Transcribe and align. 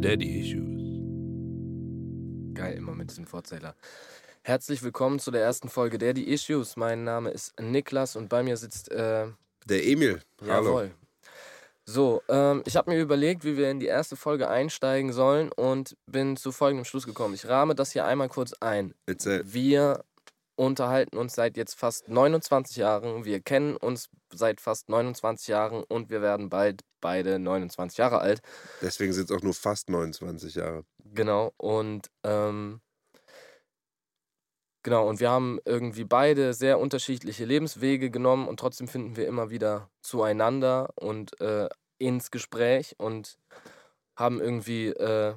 Daddy 0.00 0.40
Issues. 0.40 0.82
Geil, 2.54 2.76
immer 2.76 2.94
mit 2.94 3.10
diesem 3.10 3.26
Vorzähler. 3.26 3.74
Herzlich 4.42 4.82
willkommen 4.82 5.18
zu 5.18 5.30
der 5.32 5.42
ersten 5.42 5.68
Folge 5.68 5.98
Daddy 5.98 6.22
Issues. 6.22 6.76
Mein 6.76 7.02
Name 7.04 7.30
ist 7.30 7.58
Niklas 7.60 8.14
und 8.14 8.28
bei 8.28 8.42
mir 8.42 8.56
sitzt. 8.56 8.90
Äh, 8.90 9.26
Der 9.64 9.84
Emil. 9.86 10.20
Hallo. 10.42 10.68
jawohl. 10.68 10.90
So, 11.84 12.22
ähm, 12.28 12.62
ich 12.66 12.76
habe 12.76 12.90
mir 12.90 13.00
überlegt, 13.00 13.44
wie 13.44 13.56
wir 13.56 13.70
in 13.70 13.80
die 13.80 13.86
erste 13.86 14.16
Folge 14.16 14.48
einsteigen 14.48 15.12
sollen 15.12 15.50
und 15.52 15.96
bin 16.06 16.36
zu 16.36 16.52
folgendem 16.52 16.84
Schluss 16.84 17.06
gekommen. 17.06 17.34
Ich 17.34 17.48
rahme 17.48 17.74
das 17.74 17.92
hier 17.92 18.04
einmal 18.04 18.28
kurz 18.28 18.52
ein. 18.54 18.94
Erzähl. 19.06 19.42
Wir 19.44 20.04
unterhalten 20.56 21.16
uns 21.16 21.34
seit 21.34 21.56
jetzt 21.56 21.74
fast 21.74 22.08
29 22.08 22.76
Jahren. 22.76 23.24
Wir 23.24 23.40
kennen 23.40 23.76
uns 23.76 24.08
seit 24.32 24.60
fast 24.60 24.88
29 24.88 25.48
Jahren 25.48 25.84
und 25.84 26.10
wir 26.10 26.22
werden 26.22 26.48
bald 26.48 26.82
beide 27.00 27.38
29 27.38 27.98
Jahre 27.98 28.18
alt. 28.20 28.40
Deswegen 28.82 29.12
sind 29.12 29.30
es 29.30 29.36
auch 29.36 29.42
nur 29.42 29.54
fast 29.54 29.90
29 29.90 30.54
Jahre. 30.54 30.84
Genau, 31.04 31.52
und 31.58 32.10
ähm, 32.24 32.80
genau, 34.82 35.08
und 35.08 35.20
wir 35.20 35.30
haben 35.30 35.60
irgendwie 35.64 36.04
beide 36.04 36.54
sehr 36.54 36.80
unterschiedliche 36.80 37.44
Lebenswege 37.44 38.10
genommen 38.10 38.48
und 38.48 38.58
trotzdem 38.58 38.88
finden 38.88 39.16
wir 39.16 39.28
immer 39.28 39.50
wieder 39.50 39.90
zueinander 40.02 40.90
und 40.96 41.40
äh, 41.40 41.68
ins 41.98 42.30
Gespräch 42.30 42.94
und 42.98 43.38
haben 44.16 44.40
irgendwie 44.40 44.88
äh, 44.88 45.34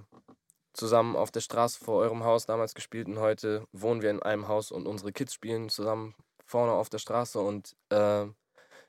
zusammen 0.74 1.16
auf 1.16 1.32
der 1.32 1.42
Straße 1.42 1.84
vor 1.84 2.00
eurem 2.02 2.24
Haus 2.24 2.46
damals 2.46 2.74
gespielt 2.74 3.08
und 3.08 3.20
heute 3.20 3.66
wohnen 3.72 4.02
wir 4.02 4.10
in 4.10 4.22
einem 4.22 4.48
Haus 4.48 4.72
und 4.72 4.88
unsere 4.88 5.12
Kids 5.12 5.34
spielen 5.34 5.70
zusammen 5.70 6.16
vorne 6.46 6.72
auf 6.72 6.90
der 6.90 7.00
Straße 7.00 7.40
und 7.40 7.76
äh, 7.90 8.26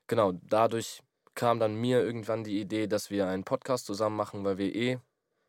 genau, 0.06 0.32
dadurch 0.42 1.02
kam 1.34 1.60
dann 1.60 1.74
mir 1.74 2.02
irgendwann 2.02 2.44
die 2.44 2.60
Idee, 2.60 2.86
dass 2.86 3.10
wir 3.10 3.26
einen 3.28 3.44
Podcast 3.44 3.86
zusammen 3.86 4.16
machen, 4.16 4.44
weil 4.44 4.58
wir 4.58 4.74
eh 4.74 4.98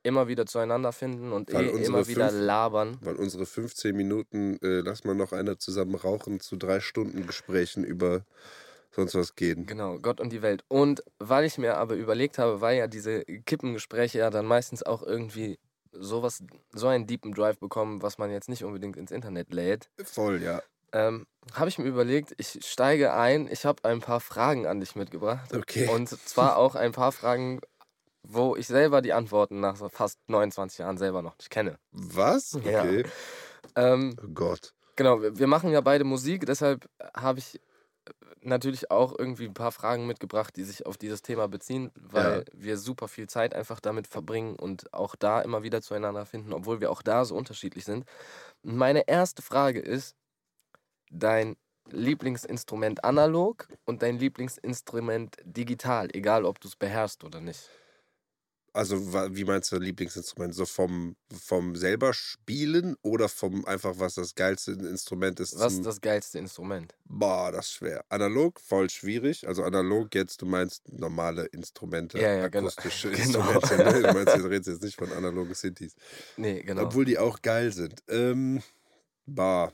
immer 0.03 0.27
wieder 0.27 0.45
zueinander 0.45 0.91
finden 0.91 1.31
und 1.31 1.53
Weil 1.53 1.67
eh 1.67 1.83
immer 1.83 2.07
wieder 2.07 2.29
fünf- 2.29 2.41
labern. 2.41 2.97
Weil 3.01 3.15
unsere 3.15 3.45
15 3.45 3.95
Minuten, 3.95 4.57
äh, 4.61 4.79
lass 4.81 5.03
mal 5.03 5.15
noch 5.15 5.31
einer 5.31 5.59
zusammen 5.59 5.95
rauchen, 5.95 6.39
zu 6.39 6.55
drei 6.55 6.79
Stunden 6.79 7.27
Gesprächen 7.27 7.83
über 7.83 8.25
sonst 8.91 9.15
was 9.15 9.35
gehen. 9.35 9.65
Genau, 9.67 9.99
Gott 9.99 10.19
und 10.19 10.31
die 10.33 10.41
Welt. 10.41 10.63
Und 10.67 11.03
weil 11.19 11.45
ich 11.45 11.57
mir 11.57 11.77
aber 11.77 11.95
überlegt 11.95 12.37
habe, 12.39 12.61
weil 12.61 12.77
ja 12.77 12.87
diese 12.87 13.23
Kippengespräche 13.23 14.19
ja 14.19 14.29
dann 14.29 14.45
meistens 14.45 14.83
auch 14.83 15.03
irgendwie 15.03 15.59
sowas, 15.91 16.43
so 16.71 16.87
einen 16.87 17.07
deepen 17.07 17.33
Drive 17.33 17.59
bekommen, 17.59 18.01
was 18.01 18.17
man 18.17 18.31
jetzt 18.31 18.49
nicht 18.49 18.63
unbedingt 18.63 18.97
ins 18.97 19.11
Internet 19.11 19.53
lädt, 19.53 19.89
Voll, 20.03 20.41
ja. 20.41 20.61
ähm, 20.93 21.25
habe 21.53 21.69
ich 21.69 21.77
mir 21.79 21.85
überlegt, 21.85 22.33
ich 22.37 22.59
steige 22.65 23.13
ein, 23.13 23.47
ich 23.51 23.65
habe 23.65 23.83
ein 23.85 23.99
paar 23.99 24.19
Fragen 24.19 24.67
an 24.67 24.79
dich 24.79 24.95
mitgebracht. 24.95 25.53
Okay. 25.55 25.87
Und 25.87 26.07
zwar 26.09 26.57
auch 26.57 26.75
ein 26.75 26.91
paar 26.91 27.11
Fragen, 27.11 27.59
wo 28.23 28.55
ich 28.55 28.67
selber 28.67 29.01
die 29.01 29.13
Antworten 29.13 29.59
nach 29.59 29.75
so 29.75 29.89
fast 29.89 30.19
29 30.27 30.79
Jahren 30.79 30.97
selber 30.97 31.21
noch 31.21 31.37
nicht 31.37 31.49
kenne. 31.49 31.77
Was? 31.91 32.57
Ja. 32.63 32.81
Okay. 32.83 33.05
Ähm, 33.75 34.15
Oh 34.23 34.27
Gott. 34.33 34.73
Genau, 34.95 35.21
wir 35.21 35.37
wir 35.39 35.47
machen 35.47 35.71
ja 35.71 35.81
beide 35.81 36.03
Musik, 36.03 36.45
deshalb 36.45 36.87
habe 37.15 37.39
ich 37.39 37.59
natürlich 38.41 38.91
auch 38.91 39.17
irgendwie 39.17 39.45
ein 39.45 39.53
paar 39.53 39.71
Fragen 39.71 40.07
mitgebracht, 40.07 40.55
die 40.55 40.63
sich 40.63 40.85
auf 40.85 40.97
dieses 40.97 41.21
Thema 41.21 41.47
beziehen, 41.47 41.91
weil 41.95 42.45
wir 42.53 42.77
super 42.77 43.07
viel 43.07 43.27
Zeit 43.27 43.53
einfach 43.53 43.79
damit 43.79 44.07
verbringen 44.07 44.55
und 44.55 44.93
auch 44.93 45.15
da 45.15 45.41
immer 45.41 45.63
wieder 45.63 45.81
zueinander 45.81 46.25
finden, 46.25 46.53
obwohl 46.53 46.81
wir 46.81 46.91
auch 46.91 47.01
da 47.01 47.25
so 47.25 47.35
unterschiedlich 47.35 47.85
sind. 47.85 48.05
Meine 48.63 49.07
erste 49.07 49.41
Frage 49.41 49.79
ist, 49.79 50.15
dein 51.11 51.55
Lieblingsinstrument 51.89 53.03
analog 53.03 53.67
und 53.85 54.01
dein 54.01 54.17
Lieblingsinstrument 54.17 55.37
digital, 55.43 56.09
egal 56.13 56.45
ob 56.45 56.59
du 56.59 56.67
es 56.67 56.75
beherrschst 56.75 57.23
oder 57.23 57.41
nicht. 57.41 57.69
Also, 58.73 59.13
wie 59.35 59.43
meinst 59.43 59.69
du 59.71 59.77
Lieblingsinstrument? 59.77 60.55
So 60.55 60.65
vom, 60.65 61.17
vom 61.29 61.75
selber 61.75 62.13
spielen 62.13 62.95
oder 63.01 63.27
vom 63.27 63.65
einfach, 63.65 63.95
was 63.99 64.15
das 64.15 64.33
geilste 64.33 64.71
Instrument 64.71 65.41
ist? 65.41 65.59
Was 65.59 65.73
ist 65.73 65.85
das 65.85 65.99
geilste 65.99 66.39
Instrument? 66.39 66.95
Boah, 67.03 67.51
das 67.51 67.67
ist 67.67 67.73
schwer. 67.73 68.05
Analog, 68.07 68.61
voll 68.61 68.89
schwierig. 68.89 69.45
Also 69.45 69.63
analog 69.63 70.15
jetzt, 70.15 70.41
du 70.41 70.45
meinst 70.45 70.87
normale 70.89 71.45
Instrumente, 71.47 72.17
Ja, 72.17 72.33
ja, 72.33 72.47
genau. 72.47 72.69
akustische 72.69 73.09
Genau. 73.11 73.39
Instrumente. 73.51 73.77
Ne? 73.77 74.07
Du 74.07 74.13
meinst, 74.13 74.35
du 74.37 74.47
redest 74.47 74.69
jetzt 74.69 74.83
nicht 74.83 74.97
von 74.97 75.11
analogen 75.11 75.53
Synthes. 75.53 75.93
Nee, 76.37 76.63
genau. 76.63 76.83
Obwohl 76.83 77.03
die 77.03 77.17
auch 77.17 77.41
geil 77.41 77.73
sind. 77.73 78.01
Ähm, 78.07 78.61
bah. 79.25 79.73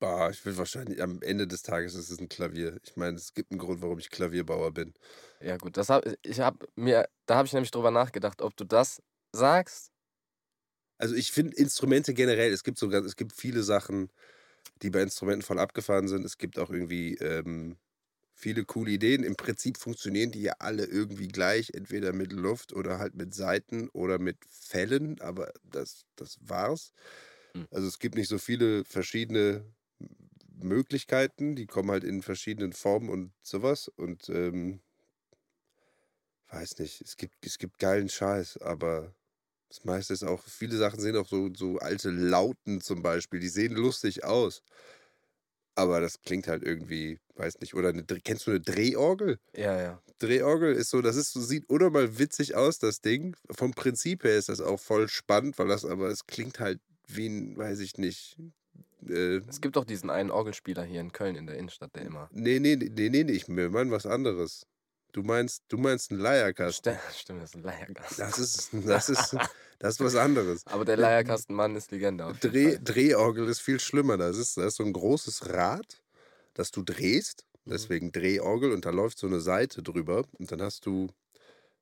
Bah, 0.00 0.30
ich 0.30 0.44
will 0.46 0.56
wahrscheinlich, 0.56 1.02
am 1.02 1.20
Ende 1.22 1.46
des 1.46 1.62
Tages 1.62 1.94
ist 1.94 2.10
es 2.10 2.18
ein 2.20 2.28
Klavier. 2.28 2.80
Ich 2.84 2.96
meine, 2.96 3.16
es 3.18 3.34
gibt 3.34 3.50
einen 3.52 3.58
Grund, 3.60 3.82
warum 3.82 3.98
ich 3.98 4.08
Klavierbauer 4.10 4.72
bin. 4.72 4.94
Ja, 5.42 5.56
gut, 5.56 5.76
das 5.76 5.88
hab, 5.88 6.04
ich 6.22 6.40
habe 6.40 6.66
mir, 6.76 7.08
da 7.26 7.36
habe 7.36 7.46
ich 7.46 7.52
nämlich 7.54 7.70
drüber 7.70 7.90
nachgedacht, 7.90 8.42
ob 8.42 8.56
du 8.56 8.64
das 8.64 9.02
sagst. 9.34 9.90
Also 10.98 11.14
ich 11.14 11.32
finde 11.32 11.56
Instrumente 11.56 12.12
generell, 12.14 12.52
es 12.52 12.62
gibt 12.64 12.78
sogar, 12.78 13.04
es 13.04 13.16
gibt 13.16 13.32
viele 13.32 13.62
Sachen, 13.62 14.10
die 14.82 14.90
bei 14.90 15.02
Instrumenten 15.02 15.42
voll 15.42 15.58
abgefahren 15.58 16.08
sind. 16.08 16.24
Es 16.26 16.38
gibt 16.38 16.58
auch 16.58 16.70
irgendwie 16.70 17.14
ähm, 17.16 17.78
viele 18.34 18.64
coole 18.64 18.92
Ideen. 18.92 19.24
Im 19.24 19.36
Prinzip 19.36 19.78
funktionieren 19.78 20.32
die 20.32 20.42
ja 20.42 20.54
alle 20.60 20.86
irgendwie 20.86 21.28
gleich, 21.28 21.72
entweder 21.74 22.12
mit 22.14 22.32
Luft 22.32 22.72
oder 22.74 22.98
halt 22.98 23.14
mit 23.16 23.34
Saiten 23.34 23.88
oder 23.90 24.18
mit 24.20 24.38
Fellen, 24.50 25.20
aber 25.22 25.52
das, 25.64 26.04
das 26.16 26.38
war's. 26.42 26.92
Hm. 27.56 27.64
Also 27.70 27.88
es 27.88 27.98
gibt 27.98 28.16
nicht 28.16 28.28
so 28.28 28.38
viele 28.38 28.84
verschiedene 28.84 29.64
Möglichkeiten, 30.64 31.56
die 31.56 31.66
kommen 31.66 31.90
halt 31.90 32.04
in 32.04 32.22
verschiedenen 32.22 32.72
Formen 32.72 33.08
und 33.10 33.32
sowas. 33.42 33.88
Und 33.88 34.28
ähm, 34.28 34.82
weiß 36.50 36.78
nicht, 36.78 37.00
es 37.00 37.16
gibt, 37.16 37.46
es 37.46 37.58
gibt 37.58 37.78
geilen 37.78 38.08
Scheiß, 38.08 38.58
aber 38.58 39.14
das 39.68 39.84
meiste 39.84 40.14
ist 40.14 40.24
auch, 40.24 40.42
viele 40.44 40.76
Sachen 40.76 41.00
sehen 41.00 41.16
auch 41.16 41.28
so, 41.28 41.50
so 41.54 41.78
alte 41.78 42.10
Lauten 42.10 42.80
zum 42.80 43.02
Beispiel, 43.02 43.40
die 43.40 43.48
sehen 43.48 43.74
lustig 43.74 44.24
aus. 44.24 44.62
Aber 45.76 46.00
das 46.00 46.20
klingt 46.22 46.46
halt 46.48 46.62
irgendwie, 46.62 47.20
weiß 47.36 47.60
nicht, 47.60 47.74
oder 47.74 47.90
eine, 47.90 48.04
kennst 48.04 48.46
du 48.46 48.50
eine 48.50 48.60
Drehorgel? 48.60 49.38
Ja, 49.54 49.80
ja. 49.80 50.02
Drehorgel 50.18 50.74
ist 50.74 50.90
so, 50.90 51.02
das 51.02 51.16
ist 51.16 51.32
so, 51.32 51.40
sieht 51.40 51.68
unnormal 51.68 52.18
witzig 52.18 52.56
aus, 52.56 52.78
das 52.78 53.00
Ding. 53.00 53.36
Vom 53.50 53.72
Prinzip 53.72 54.24
her 54.24 54.38
ist 54.38 54.48
das 54.50 54.60
auch 54.60 54.80
voll 54.80 55.08
spannend, 55.08 55.58
weil 55.58 55.68
das 55.68 55.84
aber, 55.84 56.08
es 56.08 56.26
klingt 56.26 56.60
halt 56.60 56.80
wie 57.08 57.28
ein, 57.28 57.56
weiß 57.56 57.80
ich 57.80 57.98
nicht. 57.98 58.38
Äh, 59.08 59.40
Es 59.48 59.60
gibt 59.60 59.76
doch 59.76 59.84
diesen 59.84 60.10
einen 60.10 60.30
Orgelspieler 60.30 60.84
hier 60.84 61.00
in 61.00 61.12
Köln 61.12 61.36
in 61.36 61.46
der 61.46 61.56
Innenstadt, 61.56 61.94
der 61.94 62.02
immer. 62.02 62.28
nee, 62.32 62.58
nee, 62.58 62.76
nee, 62.76 63.08
nee, 63.08 63.24
nee, 63.24 63.32
ich 63.32 63.48
meine 63.48 63.90
was 63.90 64.06
anderes. 64.06 64.66
Du 65.12 65.22
meinst, 65.22 65.64
du 65.68 65.76
meinst 65.76 66.12
einen 66.12 66.20
Leierkasten. 66.20 66.94
St 66.94 67.00
Stimmt, 67.20 67.42
das 67.42 67.50
ist 67.50 67.56
ein 67.56 67.62
Leierkasten. 67.62 68.24
Das 68.24 68.38
ist, 68.38 68.70
das 68.86 69.08
ist, 69.08 69.36
das 69.80 69.94
ist 69.94 70.00
was 70.00 70.14
anderes. 70.14 70.64
Aber 70.66 70.84
der 70.84 70.96
Leierkastenmann 70.96 71.74
ist 71.74 71.90
Legende. 71.90 72.32
Dreh. 72.40 72.78
Drehorgel 72.80 73.48
ist 73.48 73.60
viel 73.60 73.80
schlimmer. 73.80 74.16
Das 74.16 74.36
ist, 74.38 74.56
das 74.56 74.66
ist 74.66 74.76
so 74.76 74.84
ein 74.84 74.92
großes 74.92 75.48
Rad, 75.48 76.00
das 76.54 76.70
du 76.70 76.82
drehst. 76.84 77.44
Mhm. 77.64 77.70
Deswegen 77.72 78.12
Drehorgel 78.12 78.70
und 78.72 78.84
da 78.84 78.90
läuft 78.90 79.18
so 79.18 79.26
eine 79.26 79.40
Seite 79.40 79.82
drüber. 79.82 80.24
Und 80.38 80.52
dann 80.52 80.62
hast 80.62 80.86
du 80.86 81.08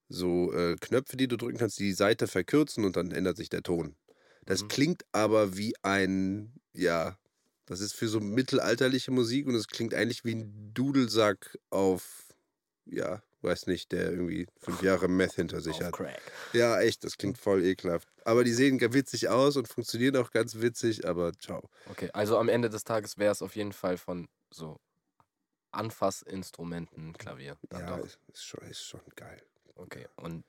so 0.08 0.52
äh, 0.54 0.76
Knöpfe, 0.80 1.16
die 1.16 1.28
du 1.28 1.36
drücken 1.36 1.58
kannst, 1.58 1.78
die 1.78 1.84
die 1.84 1.92
Seite 1.92 2.26
verkürzen 2.28 2.84
und 2.84 2.96
dann 2.96 3.10
ändert 3.10 3.36
sich 3.36 3.50
der 3.50 3.62
Ton. 3.62 3.94
Das 4.46 4.62
Mhm. 4.62 4.68
klingt 4.68 5.02
aber 5.12 5.58
wie 5.58 5.74
ein, 5.82 6.54
ja, 6.78 7.18
das 7.66 7.80
ist 7.80 7.94
für 7.94 8.08
so 8.08 8.20
mittelalterliche 8.20 9.10
Musik 9.10 9.46
und 9.46 9.54
es 9.54 9.68
klingt 9.68 9.92
eigentlich 9.94 10.24
wie 10.24 10.36
ein 10.36 10.72
Dudelsack 10.72 11.58
auf, 11.70 12.34
ja, 12.86 13.22
weiß 13.42 13.66
nicht, 13.66 13.92
der 13.92 14.10
irgendwie 14.10 14.46
fünf 14.56 14.82
Jahre 14.82 15.08
Meth 15.08 15.34
hinter 15.34 15.60
sich 15.60 15.76
Auf 15.76 15.84
hat. 15.84 15.92
Crack. 15.92 16.20
Ja, 16.52 16.80
echt, 16.80 17.04
das 17.04 17.18
klingt 17.18 17.38
voll 17.38 17.64
ekelhaft. 17.64 18.08
Aber 18.24 18.44
die 18.44 18.52
sehen 18.52 18.80
witzig 18.80 19.28
aus 19.28 19.56
und 19.56 19.68
funktionieren 19.68 20.16
auch 20.16 20.30
ganz 20.30 20.60
witzig, 20.60 21.06
aber 21.06 21.32
ciao. 21.34 21.68
Okay, 21.90 22.10
also 22.12 22.38
am 22.38 22.48
Ende 22.48 22.70
des 22.70 22.84
Tages 22.84 23.18
wäre 23.18 23.32
es 23.32 23.42
auf 23.42 23.54
jeden 23.56 23.72
Fall 23.72 23.98
von 23.98 24.28
so 24.50 24.80
Anfassinstrumenten 25.72 27.12
Klavier. 27.12 27.56
Dann 27.68 27.82
ja, 27.82 27.96
ist, 27.98 28.18
ist, 28.32 28.44
schon, 28.44 28.60
ist 28.64 28.82
schon 28.82 29.02
geil. 29.14 29.42
Okay. 29.74 30.06
Und 30.16 30.44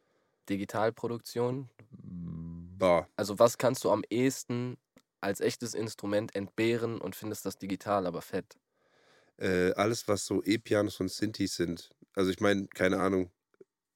Digitalproduktion? 0.50 1.70
Boah, 1.92 3.08
Also 3.18 3.38
was 3.40 3.58
kannst 3.58 3.84
du 3.84 3.92
am 3.92 4.04
ehesten 4.10 4.78
als 5.21 5.42
echtes 5.42 5.74
Instrument 5.74 6.36
entbehren 6.36 7.00
und 7.01 7.16
findest 7.16 7.45
das 7.45 7.57
digital 7.57 8.07
aber 8.07 8.21
fett? 8.21 8.57
äh, 9.39 9.71
alles, 9.74 10.07
was 10.07 10.25
so 10.25 10.44
E-Pianos 10.44 11.00
und 11.00 11.10
Synthes 11.12 11.56
sind. 11.56 11.89
Also 12.13 12.31
ich 12.31 12.39
meine, 12.39 12.68
keine 12.68 13.00
Ahnung, 13.00 13.31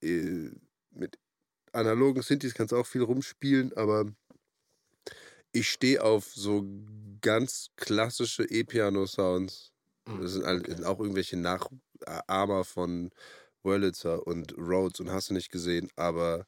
äh, 0.01 0.49
mit 0.91 1.17
analogen 1.71 2.21
Synthes 2.21 2.53
kannst 2.53 2.71
du 2.71 2.77
auch 2.77 2.87
viel 2.87 3.03
rumspielen, 3.03 3.73
aber 3.73 4.05
ich 5.51 5.69
stehe 5.69 6.03
auf 6.03 6.33
so 6.33 6.65
ganz 7.21 7.69
klassische 7.75 8.43
E-Piano-Sounds. 8.43 9.71
Das 10.19 10.33
sind, 10.33 10.43
okay. 10.45 10.83
auch 10.83 10.99
irgendwelche 10.99 11.37
Nachahmer 11.37 12.63
von 12.65 13.11
Wurlitzer 13.63 14.25
und 14.27 14.57
Rhodes 14.57 14.99
und 14.99 15.11
hast 15.11 15.29
du 15.29 15.33
nicht 15.33 15.51
gesehen, 15.51 15.89
aber 15.95 16.45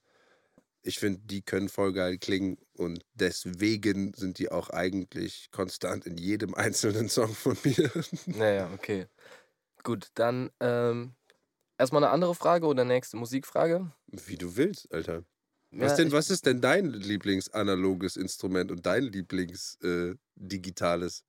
ich 0.86 1.00
finde, 1.00 1.22
die 1.24 1.42
können 1.42 1.70
voll 1.70 1.94
geil 1.94 2.18
klingen 2.18 2.58
und 2.74 3.06
deswegen 3.14 4.14
sind 4.14 4.40
die 4.40 4.52
auch 4.52 4.70
eigentlich 4.70 5.50
konstant 5.52 6.06
in 6.06 6.18
jedem 6.18 6.54
einzelnen 6.56 7.08
Song 7.10 7.34
von 7.34 7.58
mir. 7.64 7.92
Naja, 8.26 8.70
okay. 8.74 9.08
Gut, 9.84 10.10
dann 10.16 10.50
ähm, 10.60 11.16
Erstmal 11.78 12.04
eine 12.04 12.12
andere 12.14 12.36
Frage 12.36 12.68
oder 12.68 12.86
nächste 12.86 13.18
Musikfrage? 13.18 13.92
Wie 14.08 14.38
du 14.38 14.56
willst, 14.56 14.90
Alter. 14.94 15.26
Was, 15.72 15.92
Ja, 15.92 15.98
denn, 15.98 16.14
was 16.14 16.30
ist 16.30 16.46
denn 16.46 16.62
dein 16.62 16.92
Lieblingsanaloges 16.92 18.16
Instrument 18.16 18.72
und 18.72 18.86
dein 18.86 19.04
Lieblingsdigitales? 19.04 21.26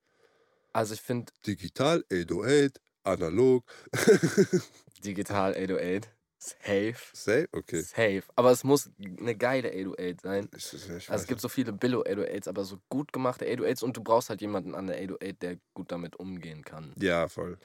Also 0.71 0.93
ich 0.93 1.01
finde 1.01 1.33
Digital, 1.45 2.05
808, 2.11 2.79
analog. 3.03 3.69
digital 5.03 5.51
808 5.51 6.07
safe. 6.47 6.97
Safe? 7.13 7.47
Okay. 7.51 7.81
Safe. 7.81 8.23
Aber 8.35 8.51
es 8.51 8.63
muss 8.63 8.89
eine 8.99 9.35
geile 9.35 9.69
808 9.69 10.21
sein. 10.21 10.49
Ich, 10.55 10.73
ich 10.73 11.09
Also 11.09 11.23
es 11.23 11.27
gibt 11.27 11.41
so 11.41 11.49
viele 11.49 11.73
Billo 11.73 12.01
808s, 12.03 12.47
aber 12.47 12.63
so 12.65 12.79
gut 12.89 13.13
gemachte 13.13 13.45
808s 13.45 13.83
und 13.83 13.97
du 13.97 14.03
brauchst 14.03 14.29
halt 14.29 14.41
jemanden 14.41 14.75
an 14.75 14.87
der 14.87 14.97
808, 14.97 15.41
der 15.41 15.57
gut 15.73 15.91
damit 15.91 16.15
umgehen 16.17 16.63
kann. 16.63 16.93
Ja, 16.97 17.27
voll. 17.27 17.57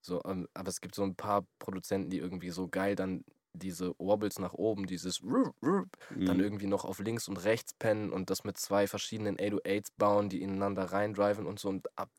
So, 0.00 0.22
ähm, 0.24 0.48
aber 0.54 0.68
es 0.68 0.80
gibt 0.80 0.94
so 0.94 1.02
ein 1.02 1.16
paar 1.16 1.46
Produzenten, 1.58 2.10
die 2.10 2.18
irgendwie 2.18 2.50
so 2.50 2.68
geil 2.68 2.94
dann 2.94 3.24
diese 3.52 3.94
Wobbles 3.98 4.38
nach 4.38 4.52
oben, 4.52 4.86
dieses 4.86 5.22
Rup, 5.22 5.54
Rup, 5.62 5.88
dann 6.10 6.36
Mhm. 6.36 6.42
irgendwie 6.42 6.66
noch 6.66 6.84
auf 6.84 6.98
links 6.98 7.26
und 7.26 7.38
rechts 7.38 7.72
pennen 7.74 8.12
und 8.12 8.30
das 8.30 8.44
mit 8.44 8.58
zwei 8.58 8.86
verschiedenen 8.86 9.38
808s 9.38 9.90
bauen, 9.96 10.28
die 10.28 10.42
ineinander 10.42 10.84
reindriven 10.92 11.46
und 11.46 11.58
so. 11.58 11.70
Und 11.70 11.88
ab 11.98 12.10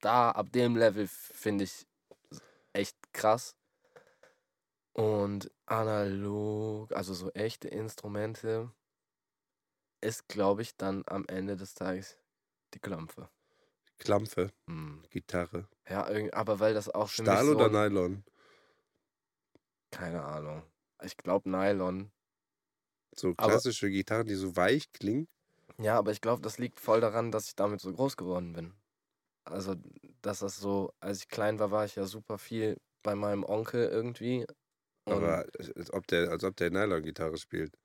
da, 0.00 0.30
ab 0.32 0.50
dem 0.52 0.76
Level 0.76 1.06
finde 1.08 1.64
ich 1.64 1.86
echt 2.72 2.96
krass. 3.12 3.54
Und 4.92 5.50
analog, 5.66 6.92
also 6.92 7.14
so 7.14 7.30
echte 7.30 7.68
Instrumente, 7.68 8.72
ist, 10.00 10.28
glaube 10.28 10.62
ich, 10.62 10.76
dann 10.76 11.04
am 11.06 11.26
Ende 11.28 11.56
des 11.56 11.74
Tages 11.74 12.18
die 12.74 12.80
Klampfe. 12.80 13.28
Klampfe, 13.98 14.50
Hm. 14.66 15.02
Gitarre. 15.10 15.68
Ja, 15.88 16.06
aber 16.32 16.58
weil 16.60 16.74
das 16.74 16.88
auch 16.88 17.08
für 17.08 17.22
Stahl 17.22 17.44
so 17.44 17.52
oder 17.54 17.68
Nylon? 17.68 18.24
Keine 19.90 20.24
Ahnung. 20.24 20.62
Ich 21.02 21.16
glaube 21.16 21.50
Nylon. 21.50 22.10
So 23.14 23.34
Aber- 23.36 23.52
klassische 23.52 23.90
Gitarren, 23.90 24.26
die 24.26 24.34
so 24.34 24.56
weich 24.56 24.90
klingen. 24.92 25.28
Ja, 25.78 25.98
aber 25.98 26.12
ich 26.12 26.20
glaube, 26.20 26.42
das 26.42 26.58
liegt 26.58 26.80
voll 26.80 27.00
daran, 27.00 27.30
dass 27.32 27.46
ich 27.48 27.56
damit 27.56 27.80
so 27.80 27.92
groß 27.92 28.16
geworden 28.16 28.52
bin. 28.52 28.74
Also, 29.44 29.74
dass 30.22 30.40
das 30.40 30.56
so, 30.58 30.92
als 31.00 31.20
ich 31.20 31.28
klein 31.28 31.58
war, 31.58 31.70
war 31.70 31.84
ich 31.84 31.96
ja 31.96 32.06
super 32.06 32.38
viel 32.38 32.76
bei 33.02 33.14
meinem 33.14 33.44
Onkel 33.44 33.88
irgendwie. 33.88 34.46
Aber 35.04 35.46
als 35.76 35.92
ob 35.92 36.06
der, 36.06 36.30
als 36.30 36.42
ob 36.44 36.56
der 36.56 36.70
Nylon-Gitarre 36.70 37.36
spielt. 37.36 37.76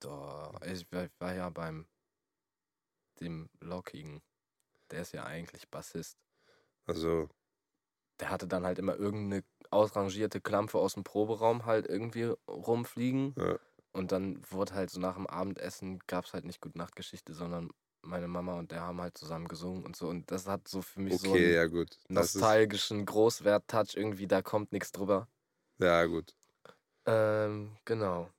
doch, 0.00 0.60
ich 0.62 0.86
war, 1.20 1.34
ja 1.34 1.50
beim 1.50 1.86
dem 3.20 3.50
Lockigen. 3.60 4.22
Der 4.90 5.02
ist 5.02 5.12
ja 5.12 5.24
eigentlich 5.24 5.68
Bassist. 5.70 6.18
Also, 6.86 7.28
Der 8.20 8.30
hatte 8.30 8.46
dann 8.46 8.64
halt 8.64 8.78
immer 8.78 8.96
irgendeine 8.96 9.44
ausrangierte 9.70 10.40
Klampfe 10.40 10.78
aus 10.78 10.94
dem 10.94 11.04
Proberaum 11.04 11.66
halt 11.66 11.86
irgendwie 11.86 12.32
rumfliegen. 12.48 13.36
Ja. 13.36 13.58
Und 13.92 14.12
dann 14.12 14.40
wurde 14.50 14.74
halt 14.74 14.90
so 14.90 15.00
nach 15.00 15.16
dem 15.16 15.26
Abendessen 15.26 16.00
gab 16.06 16.26
es 16.26 16.34
halt 16.34 16.44
nicht 16.44 16.60
Gut 16.60 16.76
Nachtgeschichte, 16.76 17.34
sondern 17.34 17.70
meine 18.02 18.28
Mama 18.28 18.58
und 18.58 18.70
der 18.72 18.82
haben 18.82 19.00
halt 19.00 19.18
zusammen 19.18 19.48
gesungen 19.48 19.84
und 19.84 19.96
so. 19.96 20.08
Und 20.08 20.30
das 20.30 20.46
hat 20.48 20.68
so 20.68 20.82
für 20.82 21.00
mich 21.00 21.18
so 21.18 21.32
okay, 21.32 21.36
einen 21.36 21.54
ja 21.54 21.66
nostalgischen 22.08 23.06
Großwert-Touch 23.06 23.96
irgendwie, 23.96 24.28
da 24.28 24.42
kommt 24.42 24.72
nichts 24.72 24.92
drüber. 24.92 25.28
ja 25.78 26.04
gut. 26.06 26.34
Ähm, 27.06 27.76
genau. 27.84 28.30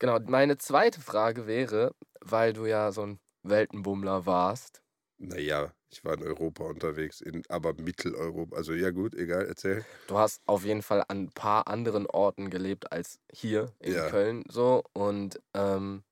Genau, 0.00 0.18
meine 0.20 0.58
zweite 0.58 1.00
Frage 1.00 1.46
wäre, 1.46 1.94
weil 2.20 2.52
du 2.54 2.66
ja 2.66 2.92
so 2.92 3.02
ein 3.04 3.20
Weltenbummler 3.44 4.26
warst, 4.26 4.82
Naja, 5.18 5.72
ich 5.90 6.02
war 6.04 6.14
in 6.14 6.22
Europa 6.24 6.64
unterwegs, 6.64 7.20
in, 7.20 7.42
aber 7.48 7.74
Mitteleuropa. 7.74 8.56
Also 8.56 8.72
ja 8.72 8.90
gut, 8.90 9.14
egal, 9.14 9.46
erzähl. 9.46 9.84
du 10.06 10.18
hast 10.18 10.42
auf 10.46 10.64
jeden 10.64 10.82
Fall 10.82 11.04
an 11.08 11.24
ein 11.24 11.30
paar 11.32 11.66
anderen 11.68 12.06
Orten 12.06 12.50
gelebt 12.50 12.92
als 12.92 13.18
hier 13.32 13.74
in 13.80 13.92
Ja. 13.92 14.02
Köln 14.02 14.44
so. 14.48 14.82
Und 14.92 15.40
ähm, 15.54 16.04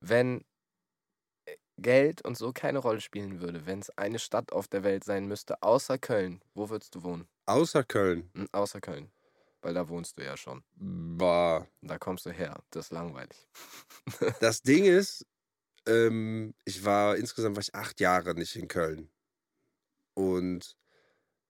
wenn 0.00 0.44
äh, 1.44 1.56
Geld 1.76 2.24
und 2.24 2.36
so 2.38 2.52
keine 2.52 2.78
Rolle 2.78 3.00
spielen 3.02 3.40
würde, 3.40 3.66
wenn 3.66 3.80
es 3.80 3.90
eine 3.98 4.18
Stadt 4.18 4.52
auf 4.52 4.68
der 4.68 4.84
Welt 4.84 5.04
sein 5.04 5.26
müsste, 5.26 5.62
außer 5.62 5.98
Köln, 5.98 6.42
wo 6.54 6.70
würdest 6.70 6.94
du 6.94 7.02
wohnen? 7.02 7.28
Außer 7.46 7.84
Köln. 7.84 8.30
Hm, 8.34 8.48
Außer 8.52 8.80
Köln. 8.80 9.12
Weil 9.62 9.74
da 9.74 9.88
wohnst 9.88 10.18
du 10.18 10.24
ja 10.24 10.36
schon. 10.36 10.62
Bah. 10.76 11.66
Da 11.82 11.98
kommst 11.98 12.26
du 12.26 12.30
her. 12.30 12.62
Das 12.70 12.86
ist 12.86 12.92
langweilig. 12.92 13.46
Das 14.40 14.62
Ding 14.62 14.84
ist, 14.84 15.26
ähm, 15.86 16.54
ich 16.64 16.84
war 16.84 17.16
insgesamt 17.16 17.56
war 17.56 17.62
ich 17.62 17.74
acht 17.74 18.00
Jahre 18.00 18.34
nicht 18.34 18.56
in 18.56 18.68
Köln. 18.68 19.10
Und 20.14 20.76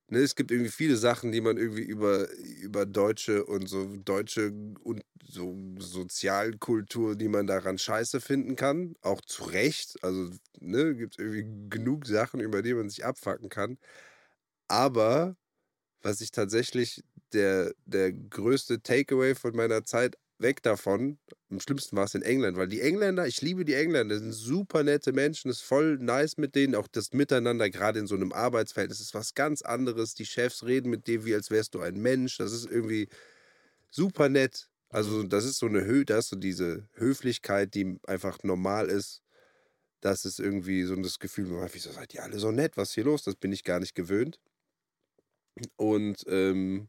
ne, 0.09 0.19
es 0.21 0.35
gibt 0.37 0.51
irgendwie 0.51 0.71
viele 0.71 0.97
Sachen, 0.97 1.33
die 1.33 1.41
man 1.41 1.57
irgendwie 1.57 1.83
über, 1.83 2.31
über 2.33 2.87
Deutsche 2.87 3.45
und 3.47 3.69
so 3.69 3.97
deutsche 3.97 4.53
und 4.83 5.03
so 5.25 5.57
Sozialkultur, 5.79 7.17
die 7.17 7.29
man 7.29 7.47
daran 7.47 7.79
scheiße 7.79 8.21
finden 8.21 8.57
kann. 8.57 8.95
Auch 9.03 9.21
zu 9.23 9.45
Recht. 9.45 9.97
Also, 10.03 10.31
ne, 10.61 10.95
gibt 10.97 11.19
irgendwie 11.19 11.47
genug 11.71 12.07
Sachen, 12.07 12.41
über 12.41 12.63
die 12.63 12.75
man 12.75 12.89
sich 12.91 13.05
abfacken 13.05 13.49
kann. 13.49 13.79
Aber 14.69 15.37
was 16.03 16.21
ich 16.21 16.31
tatsächlich 16.31 17.03
der, 17.33 17.73
der 17.87 18.13
größte 18.13 18.83
Takeaway 18.83 19.35
von 19.35 19.55
meiner 19.55 19.85
Zeit 19.85 20.17
weg 20.39 20.63
davon, 20.63 21.19
am 21.51 21.61
schlimmsten 21.61 21.97
war 21.97 22.05
es 22.05 22.15
in 22.15 22.23
England, 22.23 22.57
weil 22.57 22.69
die 22.69 22.81
Engländer, 22.81 23.27
ich 23.27 23.41
liebe 23.43 23.65
die 23.65 23.75
Engländer, 23.75 24.19
sind 24.19 24.33
super 24.33 24.83
nette 24.83 25.13
Menschen, 25.13 25.51
ist 25.51 25.61
voll 25.61 25.99
nice 25.99 26.39
mit 26.39 26.55
denen, 26.55 26.75
auch 26.75 26.89
das 26.89 27.13
Miteinander, 27.13 27.69
gerade 27.71 27.99
in 27.99 28.07
so 28.07 28.15
einem 28.15 28.33
Arbeitsverhältnis, 28.33 29.01
ist 29.01 29.15
was 29.15 29.35
ganz 29.35 29.63
anderes. 29.63 30.15
Die 30.15 30.27
Chefs 30.27 30.65
reden 30.65 30.91
mit 30.91 31.07
dir, 31.07 31.25
wie 31.25 31.35
als 31.35 31.51
wärst 31.51 31.75
du 31.75 31.81
ein 31.81 32.01
Mensch. 32.01 32.39
Das 32.39 32.53
ist 32.53 32.67
irgendwie 32.71 33.09
super 33.91 34.29
nett. 34.29 34.69
Also, 34.89 35.23
das 35.23 35.45
ist 35.45 35.59
so 35.59 35.67
eine 35.67 35.85
Höhe, 35.85 36.05
das 36.05 36.25
ist 36.25 36.31
so 36.31 36.37
diese 36.37 36.89
Höflichkeit, 36.95 37.75
die 37.75 37.99
einfach 38.07 38.43
normal 38.43 38.89
ist. 38.89 39.23
Das 40.01 40.25
ist 40.25 40.41
irgendwie 40.41 40.85
so 40.85 40.97
das 40.97 41.19
Gefühl, 41.19 41.51
wieso 41.73 41.93
seid 41.93 42.15
ihr 42.15 42.23
alle 42.23 42.39
so 42.39 42.51
nett? 42.51 42.77
Was 42.77 42.89
ist 42.89 42.95
hier 42.95 43.05
los? 43.05 43.23
Das 43.23 43.37
bin 43.37 43.53
ich 43.53 43.65
gar 43.65 43.81
nicht 43.81 43.95
gewöhnt. 43.95 44.41
Und 45.77 46.25
ähm, 46.27 46.89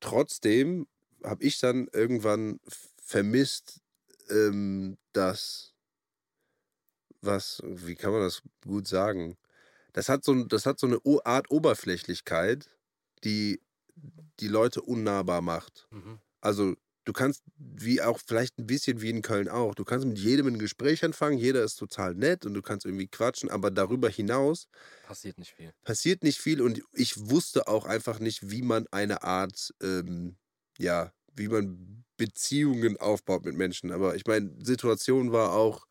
trotzdem 0.00 0.86
habe 1.24 1.44
ich 1.44 1.58
dann 1.58 1.88
irgendwann 1.92 2.60
vermisst, 3.02 3.80
ähm, 4.30 4.98
dass, 5.12 5.74
was, 7.20 7.62
wie 7.64 7.94
kann 7.94 8.12
man 8.12 8.22
das 8.22 8.42
gut 8.64 8.86
sagen? 8.86 9.36
Das 9.92 10.08
hat 10.08 10.24
so, 10.24 10.44
das 10.44 10.66
hat 10.66 10.78
so 10.78 10.86
eine 10.86 11.00
Art 11.24 11.50
Oberflächlichkeit, 11.50 12.70
die 13.24 13.60
die 14.40 14.48
Leute 14.48 14.82
unnahbar 14.82 15.40
macht. 15.40 15.88
Mhm. 15.90 16.20
Also 16.40 16.76
du 17.08 17.14
kannst, 17.14 17.42
wie 17.56 18.02
auch 18.02 18.20
vielleicht 18.24 18.58
ein 18.58 18.66
bisschen 18.66 19.00
wie 19.00 19.08
in 19.08 19.22
Köln 19.22 19.48
auch, 19.48 19.74
du 19.74 19.84
kannst 19.84 20.06
mit 20.06 20.18
jedem 20.18 20.46
ein 20.46 20.58
Gespräch 20.58 21.02
anfangen, 21.02 21.38
jeder 21.38 21.64
ist 21.64 21.76
total 21.76 22.14
nett 22.14 22.44
und 22.44 22.52
du 22.52 22.60
kannst 22.60 22.84
irgendwie 22.84 23.08
quatschen, 23.08 23.48
aber 23.48 23.70
darüber 23.70 24.10
hinaus 24.10 24.68
Passiert 25.06 25.38
nicht 25.38 25.54
viel. 25.54 25.72
passiert 25.84 26.22
nicht 26.22 26.38
viel 26.38 26.60
und 26.60 26.82
ich 26.92 27.30
wusste 27.30 27.66
auch 27.66 27.86
einfach 27.86 28.18
nicht, 28.18 28.50
wie 28.50 28.60
man 28.60 28.86
eine 28.90 29.22
Art, 29.22 29.72
ähm, 29.82 30.36
ja, 30.76 31.10
wie 31.34 31.48
man 31.48 32.04
Beziehungen 32.18 32.98
aufbaut 32.98 33.46
mit 33.46 33.56
Menschen. 33.56 33.90
Aber 33.90 34.14
ich 34.14 34.26
meine, 34.26 34.50
Situation 34.62 35.32
war 35.32 35.52
auch, 35.52 35.86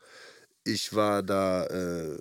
ich 0.64 0.94
war 0.94 1.24
da, 1.24 1.66
äh, 1.66 2.20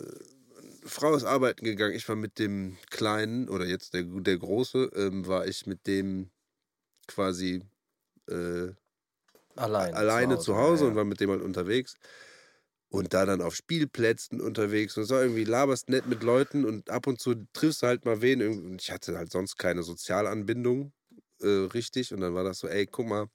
Frau 0.87 1.14
ist 1.14 1.25
arbeiten 1.25 1.66
gegangen, 1.66 1.94
ich 1.94 2.09
war 2.09 2.16
mit 2.16 2.38
dem 2.38 2.78
Kleinen 2.90 3.50
oder 3.50 3.66
jetzt 3.66 3.92
der, 3.92 4.04
der 4.04 4.38
Große, 4.38 4.90
ähm, 4.94 5.26
war 5.26 5.47
ich 5.47 5.66
mit 5.66 5.87
dem 5.87 6.30
quasi 7.09 7.62
äh, 8.30 8.73
Alleine, 9.56 9.96
alleine 9.96 10.38
zu 10.38 10.56
Hause 10.56 10.84
ja, 10.84 10.90
und 10.90 10.96
war 10.96 11.04
mit 11.04 11.20
dem 11.20 11.30
halt 11.30 11.42
unterwegs. 11.42 11.96
Und 12.88 13.14
da 13.14 13.26
dann 13.26 13.42
auf 13.42 13.54
Spielplätzen 13.54 14.40
unterwegs 14.40 14.96
und 14.96 15.04
so 15.04 15.16
irgendwie 15.16 15.44
laberst 15.44 15.88
nett 15.88 16.06
mit 16.06 16.22
Leuten 16.22 16.64
und 16.64 16.88
ab 16.88 17.06
und 17.06 17.20
zu 17.20 17.34
triffst 17.52 17.82
du 17.82 17.86
halt 17.88 18.04
mal 18.04 18.22
wen. 18.22 18.42
Und 18.42 18.80
ich 18.80 18.90
hatte 18.92 19.18
halt 19.18 19.32
sonst 19.32 19.56
keine 19.56 19.82
Sozialanbindung 19.82 20.92
äh, 21.40 21.46
richtig. 21.46 22.12
Und 22.12 22.20
dann 22.20 22.34
war 22.34 22.44
das 22.44 22.58
so, 22.60 22.68
ey, 22.68 22.86
guck 22.86 23.06
mal, 23.06 23.26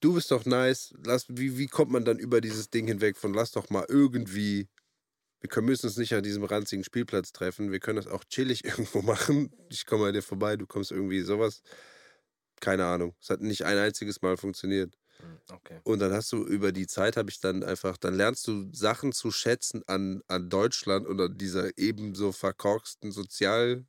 du 0.00 0.14
bist 0.14 0.30
doch 0.30 0.44
nice. 0.44 0.94
Lass, 1.04 1.26
wie, 1.28 1.58
wie 1.58 1.66
kommt 1.66 1.90
man 1.90 2.04
dann 2.04 2.18
über 2.18 2.40
dieses 2.40 2.70
Ding 2.70 2.86
hinweg 2.86 3.16
von 3.16 3.34
lass 3.34 3.52
doch 3.52 3.70
mal 3.70 3.86
irgendwie, 3.88 4.68
wir 5.40 5.48
können, 5.48 5.66
müssen 5.66 5.86
uns 5.86 5.96
nicht 5.96 6.14
an 6.14 6.22
diesem 6.22 6.44
ranzigen 6.44 6.84
Spielplatz 6.84 7.32
treffen. 7.32 7.72
Wir 7.72 7.80
können 7.80 7.96
das 7.96 8.06
auch 8.08 8.24
chillig 8.24 8.64
irgendwo 8.66 9.02
machen. 9.02 9.52
Ich 9.70 9.86
komme 9.86 10.04
bei 10.04 10.12
dir 10.12 10.22
vorbei, 10.22 10.56
du 10.56 10.66
kommst 10.66 10.90
irgendwie 10.92 11.20
sowas. 11.22 11.62
Keine 12.60 12.86
Ahnung. 12.86 13.14
Es 13.20 13.30
hat 13.30 13.40
nicht 13.40 13.64
ein 13.64 13.78
einziges 13.78 14.22
Mal 14.22 14.36
funktioniert. 14.36 14.96
Hm, 15.20 15.40
Okay. 15.50 15.80
Und 15.84 16.00
dann 16.00 16.12
hast 16.12 16.32
du 16.32 16.44
über 16.46 16.72
die 16.72 16.86
Zeit 16.86 17.16
habe 17.16 17.30
ich 17.30 17.40
dann 17.40 17.64
einfach, 17.64 17.96
dann 17.98 18.14
lernst 18.14 18.46
du 18.48 18.70
Sachen 18.74 19.12
zu 19.12 19.30
schätzen 19.32 19.82
an, 19.86 20.22
an 20.28 20.50
Deutschland 20.50 21.06
und 21.06 21.20
an 21.20 21.38
dieser 21.38 21.78
ebenso 21.78 22.32
verkorksten 22.32 23.12
Sozialdingens, 23.12 23.86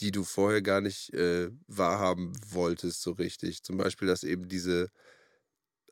die 0.00 0.12
du 0.12 0.24
vorher 0.24 0.62
gar 0.62 0.80
nicht 0.80 1.12
äh, 1.14 1.50
wahrhaben 1.66 2.32
wolltest, 2.50 3.02
so 3.02 3.12
richtig. 3.12 3.62
Zum 3.64 3.76
Beispiel, 3.78 4.08
dass 4.08 4.24
eben 4.24 4.48
diese 4.48 4.88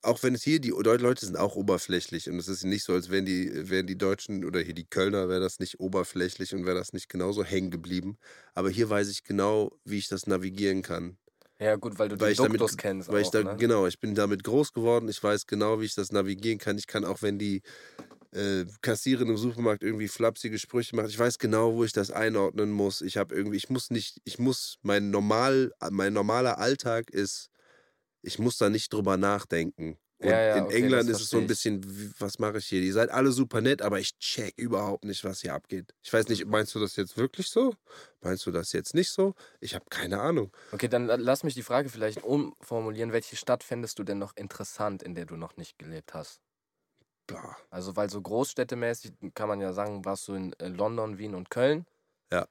auch 0.06 0.22
wenn 0.22 0.34
es 0.34 0.42
hier, 0.42 0.60
die 0.60 0.70
Leute 0.70 1.26
sind 1.26 1.36
auch 1.36 1.56
oberflächlich 1.56 2.30
und 2.30 2.38
es 2.38 2.48
ist 2.48 2.64
nicht 2.64 2.84
so, 2.84 2.92
als 2.92 3.10
wären 3.10 3.26
die, 3.26 3.50
wären 3.68 3.86
die 3.86 3.98
Deutschen 3.98 4.44
oder 4.44 4.60
hier 4.60 4.74
die 4.74 4.84
Kölner, 4.86 5.28
wäre 5.28 5.40
das 5.40 5.58
nicht 5.58 5.80
oberflächlich 5.80 6.54
und 6.54 6.64
wäre 6.64 6.76
das 6.76 6.92
nicht 6.92 7.08
genauso 7.08 7.44
hängen 7.44 7.70
geblieben. 7.70 8.16
Aber 8.54 8.70
hier 8.70 8.88
weiß 8.88 9.08
ich 9.10 9.24
genau, 9.24 9.72
wie 9.84 9.98
ich 9.98 10.08
das 10.08 10.26
navigieren 10.26 10.82
kann. 10.82 11.18
Ja, 11.58 11.76
gut, 11.76 11.98
weil 11.98 12.08
du 12.08 12.20
Weil 12.20 12.28
den 12.28 12.32
ich 12.32 12.38
damit, 12.38 12.60
Duktus 12.60 12.76
kennst 12.76 13.08
weil 13.08 13.22
ich 13.22 13.28
auch, 13.28 13.32
da, 13.32 13.42
ne? 13.42 13.56
genau, 13.56 13.86
ich 13.86 13.98
bin 13.98 14.14
damit 14.14 14.44
groß 14.44 14.72
geworden, 14.72 15.08
ich 15.08 15.22
weiß 15.22 15.46
genau, 15.46 15.80
wie 15.80 15.86
ich 15.86 15.94
das 15.94 16.12
navigieren 16.12 16.58
kann. 16.58 16.76
Ich 16.78 16.86
kann 16.86 17.04
auch, 17.04 17.22
wenn 17.22 17.38
die 17.38 17.62
äh, 18.32 18.66
Kassiererin 18.82 19.30
im 19.30 19.36
Supermarkt 19.38 19.82
irgendwie 19.82 20.08
flapsige 20.08 20.58
Sprüche 20.58 20.94
macht, 20.96 21.08
ich 21.08 21.18
weiß 21.18 21.38
genau, 21.38 21.74
wo 21.74 21.84
ich 21.84 21.92
das 21.92 22.10
einordnen 22.10 22.70
muss. 22.70 23.00
Ich 23.00 23.16
habe 23.16 23.34
irgendwie, 23.34 23.56
ich 23.56 23.70
muss 23.70 23.90
nicht, 23.90 24.20
ich 24.24 24.38
muss, 24.38 24.76
mein 24.82 25.10
normal, 25.10 25.72
mein 25.90 26.12
normaler 26.12 26.58
Alltag 26.58 27.10
ist, 27.10 27.48
ich 28.26 28.38
muss 28.38 28.58
da 28.58 28.68
nicht 28.70 28.92
drüber 28.92 29.16
nachdenken. 29.16 29.98
Und 30.18 30.30
Ja, 30.30 30.42
ja, 30.42 30.64
in 30.64 30.66
okay, 30.66 30.90
England 30.90 31.10
ist 31.10 31.20
es 31.20 31.30
so 31.30 31.38
ein 31.38 31.46
bisschen, 31.46 31.82
was 32.18 32.38
mache 32.38 32.58
ich 32.58 32.66
hier? 32.66 32.80
Ihr 32.82 32.92
seid 32.94 33.10
alle 33.10 33.32
super 33.32 33.60
nett, 33.60 33.82
aber 33.82 34.00
ich 34.00 34.18
check 34.18 34.54
überhaupt 34.58 35.04
nicht, 35.04 35.24
was 35.24 35.42
hier 35.42 35.52
abgeht. 35.54 35.92
Ich 36.02 36.12
weiß 36.12 36.28
nicht, 36.28 36.46
meinst 36.46 36.74
du 36.74 36.80
das 36.80 36.96
jetzt 36.96 37.16
wirklich 37.18 37.48
so? 37.48 37.74
Meinst 38.22 38.46
du 38.46 38.50
das 38.50 38.72
jetzt 38.72 38.94
nicht 38.94 39.10
so? 39.10 39.34
Ich 39.60 39.74
habe 39.74 39.84
keine 39.90 40.20
Ahnung. 40.20 40.52
Okay, 40.72 40.86
dann 40.88 41.06
la- 41.06 41.16
lass 41.16 41.42
mich 41.42 41.54
die 41.54 41.62
Frage 41.64 41.88
vielleicht 41.88 42.22
umformulieren. 42.22 43.12
Welche 43.12 43.34
Stadt 43.36 43.64
fändest 43.64 43.98
du 43.98 44.04
denn 44.04 44.18
noch 44.18 44.36
interessant, 44.36 45.02
in 45.02 45.14
der 45.16 45.26
du 45.26 45.36
noch 45.36 45.56
nicht 45.56 45.76
gelebt 45.78 46.14
hast? 46.14 46.40
Boah. 47.28 47.56
Also, 47.70 47.94
weil 47.96 48.10
so 48.10 48.20
großstädtemäßig 48.22 49.12
kann 49.34 49.48
man 49.48 49.60
ja 49.60 49.72
sagen, 49.72 50.04
warst 50.04 50.26
du 50.28 50.34
in 50.34 50.52
äh, 50.54 50.66
London, 50.68 51.18
Wien 51.18 51.34
und 51.36 51.48
Köln. 51.50 51.86
Ja. 52.30 52.46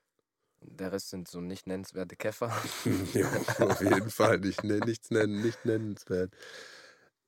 Der 0.68 0.92
Rest 0.92 1.10
sind 1.10 1.28
so 1.28 1.42
nicht 1.42 1.68
nennenswerte 1.68 2.16
Käfer. 2.16 2.52
ja, 3.14 3.30
auf 3.60 3.82
jeden 3.82 4.10
Fall. 4.10 4.40
Nicht, 4.40 4.64
ne- 4.64 4.80
nichts 4.80 5.12
nennen, 5.12 5.42
nicht 5.42 5.64
nennenswert. 5.66 6.34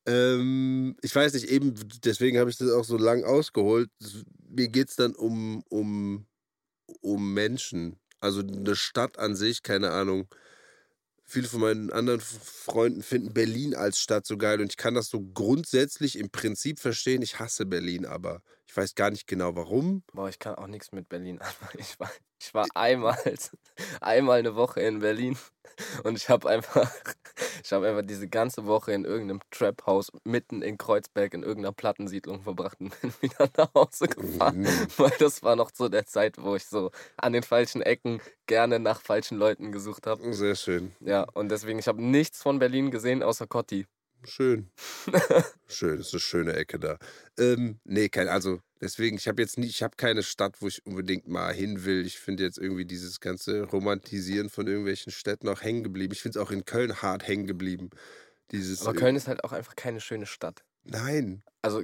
Ähm, 0.06 0.96
ich 1.02 1.14
weiß 1.14 1.34
nicht, 1.34 1.50
eben 1.50 1.74
deswegen 2.04 2.40
habe 2.40 2.50
ich 2.50 2.58
das 2.58 2.72
auch 2.72 2.86
so 2.86 2.98
lang 2.98 3.24
ausgeholt. 3.24 3.90
Mir 4.50 4.70
geht 4.70 4.90
es 4.90 4.96
dann 4.96 5.14
um, 5.16 5.64
um, 5.70 6.26
um 7.02 7.34
Menschen. 7.34 7.98
Also 8.20 8.42
eine 8.42 8.76
Stadt 8.76 9.20
an 9.20 9.36
sich, 9.36 9.64
keine 9.64 9.92
Ahnung. 9.92 10.28
Viele 11.26 11.48
von 11.50 11.60
meinen 11.60 11.92
anderen 11.92 12.22
Freunden 12.22 13.04
finden 13.04 13.34
Berlin 13.34 13.76
als 13.76 14.00
Stadt 14.00 14.26
so 14.26 14.38
geil 14.38 14.62
und 14.62 14.72
ich 14.72 14.78
kann 14.78 14.94
das 14.94 15.10
so 15.10 15.22
grundsätzlich 15.22 16.18
im 16.18 16.30
Prinzip 16.30 16.80
verstehen. 16.80 17.22
Ich 17.22 17.38
hasse 17.40 17.66
Berlin, 17.66 18.06
aber 18.06 18.42
ich 18.68 18.76
weiß 18.76 18.96
gar 18.96 19.10
nicht 19.10 19.28
genau 19.28 19.56
warum. 19.56 20.04
Boah, 20.14 20.30
ich 20.30 20.40
kann 20.40 20.56
auch 20.56 20.68
nichts 20.68 20.92
mit 20.92 21.10
Berlin 21.10 21.40
anfangen. 21.42 21.80
Ich 21.80 22.00
war, 22.00 22.12
ich 22.40 22.54
war 22.54 22.66
einmal, 22.76 23.18
einmal 24.02 24.40
eine 24.40 24.56
Woche 24.56 24.82
in 24.82 25.00
Berlin 25.00 25.38
und 26.04 26.18
ich 26.18 26.30
habe 26.30 26.50
einfach, 26.50 26.92
ich 27.64 27.72
habe 27.72 27.88
einfach 27.88 28.06
diese 28.06 28.28
ganze 28.28 28.66
Woche 28.66 28.94
in 28.94 29.06
irgendeinem 29.06 29.42
Trap-Haus 29.52 30.12
mitten 30.24 30.62
in 30.62 30.78
Kreuzberg 30.78 31.34
in 31.34 31.44
irgendeiner 31.44 31.74
Plattensiedlung 31.74 32.42
verbracht 32.42 32.80
und 32.80 33.00
bin 33.02 33.14
wieder 33.22 33.50
nach 33.58 33.74
Hause 33.74 34.08
gefahren. 34.08 34.62
Mhm. 34.62 34.88
Weil 34.98 35.14
das 35.20 35.44
war 35.44 35.56
noch 35.56 35.72
so 35.74 35.88
der 35.90 36.06
Zeit, 36.06 36.38
wo 36.38 36.56
ich 36.56 36.66
so 36.66 36.92
an 37.18 37.34
den 37.34 37.44
falschen 37.44 37.82
Ecken 37.82 38.22
gerne 38.48 38.80
nach 38.80 39.02
falschen 39.02 39.38
Leuten 39.38 39.72
gesucht 39.72 40.08
habe. 40.08 40.34
Sehr 40.34 40.56
schön. 40.56 40.96
Ja, 41.00 41.24
und 41.34 41.50
deswegen, 41.50 41.80
ich 41.80 41.88
habe 41.88 42.02
nichts 42.02 42.42
von 42.42 42.60
Berlin 42.60 42.92
gesehen 42.92 43.24
außer 43.24 43.48
Cotti. 43.48 43.86
Schön. 44.24 44.70
Schön, 45.68 46.00
ist 46.00 46.14
eine 46.14 46.20
schöne 46.20 46.54
Ecke 46.54 46.80
da. 46.80 46.98
Ähm, 47.38 47.80
nee, 47.84 48.10
kein, 48.10 48.28
also 48.28 48.60
deswegen, 48.82 49.18
ich 49.18 49.28
habe 49.28 49.42
jetzt 49.42 49.58
nie, 49.58 49.68
ich 49.68 49.84
habe 49.84 49.96
keine 49.96 50.24
Stadt, 50.24 50.62
wo 50.62 50.68
ich 50.68 50.86
unbedingt 50.86 51.28
mal 51.28 51.54
hin 51.54 51.86
will. 51.86 52.06
Ich 52.06 52.20
finde 52.20 52.44
jetzt 52.44 52.58
irgendwie 52.58 52.86
dieses 52.86 53.20
ganze 53.20 53.64
Romantisieren 53.64 54.50
von 54.50 54.68
irgendwelchen 54.68 55.12
Städten 55.12 55.48
auch 55.50 55.62
hängen 55.62 55.84
geblieben. 55.84 56.14
Ich 56.14 56.22
finde 56.22 56.40
es 56.40 56.46
auch 56.46 56.52
in 56.52 56.66
Köln 56.66 57.02
hart 57.02 57.28
hängen 57.28 57.48
geblieben. 57.48 57.90
Dieses, 58.52 58.82
Aber 58.82 58.98
äh, 58.98 59.00
Köln 59.00 59.16
ist 59.16 59.28
halt 59.28 59.44
auch 59.44 59.52
einfach 59.52 59.76
keine 59.76 60.02
schöne 60.02 60.26
Stadt. 60.26 60.64
Nein. 60.84 61.44
Also 61.62 61.84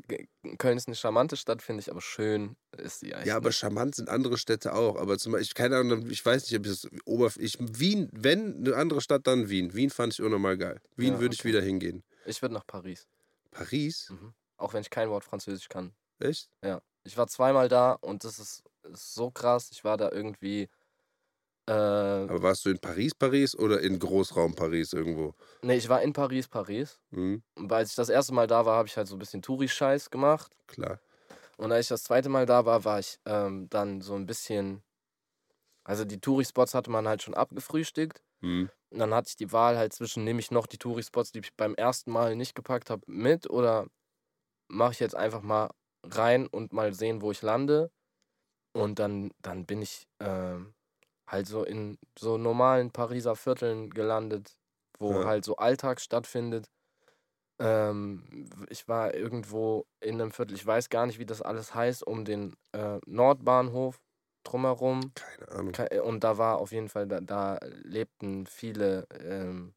Köln 0.60 0.78
ist 0.78 0.88
eine 0.88 0.96
charmante 0.96 1.36
Stadt, 1.36 1.62
finde 1.62 1.82
ich, 1.82 1.92
aber 1.92 2.02
schön 2.02 2.56
ist 2.78 3.02
sie 3.02 3.14
eigentlich. 3.14 3.28
Ja, 3.28 3.36
aber 3.36 3.52
charmant 3.52 3.96
sind 3.96 4.08
andere 4.08 4.38
Städte 4.38 4.74
auch. 4.74 4.96
Aber 4.96 5.18
zum 5.18 5.34
Beispiel, 5.34 5.48
ich, 5.48 5.54
keine 5.56 5.78
Ahnung, 5.78 6.10
ich 6.10 6.26
weiß 6.26 6.44
nicht, 6.44 6.58
ob 6.58 6.66
ich 6.66 6.72
das 6.72 6.88
Oberf 7.06 7.38
ich, 7.38 7.58
Wien, 7.60 8.10
wenn 8.14 8.66
eine 8.66 8.76
andere 8.76 9.02
Stadt, 9.02 9.28
dann 9.28 9.50
Wien. 9.50 9.74
Wien 9.74 9.90
fand 9.90 10.14
ich 10.14 10.22
unnormal 10.22 10.58
geil. 10.58 10.80
Wien 10.96 11.16
Ja, 11.16 11.20
würde 11.20 11.34
ich 11.34 11.42
okay. 11.42 11.50
wieder 11.50 11.62
hingehen. 11.62 12.04
Ich 12.26 12.42
würde 12.42 12.54
nach 12.56 12.66
Paris. 12.66 13.08
Paris? 13.52 14.10
Mhm. 14.10 14.34
Auch 14.58 14.74
wenn 14.74 14.82
ich 14.82 14.90
kein 14.90 15.10
Wort 15.10 15.24
Französisch 15.24 15.70
kann. 15.70 15.94
Echt? 16.20 16.50
Ja. 16.64 16.82
Ich 17.04 17.18
war 17.18 17.28
zweimal 17.28 17.68
da 17.68 17.94
und 17.94 18.24
das 18.24 18.40
ist, 18.40 18.64
ist 18.84 19.14
so 19.14 19.30
krass. 19.32 19.70
Ich 19.72 19.84
war 19.84 19.98
da 19.98 20.10
irgendwie. 20.12 20.70
Äh, 21.66 21.72
Aber 21.72 22.42
warst 22.44 22.66
du 22.66 22.70
in 22.70 22.80
Paris, 22.80 23.16
Paris 23.16 23.56
oder 23.56 23.82
in 23.82 23.98
Großraum 24.00 24.54
Paris 24.56 24.94
irgendwo? 24.94 25.34
nee, 25.62 25.76
ich 25.76 25.88
war 25.90 26.02
in 26.02 26.14
Paris, 26.14 26.48
Paris. 26.48 27.00
Hm, 27.12 27.42
Und 27.56 27.72
als 27.72 27.92
ich 27.92 27.96
das 27.96 28.10
erste 28.10 28.34
Mal 28.34 28.48
da 28.48 28.66
war, 28.66 28.76
habe 28.78 28.88
ich 28.88 28.98
halt 28.98 29.08
so 29.08 29.16
ein 29.16 29.20
bisschen 29.20 29.42
Touri-Scheiß 29.42 30.10
gemacht. 30.10 30.52
klar. 30.68 31.00
Und 31.58 31.72
als 31.72 31.86
ich 31.86 31.90
das 31.90 32.04
zweite 32.04 32.30
Mal 32.30 32.46
da 32.46 32.66
war, 32.66 32.84
war 32.84 33.00
ich 33.00 33.20
ähm, 33.26 33.70
dann 33.70 34.02
so 34.02 34.16
ein 34.16 34.26
bisschen. 34.26 34.82
Also 35.86 36.04
die 36.06 36.20
Touri-Spots 36.20 36.74
hatte 36.74 36.90
man 36.90 37.08
halt 37.08 37.22
schon 37.22 37.34
abgefrühstückt. 37.34 38.24
Hm. 38.42 38.70
Und 38.94 39.00
dann 39.00 39.14
hatte 39.14 39.30
ich 39.30 39.38
die 39.38 39.52
Wahl 39.52 39.78
halt 39.78 39.94
zwischen, 39.94 40.24
nehme 40.24 40.40
ich 40.40 40.52
noch 40.52 40.68
die 40.68 40.78
Touri-Spots, 40.78 41.32
die 41.34 41.40
ich 41.40 41.56
beim 41.58 41.76
ersten 41.76 42.12
Mal 42.12 42.36
nicht 42.36 42.56
gepackt 42.56 42.92
habe, 42.92 43.02
mit 43.08 43.50
oder 43.50 43.88
mache 44.70 44.94
ich 44.94 45.00
jetzt 45.00 45.16
einfach 45.16 45.42
mal 45.42 45.72
rein 46.06 46.48
und 46.48 46.74
mal 46.74 46.94
sehen, 46.94 47.22
wo 47.22 47.32
ich 47.32 47.42
lande. 47.42 47.92
Und 48.74 49.00
dann, 49.00 49.32
dann 49.42 49.66
bin 49.66 49.82
ich 49.82 50.08
ähm, 50.20 50.74
halt 51.28 51.48
so 51.48 51.64
in 51.64 51.98
so 52.20 52.38
normalen 52.38 52.92
Pariser 52.92 53.36
Vierteln 53.36 53.90
gelandet, 53.92 54.58
wo 55.00 55.14
Ja. 55.16 55.26
halt 55.26 55.46
so 55.46 55.58
Alltag 55.58 56.02
stattfindet. 56.02 56.70
Ähm, 57.60 58.50
ich 58.70 58.88
war 58.88 59.14
irgendwo 59.14 59.86
in 60.02 60.22
einem 60.22 60.32
Viertel, 60.32 60.56
ich 60.56 60.66
weiß 60.66 60.90
gar 60.90 61.06
nicht, 61.06 61.20
wie 61.20 61.26
das 61.26 61.42
alles 61.42 61.76
heißt, 61.76 62.06
um 62.06 62.26
den 62.26 62.56
äh, 62.74 63.00
Nordbahnhof 63.06 64.00
drumherum. 64.44 65.14
Keine 65.16 65.50
Ahnung. 65.52 65.74
Und 66.06 66.24
da 66.24 66.38
war 66.38 66.58
auf 66.58 66.72
jeden 66.72 66.90
Fall, 66.90 67.08
da, 67.08 67.20
da 67.22 67.60
lebten 67.84 68.46
viele 68.46 69.08
ähm, 69.20 69.74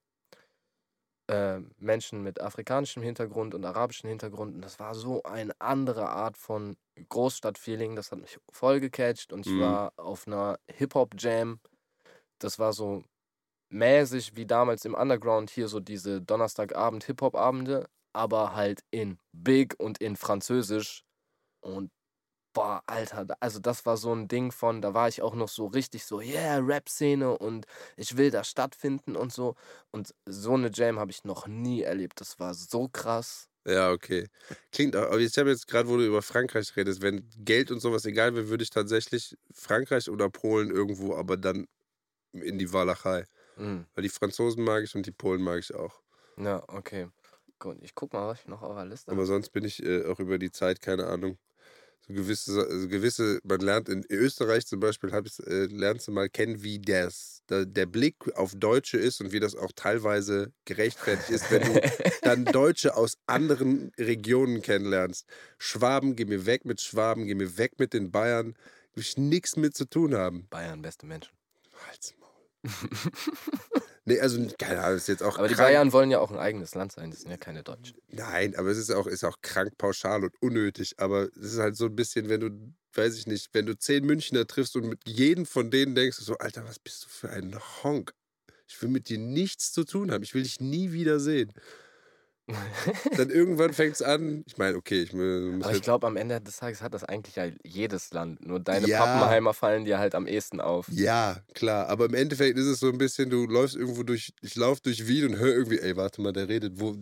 äh, 1.29 1.61
Menschen 1.79 2.23
mit 2.23 2.41
afrikanischem 2.41 3.03
Hintergrund 3.03 3.55
und 3.55 3.65
arabischem 3.65 4.09
Hintergrund. 4.09 4.55
Und 4.55 4.63
das 4.63 4.79
war 4.79 4.95
so 4.95 5.23
eine 5.25 5.53
andere 5.61 6.09
Art 6.09 6.37
von 6.37 6.77
Großstadtfeeling. 7.09 7.97
Das 7.97 8.13
hat 8.13 8.21
mich 8.21 8.39
voll 8.51 8.81
gecatcht. 8.81 9.33
Und 9.33 9.47
ich 9.47 9.53
Mhm. 9.53 9.61
war 9.61 9.93
auf 9.97 10.27
einer 10.27 10.59
Hip-Hop-Jam. 10.71 11.61
Das 12.39 12.59
war 12.59 12.73
so 12.73 13.05
mäßig 13.71 14.37
wie 14.37 14.47
damals 14.47 14.85
im 14.85 14.95
Underground 14.95 15.51
hier 15.51 15.69
so 15.69 15.81
diese 15.81 16.23
Donnerstagabend 16.23 17.05
Hip-Hop-Abende, 17.05 17.89
aber 18.13 18.55
halt 18.55 18.83
in 18.91 19.19
Big 19.33 19.75
und 19.79 19.99
in 19.99 20.17
Französisch. 20.17 21.03
Und 21.61 21.91
boah, 22.57 22.83
Alter, 22.87 23.27
also 23.41 23.59
das 23.61 23.85
war 23.87 23.97
so 23.99 24.13
ein 24.15 24.29
Ding 24.29 24.51
von, 24.51 24.81
da 24.83 24.95
war 24.95 25.09
ich 25.09 25.21
auch 25.23 25.35
noch 25.35 25.49
so 25.49 25.67
richtig 25.67 26.05
so, 26.07 26.21
yeah, 26.21 26.57
Rap-Szene 26.59 27.37
und 27.39 27.67
ich 27.97 28.17
will 28.17 28.31
da 28.31 28.45
stattfinden 28.45 29.15
und 29.17 29.33
so. 29.33 29.57
Und 29.91 30.15
so 30.27 30.55
eine 30.55 30.71
Jam 30.73 30.99
habe 30.99 31.11
ich 31.11 31.25
noch 31.25 31.47
nie 31.47 31.83
erlebt. 31.83 32.21
Das 32.21 32.39
war 32.39 32.55
so 32.55 32.89
krass. 32.89 33.49
Ja, 33.67 33.91
okay. 33.91 34.29
Klingt 34.71 34.95
auch. 34.95 35.07
Aber 35.07 35.19
ich 35.19 35.37
habe 35.39 35.51
jetzt 35.51 35.67
gerade, 35.67 35.89
wo 35.89 35.97
du 35.97 36.07
über 36.07 36.23
Frankreich 36.23 36.77
redest, 36.77 37.03
wenn 37.03 37.29
Geld 37.37 37.71
und 37.73 37.81
sowas 37.81 38.05
egal 38.05 38.35
wäre, 38.37 38.49
würde 38.49 38.63
ich 38.63 38.71
tatsächlich 38.71 39.37
Frankreich 39.53 40.09
oder 40.09 40.31
Polen 40.31 40.71
irgendwo, 40.71 41.17
aber 41.17 41.37
dann 41.37 41.67
in 42.33 42.59
die 42.59 42.73
Walachei. 42.73 43.27
Mhm. 43.57 43.87
Weil 43.95 44.05
die 44.05 44.11
Franzosen 44.11 44.65
mag 44.65 44.85
ich 44.85 44.95
und 44.97 45.07
die 45.07 45.13
Polen 45.13 45.43
mag 45.43 45.61
ich 45.61 45.75
auch. 45.75 46.03
Ja, 46.39 46.65
okay. 46.69 47.11
Gut, 47.59 47.79
ich 47.83 47.95
guck 47.95 48.13
mal, 48.15 48.27
was 48.29 48.41
ich 48.41 48.47
noch 48.49 48.63
auf 48.63 48.75
der 48.77 48.85
Liste 48.87 49.11
Aber 49.11 49.27
habe. 49.27 49.27
sonst 49.27 49.51
bin 49.51 49.65
ich 49.65 49.83
äh, 49.83 50.05
auch 50.07 50.21
über 50.21 50.39
die 50.39 50.53
Zeit, 50.53 50.81
keine 50.81 51.07
Ahnung. 51.09 51.39
So 52.09 52.15
gewisse, 52.15 52.67
also 52.69 52.89
gewisse, 52.89 53.41
man 53.43 53.61
lernt 53.61 53.89
in 53.89 54.05
Österreich 54.09 54.67
zum 54.67 54.79
Beispiel, 54.79 55.13
hab 55.13 55.27
ich, 55.27 55.39
äh, 55.45 55.65
lernst 55.67 56.07
du 56.07 56.13
mal 56.13 56.29
kennen, 56.29 56.63
wie 56.63 56.79
das, 56.79 57.43
der, 57.49 57.67
der 57.67 57.87
Blick 57.87 58.15
auf 58.37 58.55
Deutsche 58.55 58.97
ist 58.97 59.21
und 59.21 59.33
wie 59.33 59.41
das 59.41 59.57
auch 59.57 59.73
teilweise 59.75 60.53
gerechtfertigt 60.67 61.31
ist, 61.31 61.51
wenn 61.51 61.63
du 61.63 61.81
dann 62.23 62.45
Deutsche 62.45 62.97
aus 62.97 63.19
anderen 63.27 63.91
Regionen 63.99 64.63
kennenlernst. 64.63 65.27
Schwaben, 65.59 66.15
geh 66.15 66.27
mir 66.27 66.47
weg 66.47 66.65
mit 66.65 66.81
Schwaben, 66.81 67.27
geh 67.27 67.35
mir 67.35 67.59
weg 67.59 67.79
mit 67.79 67.93
den 67.93 68.13
Bayern. 68.13 68.55
Will 68.95 69.03
ich 69.03 69.17
nichts 69.17 69.57
mit 69.57 69.77
zu 69.77 69.85
tun 69.85 70.15
haben. 70.15 70.47
Bayern, 70.49 70.83
beste 70.83 71.07
Menschen. 71.07 71.33
Halt's 71.89 72.15
Maul. 72.21 72.26
nee, 74.05 74.21
also, 74.21 74.47
keine 74.59 74.83
Ahnung, 74.83 74.97
ist 74.97 75.09
jetzt 75.09 75.23
auch 75.23 75.39
Aber 75.39 75.49
die 75.49 75.55
krank. 75.55 75.69
Bayern 75.69 75.93
wollen 75.93 76.11
ja 76.11 76.21
auch 76.21 76.31
ein 76.31 76.39
eigenes 76.39 76.75
Land 76.75 76.93
sein, 76.93 77.11
das 77.11 77.21
sind 77.21 77.31
ja 77.31 77.37
keine 77.37 77.63
Deutschen. 77.63 77.99
Nein, 78.09 78.55
aber 78.57 78.69
es 78.69 78.79
ist 78.79 78.91
auch, 78.91 79.07
ist 79.07 79.25
auch 79.25 79.41
krank 79.43 79.77
pauschal 79.79 80.25
und 80.25 80.33
unnötig. 80.41 80.95
Aber 80.99 81.29
es 81.37 81.53
ist 81.55 81.59
halt 81.59 81.77
so 81.77 81.87
ein 81.87 81.97
bisschen, 81.97 82.29
wenn 82.29 82.41
du, 82.41 82.51
weiß 82.95 83.17
ich 83.17 83.27
nicht, 83.27 83.49
wenn 83.53 83.67
du 83.67 83.77
zehn 83.79 84.05
Münchner 84.05 84.47
triffst 84.47 84.77
und 84.77 84.89
mit 84.89 85.01
jedem 85.07 85.47
von 85.47 85.71
denen 85.71 85.95
denkst, 85.95 86.19
du 86.19 86.25
so, 86.25 86.39
Alter, 86.39 86.65
was 86.67 86.79
bist 86.79 87.05
du 87.05 87.09
für 87.09 87.31
ein 87.31 87.57
Honk? 87.83 88.13
Ich 88.69 88.81
will 88.83 88.89
mit 88.89 89.09
dir 89.09 89.19
nichts 89.19 89.73
zu 89.73 89.85
tun 89.85 90.11
haben. 90.11 90.23
Ich 90.25 90.35
will 90.35 90.43
dich 90.43 90.61
nie 90.61 90.93
wieder 90.93 91.21
sehen. 91.21 91.53
Dann 93.17 93.31
irgendwann 93.31 93.73
fängt 93.73 93.95
es 93.95 94.03
an. 94.03 94.45
Ich 94.47 94.57
meine, 94.57 94.77
okay, 94.77 95.03
ich 95.03 95.13
mu- 95.13 95.53
muss 95.53 95.65
Aber 95.65 95.71
ich 95.73 95.79
jetzt, 95.79 95.85
glaube, 95.85 96.07
am 96.07 96.17
Ende 96.17 96.41
des 96.41 96.57
Tages 96.59 96.81
hat 96.81 96.95
das 96.95 97.03
eigentlich 97.05 97.35
ja 97.37 97.47
jedes 97.65 98.13
Land. 98.13 98.47
Nur 98.47 98.61
deine 98.61 98.87
Ja. 98.87 99.05
Pappenheimer 99.05 99.53
fallen 99.53 99.85
dir 99.85 99.99
halt 99.99 100.15
am 100.15 100.27
ehesten 100.27 100.61
auf. 100.61 100.87
Ja, 100.91 101.41
klar. 101.55 101.89
Aber 101.89 102.05
im 102.07 102.15
Endeffekt 102.15 102.57
ist 102.59 102.67
es 102.67 102.79
so 102.81 102.89
ein 102.89 102.99
bisschen, 102.99 103.31
du 103.31 103.47
läufst 103.47 103.75
irgendwo 103.77 104.03
durch, 104.05 104.33
ich 104.43 104.55
laufe 104.55 104.81
durch 104.83 105.09
Wien 105.09 105.27
und 105.27 105.39
höre 105.39 105.55
irgendwie, 105.55 105.79
ey, 105.81 105.97
warte 105.97 106.21
mal, 106.23 106.33
der 106.33 106.49
redet, 106.49 106.79
wo. 106.81 106.97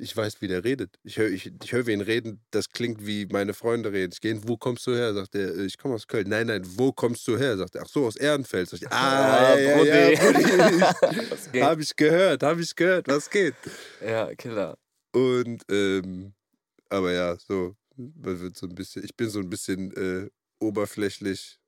Ich 0.00 0.16
weiß, 0.16 0.40
wie 0.40 0.48
der 0.48 0.64
redet. 0.64 0.98
Ich 1.04 1.18
höre 1.18 1.30
ich, 1.30 1.52
ich 1.62 1.72
hör 1.72 1.86
wen 1.86 2.00
reden, 2.00 2.42
das 2.50 2.70
klingt 2.70 3.06
wie 3.06 3.26
meine 3.26 3.54
Freunde 3.54 3.92
reden. 3.92 4.12
Ich 4.12 4.20
gehe, 4.20 4.40
wo 4.48 4.56
kommst 4.56 4.86
du 4.86 4.94
her? 4.94 5.14
Sagt 5.14 5.34
er, 5.34 5.56
ich 5.58 5.78
komme 5.78 5.94
aus 5.94 6.06
Köln. 6.06 6.28
Nein, 6.28 6.46
nein, 6.46 6.62
wo 6.76 6.92
kommst 6.92 7.26
du 7.28 7.36
her? 7.36 7.56
Sagt 7.56 7.74
er, 7.74 7.82
ach 7.82 7.88
so, 7.88 8.06
aus 8.06 8.16
Ehrenfeld. 8.16 8.68
Sag 8.70 8.82
ich, 8.82 8.88
ah, 8.90 9.58
ja, 9.58 9.84
ja, 9.84 10.10
ja, 11.52 11.62
Habe 11.66 11.82
ich 11.82 11.94
gehört, 11.94 12.42
habe 12.42 12.62
ich 12.62 12.74
gehört, 12.74 13.08
was 13.08 13.28
geht? 13.28 13.54
Ja, 14.00 14.34
Killer. 14.34 14.76
Und, 15.12 15.62
ähm, 15.70 16.32
aber 16.88 17.12
ja, 17.12 17.36
so, 17.36 17.76
man 17.96 18.40
wird 18.40 18.56
so 18.56 18.66
ein 18.66 18.74
bisschen, 18.74 19.04
ich 19.04 19.14
bin 19.14 19.28
so 19.28 19.40
ein 19.40 19.50
bisschen 19.50 19.92
äh, 19.92 20.30
oberflächlich 20.60 21.58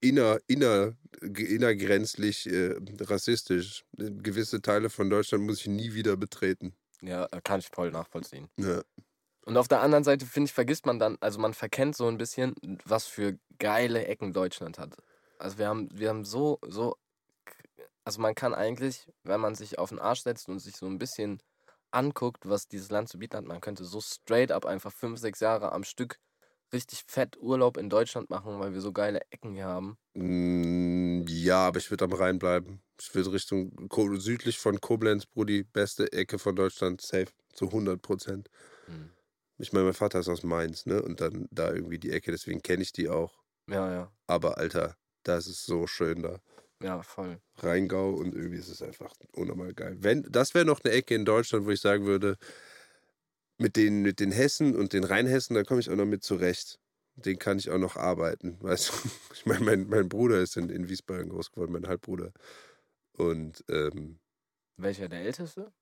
inner, 0.00 0.38
inner, 0.46 0.96
innergrenzlich 1.20 2.46
äh, 2.50 2.74
rassistisch. 3.00 3.84
Gewisse 3.96 4.62
Teile 4.62 4.90
von 4.90 5.10
Deutschland 5.10 5.44
muss 5.44 5.60
ich 5.60 5.66
nie 5.66 5.94
wieder 5.94 6.16
betreten. 6.16 6.74
Ja, 7.02 7.26
äh, 7.26 7.40
kann 7.42 7.60
ich 7.60 7.68
voll 7.68 7.90
nachvollziehen. 7.90 8.48
Ja. 8.56 8.82
Und 9.44 9.56
auf 9.56 9.68
der 9.68 9.80
anderen 9.80 10.04
Seite, 10.04 10.26
finde 10.26 10.48
ich, 10.48 10.52
vergisst 10.52 10.84
man 10.84 10.98
dann, 10.98 11.16
also 11.20 11.38
man 11.38 11.54
verkennt 11.54 11.96
so 11.96 12.06
ein 12.06 12.18
bisschen, 12.18 12.54
was 12.84 13.06
für 13.06 13.38
geile 13.58 14.06
Ecken 14.06 14.32
Deutschland 14.32 14.78
hat. 14.78 14.96
Also 15.38 15.58
wir 15.58 15.68
haben, 15.68 15.88
wir 15.92 16.10
haben 16.10 16.24
so, 16.24 16.58
so, 16.66 16.96
also 18.04 18.20
man 18.20 18.34
kann 18.34 18.54
eigentlich, 18.54 19.10
wenn 19.22 19.40
man 19.40 19.54
sich 19.54 19.78
auf 19.78 19.88
den 19.88 20.00
Arsch 20.00 20.22
setzt 20.22 20.48
und 20.48 20.58
sich 20.58 20.76
so 20.76 20.86
ein 20.86 20.98
bisschen 20.98 21.40
anguckt, 21.90 22.48
was 22.48 22.68
dieses 22.68 22.90
Land 22.90 23.08
zu 23.08 23.18
bieten 23.18 23.36
hat, 23.36 23.44
man 23.46 23.60
könnte 23.60 23.84
so 23.84 24.00
straight 24.00 24.52
up 24.52 24.66
einfach 24.66 24.92
fünf, 24.92 25.18
sechs 25.18 25.40
Jahre 25.40 25.72
am 25.72 25.84
Stück 25.84 26.18
richtig 26.72 27.04
fett 27.06 27.38
Urlaub 27.40 27.76
in 27.76 27.88
Deutschland 27.88 28.30
machen, 28.30 28.58
weil 28.60 28.74
wir 28.74 28.80
so 28.80 28.92
geile 28.92 29.20
Ecken 29.30 29.54
hier 29.54 29.64
haben? 29.64 29.96
Mm, 30.14 31.24
ja, 31.26 31.66
aber 31.66 31.78
ich 31.78 31.90
würde 31.90 32.04
am 32.04 32.12
Rhein 32.12 32.38
bleiben. 32.38 32.82
Ich 33.00 33.14
würde 33.14 33.32
Richtung 33.32 33.88
südlich 34.18 34.58
von 34.58 34.80
Koblenz, 34.80 35.26
Brudi, 35.26 35.64
beste 35.64 36.12
Ecke 36.12 36.38
von 36.38 36.56
Deutschland, 36.56 37.00
safe, 37.00 37.28
zu 37.52 37.66
100 37.66 38.00
Prozent. 38.00 38.48
Hm. 38.86 39.10
Ich 39.58 39.72
meine, 39.72 39.86
mein 39.86 39.94
Vater 39.94 40.20
ist 40.20 40.28
aus 40.28 40.42
Mainz, 40.42 40.86
ne? 40.86 41.02
Und 41.02 41.20
dann 41.20 41.48
da 41.50 41.72
irgendwie 41.72 41.98
die 41.98 42.10
Ecke, 42.10 42.30
deswegen 42.30 42.62
kenne 42.62 42.82
ich 42.82 42.92
die 42.92 43.08
auch. 43.08 43.38
Ja, 43.68 43.90
ja. 43.92 44.12
Aber 44.26 44.58
Alter, 44.58 44.96
das 45.24 45.46
ist 45.46 45.64
so 45.64 45.86
schön 45.86 46.22
da. 46.22 46.40
Ja, 46.80 47.02
voll. 47.02 47.40
Rheingau 47.56 48.10
und 48.14 48.34
irgendwie 48.34 48.58
ist 48.58 48.68
es 48.68 48.82
einfach 48.82 49.12
unnormal 49.32 49.74
geil. 49.74 49.96
Wenn, 49.98 50.22
das 50.30 50.54
wäre 50.54 50.64
noch 50.64 50.80
eine 50.84 50.94
Ecke 50.94 51.14
in 51.14 51.24
Deutschland, 51.24 51.66
wo 51.66 51.70
ich 51.70 51.80
sagen 51.80 52.06
würde, 52.06 52.36
mit 53.58 53.74
den, 53.76 54.02
mit 54.02 54.20
den 54.20 54.30
Hessen 54.30 54.76
und 54.76 54.92
den 54.92 55.02
Rheinhessen, 55.02 55.54
da 55.54 55.64
komme 55.64 55.80
ich 55.80 55.90
auch 55.90 55.96
noch 55.96 56.06
mit 56.06 56.22
zurecht. 56.22 56.78
Den 57.16 57.40
kann 57.40 57.58
ich 57.58 57.70
auch 57.70 57.78
noch 57.78 57.96
arbeiten. 57.96 58.58
Weißt 58.62 58.90
du? 58.90 58.92
Ich 59.34 59.44
meine, 59.44 59.64
mein, 59.64 59.88
mein 59.88 60.08
Bruder 60.08 60.38
ist 60.38 60.56
in, 60.56 60.70
in 60.70 60.88
Wiesbaden 60.88 61.30
groß 61.30 61.50
geworden, 61.50 61.72
mein 61.72 61.88
Halbbruder. 61.88 62.32
Und 63.18 63.64
ähm, 63.68 64.18
welcher 64.76 65.08
der 65.08 65.22
Älteste? 65.22 65.72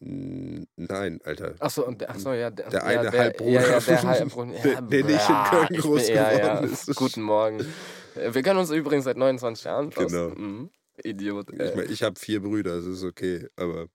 Nein, 0.00 1.20
Alter. 1.24 1.54
Achso, 1.60 1.86
achso, 1.86 2.32
ja. 2.32 2.50
Der, 2.50 2.68
der 2.68 2.84
eine 2.84 3.04
ja, 3.04 3.10
der, 3.10 3.20
Halbbruder, 3.20 3.50
ja, 3.50 3.60
ja, 3.60 3.80
der, 3.80 4.02
Halbbruder 4.02 4.52
ja, 4.52 4.62
der, 4.62 4.82
der 4.82 5.04
nicht 5.04 5.28
in 5.28 5.44
Köln 5.50 5.80
groß 5.80 6.06
bin, 6.06 6.14
geworden 6.14 6.64
ist. 6.72 6.94
Guten 6.94 7.22
Morgen. 7.22 7.66
Wir 8.14 8.42
kennen 8.42 8.58
uns 8.58 8.70
übrigens 8.70 9.04
seit 9.04 9.16
29 9.16 9.64
Jahren. 9.64 9.90
Genau. 9.90 10.30
Mhm. 10.30 10.70
Idiot. 11.02 11.50
Ich, 11.52 11.74
mein, 11.74 11.90
ich 11.90 12.02
habe 12.02 12.18
vier 12.18 12.40
Brüder, 12.40 12.76
das 12.76 12.86
ist 12.86 13.02
okay, 13.02 13.48
aber 13.56 13.88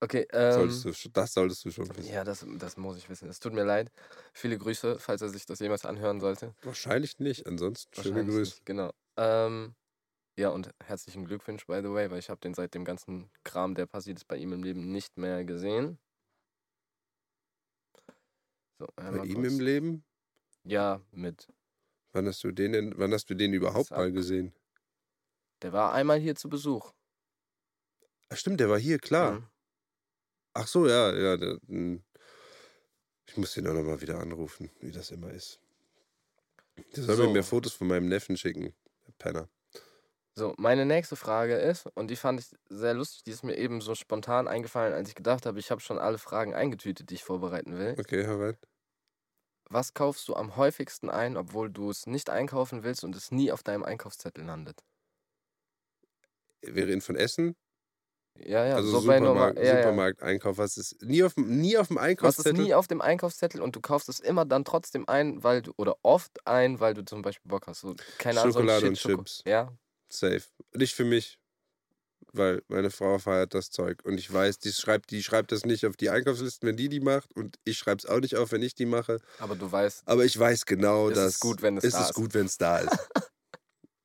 Okay, 0.00 0.26
ähm, 0.32 0.52
solltest 0.52 1.04
du, 1.04 1.08
das 1.10 1.32
solltest 1.32 1.64
du 1.64 1.70
schon 1.70 1.88
wissen. 1.96 2.12
Ja, 2.12 2.22
das, 2.22 2.44
das 2.58 2.76
muss 2.76 2.98
ich 2.98 3.08
wissen. 3.08 3.30
Es 3.30 3.40
tut 3.40 3.54
mir 3.54 3.64
leid. 3.64 3.90
Viele 4.34 4.58
Grüße, 4.58 4.98
falls 4.98 5.22
er 5.22 5.30
sich 5.30 5.46
das 5.46 5.58
jemals 5.60 5.86
anhören 5.86 6.20
sollte. 6.20 6.54
Wahrscheinlich 6.62 7.18
nicht, 7.18 7.46
ansonsten 7.46 8.02
schöne 8.02 8.24
Grüße. 8.24 8.40
Nicht, 8.40 8.66
genau. 8.66 8.92
Ähm, 9.16 9.74
ja, 10.36 10.50
und 10.50 10.70
herzlichen 10.84 11.24
Glückwunsch, 11.24 11.66
by 11.66 11.80
the 11.82 11.90
way, 11.90 12.10
weil 12.10 12.18
ich 12.18 12.28
habe 12.28 12.40
den 12.40 12.54
seit 12.54 12.74
dem 12.74 12.84
ganzen 12.84 13.30
Kram, 13.42 13.74
der 13.74 13.86
passiert 13.86 14.18
ist, 14.18 14.28
bei 14.28 14.36
ihm 14.36 14.52
im 14.52 14.62
Leben 14.62 14.92
nicht 14.92 15.16
mehr 15.16 15.44
gesehen. 15.44 15.98
So, 18.78 18.86
bei 18.96 19.24
ihm 19.24 19.42
kurz. 19.42 19.52
im 19.52 19.60
Leben? 19.60 20.04
Ja, 20.64 21.00
mit. 21.10 21.48
Wann 22.12 22.26
hast 22.26 22.44
du 22.44 22.52
den 22.52 22.72
denn, 22.72 22.94
wann 22.98 23.12
hast 23.12 23.30
du 23.30 23.34
den 23.34 23.54
überhaupt 23.54 23.90
mal 23.90 24.12
gesehen? 24.12 24.52
Der 25.62 25.72
war 25.72 25.92
einmal 25.94 26.18
hier 26.18 26.34
zu 26.34 26.50
Besuch. 26.50 26.92
Ach 28.28 28.36
stimmt, 28.36 28.60
der 28.60 28.68
war 28.68 28.78
hier, 28.78 28.98
klar. 28.98 29.32
Mhm. 29.32 29.46
Ach 30.52 30.66
so, 30.66 30.86
ja, 30.86 31.14
ja. 31.14 31.36
Der, 31.36 31.58
hm. 31.66 32.02
ich 33.26 33.36
muss 33.36 33.54
den 33.54 33.66
auch 33.66 33.74
nochmal 33.74 34.00
wieder 34.00 34.18
anrufen, 34.18 34.70
wie 34.80 34.92
das 34.92 35.10
immer 35.10 35.30
ist. 35.30 35.60
Der 36.94 37.04
soll 37.04 37.16
so. 37.16 37.26
mir 37.26 37.32
mehr 37.32 37.44
Fotos 37.44 37.72
von 37.72 37.86
meinem 37.86 38.08
Neffen 38.08 38.36
schicken, 38.36 38.74
Penner. 39.18 39.48
So, 40.38 40.52
meine 40.58 40.84
nächste 40.84 41.16
Frage 41.16 41.54
ist, 41.54 41.86
und 41.94 42.10
die 42.10 42.16
fand 42.16 42.40
ich 42.40 42.48
sehr 42.68 42.92
lustig, 42.92 43.22
die 43.24 43.30
ist 43.30 43.42
mir 43.42 43.56
eben 43.56 43.80
so 43.80 43.94
spontan 43.94 44.48
eingefallen, 44.48 44.92
als 44.92 45.08
ich 45.08 45.14
gedacht 45.14 45.46
habe, 45.46 45.58
ich 45.58 45.70
habe 45.70 45.80
schon 45.80 45.98
alle 45.98 46.18
Fragen 46.18 46.54
eingetütet, 46.54 47.08
die 47.08 47.14
ich 47.14 47.24
vorbereiten 47.24 47.78
will. 47.78 47.96
Okay, 47.98 48.24
hör 48.26 48.38
rein. 48.38 48.56
Was 49.70 49.94
kaufst 49.94 50.28
du 50.28 50.34
am 50.34 50.56
häufigsten 50.56 51.08
ein, 51.08 51.38
obwohl 51.38 51.70
du 51.70 51.88
es 51.90 52.06
nicht 52.06 52.28
einkaufen 52.28 52.82
willst 52.84 53.02
und 53.02 53.16
es 53.16 53.30
nie 53.32 53.50
auf 53.50 53.62
deinem 53.62 53.82
Einkaufszettel 53.82 54.44
landet? 54.44 54.84
Wir 56.62 56.86
reden 56.86 57.00
von 57.00 57.16
Essen? 57.16 57.54
Ja, 58.38 58.66
ja, 58.66 58.76
also 58.76 58.90
so 58.90 59.00
Supermarkt, 59.00 59.58
ja, 59.58 59.76
Supermarkt 59.76 60.20
ja. 60.20 60.26
Einkauf, 60.26 60.58
was 60.58 60.76
ist 60.76 61.00
nie 61.02 61.22
auf, 61.22 61.34
nie 61.36 61.78
auf 61.78 61.88
dem 61.88 61.96
Einkaufszettel? 61.96 62.52
Was 62.52 62.58
ist 62.58 62.66
nie 62.66 62.74
auf 62.74 62.86
dem 62.86 63.00
Einkaufszettel 63.00 63.62
und 63.62 63.74
du 63.74 63.80
kaufst 63.80 64.10
es 64.10 64.20
immer 64.20 64.44
dann 64.44 64.64
trotzdem 64.64 65.08
ein, 65.08 65.42
weil 65.42 65.62
du, 65.62 65.72
oder 65.78 65.96
oft 66.02 66.46
ein, 66.46 66.78
weil 66.78 66.92
du 66.92 67.02
zum 67.04 67.22
Beispiel 67.22 67.48
Bock 67.48 67.66
hast. 67.66 67.80
So, 67.80 67.94
keine 68.18 68.42
Ahnung, 68.42 68.52
Schokolade 68.52 68.80
so 68.80 68.86
und 68.88 68.98
Schoko 68.98 69.22
Chips. 69.22 69.42
Ja. 69.46 69.72
Safe. 70.08 70.42
Nicht 70.74 70.94
für 70.94 71.04
mich, 71.04 71.38
weil 72.32 72.62
meine 72.68 72.90
Frau 72.90 73.18
feiert 73.18 73.54
das 73.54 73.70
Zeug 73.70 74.04
und 74.04 74.18
ich 74.18 74.32
weiß, 74.32 74.58
die 74.58 74.72
schreibt, 74.72 75.10
die 75.10 75.22
schreibt 75.22 75.52
das 75.52 75.64
nicht 75.64 75.86
auf 75.86 75.96
die 75.96 76.10
Einkaufslisten, 76.10 76.68
wenn 76.68 76.76
die 76.76 76.88
die 76.88 77.00
macht 77.00 77.34
und 77.34 77.58
ich 77.64 77.78
schreibe 77.78 77.98
es 77.98 78.06
auch 78.06 78.20
nicht 78.20 78.36
auf, 78.36 78.52
wenn 78.52 78.62
ich 78.62 78.74
die 78.74 78.86
mache. 78.86 79.20
Aber 79.38 79.56
du 79.56 79.70
weißt. 79.70 80.02
Aber 80.06 80.24
ich 80.24 80.38
weiß 80.38 80.66
genau, 80.66 81.10
dass. 81.10 81.18
Es 81.18 81.34
ist 81.34 81.40
gut, 81.40 81.62
wenn 81.62 81.76
es 81.76 81.82
da 81.82 81.88
ist. 81.88 81.94
Es 81.94 82.00
ist 82.10 82.14
gut, 82.14 82.34
wenn 82.34 82.46
es 82.46 82.58
da 82.58 82.78
ist. 82.78 82.98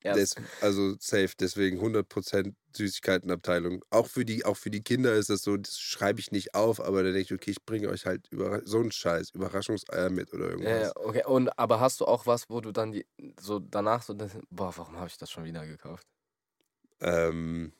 Des, 0.03 0.35
also 0.61 0.95
safe, 0.99 1.31
deswegen 1.39 1.79
100% 1.79 2.53
Süßigkeitenabteilung. 2.75 3.83
Auch 3.89 4.07
für, 4.07 4.25
die, 4.25 4.45
auch 4.45 4.57
für 4.57 4.71
die 4.71 4.81
Kinder 4.81 5.13
ist 5.13 5.29
das 5.29 5.43
so, 5.43 5.57
das 5.57 5.79
schreibe 5.79 6.19
ich 6.19 6.31
nicht 6.31 6.55
auf, 6.55 6.79
aber 6.79 7.03
dann 7.03 7.13
denke 7.13 7.21
ich, 7.21 7.33
okay, 7.33 7.51
ich 7.51 7.63
bringe 7.65 7.89
euch 7.89 8.05
halt 8.05 8.27
über, 8.31 8.61
so 8.65 8.79
einen 8.79 8.91
Scheiß, 8.91 9.31
Überraschungseier 9.31 10.09
mit 10.09 10.33
oder 10.33 10.49
irgendwas. 10.49 10.93
Ja, 10.95 10.95
okay. 10.95 11.23
Und, 11.25 11.57
aber 11.59 11.79
hast 11.79 12.01
du 12.01 12.05
auch 12.05 12.25
was, 12.25 12.49
wo 12.49 12.61
du 12.61 12.71
dann 12.71 12.91
die, 12.91 13.05
so 13.39 13.59
danach 13.59 14.01
so, 14.01 14.15
boah, 14.49 14.73
warum 14.75 14.97
habe 14.97 15.07
ich 15.07 15.17
das 15.17 15.29
schon 15.29 15.43
wieder 15.43 15.65
gekauft? 15.65 16.07
Ähm. 16.99 17.73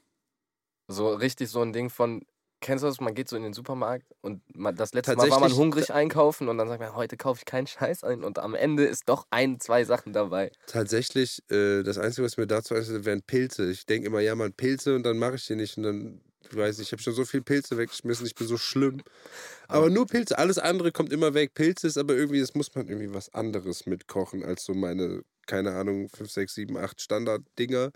So 0.88 1.14
richtig 1.14 1.50
so 1.50 1.62
ein 1.62 1.74
Ding 1.74 1.90
von, 1.90 2.26
Kennst 2.62 2.84
du 2.84 2.88
das? 2.88 3.02
Man 3.02 3.16
geht 3.16 3.28
so 3.28 3.36
in 3.36 3.42
den 3.42 3.54
Supermarkt 3.54 4.06
und 4.22 4.42
man, 4.56 4.76
das 4.76 4.94
letzte 4.94 5.16
Mal 5.16 5.30
war 5.32 5.40
man 5.40 5.56
hungrig 5.56 5.92
einkaufen 5.92 6.48
und 6.48 6.60
dann 6.60 6.68
sagt 6.68 6.80
man, 6.80 6.96
heute 6.96 7.18
kaufe 7.18 7.40
ich 7.40 7.46
keinen 7.46 7.66
Scheiß 7.66 8.04
ein 8.04 8.24
und 8.24 8.38
am 8.38 8.54
Ende 8.54 8.86
ist 8.86 9.10
doch 9.10 9.26
ein, 9.32 9.60
zwei 9.60 9.84
Sachen 9.84 10.14
dabei. 10.14 10.52
Tatsächlich, 10.68 11.42
äh, 11.50 11.82
das 11.82 11.98
Einzige, 11.98 12.24
was 12.24 12.38
mir 12.38 12.46
dazu 12.46 12.76
einfällt, 12.76 13.04
wären 13.04 13.24
Pilze. 13.24 13.70
Ich 13.72 13.88
denke 13.88 14.08
immer, 14.08 14.20
ja, 14.20 14.36
man 14.36 14.54
Pilze 14.54 14.96
und 14.96 15.04
dann 15.04 15.18
mache 15.18 15.36
ich 15.36 15.48
die 15.48 15.56
nicht 15.56 15.76
und 15.78 15.84
dann, 15.84 16.22
ich 16.48 16.56
weiß 16.56 16.78
nicht, 16.78 16.90
ich 16.90 16.92
habe 16.92 17.02
schon 17.02 17.16
so 17.16 17.26
viele 17.26 17.42
Pilze 17.42 17.80
weggeschmissen, 17.80 18.28
ich 18.28 18.36
bin 18.36 18.46
so 18.46 18.58
schlimm. 18.58 19.02
Aber 19.68 19.90
nur 19.90 20.06
Pilze, 20.06 20.38
alles 20.38 20.60
andere 20.60 20.92
kommt 20.92 21.12
immer 21.12 21.34
weg. 21.34 21.56
Pilze 21.56 21.88
ist 21.88 21.98
aber 21.98 22.14
irgendwie, 22.14 22.42
das 22.42 22.54
muss 22.54 22.76
man 22.76 22.88
irgendwie 22.88 23.12
was 23.12 23.34
anderes 23.34 23.88
mitkochen 23.88 24.44
als 24.44 24.66
so 24.66 24.76
meine, 24.76 25.24
keine 25.48 25.72
Ahnung, 25.72 26.10
5, 26.10 26.30
6, 26.30 26.54
7, 26.54 26.78
8 26.78 27.02
Standard-Dinger. 27.02 27.92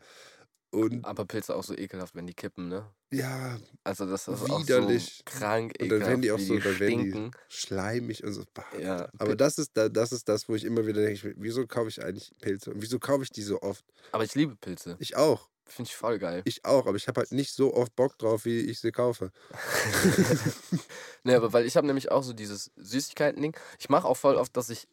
Und 0.75 1.05
aber 1.05 1.25
Pilze 1.25 1.55
auch 1.55 1.63
so 1.63 1.75
ekelhaft, 1.75 2.15
wenn 2.15 2.27
die 2.27 2.33
kippen, 2.33 2.67
ne? 2.67 2.85
Ja. 3.11 3.57
Also 3.83 4.05
das 4.05 4.27
ist 4.27 4.43
widerlich. 4.45 5.23
auch 5.25 5.33
so 5.33 5.39
krank 5.39 5.71
ekelhaft. 5.75 5.81
Und 5.81 5.89
dann 5.89 6.09
werden 6.09 6.21
die 6.21 6.31
auch 6.31 6.39
so, 6.39 6.59
dann 6.59 6.79
werden 6.79 7.03
die 7.03 7.31
schleimig 7.47 8.23
und 8.23 8.33
so. 8.33 8.43
Ja. 8.81 9.09
Aber 9.17 9.35
das 9.35 9.57
ist, 9.57 9.71
das 9.73 10.11
ist 10.11 10.27
das, 10.27 10.49
wo 10.49 10.55
ich 10.55 10.65
immer 10.65 10.85
wieder 10.85 11.01
denke, 11.01 11.33
wieso 11.37 11.65
kaufe 11.65 11.87
ich 11.87 12.03
eigentlich 12.03 12.33
Pilze? 12.41 12.71
Und 12.71 12.81
wieso 12.81 12.99
kaufe 12.99 13.23
ich 13.23 13.29
die 13.29 13.41
so 13.41 13.61
oft? 13.61 13.85
Aber 14.11 14.23
ich 14.23 14.35
liebe 14.35 14.55
Pilze. 14.55 14.97
Ich 14.99 15.15
auch. 15.15 15.49
Finde 15.67 15.89
ich 15.89 15.95
voll 15.95 16.19
geil. 16.19 16.41
Ich 16.45 16.63
auch, 16.63 16.85
aber 16.85 16.95
ich 16.95 17.07
habe 17.07 17.21
halt 17.21 17.31
nicht 17.31 17.51
so 17.53 17.73
oft 17.73 17.95
Bock 17.95 18.17
drauf, 18.19 18.45
wie 18.45 18.59
ich 18.59 18.79
sie 18.79 18.91
kaufe. 18.91 19.31
ne, 21.23 21.35
aber 21.35 21.53
weil 21.53 21.65
ich 21.65 21.75
habe 21.75 21.87
nämlich 21.87 22.11
auch 22.11 22.21
so 22.21 22.33
dieses 22.33 22.71
Süßigkeiten-Ding. 22.75 23.57
Ich 23.79 23.89
mache 23.89 24.07
auch 24.07 24.17
voll 24.17 24.35
oft, 24.35 24.55
dass 24.55 24.69
ich 24.69 24.87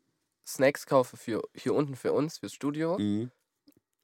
Snacks 0.47 0.87
kaufe 0.87 1.17
für 1.17 1.43
hier 1.55 1.75
unten 1.75 1.95
für 1.95 2.13
uns, 2.13 2.39
fürs 2.39 2.55
Studio. 2.55 2.99
Mhm. 2.99 3.31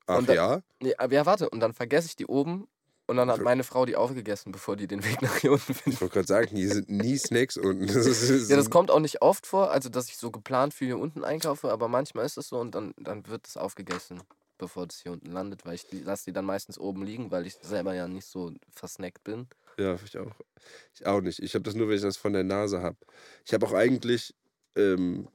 Ach 0.09 0.25
dann, 0.25 0.35
ja? 0.35 0.63
Nee, 0.81 0.95
ja, 1.11 1.27
warte, 1.27 1.51
und 1.51 1.61
dann 1.61 1.75
vergesse 1.75 2.07
ich 2.07 2.17
die 2.17 2.27
oben 2.27 2.67
und 3.07 3.17
dann 3.17 3.31
hat 3.31 3.41
meine 3.41 3.63
Frau 3.63 3.85
die 3.87 3.97
aufgegessen, 3.97 4.53
bevor 4.53 4.77
die 4.77 4.87
den 4.87 5.05
Weg 5.05 5.23
nach 5.23 5.37
hier 5.37 5.53
unten 5.53 5.75
findet. 5.75 5.95
Ich 5.95 6.01
wollte 6.01 6.15
gerade 6.15 6.27
sagen, 6.27 6.57
hier 6.57 6.71
sind 6.71 6.89
nie 6.89 7.17
Snacks 7.19 7.57
unten. 7.57 7.87
Das 7.87 8.07
ist, 8.07 8.51
ja, 8.51 8.57
das 8.57 8.71
kommt 8.71 8.91
auch 8.91 9.01
nicht 9.01 9.23
oft 9.23 9.47
vor, 9.47 9.71
also 9.71 9.89
dass 9.89 10.09
ich 10.09 10.17
so 10.17 10.31
geplant 10.31 10.75
für 10.75 10.87
hier 10.87 10.99
unten 10.99 11.25
einkaufe, 11.25 11.71
aber 11.71 11.89
manchmal 11.89 12.25
ist 12.25 12.39
es 12.39 12.49
so 12.49 12.59
und 12.59 12.75
dann, 12.75 12.95
dann 12.97 13.27
wird 13.27 13.47
es 13.47 13.57
aufgegessen, 13.57 14.23
bevor 14.57 14.87
es 14.89 15.01
hier 15.01 15.13
unten 15.13 15.31
landet, 15.31 15.67
weil 15.67 15.75
ich 15.75 15.87
lasse 16.05 16.25
die 16.27 16.33
dann 16.33 16.47
meistens 16.47 16.79
oben 16.79 17.05
liegen, 17.05 17.31
weil 17.31 17.47
ich 17.47 17.55
selber 17.55 17.95
ja 17.95 18.09
nicht 18.09 18.27
so 18.27 18.53
versnackt 18.71 19.25
bin. 19.25 19.47
Ja, 19.79 19.97
ich 20.05 20.19
auch. 20.19 20.33
Ich 20.95 21.07
auch 21.07 21.21
nicht. 21.21 21.39
Ich 21.41 21.55
habe 21.55 21.63
das 21.63 21.75
nur, 21.75 21.89
wenn 21.89 21.97
ich 21.97 22.03
das 22.03 22.17
von 22.17 22.33
der 22.33 22.45
Nase 22.45 22.83
habe. 22.83 22.97
Ich 23.47 23.55
habe 23.55 23.65
auch 23.65 23.73
eigentlich 23.73 24.35
ähm, 24.75 25.29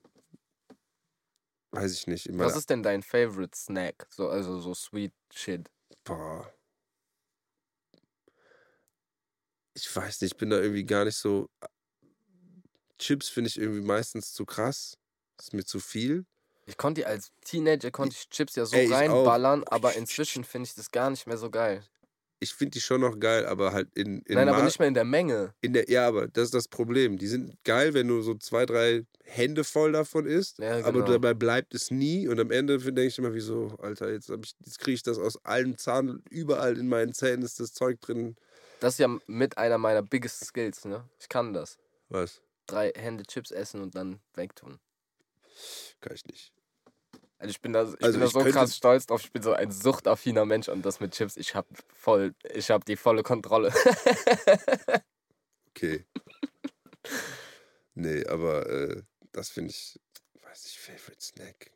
Weiß 1.73 1.91
ich 1.93 2.07
nicht. 2.07 2.29
Was 2.37 2.55
ist 2.55 2.69
denn 2.69 2.83
dein 2.83 3.01
Favorite 3.01 3.57
Snack? 3.57 4.07
So, 4.11 4.29
also 4.29 4.59
so 4.59 4.73
sweet 4.75 5.11
shit. 5.33 5.69
Boah. 6.03 6.53
Ich 9.73 9.93
weiß 9.95 10.21
nicht, 10.21 10.33
ich 10.33 10.37
bin 10.37 10.51
da 10.51 10.59
irgendwie 10.59 10.85
gar 10.85 11.05
nicht 11.05 11.17
so. 11.17 11.49
Chips 12.99 13.27
finde 13.27 13.49
ich 13.49 13.57
irgendwie 13.57 13.81
meistens 13.81 14.33
zu 14.33 14.45
krass. 14.45 14.97
Das 15.37 15.47
ist 15.47 15.53
mir 15.53 15.65
zu 15.65 15.79
viel. 15.79 16.25
Ich 16.67 16.77
konnte 16.77 17.05
als 17.07 17.31
Teenager 17.43 17.91
konnte 17.91 18.15
ich 18.15 18.29
Chips 18.29 18.55
ja 18.55 18.65
so 18.65 18.77
Ey, 18.77 18.91
reinballern, 18.91 19.63
aber 19.65 19.95
inzwischen 19.95 20.43
finde 20.43 20.67
ich 20.67 20.75
das 20.75 20.91
gar 20.91 21.09
nicht 21.09 21.25
mehr 21.27 21.37
so 21.37 21.49
geil. 21.49 21.83
Ich 22.39 22.53
finde 22.53 22.71
die 22.71 22.81
schon 22.81 23.01
noch 23.01 23.19
geil, 23.19 23.45
aber 23.45 23.73
halt 23.73 23.89
in, 23.95 24.21
in 24.21 24.35
Nein, 24.35 24.49
aber 24.49 24.59
Ma- 24.59 24.65
nicht 24.65 24.79
mehr 24.79 24.87
in 24.87 24.93
der 24.93 25.05
Menge. 25.05 25.53
In 25.61 25.73
der, 25.73 25.89
ja, 25.89 26.07
aber 26.07 26.27
das 26.27 26.45
ist 26.45 26.53
das 26.53 26.67
Problem. 26.67 27.17
Die 27.17 27.27
sind 27.27 27.55
geil, 27.63 27.93
wenn 27.93 28.07
du 28.07 28.21
so 28.21 28.35
zwei, 28.35 28.65
drei 28.65 29.05
Hände 29.25 29.63
voll 29.63 29.93
davon 29.93 30.25
isst, 30.25 30.59
Ja, 30.59 30.79
aber 30.79 30.91
genau. 30.91 31.05
dabei 31.05 31.33
bleibt 31.33 31.73
es 31.73 31.89
nie. 31.91 32.27
Und 32.27 32.39
am 32.39 32.51
Ende 32.51 32.77
denke 32.77 33.05
ich 33.05 33.17
immer, 33.17 33.33
wieso, 33.33 33.75
Alter, 33.81 34.11
jetzt, 34.11 34.29
hab 34.29 34.43
ich- 34.45 34.55
jetzt 34.65 34.79
kriege 34.79 34.95
ich 34.95 35.03
das 35.03 35.17
aus 35.17 35.43
allen 35.45 35.77
Zahn, 35.77 36.21
überall 36.29 36.77
in 36.77 36.87
meinen 36.87 37.13
Zähnen 37.13 37.41
ist 37.43 37.59
das 37.59 37.73
Zeug 37.73 37.99
drin. 38.01 38.35
Das 38.79 38.95
ist 38.95 38.99
ja 38.99 39.07
mit 39.27 39.57
einer 39.57 39.77
meiner 39.77 40.01
biggest 40.01 40.43
Skills, 40.45 40.85
ne? 40.85 41.07
Ich 41.19 41.29
kann 41.29 41.53
das. 41.53 41.77
Was? 42.09 42.41
Drei 42.67 42.91
Hände 42.95 43.23
Chips 43.23 43.51
essen 43.51 43.81
und 43.81 43.95
dann 43.95 44.19
wegtun. 44.35 44.79
Kann 46.01 46.13
ich 46.15 46.25
nicht. 46.25 46.51
Also 47.37 47.51
ich 47.51 47.61
bin 47.61 47.73
da, 47.73 47.83
ich 47.83 48.03
Also 48.03 48.11
bin 48.13 48.19
da 48.21 48.25
ich 48.25 48.31
so 48.31 48.39
krass 48.43 48.75
stolz 48.75 49.05
drauf. 49.05 49.21
Ich 49.23 49.31
bin 49.31 49.41
so 49.41 49.53
ein 49.53 49.71
suchtaffiner 49.71 50.45
Mensch 50.45 50.67
und 50.69 50.85
das 50.85 50.99
mit 50.99 51.11
Chips, 51.13 51.37
ich 51.37 51.55
hab 51.55 51.65
voll, 51.93 52.33
ich 52.53 52.69
hab 52.71 52.85
die 52.85 52.95
volle 52.97 53.23
Kontrolle. 53.23 53.73
Okay. 55.69 56.05
nee, 57.95 58.25
aber 58.27 58.69
äh, 58.69 59.01
das 59.33 59.49
finde 59.49 59.71
ich, 59.71 59.99
weiß 60.41 60.65
ich, 60.65 60.79
Favorite 60.79 61.21
Snack. 61.21 61.71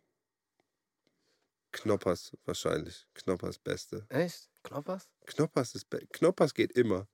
Knoppers 1.72 2.32
wahrscheinlich. 2.46 3.06
Knoppers 3.14 3.60
Beste. 3.60 4.06
Echt? 4.10 4.50
Knoppers? 4.64 5.10
Knoppers 5.26 5.76
ist 5.76 5.88
Knoppers 6.14 6.54
geht 6.54 6.72
immer. 6.74 7.08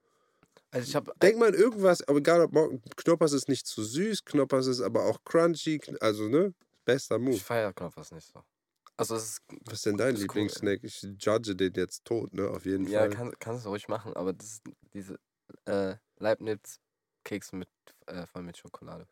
Also 0.71 0.87
ich 0.87 0.95
hab, 0.95 1.19
Denk 1.19 1.37
mal 1.37 1.49
an 1.49 1.53
irgendwas, 1.53 2.01
aber 2.07 2.19
egal 2.19 2.41
ob 2.41 2.53
morgen- 2.53 2.81
Knoppers 2.95 3.33
ist 3.33 3.47
nicht 3.49 3.67
zu 3.67 3.83
süß, 3.83 4.23
Knoppers 4.25 4.67
ist 4.67 4.81
aber 4.81 5.05
auch 5.05 5.23
crunchy, 5.23 5.79
also 5.99 6.27
ne? 6.27 6.53
Bester 6.85 7.17
Move. 7.19 7.35
ich 7.35 7.43
feier 7.43 7.73
Knoppers 7.73 8.11
nicht 8.11 8.27
so. 8.27 8.43
Also 8.97 9.15
es 9.15 9.23
ist, 9.23 9.41
Was 9.65 9.73
ist 9.75 9.85
denn 9.87 9.97
dein 9.97 10.13
ist 10.15 10.21
cool, 10.21 10.27
Lieblingssnack? 10.27 10.83
Ich 10.83 11.01
judge 11.19 11.55
den 11.55 11.73
jetzt 11.73 12.05
tot, 12.05 12.33
ne? 12.33 12.49
Auf 12.49 12.65
jeden 12.65 12.87
ja, 12.87 12.99
Fall. 13.01 13.09
kann, 13.09 13.33
kannst 13.39 13.65
du 13.65 13.69
ruhig 13.69 13.87
machen, 13.87 14.13
aber 14.15 14.33
das 14.33 14.61
diese 14.93 15.19
äh, 15.65 15.95
Leibniz-Kekse 16.17 17.55
mit, 17.55 17.69
äh, 18.07 18.27
voll 18.27 18.43
mit 18.43 18.57
Schokolade. 18.57 19.07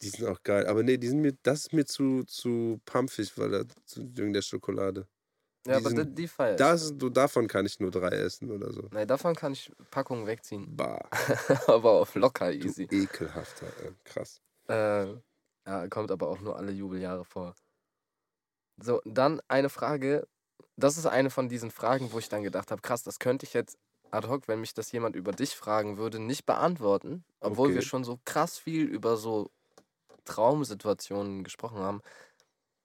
Die 0.00 0.08
sind 0.10 0.26
auch 0.28 0.42
geil. 0.42 0.66
Aber 0.66 0.82
nee, 0.82 0.96
die 0.96 1.08
sind 1.08 1.20
mir, 1.20 1.32
das 1.42 1.60
ist 1.60 1.72
mir 1.72 1.84
zu, 1.84 2.24
zu 2.24 2.80
pumpig, 2.84 3.36
weil 3.36 3.50
da 3.50 3.64
zu, 3.84 4.02
wegen 4.16 4.32
der 4.32 4.42
Schokolade. 4.42 5.08
Ja, 5.66 5.76
Die 5.76 5.78
aber 5.78 5.90
die, 5.90 5.96
sind- 5.96 6.18
die 6.18 6.28
feier 6.28 6.60
ich. 6.60 6.66
Das, 6.66 6.96
du, 6.98 7.10
davon 7.10 7.46
kann 7.48 7.66
ich 7.66 7.78
nur 7.80 7.90
drei 7.90 8.10
essen 8.10 8.50
oder 8.50 8.72
so. 8.72 8.90
Nein, 8.90 9.06
davon 9.06 9.34
kann 9.34 9.52
ich 9.52 9.70
Packungen 9.90 10.26
wegziehen. 10.26 10.76
Bah, 10.76 10.98
aber 11.68 11.92
auf 11.92 12.14
locker 12.14 12.52
du 12.60 12.68
easy. 12.68 12.88
ekelhafter. 12.90 13.66
Äh, 13.78 13.94
krass. 14.04 14.40
Äh, 14.68 15.16
ja, 15.66 15.88
kommt 15.88 16.10
aber 16.10 16.28
auch 16.28 16.40
nur 16.40 16.56
alle 16.56 16.72
Jubeljahre 16.72 17.24
vor. 17.24 17.54
So, 18.80 19.00
dann 19.04 19.40
eine 19.48 19.68
Frage. 19.70 20.28
Das 20.76 20.96
ist 20.96 21.06
eine 21.06 21.30
von 21.30 21.48
diesen 21.48 21.70
Fragen, 21.70 22.12
wo 22.12 22.18
ich 22.18 22.28
dann 22.28 22.42
gedacht 22.42 22.70
habe, 22.70 22.82
krass, 22.82 23.02
das 23.02 23.18
könnte 23.18 23.44
ich 23.46 23.52
jetzt 23.54 23.76
ad 24.10 24.28
hoc, 24.28 24.46
wenn 24.48 24.60
mich 24.60 24.74
das 24.74 24.92
jemand 24.92 25.16
über 25.16 25.32
dich 25.32 25.56
fragen 25.56 25.98
würde, 25.98 26.18
nicht 26.20 26.46
beantworten. 26.46 27.24
Obwohl 27.40 27.74
wir 27.74 27.82
Okay. 27.82 27.82
schon 27.82 28.04
so 28.04 28.20
krass 28.24 28.58
viel 28.58 28.84
über 28.86 29.16
so 29.16 29.50
Traumsituationen 30.28 31.42
gesprochen 31.42 31.78
haben. 31.78 32.00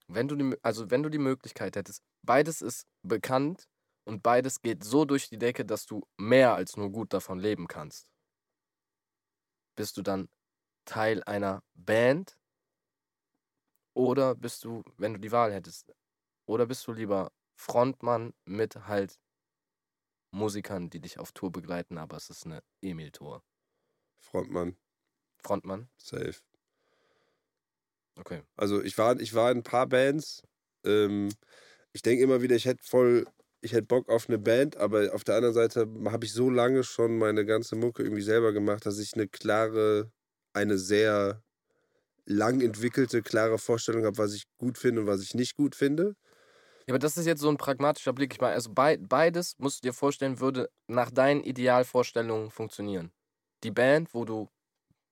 Wenn 0.08 0.28
du 0.28 0.36
die, 0.36 0.56
also 0.62 0.90
wenn 0.90 1.02
du 1.02 1.10
die 1.10 1.18
Möglichkeit 1.18 1.76
hättest, 1.76 2.02
beides 2.22 2.62
ist 2.62 2.86
bekannt 3.02 3.68
und 4.04 4.22
beides 4.22 4.62
geht 4.62 4.82
so 4.84 5.04
durch 5.04 5.28
die 5.28 5.38
Decke, 5.38 5.64
dass 5.64 5.86
du 5.86 6.06
mehr 6.16 6.54
als 6.54 6.76
nur 6.76 6.90
gut 6.90 7.12
davon 7.12 7.38
leben 7.38 7.68
kannst. 7.68 8.08
Bist 9.76 9.96
du 9.96 10.02
dann 10.02 10.28
Teil 10.84 11.22
einer 11.24 11.62
Band? 11.74 12.36
Oder 13.94 14.34
bist 14.34 14.64
du, 14.64 14.82
wenn 14.96 15.14
du 15.14 15.20
die 15.20 15.32
Wahl 15.32 15.52
hättest, 15.52 15.92
oder 16.46 16.66
bist 16.66 16.86
du 16.86 16.92
lieber 16.92 17.30
Frontmann 17.56 18.34
mit 18.44 18.86
halt 18.86 19.18
Musikern, 20.32 20.90
die 20.90 21.00
dich 21.00 21.18
auf 21.18 21.32
Tour 21.32 21.52
begleiten, 21.52 21.96
aber 21.96 22.16
es 22.16 22.28
ist 22.28 22.44
eine 22.44 22.62
Emil-Tour. 22.82 23.42
Frontmann, 24.18 24.76
Frontmann? 25.42 25.88
safe. 25.96 26.42
Okay. 28.16 28.42
Also 28.56 28.82
ich 28.82 28.96
war, 28.98 29.18
ich 29.20 29.34
war 29.34 29.50
in 29.50 29.58
ein 29.58 29.62
paar 29.62 29.86
Bands. 29.86 30.42
Ähm, 30.84 31.30
ich 31.92 32.02
denke 32.02 32.22
immer 32.22 32.42
wieder, 32.42 32.56
ich 32.56 32.64
hätte 32.64 32.82
voll, 32.84 33.26
ich 33.60 33.72
hätte 33.72 33.86
Bock 33.86 34.08
auf 34.08 34.28
eine 34.28 34.38
Band, 34.38 34.76
aber 34.76 35.14
auf 35.14 35.24
der 35.24 35.36
anderen 35.36 35.54
Seite 35.54 35.88
habe 36.06 36.24
ich 36.24 36.32
so 36.32 36.50
lange 36.50 36.84
schon 36.84 37.18
meine 37.18 37.44
ganze 37.44 37.76
Mucke 37.76 38.02
irgendwie 38.02 38.22
selber 38.22 38.52
gemacht, 38.52 38.86
dass 38.86 38.98
ich 38.98 39.14
eine 39.14 39.28
klare, 39.28 40.10
eine 40.52 40.78
sehr 40.78 41.42
lang 42.26 42.60
entwickelte, 42.60 43.22
klare 43.22 43.58
Vorstellung 43.58 44.04
habe, 44.04 44.18
was 44.18 44.34
ich 44.34 44.44
gut 44.58 44.78
finde 44.78 45.02
und 45.02 45.06
was 45.06 45.22
ich 45.22 45.34
nicht 45.34 45.56
gut 45.56 45.74
finde. 45.74 46.14
Ja, 46.86 46.92
aber 46.92 46.98
das 46.98 47.16
ist 47.16 47.26
jetzt 47.26 47.40
so 47.40 47.48
ein 47.48 47.56
pragmatischer 47.56 48.12
Blick. 48.12 48.34
Ich 48.34 48.40
meine, 48.40 48.54
also 48.54 48.70
bei, 48.72 48.98
beides, 48.98 49.54
musst 49.58 49.82
du 49.82 49.88
dir 49.88 49.94
vorstellen, 49.94 50.40
würde 50.40 50.68
nach 50.86 51.10
deinen 51.10 51.42
Idealvorstellungen 51.42 52.50
funktionieren. 52.50 53.12
Die 53.62 53.70
Band, 53.70 54.12
wo 54.12 54.24
du 54.24 54.48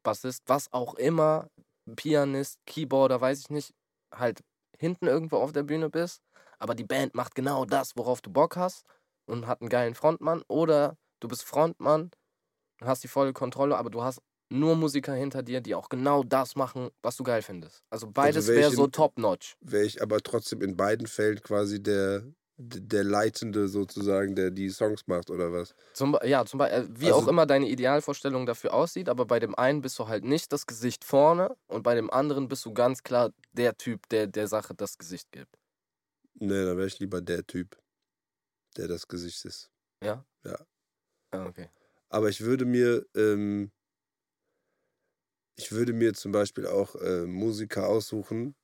Bassist, 0.03 0.43
was 0.47 0.73
auch 0.73 0.95
immer, 0.95 1.49
Pianist, 1.97 2.59
Keyboarder, 2.66 3.21
weiß 3.21 3.40
ich 3.40 3.51
nicht, 3.51 3.75
halt 4.14 4.40
hinten 4.79 5.07
irgendwo 5.07 5.37
auf 5.37 5.53
der 5.53 5.62
Bühne 5.62 5.90
bist, 5.90 6.23
aber 6.59 6.75
die 6.75 6.85
Band 6.85 7.14
macht 7.14 7.35
genau 7.35 7.64
das, 7.64 7.97
worauf 7.97 8.21
du 8.21 8.31
Bock 8.31 8.57
hast 8.57 8.85
und 9.27 9.47
hat 9.47 9.61
einen 9.61 9.71
geilen 9.71 9.95
Frontmann. 9.95 10.42
Oder 10.49 10.97
du 11.21 11.29
bist 11.29 11.45
Frontmann 11.45 12.11
und 12.81 12.87
hast 12.87 13.05
die 13.05 13.09
volle 13.09 13.33
Kontrolle, 13.33 13.77
aber 13.77 13.90
du 13.90 14.03
hast 14.03 14.21
nur 14.51 14.77
Musiker 14.77 15.14
hinter 15.14 15.42
dir, 15.42 15.61
die 15.61 15.75
auch 15.75 15.88
genau 15.88 16.23
das 16.25 16.57
machen, 16.57 16.90
was 17.03 17.16
du 17.16 17.25
geil 17.25 17.40
findest. 17.42 17.83
Also 17.90 18.07
beides 18.11 18.49
wäre 18.49 18.62
welchen- 18.64 18.77
so 18.77 18.87
top-notch. 18.87 19.57
Wäre 19.61 19.85
ich 19.85 20.03
aber 20.03 20.21
trotzdem 20.21 20.61
in 20.61 20.77
beiden 20.77 21.07
Fällen 21.07 21.40
quasi 21.40 21.83
der, 21.83 22.25
der 22.59 23.03
Leitende 23.05 23.69
sozusagen, 23.69 24.35
der 24.35 24.51
die 24.51 24.69
Songs 24.71 25.07
macht 25.07 25.31
oder 25.31 25.53
was? 25.53 25.75
Zum, 25.95 26.17
ja, 26.23 26.45
zum 26.45 26.59
Beispiel, 26.59 26.88
wie 26.99 27.07
Also- 27.07 27.19
auch 27.21 27.29
immer 27.29 27.47
deine 27.47 27.69
Idealvorstellung 27.69 28.47
dafür 28.47 28.75
aussieht, 28.75 29.09
aber 29.09 29.25
bei 29.27 29.41
dem 29.41 29.55
einen 29.55 29.81
bist 29.81 29.99
du 29.99 30.07
halt 30.09 30.25
nicht 30.25 30.53
das 30.53 30.67
Gesicht 30.67 31.05
vorne 31.05 31.57
und 31.67 31.83
bei 31.83 31.95
dem 31.95 32.11
anderen 32.11 32.49
bist 32.49 32.65
du 32.65 32.73
ganz 32.75 33.03
klar 33.03 33.33
der 33.53 33.77
Typ, 33.77 34.09
der 34.11 34.27
der 34.27 34.49
Sache 34.49 34.75
das 34.75 34.99
Gesicht 34.99 35.33
gibt. 35.33 35.59
Nee, 36.35 36.65
dann 36.65 36.77
wäre 36.77 36.87
ich 36.87 36.99
lieber 36.99 37.21
der 37.21 37.47
Typ, 37.47 37.77
der 38.77 38.88
das 38.88 39.09
Gesicht 39.09 39.45
ist. 39.45 39.71
Ja? 40.03 40.25
Ja. 40.45 40.59
Ah, 41.31 41.47
okay. 41.47 41.69
Aber 42.11 42.29
ich 42.29 42.43
würde 42.43 42.65
mir, 42.65 43.07
ähm, 43.17 43.71
ich 45.57 45.73
würde 45.73 45.93
mir 45.93 46.15
zum 46.15 46.33
Beispiel 46.33 46.67
auch 46.67 46.95
äh, 46.97 47.27
Musiker 47.27 47.88
aussuchen. 47.88 48.55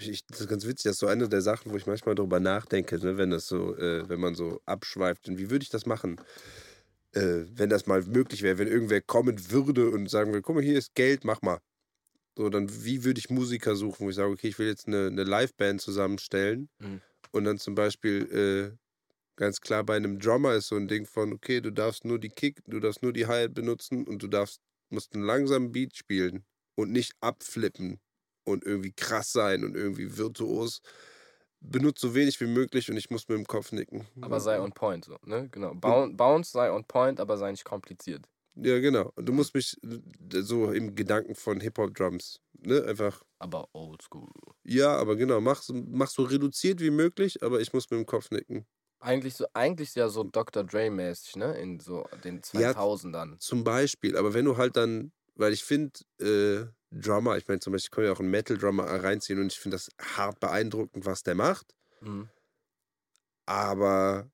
Ich, 0.00 0.24
das 0.26 0.40
ist 0.42 0.48
ganz 0.48 0.64
witzig, 0.64 0.84
das 0.84 0.92
ist 0.92 0.98
so 1.00 1.08
eine 1.08 1.28
der 1.28 1.40
Sachen, 1.42 1.72
wo 1.72 1.76
ich 1.76 1.86
manchmal 1.86 2.14
drüber 2.14 2.38
nachdenke, 2.40 2.98
ne, 2.98 3.16
wenn 3.16 3.30
das 3.30 3.46
so, 3.48 3.76
äh, 3.76 4.08
wenn 4.08 4.20
man 4.20 4.34
so 4.34 4.60
abschweift. 4.64 5.28
Und 5.28 5.38
wie 5.38 5.50
würde 5.50 5.64
ich 5.64 5.70
das 5.70 5.86
machen? 5.86 6.20
Äh, 7.12 7.44
wenn 7.50 7.70
das 7.70 7.86
mal 7.86 8.02
möglich 8.04 8.42
wäre, 8.42 8.58
wenn 8.58 8.68
irgendwer 8.68 9.00
kommen 9.00 9.50
würde 9.50 9.90
und 9.90 10.08
sagen 10.10 10.32
würde, 10.32 10.42
guck 10.42 10.56
mal, 10.56 10.64
hier 10.64 10.78
ist 10.78 10.94
Geld, 10.94 11.24
mach 11.24 11.42
mal. 11.42 11.60
So, 12.36 12.50
dann 12.50 12.68
wie 12.84 13.04
würde 13.04 13.18
ich 13.18 13.30
Musiker 13.30 13.76
suchen, 13.76 14.06
wo 14.06 14.10
ich 14.10 14.16
sage, 14.16 14.30
okay, 14.30 14.48
ich 14.48 14.58
will 14.58 14.68
jetzt 14.68 14.86
eine, 14.88 15.08
eine 15.08 15.24
Liveband 15.24 15.80
zusammenstellen 15.80 16.68
Mhm. 16.80 17.00
und 17.32 17.44
dann 17.44 17.58
zum 17.58 17.74
Beispiel 17.74 18.74
äh, 18.74 18.78
ganz 19.36 19.60
klar 19.60 19.84
bei 19.84 19.96
einem 19.96 20.18
Drummer 20.20 20.54
ist 20.54 20.68
so 20.68 20.76
ein 20.76 20.88
Ding 20.88 21.06
von, 21.06 21.32
okay, 21.32 21.60
du 21.60 21.72
darfst 21.72 22.04
nur 22.04 22.18
die 22.20 22.30
Kick, 22.30 22.60
du 22.66 22.80
darfst 22.80 23.02
nur 23.02 23.12
die 23.12 23.26
Hi-Hat 23.26 23.54
benutzen 23.54 24.06
und 24.06 24.22
du 24.22 24.28
darfst, 24.28 24.60
musst 24.90 25.14
einen 25.14 25.24
langsamen 25.24 25.72
Beat 25.72 25.96
spielen 25.96 26.44
und 26.76 26.92
nicht 26.92 27.12
abflippen 27.20 28.00
und 28.48 28.64
irgendwie 28.64 28.92
krass 28.92 29.32
sein 29.32 29.64
und 29.64 29.76
irgendwie 29.76 30.16
virtuos. 30.16 30.80
Benutzt 31.60 32.00
so 32.00 32.14
wenig 32.14 32.40
wie 32.40 32.46
möglich 32.46 32.88
und 32.90 32.96
ich 32.96 33.10
muss 33.10 33.28
mit 33.28 33.36
dem 33.36 33.44
Kopf 33.46 33.72
nicken. 33.72 34.06
Aber 34.20 34.38
sei 34.38 34.60
on 34.60 34.72
point, 34.72 35.04
so, 35.04 35.16
ne? 35.24 35.48
Genau. 35.50 35.74
Boun- 35.74 36.16
Bounce 36.16 36.52
sei 36.52 36.70
on 36.70 36.84
point, 36.84 37.18
aber 37.18 37.36
sei 37.36 37.50
nicht 37.50 37.64
kompliziert. 37.64 38.26
Ja, 38.54 38.78
genau. 38.78 39.12
Und 39.16 39.26
du 39.28 39.32
musst 39.32 39.54
mich 39.54 39.76
äh, 39.82 40.42
so 40.42 40.70
im 40.70 40.94
Gedanken 40.94 41.34
von 41.34 41.60
Hip-Hop-Drums, 41.60 42.40
ne? 42.60 42.84
Einfach, 42.84 43.22
Aber 43.40 43.68
old 43.72 44.02
school. 44.02 44.30
ja, 44.64 44.96
aber 44.96 45.16
genau, 45.16 45.40
mach, 45.40 45.62
so- 45.62 45.74
mach 45.74 46.08
so 46.08 46.22
reduziert 46.22 46.80
wie 46.80 46.90
möglich, 46.90 47.42
aber 47.42 47.60
ich 47.60 47.72
muss 47.72 47.90
mit 47.90 47.98
dem 47.98 48.06
Kopf 48.06 48.30
nicken. 48.30 48.64
Eigentlich 49.00 49.34
so, 49.34 49.46
eigentlich 49.54 49.94
ja 49.96 50.08
so 50.08 50.24
Dr. 50.24 50.64
Dre-mäßig, 50.64 51.36
ne? 51.36 51.56
In 51.60 51.80
so 51.80 52.06
den 52.24 52.40
Ja. 52.52 52.70
2000ern. 52.72 53.36
Zum 53.40 53.62
Beispiel, 53.64 54.16
aber 54.16 54.32
wenn 54.34 54.44
du 54.44 54.56
halt 54.56 54.76
dann, 54.76 55.12
weil 55.34 55.52
ich 55.52 55.62
finde, 55.64 55.92
äh, 56.20 56.66
Drummer, 56.90 57.36
ich 57.36 57.46
meine 57.46 57.60
zum 57.60 57.72
Beispiel, 57.72 57.86
ich 57.86 57.90
kann 57.90 58.04
ja 58.04 58.12
auch 58.12 58.20
einen 58.20 58.30
Metal-Drummer 58.30 58.84
reinziehen 58.84 59.40
und 59.40 59.52
ich 59.52 59.58
finde 59.58 59.76
das 59.76 59.90
hart 60.00 60.40
beeindruckend, 60.40 61.04
was 61.04 61.22
der 61.22 61.34
macht. 61.34 61.74
Mhm. 62.00 62.28
Aber 63.46 64.30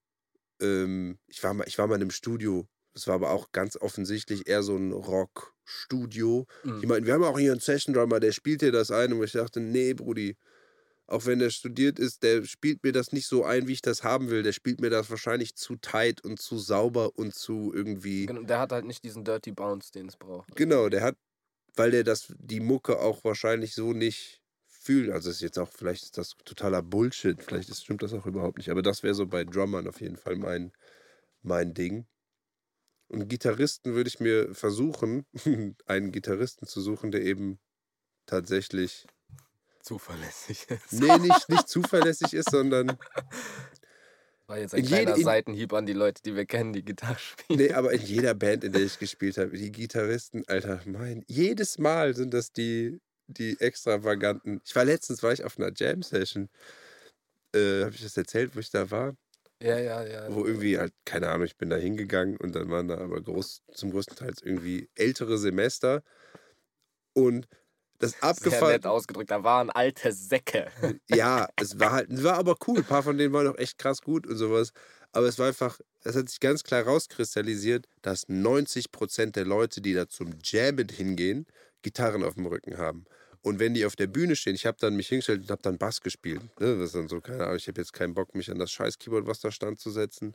ähm, 0.61 1.19
ich, 1.27 1.43
war 1.43 1.55
mal, 1.55 1.67
ich 1.67 1.79
war 1.79 1.87
mal 1.87 1.97
in 1.97 2.03
einem 2.03 2.11
Studio. 2.11 2.67
Das 2.93 3.09
war 3.09 3.17
aber 3.17 3.31
auch 3.31 3.51
ganz 3.51 3.77
offensichtlich 3.77 4.47
eher 4.47 4.63
so 4.63 4.77
ein 4.77 4.93
Rock-Studio. 4.93 6.47
Mhm. 6.63 6.81
Ich 6.81 6.89
meine, 6.89 7.07
wir 7.07 7.15
haben 7.15 7.25
auch 7.25 7.39
hier 7.39 7.53
einen 7.53 7.61
Session-Drummer, 7.61 8.21
der 8.21 8.33
spielt 8.33 8.63
dir 8.63 8.73
das 8.73 8.91
ein. 8.91 9.13
Und 9.13 9.23
ich 9.25 9.33
dachte, 9.33 9.61
nee, 9.61 9.95
Brudi, 9.95 10.37
auch 11.07 11.27
wenn 11.27 11.39
der 11.39 11.51
studiert 11.51 11.99
ist, 11.99 12.23
der 12.23 12.45
spielt 12.45 12.83
mir 12.83 12.93
das 12.93 13.13
nicht 13.13 13.27
so 13.27 13.45
ein, 13.45 13.69
wie 13.69 13.73
ich 13.73 13.83
das 13.83 14.05
haben 14.05 14.31
will. 14.31 14.43
Der 14.43 14.53
spielt 14.53 14.81
mir 14.81 14.91
das 14.91 15.11
wahrscheinlich 15.11 15.55
zu 15.55 15.77
tight 15.77 16.25
und 16.25 16.41
zu 16.41 16.59
sauber 16.59 17.17
und 17.19 17.35
zu 17.35 17.73
irgendwie. 17.75 18.27
Genau, 18.27 18.43
Der 18.43 18.61
hat 18.61 18.73
halt 18.73 18.85
nicht 18.85 19.05
diesen 19.05 19.25
Dirty 19.25 19.53
Bounce, 19.53 19.93
den 19.93 20.07
es 20.09 20.17
braucht. 20.17 20.55
Genau, 20.57 20.89
der 20.89 21.03
hat 21.03 21.17
weil 21.77 21.91
der 21.91 22.05
das, 22.05 22.33
die 22.39 22.61
Mucke 22.61 23.01
auch 23.01 23.25
wahrscheinlich 23.25 23.75
so 23.75 23.93
nicht 23.93 24.43
fühlt. 24.67 25.11
Also 25.11 25.31
ist 25.31 25.41
jetzt 25.41 25.59
auch, 25.59 25.71
vielleicht 25.71 26.03
ist 26.03 26.19
das 26.19 26.37
totaler 26.45 26.83
Bullshit, 26.83 27.43
vielleicht 27.43 27.69
ist, 27.71 27.85
stimmt 27.85 28.03
das 28.03 28.13
auch 28.13 28.27
überhaupt 28.27 28.59
nicht. 28.59 28.71
Aber 28.71 28.83
das 28.83 29.03
wäre 29.03 29.15
so 29.15 29.27
bei 29.27 29.45
Drummern 29.45 29.89
auf 29.89 30.01
jeden 30.01 30.17
Fall 30.17 30.37
mein, 30.37 30.73
mein 31.43 31.75
Ding. 31.75 32.07
Und 33.09 33.29
Gitarristen 33.29 33.95
würde 33.95 34.09
ich 34.09 34.21
mir 34.21 34.55
versuchen, 34.55 35.27
einen 35.87 36.13
Gitarristen 36.13 36.67
zu 36.67 36.81
suchen, 36.81 37.11
der 37.11 37.23
eben 37.23 37.59
tatsächlich 38.27 39.07
zuverlässig 39.83 40.67
ist. 40.71 40.93
Nee, 40.93 41.19
nicht, 41.19 41.49
nicht 41.49 41.69
zuverlässig 41.69 42.33
ist, 42.33 42.51
sondern 42.51 42.97
war 44.47 44.59
jetzt 44.59 44.75
ein 44.75 44.81
in 44.81 44.87
kleiner 44.87 45.11
jede, 45.11 45.21
in, 45.21 45.25
Seitenhieb 45.25 45.73
an 45.73 45.87
die 45.87 45.93
Leute, 45.93 46.23
die 46.23 46.35
wir 46.35 46.47
kennen, 46.47 46.73
die 46.73 46.85
Gitarre 46.85 47.19
spielen. 47.19 47.59
Nee, 47.59 47.73
aber 47.73 47.93
in 47.93 48.03
jeder 48.05 48.35
Band, 48.35 48.65
in 48.65 48.73
der 48.73 48.83
ich 48.83 48.99
gespielt 48.99 49.39
habe, 49.39 49.57
die 49.57 49.73
Gitarristen, 49.73 50.45
Alter, 50.47 50.81
mein, 50.85 51.25
jedes 51.27 51.79
Mal 51.79 52.15
sind 52.15 52.35
das 52.35 52.53
die, 52.53 53.01
die 53.27 53.59
extravaganten. 53.61 54.61
Ich 54.65 54.75
war 54.77 54.85
letztens, 54.85 55.23
war 55.23 55.33
ich 55.33 55.45
auf 55.45 55.59
einer 55.59 55.73
Jam-Session. 55.75 56.49
Äh, 57.55 57.85
habe 57.85 57.95
ich 57.95 58.03
das 58.03 58.17
erzählt, 58.17 58.55
wo 58.55 58.61
ich 58.61 58.71
da 58.71 58.91
war? 58.91 59.17
Ja, 59.63 59.79
ja, 59.79 60.05
ja. 60.05 60.35
Wo 60.35 60.45
irgendwie 60.45 60.79
halt, 60.79 60.93
keine 61.05 61.29
Ahnung, 61.31 61.47
ich 61.47 61.57
bin 61.57 61.71
da 61.71 61.77
hingegangen 61.77 62.37
und 62.37 62.55
dann 62.55 62.71
waren 62.71 62.89
da 62.89 62.99
aber 62.99 63.23
groß, 63.23 63.63
zum 63.73 63.93
größten 63.93 64.17
Teil 64.17 64.35
irgendwie 64.43 64.91
ältere 64.95 65.39
Semester. 65.39 66.03
Und 67.15 67.49
das 67.99 68.23
abgefallen. 68.23 68.61
Sehr 68.61 68.73
nett 68.73 68.87
ausgedrückt, 68.87 69.31
da 69.31 69.43
waren 69.43 69.71
alte 69.71 70.13
Säcke. 70.13 70.71
Ja, 71.09 71.49
es 71.61 71.79
war 71.79 71.93
halt, 71.93 72.11
es 72.11 72.23
war 72.23 72.35
aber 72.35 72.57
cool. 72.67 72.79
Ein 72.79 72.85
paar 72.85 73.03
von 73.03 73.17
denen 73.17 73.33
waren 73.33 73.47
auch 73.47 73.59
echt 73.59 73.79
krass 73.79 74.03
gut 74.03 74.27
und 74.27 74.37
sowas. 74.37 74.73
Aber 75.13 75.27
es 75.27 75.39
war 75.39 75.47
einfach, 75.47 75.79
es 76.03 76.17
hat 76.17 76.29
sich 76.29 76.41
ganz 76.41 76.65
klar 76.65 76.83
rauskristallisiert, 76.83 77.87
dass 78.03 78.29
90% 78.29 79.31
der 79.33 79.45
Leute, 79.45 79.81
die 79.81 79.95
da 79.95 80.09
zum 80.09 80.35
Jammen 80.43 80.89
hingehen, 80.89 81.47
Gitarren 81.83 82.25
auf 82.25 82.35
dem 82.35 82.47
Rücken 82.47 82.79
haben. 82.79 83.05
Und 83.45 83.59
wenn 83.59 83.75
die 83.75 83.85
auf 83.85 83.95
der 83.95 84.07
Bühne 84.07 84.37
stehen, 84.37 84.55
ich 84.55 84.65
habe 84.65 84.79
dann 84.81 84.97
mich 84.97 85.09
hingestellt 85.09 85.43
und 85.43 85.51
habe 85.51 85.61
dann 85.63 85.77
Bass 85.77 86.01
gespielt. 86.01 86.41
Ne? 86.59 86.79
Das 86.79 86.87
ist 86.87 86.95
dann 86.95 87.09
so, 87.09 87.21
keine 87.21 87.45
Ahnung, 87.45 87.57
ich 87.57 87.69
habe 87.69 87.79
jetzt 87.79 87.93
keinen 87.93 88.15
Bock, 88.15 88.35
mich 88.35 88.51
an 88.51 88.59
das 88.59 88.73
scheiß 88.73 88.99
Keyboard, 88.99 89.27
was 89.27 89.41
da 89.41 89.51
stand, 89.51 89.79
zu 89.79 89.91
setzen. 89.91 90.35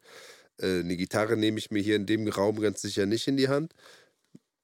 Äh, 0.62 0.82
eine 0.82 0.96
Gitarre 0.96 1.36
nehme 1.36 1.58
ich 1.58 1.72
mir 1.72 1.82
hier 1.82 1.96
in 1.96 2.06
dem 2.06 2.28
Raum 2.28 2.62
ganz 2.62 2.84
sicher 2.84 3.08
nicht 3.08 3.28
in 3.28 3.36
die 3.36 3.48
Hand. 3.48 3.74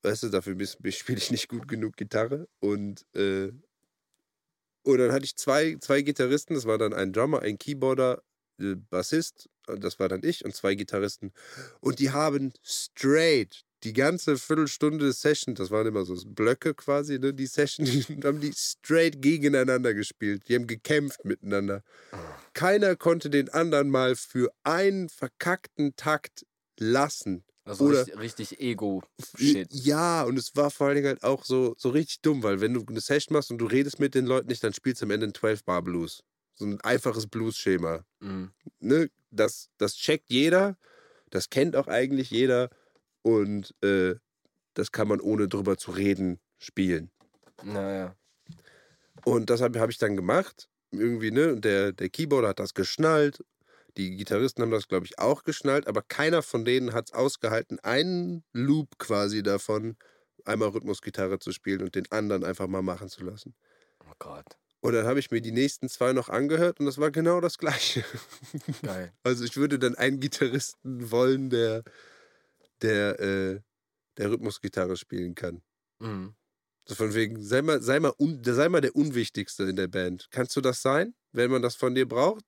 Weißt 0.06 0.24
du, 0.24 0.30
dafür 0.30 0.56
spiele 0.92 1.18
ich 1.18 1.32
nicht 1.32 1.50
gut 1.50 1.68
genug 1.68 1.98
Gitarre. 1.98 2.48
Und, 2.60 3.06
äh, 3.16 3.52
und 4.84 4.98
dann 5.00 5.12
hatte 5.12 5.26
ich 5.26 5.36
zwei, 5.36 5.78
zwei 5.82 6.04
Gitarristen, 6.04 6.54
das 6.54 6.66
war 6.66 6.78
dann 6.78 6.94
ein 6.94 7.12
Drummer, 7.12 7.42
ein 7.42 7.58
Keyboarder, 7.58 8.22
äh, 8.60 8.76
Bassist, 8.76 9.50
das 9.66 10.00
war 10.00 10.08
dann 10.08 10.22
ich 10.24 10.46
und 10.46 10.56
zwei 10.56 10.76
Gitarristen. 10.76 11.34
Und 11.80 11.98
die 11.98 12.12
haben 12.12 12.54
straight 12.62 13.66
die 13.84 13.94
ganze 13.94 14.38
Viertelstunde 14.38 15.12
Session, 15.12 15.56
das 15.56 15.72
waren 15.72 15.88
immer 15.88 16.06
so 16.06 16.16
Blöcke 16.26 16.76
quasi, 16.76 17.18
ne, 17.18 17.34
die 17.34 17.48
Session, 17.48 17.86
die 17.86 18.20
haben 18.24 18.40
die 18.40 18.54
straight 18.54 19.24
gegeneinander 19.24 19.96
gespielt. 19.96 20.44
Die 20.48 20.56
haben 20.56 20.68
gekämpft 20.68 21.26
miteinander. 21.26 21.84
Keiner 22.54 22.96
konnte 22.96 23.32
den 23.32 23.50
anderen 23.50 23.90
mal 23.90 24.16
für 24.16 24.52
einen 24.64 25.10
verkackten 25.10 25.96
Takt 25.96 26.46
lassen. 26.78 27.44
Also 27.66 27.86
Oder, 27.86 28.02
richtig, 28.02 28.20
richtig 28.20 28.60
Ego-Shit. 28.62 29.74
Ja, 29.74 30.24
und 30.24 30.38
es 30.38 30.56
war 30.56 30.70
vor 30.70 30.88
allen 30.88 30.98
Dingen 30.98 31.08
halt 31.08 31.24
auch 31.24 31.44
so, 31.44 31.74
so 31.78 31.90
richtig 31.90 32.22
dumm, 32.22 32.44
weil 32.44 32.62
wenn 32.62 32.76
du 32.76 32.86
eine 32.88 33.02
Session 33.02 33.34
machst 33.34 33.50
und 33.50 33.58
du 33.58 33.66
redest 33.66 34.00
mit 34.00 34.14
den 34.14 34.28
Leuten 34.28 34.48
nicht, 34.48 34.64
dann 34.64 34.74
spielst 34.74 35.02
du 35.02 35.06
am 35.06 35.12
Ende 35.12 35.26
ein 35.26 35.34
12-Bar-Blues. 35.34 36.24
So 36.54 36.66
ein 36.66 36.80
einfaches 36.82 37.26
Blues-Schema. 37.26 38.06
Mhm. 38.20 38.52
Ne? 38.80 39.10
Das, 39.32 39.70
das 39.80 39.96
checkt 39.96 40.30
jeder, 40.30 40.78
das 41.32 41.50
kennt 41.50 41.76
auch 41.76 41.88
eigentlich 41.88 42.30
jeder 42.30 42.70
und 43.24 43.74
äh, 43.84 44.16
das 44.76 44.92
kann 44.92 45.08
man 45.08 45.20
ohne 45.20 45.48
drüber 45.48 45.76
zu 45.76 45.92
reden 45.92 46.40
spielen. 46.60 47.10
Naja. 47.64 48.16
Und 49.24 49.50
das 49.50 49.62
habe 49.62 49.80
hab 49.80 49.90
ich 49.90 49.98
dann 49.98 50.16
gemacht. 50.16 50.70
Irgendwie, 50.92 51.32
ne? 51.32 51.54
Und 51.54 51.66
der, 51.66 51.94
der 51.94 52.10
Keyboarder 52.10 52.50
hat 52.50 52.60
das 52.60 52.76
geschnallt 52.76 53.44
die 53.98 54.16
Gitarristen 54.18 54.62
haben 54.62 54.72
das, 54.72 54.88
glaube 54.88 55.06
ich, 55.06 55.20
auch 55.20 55.44
geschnallt, 55.44 55.88
aber 55.88 56.02
keiner 56.02 56.42
von 56.42 56.66
denen 56.66 56.94
hat 56.94 57.08
es 57.08 57.14
ausgehalten, 57.14 57.80
einen 57.80 58.44
Loop 58.52 58.98
quasi 58.98 59.44
davon, 59.44 59.98
einmal 60.44 60.70
Rhythmusgitarre 60.70 61.40
zu 61.40 61.52
spielen 61.52 61.82
und 61.82 61.96
den 61.96 62.12
anderen 62.12 62.44
einfach 62.44 62.68
mal 62.68 62.82
machen 62.82 63.10
zu 63.10 63.24
lassen. 63.24 63.56
Oh 64.04 64.14
Gott. 64.20 64.58
Und 64.82 64.94
dann 64.94 65.08
habe 65.08 65.20
ich 65.20 65.32
mir 65.32 65.42
die 65.42 65.52
nächsten 65.52 65.90
zwei 65.90 66.14
noch 66.14 66.30
angehört 66.30 66.80
und 66.80 66.86
das 66.86 67.00
war 67.00 67.10
genau 67.10 67.42
das 67.42 67.58
Gleiche. 67.58 68.04
Geil. 68.84 69.14
Also 69.24 69.44
ich 69.44 69.58
würde 69.58 69.80
dann 69.80 69.96
einen 69.96 70.20
Gitarristen 70.20 71.10
wollen, 71.10 71.50
der, 71.50 71.84
der, 72.82 73.20
äh, 73.20 73.62
der 74.18 74.30
Rhythmusgitarre 74.30 74.96
spielen 74.98 75.34
kann. 75.34 75.64
Mhm. 76.00 76.36
So 76.88 76.94
von 76.94 77.16
wegen, 77.16 77.42
sei 77.42 77.64
mal, 77.64 77.82
sei, 77.82 78.00
mal 78.00 78.14
un, 78.20 78.44
sei 78.44 78.70
mal 78.70 78.82
der 78.82 78.96
Unwichtigste 78.96 79.64
in 79.64 79.76
der 79.76 79.88
Band. 79.88 80.28
Kannst 80.30 80.56
du 80.56 80.62
das 80.62 80.84
sein, 80.84 81.16
wenn 81.32 81.50
man 81.50 81.64
das 81.64 81.76
von 81.76 81.96
dir 81.96 82.08
braucht? 82.08 82.46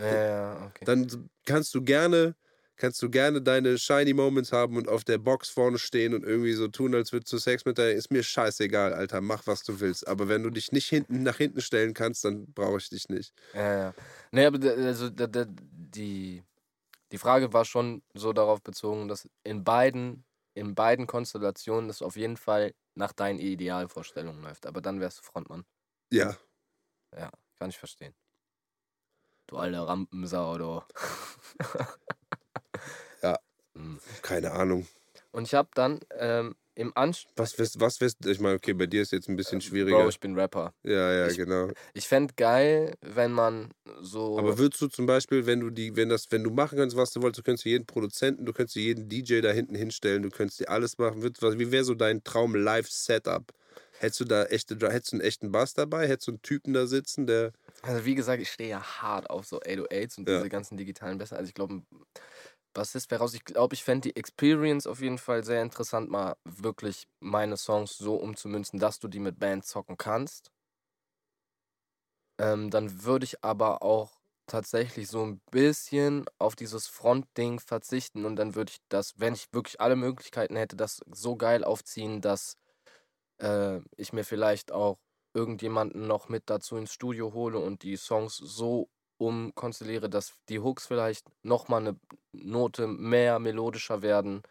Ja, 0.00 0.66
okay. 0.66 0.84
Dann 0.86 1.30
kannst 1.46 1.74
du 1.74 1.82
gerne, 1.82 2.34
kannst 2.76 3.02
du 3.02 3.10
gerne 3.10 3.42
deine 3.42 3.78
Shiny 3.78 4.14
Moments 4.14 4.52
haben 4.52 4.76
und 4.76 4.88
auf 4.88 5.04
der 5.04 5.18
Box 5.18 5.50
vorne 5.50 5.78
stehen 5.78 6.14
und 6.14 6.24
irgendwie 6.24 6.52
so 6.54 6.68
tun, 6.68 6.94
als 6.94 7.12
würdest 7.12 7.32
du 7.32 7.38
Sex 7.38 7.64
mit 7.64 7.78
der. 7.78 7.92
Ist 7.94 8.10
mir 8.10 8.22
scheißegal, 8.22 8.92
Alter, 8.92 9.20
mach 9.20 9.46
was 9.46 9.62
du 9.62 9.80
willst. 9.80 10.06
Aber 10.08 10.28
wenn 10.28 10.42
du 10.42 10.50
dich 10.50 10.72
nicht 10.72 10.88
hinten 10.88 11.22
nach 11.22 11.36
hinten 11.36 11.60
stellen 11.60 11.94
kannst, 11.94 12.24
dann 12.24 12.52
brauche 12.52 12.78
ich 12.78 12.88
dich 12.88 13.08
nicht. 13.08 13.32
Ja, 13.54 13.74
ja. 13.74 13.94
Nee, 14.30 14.46
aber 14.46 14.58
also 14.70 15.10
die, 15.10 16.42
die 17.12 17.18
Frage 17.18 17.52
war 17.52 17.64
schon 17.64 18.02
so 18.14 18.32
darauf 18.32 18.62
bezogen, 18.62 19.08
dass 19.08 19.28
in 19.44 19.64
beiden, 19.64 20.24
in 20.54 20.74
beiden 20.74 21.06
Konstellationen 21.06 21.88
das 21.88 22.02
auf 22.02 22.16
jeden 22.16 22.36
Fall 22.36 22.74
nach 22.94 23.12
deinen 23.12 23.38
Idealvorstellungen 23.40 24.42
läuft. 24.42 24.66
Aber 24.66 24.80
dann 24.80 25.00
wärst 25.00 25.18
du 25.18 25.22
Frontmann. 25.22 25.64
Ja. 26.10 26.36
Ja, 27.16 27.30
kann 27.58 27.70
ich 27.70 27.78
verstehen. 27.78 28.14
Du 29.50 29.56
alte 29.56 29.84
Rampensau, 29.84 30.58
du. 30.58 30.82
ja, 33.22 33.36
hm. 33.74 33.98
keine 34.22 34.52
Ahnung. 34.52 34.86
Und 35.32 35.42
ich 35.42 35.54
habe 35.54 35.68
dann 35.74 35.98
ähm, 36.16 36.54
im 36.76 36.92
Anschluss. 36.96 37.32
Was 37.34 37.58
wirst, 37.58 37.80
was 37.80 38.00
wirst 38.00 38.24
ich 38.26 38.38
meine, 38.38 38.54
okay, 38.54 38.74
bei 38.74 38.86
dir 38.86 39.02
ist 39.02 39.10
jetzt 39.10 39.28
ein 39.28 39.34
bisschen 39.34 39.60
schwieriger. 39.60 39.96
Bro, 39.96 40.08
ich 40.08 40.20
bin 40.20 40.38
Rapper. 40.38 40.72
Ja, 40.84 41.12
ja, 41.12 41.26
ich, 41.26 41.36
genau. 41.36 41.68
Ich 41.94 42.06
fände 42.06 42.32
geil, 42.36 42.94
wenn 43.00 43.32
man 43.32 43.74
so. 44.00 44.38
Aber 44.38 44.56
würdest 44.56 44.80
du 44.82 44.86
zum 44.86 45.06
Beispiel, 45.06 45.46
wenn 45.46 45.58
du 45.58 45.70
die, 45.70 45.96
wenn 45.96 46.10
das, 46.10 46.30
wenn 46.30 46.44
du 46.44 46.50
machen 46.50 46.78
kannst, 46.78 46.96
was 46.96 47.10
du 47.10 47.20
wolltest, 47.20 47.40
du 47.40 47.42
könntest 47.42 47.64
jeden 47.64 47.86
Produzenten, 47.86 48.44
du 48.44 48.52
könntest 48.52 48.76
jeden 48.76 49.08
DJ 49.08 49.40
da 49.40 49.50
hinten 49.50 49.74
hinstellen, 49.74 50.22
du 50.22 50.30
könntest 50.30 50.60
dir 50.60 50.68
alles 50.68 50.96
machen. 50.96 51.24
Wie 51.24 51.72
wäre 51.72 51.82
so 51.82 51.94
dein 51.94 52.22
Traum-Live-Setup? 52.22 53.52
Hättest 54.00 54.20
du 54.20 54.24
da 54.24 54.44
echte, 54.44 54.74
hättest 54.90 55.12
du 55.12 55.16
einen 55.16 55.26
echten 55.26 55.52
Bass 55.52 55.74
dabei? 55.74 56.08
Hättest 56.08 56.28
du 56.28 56.32
einen 56.32 56.42
Typen 56.42 56.72
da 56.72 56.86
sitzen, 56.86 57.26
der. 57.26 57.52
Also 57.82 58.06
wie 58.06 58.14
gesagt, 58.14 58.40
ich 58.40 58.50
stehe 58.50 58.70
ja 58.70 58.82
hart 58.82 59.28
auf 59.28 59.44
so 59.44 59.60
808s 59.60 60.16
und 60.16 60.26
ja. 60.26 60.38
diese 60.38 60.48
ganzen 60.48 60.78
digitalen 60.78 61.18
Bässe. 61.18 61.36
Also 61.36 61.48
ich 61.48 61.54
glaube, 61.54 61.74
ein 61.74 61.86
Bassist 62.72 63.10
wäre 63.10 63.20
raus. 63.20 63.34
Ich 63.34 63.44
glaube, 63.44 63.74
ich 63.74 63.84
fände 63.84 64.08
die 64.08 64.16
Experience 64.16 64.86
auf 64.86 65.02
jeden 65.02 65.18
Fall 65.18 65.44
sehr 65.44 65.60
interessant, 65.60 66.08
mal 66.10 66.36
wirklich 66.44 67.08
meine 67.20 67.58
Songs 67.58 67.98
so 67.98 68.14
umzumünzen, 68.14 68.78
dass 68.78 69.00
du 69.00 69.08
die 69.08 69.20
mit 69.20 69.38
Band 69.38 69.66
zocken 69.66 69.98
kannst. 69.98 70.50
Ähm, 72.40 72.70
dann 72.70 73.04
würde 73.04 73.24
ich 73.24 73.44
aber 73.44 73.82
auch 73.82 74.12
tatsächlich 74.46 75.08
so 75.08 75.24
ein 75.26 75.40
bisschen 75.50 76.24
auf 76.38 76.56
dieses 76.56 76.86
Frontding 76.86 77.60
verzichten 77.60 78.24
und 78.24 78.36
dann 78.36 78.54
würde 78.54 78.70
ich 78.70 78.78
das, 78.88 79.20
wenn 79.20 79.34
ich 79.34 79.52
wirklich 79.52 79.78
alle 79.80 79.94
Möglichkeiten 79.94 80.56
hätte, 80.56 80.74
das 80.76 81.02
so 81.12 81.36
geil 81.36 81.64
aufziehen, 81.64 82.22
dass 82.22 82.56
äh, 83.40 83.80
ich 83.96 84.12
mir 84.12 84.24
vielleicht 84.24 84.72
auch 84.72 84.98
irgendjemanden 85.34 86.06
noch 86.06 86.28
mit 86.28 86.44
dazu 86.46 86.76
ins 86.76 86.92
Studio 86.92 87.32
hole 87.32 87.58
und 87.58 87.82
die 87.82 87.96
Songs 87.96 88.36
so 88.36 88.88
umkonstelliere, 89.18 90.08
dass 90.08 90.34
die 90.48 90.60
Hooks 90.60 90.86
vielleicht 90.86 91.26
nochmal 91.42 91.80
eine 91.80 92.00
Note 92.32 92.86
mehr 92.86 93.38
melodischer 93.38 94.02
werden 94.02 94.42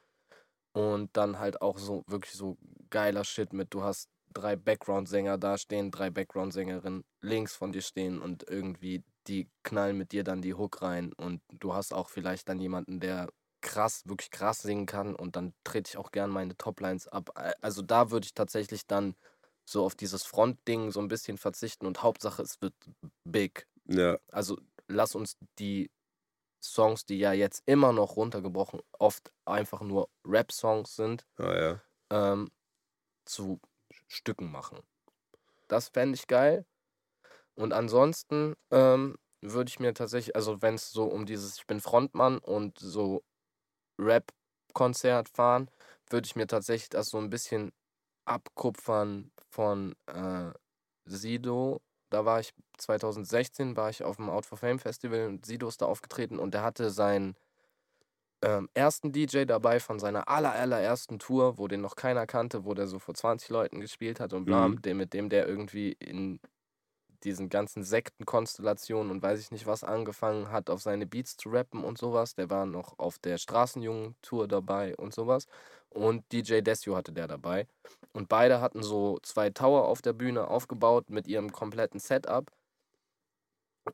und 0.73 1.09
dann 1.17 1.39
halt 1.39 1.61
auch 1.61 1.77
so 1.77 2.03
wirklich 2.07 2.33
so 2.33 2.57
geiler 2.89 3.23
Shit 3.23 3.51
mit, 3.51 3.73
du 3.73 3.83
hast 3.83 4.09
drei 4.31 4.55
Background-Sänger 4.55 5.37
da 5.37 5.57
stehen, 5.57 5.91
drei 5.91 6.11
Background-Sängerinnen 6.11 7.03
links 7.21 7.55
von 7.55 7.71
dir 7.71 7.81
stehen 7.81 8.21
und 8.21 8.47
irgendwie 8.47 9.03
die 9.27 9.49
knallen 9.63 9.97
mit 9.97 10.11
dir 10.11 10.23
dann 10.23 10.41
die 10.41 10.53
Hook 10.53 10.81
rein 10.81 11.13
und 11.13 11.41
du 11.51 11.73
hast 11.73 11.93
auch 11.93 12.09
vielleicht 12.09 12.47
dann 12.47 12.59
jemanden, 12.59 12.99
der 12.99 13.29
krass, 13.61 14.03
wirklich 14.05 14.31
krass 14.31 14.59
singen 14.59 14.85
kann 14.85 15.15
und 15.15 15.35
dann 15.35 15.53
trete 15.63 15.89
ich 15.89 15.97
auch 15.97 16.11
gern 16.11 16.29
meine 16.29 16.57
Toplines 16.57 17.07
ab. 17.07 17.31
Also 17.61 17.81
da 17.81 18.11
würde 18.11 18.25
ich 18.25 18.33
tatsächlich 18.33 18.87
dann 18.87 19.15
so 19.65 19.85
auf 19.85 19.95
dieses 19.95 20.23
Frontding 20.23 20.91
so 20.91 20.99
ein 20.99 21.07
bisschen 21.07 21.37
verzichten 21.37 21.85
und 21.85 22.01
Hauptsache 22.01 22.41
es 22.41 22.61
wird 22.61 22.73
big. 23.23 23.67
Ja. 23.85 24.17
Also 24.31 24.57
lass 24.87 25.15
uns 25.15 25.37
die 25.59 25.91
Songs, 26.61 27.05
die 27.05 27.19
ja 27.19 27.33
jetzt 27.33 27.63
immer 27.65 27.93
noch 27.93 28.15
runtergebrochen 28.15 28.81
oft 28.97 29.31
einfach 29.45 29.81
nur 29.81 30.09
Rap-Songs 30.25 30.95
sind, 30.95 31.25
ah, 31.37 31.55
ja. 31.55 31.81
ähm, 32.09 32.49
zu 33.25 33.59
Stücken 34.07 34.51
machen. 34.51 34.79
Das 35.67 35.89
fände 35.89 36.15
ich 36.15 36.27
geil. 36.27 36.65
Und 37.55 37.73
ansonsten 37.73 38.55
ähm, 38.71 39.17
würde 39.41 39.69
ich 39.69 39.79
mir 39.79 39.93
tatsächlich, 39.93 40.35
also 40.35 40.61
wenn 40.61 40.75
es 40.75 40.91
so 40.91 41.05
um 41.05 41.25
dieses, 41.25 41.57
ich 41.57 41.67
bin 41.67 41.79
Frontmann 41.79 42.39
und 42.39 42.77
so 42.79 43.23
Rap-Konzert 43.99 45.29
fahren, 45.29 45.69
würde 46.09 46.25
ich 46.25 46.35
mir 46.35 46.47
tatsächlich 46.47 46.89
das 46.89 47.09
so 47.09 47.17
ein 47.19 47.29
bisschen 47.29 47.71
Abkupfern 48.25 49.31
von 49.51 49.95
äh, 50.07 50.51
Sido. 51.05 51.81
Da 52.09 52.25
war 52.25 52.39
ich 52.39 52.51
2016, 52.77 53.77
war 53.77 53.89
ich 53.89 54.03
auf 54.03 54.17
dem 54.17 54.29
Out 54.29 54.45
for 54.45 54.57
Fame 54.57 54.79
Festival 54.79 55.27
und 55.27 55.45
Sido 55.45 55.67
ist 55.67 55.81
da 55.81 55.87
aufgetreten 55.87 56.39
und 56.39 56.53
der 56.53 56.63
hatte 56.63 56.91
seinen 56.91 57.35
ähm, 58.41 58.69
ersten 58.73 59.11
DJ 59.11 59.45
dabei 59.45 59.79
von 59.79 59.99
seiner 59.99 60.27
aller, 60.29 60.53
allerersten 60.53 61.19
Tour, 61.19 61.57
wo 61.57 61.67
den 61.67 61.81
noch 61.81 61.95
keiner 61.95 62.25
kannte, 62.25 62.63
wo 62.65 62.73
der 62.73 62.87
so 62.87 62.99
vor 62.99 63.13
20 63.13 63.49
Leuten 63.49 63.81
gespielt 63.81 64.19
hat 64.19 64.33
und 64.33 64.45
bla, 64.45 64.69
Mhm. 64.69 64.75
mit 64.93 65.13
dem 65.13 65.29
der 65.29 65.47
irgendwie 65.47 65.91
in 65.93 66.39
diesen 67.23 67.49
ganzen 67.49 67.83
Sektenkonstellationen 67.83 69.11
und 69.11 69.21
weiß 69.21 69.39
ich 69.39 69.51
nicht 69.51 69.67
was 69.67 69.83
angefangen 69.83 70.51
hat, 70.51 70.69
auf 70.69 70.81
seine 70.81 71.05
Beats 71.05 71.37
zu 71.37 71.49
rappen 71.49 71.83
und 71.83 71.97
sowas. 71.97 72.35
Der 72.35 72.49
war 72.49 72.65
noch 72.65 72.97
auf 72.99 73.19
der 73.19 73.37
Straßenjungen-Tour 73.37 74.47
dabei 74.47 74.95
und 74.97 75.13
sowas. 75.13 75.47
Und 75.89 76.23
DJ 76.31 76.61
Desio 76.61 76.95
hatte 76.95 77.11
der 77.11 77.27
dabei. 77.27 77.67
Und 78.13 78.29
beide 78.29 78.61
hatten 78.61 78.83
so 78.83 79.19
zwei 79.23 79.49
Tower 79.49 79.87
auf 79.87 80.01
der 80.01 80.13
Bühne 80.13 80.47
aufgebaut 80.47 81.09
mit 81.09 81.27
ihrem 81.27 81.51
kompletten 81.51 81.99
Setup. 81.99 82.51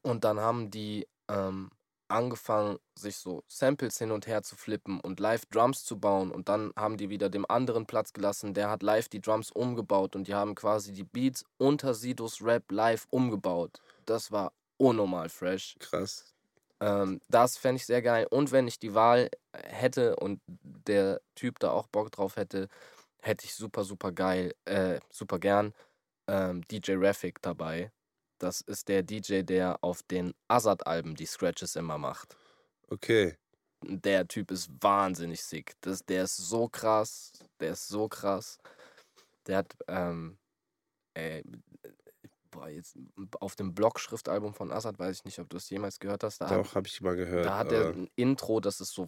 Und 0.02 0.24
dann 0.24 0.40
haben 0.40 0.72
die 0.72 1.08
ähm, 1.30 1.72
angefangen, 2.08 2.78
sich 2.98 3.18
so 3.18 3.44
Samples 3.48 3.98
hin 3.98 4.12
und 4.12 4.28
her 4.28 4.44
zu 4.44 4.56
flippen 4.56 5.00
und 5.00 5.20
live 5.20 5.46
Drums 5.48 5.86
zu 5.86 6.00
bauen. 6.00 6.32
Und 6.32 6.50
dann 6.50 6.72
haben 6.76 6.98
die 6.98 7.10
wieder 7.10 7.30
dem 7.30 7.46
anderen 7.50 7.86
Platz 7.86 8.14
gelassen. 8.14 8.54
Der 8.54 8.70
hat 8.70 8.84
live 8.84 9.10
die 9.10 9.22
Drums 9.22 9.52
umgebaut 9.52 10.16
und 10.16 10.28
die 10.28 10.36
haben 10.36 10.56
quasi 10.56 10.94
die 10.94 11.04
Beats 11.04 11.46
unter 11.58 11.94
Sidos 11.94 12.42
Rap 12.42 12.72
live 12.72 13.08
umgebaut. 13.10 13.82
Das 14.06 14.32
war 14.32 14.54
unnormal 14.78 15.30
fresh. 15.30 15.76
Krass. 15.80 16.34
Ähm, 16.80 17.22
das 17.30 17.58
fände 17.58 17.78
ich 17.78 17.86
sehr 17.86 18.02
geil. 18.02 18.28
Und 18.30 18.52
wenn 18.52 18.68
ich 18.68 18.80
die 18.80 18.94
Wahl 18.94 19.30
hätte 19.54 20.16
und 20.18 20.42
der 20.48 21.22
Typ 21.36 21.60
da 21.60 21.72
auch 21.72 21.88
Bock 21.88 22.12
drauf 22.12 22.36
hätte, 22.36 22.68
hätte 23.22 23.46
ich 23.46 23.56
super, 23.56 23.84
super 23.84 24.12
geil, 24.12 24.54
äh, 24.66 25.00
super 25.10 25.40
gern 25.40 25.74
ähm, 26.28 26.62
DJ 26.68 26.94
Raffic 26.96 27.42
dabei. 27.42 27.92
Das 28.40 28.62
ist 28.62 28.88
der 28.90 29.04
DJ, 29.04 29.42
der 29.42 29.84
auf 29.84 30.04
den 30.04 30.34
Azad-Alben 30.48 31.16
die 31.16 31.26
Scratches 31.26 31.76
immer 31.76 31.98
macht. 31.98 32.38
Okay. 32.90 33.38
Der 33.82 34.28
Typ 34.28 34.52
ist 34.52 34.70
wahnsinnig 34.82 35.44
sick. 35.44 35.74
Das, 35.82 36.04
der 36.06 36.24
ist 36.24 36.38
so 36.38 36.68
krass. 36.68 37.32
Der 37.60 37.72
ist 37.74 37.88
so 37.88 38.08
krass. 38.08 38.58
Der 39.48 39.58
hat, 39.58 39.76
ähm, 39.88 40.38
ey, 41.14 41.44
boah, 42.52 42.68
jetzt 42.68 42.98
auf 43.40 43.56
dem 43.56 43.74
Blockschriftalbum 43.74 44.54
von 44.54 44.72
Azad, 44.72 44.98
weiß 44.98 45.18
ich 45.18 45.26
nicht, 45.26 45.40
ob 45.40 45.50
du 45.50 45.58
es 45.58 45.70
jemals 45.70 46.00
gehört 46.00 46.24
hast. 46.24 46.40
Da 46.40 46.48
Doch, 46.48 46.76
habe 46.76 46.88
ich 46.88 47.02
mal 47.02 47.16
gehört. 47.16 47.46
da 47.46 47.58
hat 47.58 47.72
er 47.72 47.90
ein 47.90 48.10
Intro, 48.16 48.60
das 48.60 48.82
ist 48.82 48.94
so 48.94 49.06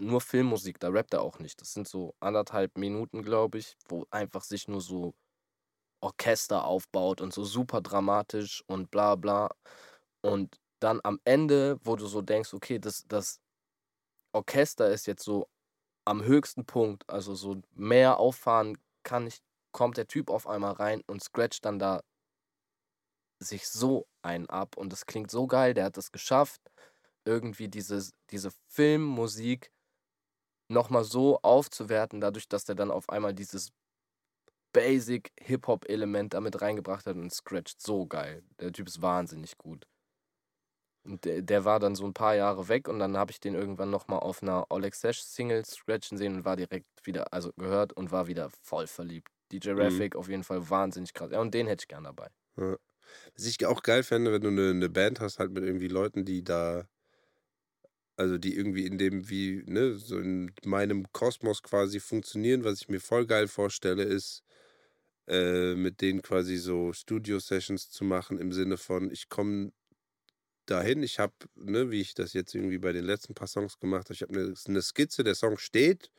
nur 0.00 0.20
Filmmusik, 0.20 0.80
da 0.80 0.88
rappt 0.88 1.14
er 1.14 1.22
auch 1.22 1.38
nicht. 1.38 1.60
Das 1.60 1.72
sind 1.72 1.86
so 1.86 2.14
anderthalb 2.20 2.76
Minuten, 2.76 3.22
glaube 3.22 3.58
ich, 3.58 3.76
wo 3.88 4.06
einfach 4.10 4.42
sich 4.42 4.66
nur 4.66 4.80
so 4.80 5.14
Orchester 6.00 6.64
aufbaut 6.64 7.20
und 7.20 7.32
so 7.32 7.44
super 7.44 7.80
dramatisch 7.80 8.62
und 8.66 8.90
bla 8.90 9.16
bla. 9.16 9.50
Und 10.22 10.56
dann 10.80 11.00
am 11.04 11.20
Ende, 11.24 11.78
wo 11.82 11.96
du 11.96 12.06
so 12.06 12.22
denkst, 12.22 12.54
okay, 12.54 12.78
das, 12.78 13.04
das 13.08 13.40
Orchester 14.32 14.90
ist 14.90 15.06
jetzt 15.06 15.24
so 15.24 15.48
am 16.04 16.24
höchsten 16.24 16.64
Punkt, 16.66 17.08
also 17.08 17.34
so 17.34 17.60
mehr 17.74 18.18
auffahren 18.18 18.78
kann 19.02 19.26
ich, 19.26 19.40
kommt 19.72 19.96
der 19.96 20.06
Typ 20.06 20.30
auf 20.30 20.46
einmal 20.46 20.72
rein 20.72 21.02
und 21.06 21.22
scratcht 21.22 21.64
dann 21.64 21.78
da 21.78 22.00
sich 23.40 23.68
so 23.68 24.06
einen 24.22 24.48
ab 24.48 24.76
und 24.76 24.92
das 24.92 25.06
klingt 25.06 25.30
so 25.30 25.46
geil, 25.46 25.74
der 25.74 25.84
hat 25.84 25.98
es 25.98 26.12
geschafft, 26.12 26.60
irgendwie 27.24 27.68
dieses, 27.68 28.12
diese 28.30 28.50
Filmmusik 28.68 29.70
nochmal 30.70 31.04
so 31.04 31.40
aufzuwerten, 31.42 32.20
dadurch, 32.20 32.48
dass 32.48 32.64
der 32.64 32.74
dann 32.74 32.90
auf 32.90 33.08
einmal 33.10 33.34
dieses 33.34 33.70
Basic 34.72 35.32
Hip-Hop-Element 35.40 36.34
damit 36.34 36.60
reingebracht 36.62 37.06
hat 37.06 37.16
und 37.16 37.32
scratcht 37.32 37.80
so 37.82 38.06
geil. 38.06 38.44
Der 38.60 38.72
Typ 38.72 38.88
ist 38.88 39.02
wahnsinnig 39.02 39.58
gut. 39.58 39.86
Und 41.04 41.24
der, 41.24 41.42
der 41.42 41.64
war 41.64 41.78
dann 41.80 41.94
so 41.94 42.04
ein 42.04 42.12
paar 42.12 42.34
Jahre 42.34 42.68
weg 42.68 42.88
und 42.88 42.98
dann 42.98 43.16
habe 43.16 43.30
ich 43.30 43.40
den 43.40 43.54
irgendwann 43.54 43.90
nochmal 43.90 44.20
auf 44.20 44.42
einer 44.42 44.66
Oleg 44.70 44.94
Sesh 44.94 45.22
Single 45.22 45.64
scratchen 45.64 46.18
sehen 46.18 46.36
und 46.36 46.44
war 46.44 46.56
direkt 46.56 46.86
wieder, 47.04 47.32
also 47.32 47.50
gehört 47.56 47.92
und 47.94 48.10
war 48.10 48.26
wieder 48.26 48.50
voll 48.50 48.86
verliebt. 48.86 49.28
DJ 49.50 49.70
Mhm. 49.76 49.78
Raffic 49.80 50.16
auf 50.16 50.28
jeden 50.28 50.44
Fall 50.44 50.68
wahnsinnig 50.68 51.14
krass. 51.14 51.30
Ja, 51.32 51.40
und 51.40 51.54
den 51.54 51.66
hätte 51.66 51.82
ich 51.84 51.88
gern 51.88 52.04
dabei. 52.04 52.28
Ja. 52.56 52.76
Was 53.36 53.46
ich 53.46 53.64
auch 53.66 53.82
geil 53.82 54.02
fände, 54.04 54.32
wenn 54.32 54.42
du 54.42 54.48
eine, 54.48 54.70
eine 54.70 54.88
Band 54.90 55.20
hast, 55.20 55.38
halt 55.40 55.52
mit 55.52 55.64
irgendwie 55.64 55.88
Leuten, 55.88 56.24
die 56.26 56.44
da, 56.44 56.88
also 58.16 58.36
die 58.38 58.56
irgendwie 58.56 58.86
in 58.86 58.98
dem, 58.98 59.28
wie, 59.30 59.62
ne, 59.66 59.94
so 59.94 60.18
in 60.18 60.52
meinem 60.64 61.06
Kosmos 61.12 61.62
quasi 61.62 62.00
funktionieren. 62.00 62.64
Was 62.64 62.80
ich 62.82 62.88
mir 62.88 63.00
voll 63.00 63.26
geil 63.26 63.48
vorstelle, 63.48 64.02
ist, 64.02 64.42
äh, 65.28 65.74
mit 65.74 66.00
denen 66.00 66.22
quasi 66.22 66.56
so 66.56 66.92
Studio-Sessions 66.92 67.90
zu 67.90 68.04
machen, 68.04 68.38
im 68.38 68.52
Sinne 68.52 68.76
von, 68.78 69.10
ich 69.10 69.28
komme 69.28 69.72
dahin, 70.66 71.02
ich 71.02 71.18
habe, 71.18 71.34
ne, 71.56 71.90
wie 71.90 72.00
ich 72.00 72.14
das 72.14 72.32
jetzt 72.34 72.54
irgendwie 72.54 72.78
bei 72.78 72.92
den 72.92 73.04
letzten 73.04 73.34
paar 73.34 73.48
Songs 73.48 73.78
gemacht 73.78 74.06
habe, 74.06 74.14
ich 74.14 74.22
habe 74.22 74.34
eine, 74.38 74.54
eine 74.66 74.82
Skizze, 74.82 75.24
der 75.24 75.34
Song 75.34 75.58
steht, 75.58 76.10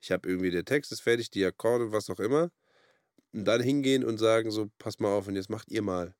ich 0.00 0.12
habe 0.12 0.28
irgendwie, 0.28 0.50
der 0.50 0.64
Text 0.64 0.92
ist 0.92 1.00
fertig, 1.02 1.30
die 1.30 1.44
Akkorde, 1.44 1.92
was 1.92 2.10
auch 2.10 2.20
immer. 2.20 2.50
Und 3.32 3.44
dann 3.46 3.62
hingehen 3.62 4.04
und 4.04 4.18
sagen 4.18 4.50
so, 4.50 4.70
pass 4.78 5.00
mal 5.00 5.08
auf 5.12 5.28
und 5.28 5.36
jetzt 5.36 5.50
macht 5.50 5.70
ihr 5.70 5.82
mal. 5.82 6.14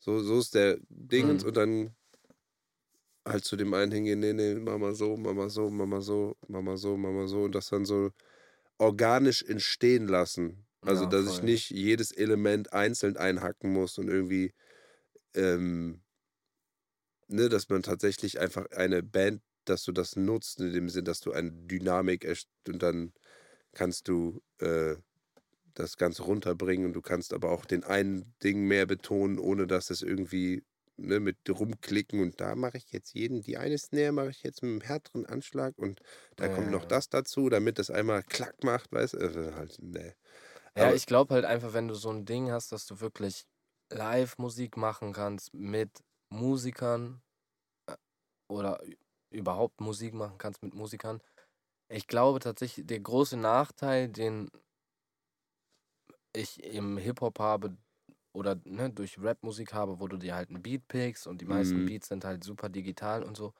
So, 0.00 0.20
so 0.20 0.38
ist 0.40 0.54
der 0.54 0.78
Dingens 0.90 1.42
Mhm. 1.42 1.48
und 1.48 1.56
dann 1.56 1.96
halt 3.26 3.44
zu 3.44 3.56
dem 3.56 3.74
einen 3.74 3.92
hingehen, 3.92 4.20
nee, 4.20 4.32
nee, 4.32 4.54
mach 4.54 4.78
mal 4.78 4.94
so, 4.94 5.16
mach 5.16 5.34
mal 5.34 5.50
so, 5.50 5.70
mach 5.70 5.86
mal 5.86 6.00
so, 6.00 6.36
mach 6.48 6.62
mal 6.62 6.76
so, 6.76 6.96
mach 6.96 7.10
mal 7.10 7.28
so 7.28 7.42
und 7.44 7.54
das 7.54 7.68
dann 7.68 7.84
so 7.84 8.10
organisch 8.78 9.42
entstehen 9.44 10.08
lassen. 10.08 10.65
Also, 10.86 11.04
Ja, 11.04 11.06
dass 11.06 11.26
ich 11.26 11.42
nicht 11.42 11.70
jedes 11.70 12.12
Element 12.12 12.72
einzeln 12.72 13.16
einhacken 13.16 13.72
muss 13.72 13.98
und 13.98 14.08
irgendwie, 14.08 14.52
ähm, 15.34 16.02
ne, 17.28 17.48
dass 17.48 17.68
man 17.68 17.82
tatsächlich 17.82 18.38
einfach 18.40 18.66
eine 18.70 19.02
Band, 19.02 19.42
dass 19.64 19.82
du 19.84 19.92
das 19.92 20.16
nutzt, 20.16 20.60
in 20.60 20.72
dem 20.72 20.88
Sinn, 20.88 21.04
dass 21.04 21.20
du 21.20 21.32
eine 21.32 21.50
Dynamik 21.52 22.24
erst 22.24 22.48
und 22.68 22.82
dann 22.82 23.12
kannst 23.74 24.08
du 24.08 24.42
äh, 24.60 24.96
das 25.74 25.96
Ganze 25.98 26.24
runterbringen 26.24 26.86
und 26.88 26.94
du 26.94 27.02
kannst 27.02 27.34
aber 27.34 27.50
auch 27.52 27.66
den 27.66 27.84
einen 27.84 28.34
Ding 28.44 28.64
mehr 28.66 28.86
betonen, 28.86 29.38
ohne 29.38 29.66
dass 29.68 29.90
es 29.90 30.02
irgendwie 30.02 30.64
ne, 30.96 31.20
mit 31.20 31.38
rumklicken 31.48 32.20
und 32.22 32.40
da 32.40 32.56
mache 32.56 32.78
ich 32.78 32.92
jetzt 32.92 33.14
jeden, 33.14 33.42
die 33.42 33.58
eine 33.58 33.78
Snare 33.78 34.12
mache 34.12 34.30
ich 34.30 34.42
jetzt 34.44 34.62
mit 34.62 34.72
einem 34.72 34.82
härteren 34.82 35.26
Anschlag 35.26 35.78
und 35.78 36.00
da 36.36 36.48
kommt 36.50 36.70
noch 36.70 36.84
Ja. 36.84 36.86
das 36.86 37.08
dazu, 37.10 37.48
damit 37.50 37.78
das 37.80 37.90
einmal 37.90 38.22
klack 38.24 38.64
macht, 38.64 38.92
weißt 38.92 39.14
du? 39.14 39.18
Also 39.20 39.54
halt, 39.56 39.78
ne. 39.80 40.14
Ja, 40.78 40.92
ich 40.92 41.06
glaube 41.06 41.34
halt 41.34 41.44
einfach, 41.44 41.72
wenn 41.72 41.88
du 41.88 41.94
so 41.94 42.10
ein 42.10 42.24
Ding 42.26 42.50
hast, 42.50 42.70
dass 42.72 42.86
du 42.86 43.00
wirklich 43.00 43.46
Live-Musik 43.90 44.76
machen 44.76 45.12
kannst 45.12 45.54
mit 45.54 46.04
Musikern 46.30 47.22
äh, 47.88 47.96
oder 48.48 48.80
überhaupt 49.30 49.80
Musik 49.80 50.14
machen 50.14 50.38
kannst 50.38 50.62
mit 50.62 50.74
Musikern. 50.74 51.22
Ich 51.88 52.06
glaube 52.08 52.40
tatsächlich, 52.40 52.86
der 52.86 53.00
große 53.00 53.36
Nachteil, 53.36 54.08
den 54.08 54.50
ich 56.32 56.62
im 56.62 56.98
Hip-Hop 56.98 57.38
habe 57.38 57.76
oder 58.32 58.56
ne, 58.64 58.90
durch 58.90 59.18
Rap-Musik 59.18 59.72
habe, 59.72 60.00
wo 60.00 60.08
du 60.08 60.16
dir 60.18 60.34
halt 60.34 60.50
einen 60.50 60.62
Beat 60.62 60.86
pickst 60.88 61.26
und 61.26 61.40
die 61.40 61.46
meisten 61.46 61.84
Mhm. 61.84 61.84
Beats 61.84 62.08
sind 62.08 62.24
halt 62.24 62.44
super 62.44 62.68
digital 62.68 63.22
und 63.24 63.36
so. 63.36 63.54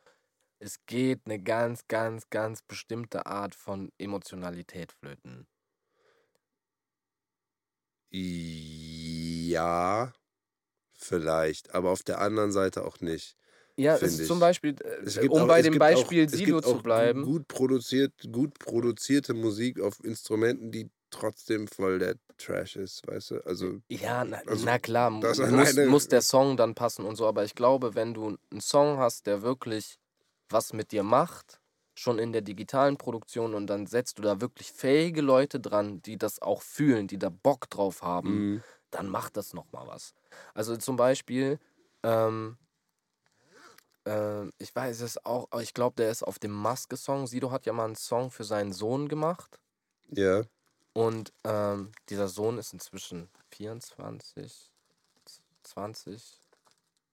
Es 0.61 0.87
geht 0.87 1.23
eine 1.27 1.43
ganz, 1.43 1.89
ganz, 1.89 2.31
ganz 2.31 2.63
bestimmte 2.63 3.27
Art 3.27 3.55
von 3.55 3.93
Emotionalität 3.99 4.93
flöten. 4.93 5.49
Ja, 8.19 10.13
vielleicht, 10.99 11.75
aber 11.75 11.91
auf 11.91 12.03
der 12.03 12.21
anderen 12.21 12.53
Seite 12.53 12.85
auch 12.85 13.01
nicht. 13.01 13.37
Ja, 13.77 13.95
ist 13.97 14.27
zum 14.27 14.37
ich. 14.37 14.41
Beispiel, 14.41 14.75
Es 15.05 15.17
äh, 15.19 15.29
um 15.29 15.43
auch, 15.43 15.49
bei 15.49 15.61
dem 15.63 15.75
auch, 15.75 15.79
Beispiel 15.79 16.25
es 16.27 16.33
Sido 16.33 16.57
gibt 16.57 16.65
zu 16.67 16.75
auch 16.77 16.83
bleiben. 16.83 17.25
gut 17.25 17.47
produziert, 17.49 18.13
gut 18.33 18.59
produzierte 18.59 19.35
Musik 19.35 19.81
auf 19.81 20.03
Instrumenten, 20.03 20.71
die 20.73 20.89
trotzdem 21.11 21.69
voll 21.69 21.99
der 21.99 22.17
Trash 22.39 22.77
ist, 22.77 23.07
weißt 23.07 23.33
du? 23.33 23.41
Also, 23.47 23.81
Ja, 23.89 24.25
na, 24.25 24.41
also 24.47 24.65
na 24.67 24.79
klar, 24.79 25.11
muss, 25.11 25.77
muss 25.77 26.09
der 26.09 26.23
Song 26.23 26.57
dann 26.57 26.75
passen 26.75 27.05
und 27.05 27.17
so, 27.17 27.27
aber 27.27 27.45
ich 27.45 27.55
glaube, 27.55 27.95
wenn 27.95 28.15
du 28.15 28.39
einen 28.51 28.61
Song 28.61 28.99
hast, 28.99 29.27
der 29.27 29.43
wirklich 29.43 29.99
was 30.49 30.73
mit 30.73 30.93
dir 30.93 31.03
macht, 31.03 31.61
schon 31.97 32.19
in 32.19 32.33
der 32.33 32.43
digitalen 32.43 32.99
Produktion 32.99 33.55
und 33.55 33.67
dann 33.69 33.87
setzt 33.87 34.19
du 34.19 34.23
da 34.23 34.41
wirklich 34.41 34.73
fähige 34.73 35.23
Leute 35.23 35.61
dran, 35.61 36.03
die 36.03 36.19
das 36.19 36.43
auch 36.43 36.63
fühlen, 36.63 37.09
die 37.09 37.19
da 37.19 37.31
Bock 37.31 37.71
drauf 37.71 38.03
haben, 38.03 38.47
mh, 38.53 38.63
dann 38.91 39.09
macht 39.09 39.37
das 39.37 39.55
nochmal 39.55 39.87
was. 39.89 40.15
Also 40.55 40.77
zum 40.77 40.97
Beispiel, 40.97 41.59
ähm, 42.05 42.59
ähm, 44.05 44.53
ich 44.59 44.75
weiß 44.75 45.01
es 45.03 45.25
auch, 45.25 45.49
aber 45.51 45.63
ich 45.63 45.75
glaube, 45.75 45.97
der 45.97 46.11
ist 46.11 46.23
auf 46.23 46.39
dem 46.39 46.53
Maske-Song. 46.53 47.27
Sido 47.27 47.51
hat 47.51 47.67
ja 47.67 47.73
mal 47.73 47.85
einen 47.87 47.97
Song 47.97 48.31
für 48.31 48.45
seinen 48.45 48.73
Sohn 48.73 49.09
gemacht. 49.09 49.61
ja, 50.17 50.45
Und 50.95 51.33
ähm, 51.45 51.93
dieser 52.09 52.29
Sohn 52.29 52.59
ist 52.59 52.73
inzwischen 52.73 53.31
24, 53.53 54.73
20, 55.63 56.43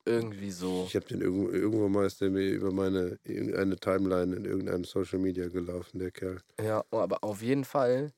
irgendwie 0.06 0.52
so. 0.52 0.94
ich 0.94 0.96
habe 0.96 1.06
den 1.08 1.22
irgendwo, 1.22 1.50
irgendwo 1.50 1.90
mal 1.90 2.06
ist 2.06 2.22
der 2.22 2.30
mir 2.30 2.50
über 2.52 2.72
meine 2.72 3.20
irgendeine 3.24 3.76
Timeline 3.78 4.36
in 4.36 4.46
irgendeinem 4.46 4.84
Social 4.86 5.20
Media 5.20 5.48
gelaufen, 5.50 6.00
der 6.00 6.12
Kerl. 6.12 6.42
Ja, 6.62 6.84
aber 6.92 7.24
auf 7.24 7.42
jeden 7.42 7.66
Fall, 7.66 8.14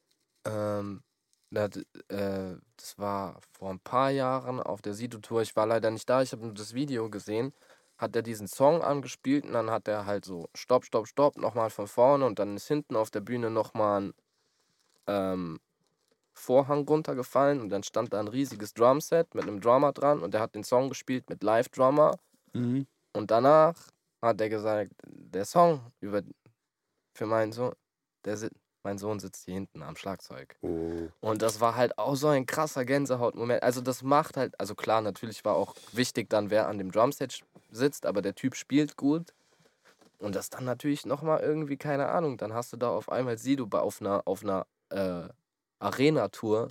ähm, 0.45 1.03
Das, 1.51 1.77
äh, 2.09 2.57
das 2.77 2.99
war 2.99 3.41
vor 3.53 3.71
ein 3.71 3.79
paar 3.81 4.11
Jahren 4.11 4.61
auf 4.61 4.83
der 4.83 4.95
Sido-Tour. 4.95 5.43
Ich 5.43 5.55
war 5.57 5.67
leider 5.67 5.91
nicht 5.91 6.09
da, 6.09 6.21
ich 6.23 6.33
habe 6.33 6.43
nur 6.45 6.55
das 6.55 6.75
Video 6.75 7.09
gesehen. 7.09 7.53
Hat 7.97 8.15
er 8.17 8.23
diesen 8.23 8.47
Song 8.49 8.83
angespielt 8.83 9.45
und 9.45 9.53
dann 9.53 9.71
hat 9.71 9.87
er 9.89 10.05
halt 10.07 10.25
so 10.25 10.49
Stopp, 10.55 10.85
Stopp, 10.85 11.07
Stopp, 11.07 11.37
nochmal 11.39 11.71
von 11.71 11.87
vorne 11.87 12.27
und 12.27 12.39
dann 12.39 12.57
ist 12.57 12.67
hinten 12.69 12.97
auf 12.97 13.11
der 13.11 13.21
Bühne 13.21 13.51
nochmal 13.51 14.01
ein 14.03 14.13
ähm, 15.07 15.59
Vorhang 16.35 16.87
runtergefallen 16.87 17.61
und 17.61 17.69
dann 17.69 17.83
stand 17.83 18.13
da 18.13 18.19
ein 18.19 18.27
riesiges 18.27 18.73
Drumset 18.73 19.33
mit 19.33 19.43
einem 19.43 19.61
Drummer 19.61 19.93
dran 19.93 20.19
und 20.19 20.33
der 20.33 20.41
hat 20.41 20.53
den 20.53 20.63
Song 20.63 20.89
gespielt 20.89 21.29
mit 21.29 21.41
Live-Drummer. 21.43 22.17
Mhm. 22.53 22.85
Und 23.13 23.31
danach 23.31 23.75
hat 24.21 24.41
er 24.41 24.49
gesagt, 24.49 24.91
der 25.07 25.45
Song 25.45 25.91
über 26.01 26.21
für 27.13 27.25
meinen 27.25 27.53
Sohn, 27.53 27.73
der 28.25 28.35
si- 28.37 28.49
mein 28.83 28.97
Sohn 28.97 29.19
sitzt 29.19 29.45
hier 29.45 29.55
hinten 29.55 29.81
am 29.81 29.95
Schlagzeug. 29.95 30.57
Oh. 30.61 31.07
Und 31.21 31.41
das 31.41 31.59
war 31.61 31.75
halt 31.75 31.97
auch 31.97 32.15
so 32.15 32.27
ein 32.27 32.45
krasser 32.45 32.85
Gänsehautmoment. 32.85 33.63
Also 33.63 33.81
das 33.81 34.03
macht 34.03 34.37
halt, 34.37 34.59
also 34.59 34.75
klar, 34.75 35.01
natürlich 35.01 35.43
war 35.45 35.55
auch 35.55 35.75
wichtig 35.93 36.29
dann, 36.29 36.49
wer 36.49 36.67
an 36.67 36.77
dem 36.77 36.91
Drumset 36.91 37.39
sitzt, 37.71 38.05
aber 38.05 38.21
der 38.21 38.35
Typ 38.35 38.55
spielt 38.55 38.97
gut. 38.97 39.33
Und 40.19 40.35
das 40.35 40.49
dann 40.49 40.65
natürlich 40.65 41.05
nochmal 41.05 41.39
irgendwie, 41.41 41.77
keine 41.77 42.09
Ahnung, 42.09 42.37
dann 42.37 42.53
hast 42.53 42.73
du 42.73 42.77
da 42.77 42.89
auf 42.89 43.09
einmal 43.09 43.37
Sido 43.37 43.67
auf 43.71 44.01
einer, 44.01 44.21
auf 44.25 44.43
einer 44.43 44.65
äh, 44.89 45.29
Arena-Tour. 45.85 46.69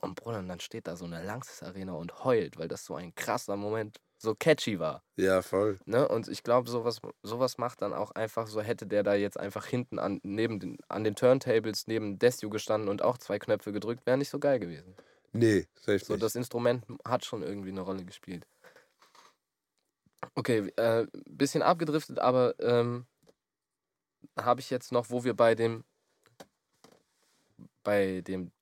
Und 0.00 0.16
Bruder, 0.16 0.40
und 0.40 0.48
dann 0.48 0.60
steht 0.60 0.86
da 0.86 0.96
so 0.96 1.06
eine 1.06 1.24
Langsys 1.24 1.62
Arena 1.62 1.92
und 1.94 2.24
heult, 2.24 2.58
weil 2.58 2.68
das 2.68 2.84
so 2.84 2.94
ein 2.94 3.14
krasser 3.14 3.56
Moment, 3.56 4.00
so 4.18 4.34
catchy 4.34 4.78
war. 4.78 5.02
Ja, 5.16 5.40
voll. 5.40 5.78
Ne? 5.86 6.06
Und 6.08 6.28
ich 6.28 6.42
glaube, 6.42 6.68
sowas, 6.68 7.00
sowas 7.22 7.58
macht 7.58 7.80
dann 7.80 7.94
auch 7.94 8.10
einfach 8.10 8.46
so, 8.46 8.60
hätte 8.60 8.86
der 8.86 9.02
da 9.02 9.14
jetzt 9.14 9.38
einfach 9.38 9.64
hinten 9.66 9.98
an, 9.98 10.20
neben 10.22 10.60
den, 10.60 10.78
an 10.88 11.04
den 11.04 11.14
Turntables 11.14 11.86
neben 11.86 12.18
Desio 12.18 12.50
gestanden 12.50 12.90
und 12.90 13.02
auch 13.02 13.18
zwei 13.18 13.38
Knöpfe 13.38 13.72
gedrückt, 13.72 14.04
wäre 14.04 14.18
nicht 14.18 14.30
so 14.30 14.38
geil 14.38 14.58
gewesen. 14.58 14.94
Nee, 15.32 15.66
safe 15.74 15.98
So, 15.98 16.16
das 16.16 16.34
Instrument 16.34 16.84
hat 17.04 17.24
schon 17.24 17.42
irgendwie 17.42 17.70
eine 17.70 17.80
Rolle 17.80 18.04
gespielt. 18.04 18.46
Okay, 20.34 20.72
äh, 20.76 21.06
bisschen 21.26 21.62
abgedriftet, 21.62 22.18
aber 22.18 22.54
ähm, 22.60 23.06
habe 24.38 24.60
ich 24.60 24.70
jetzt 24.70 24.92
noch, 24.92 25.10
wo 25.10 25.24
wir 25.24 25.34
bei 25.34 25.54
dem, 25.54 25.84
bei 27.84 28.22
dem, 28.22 28.52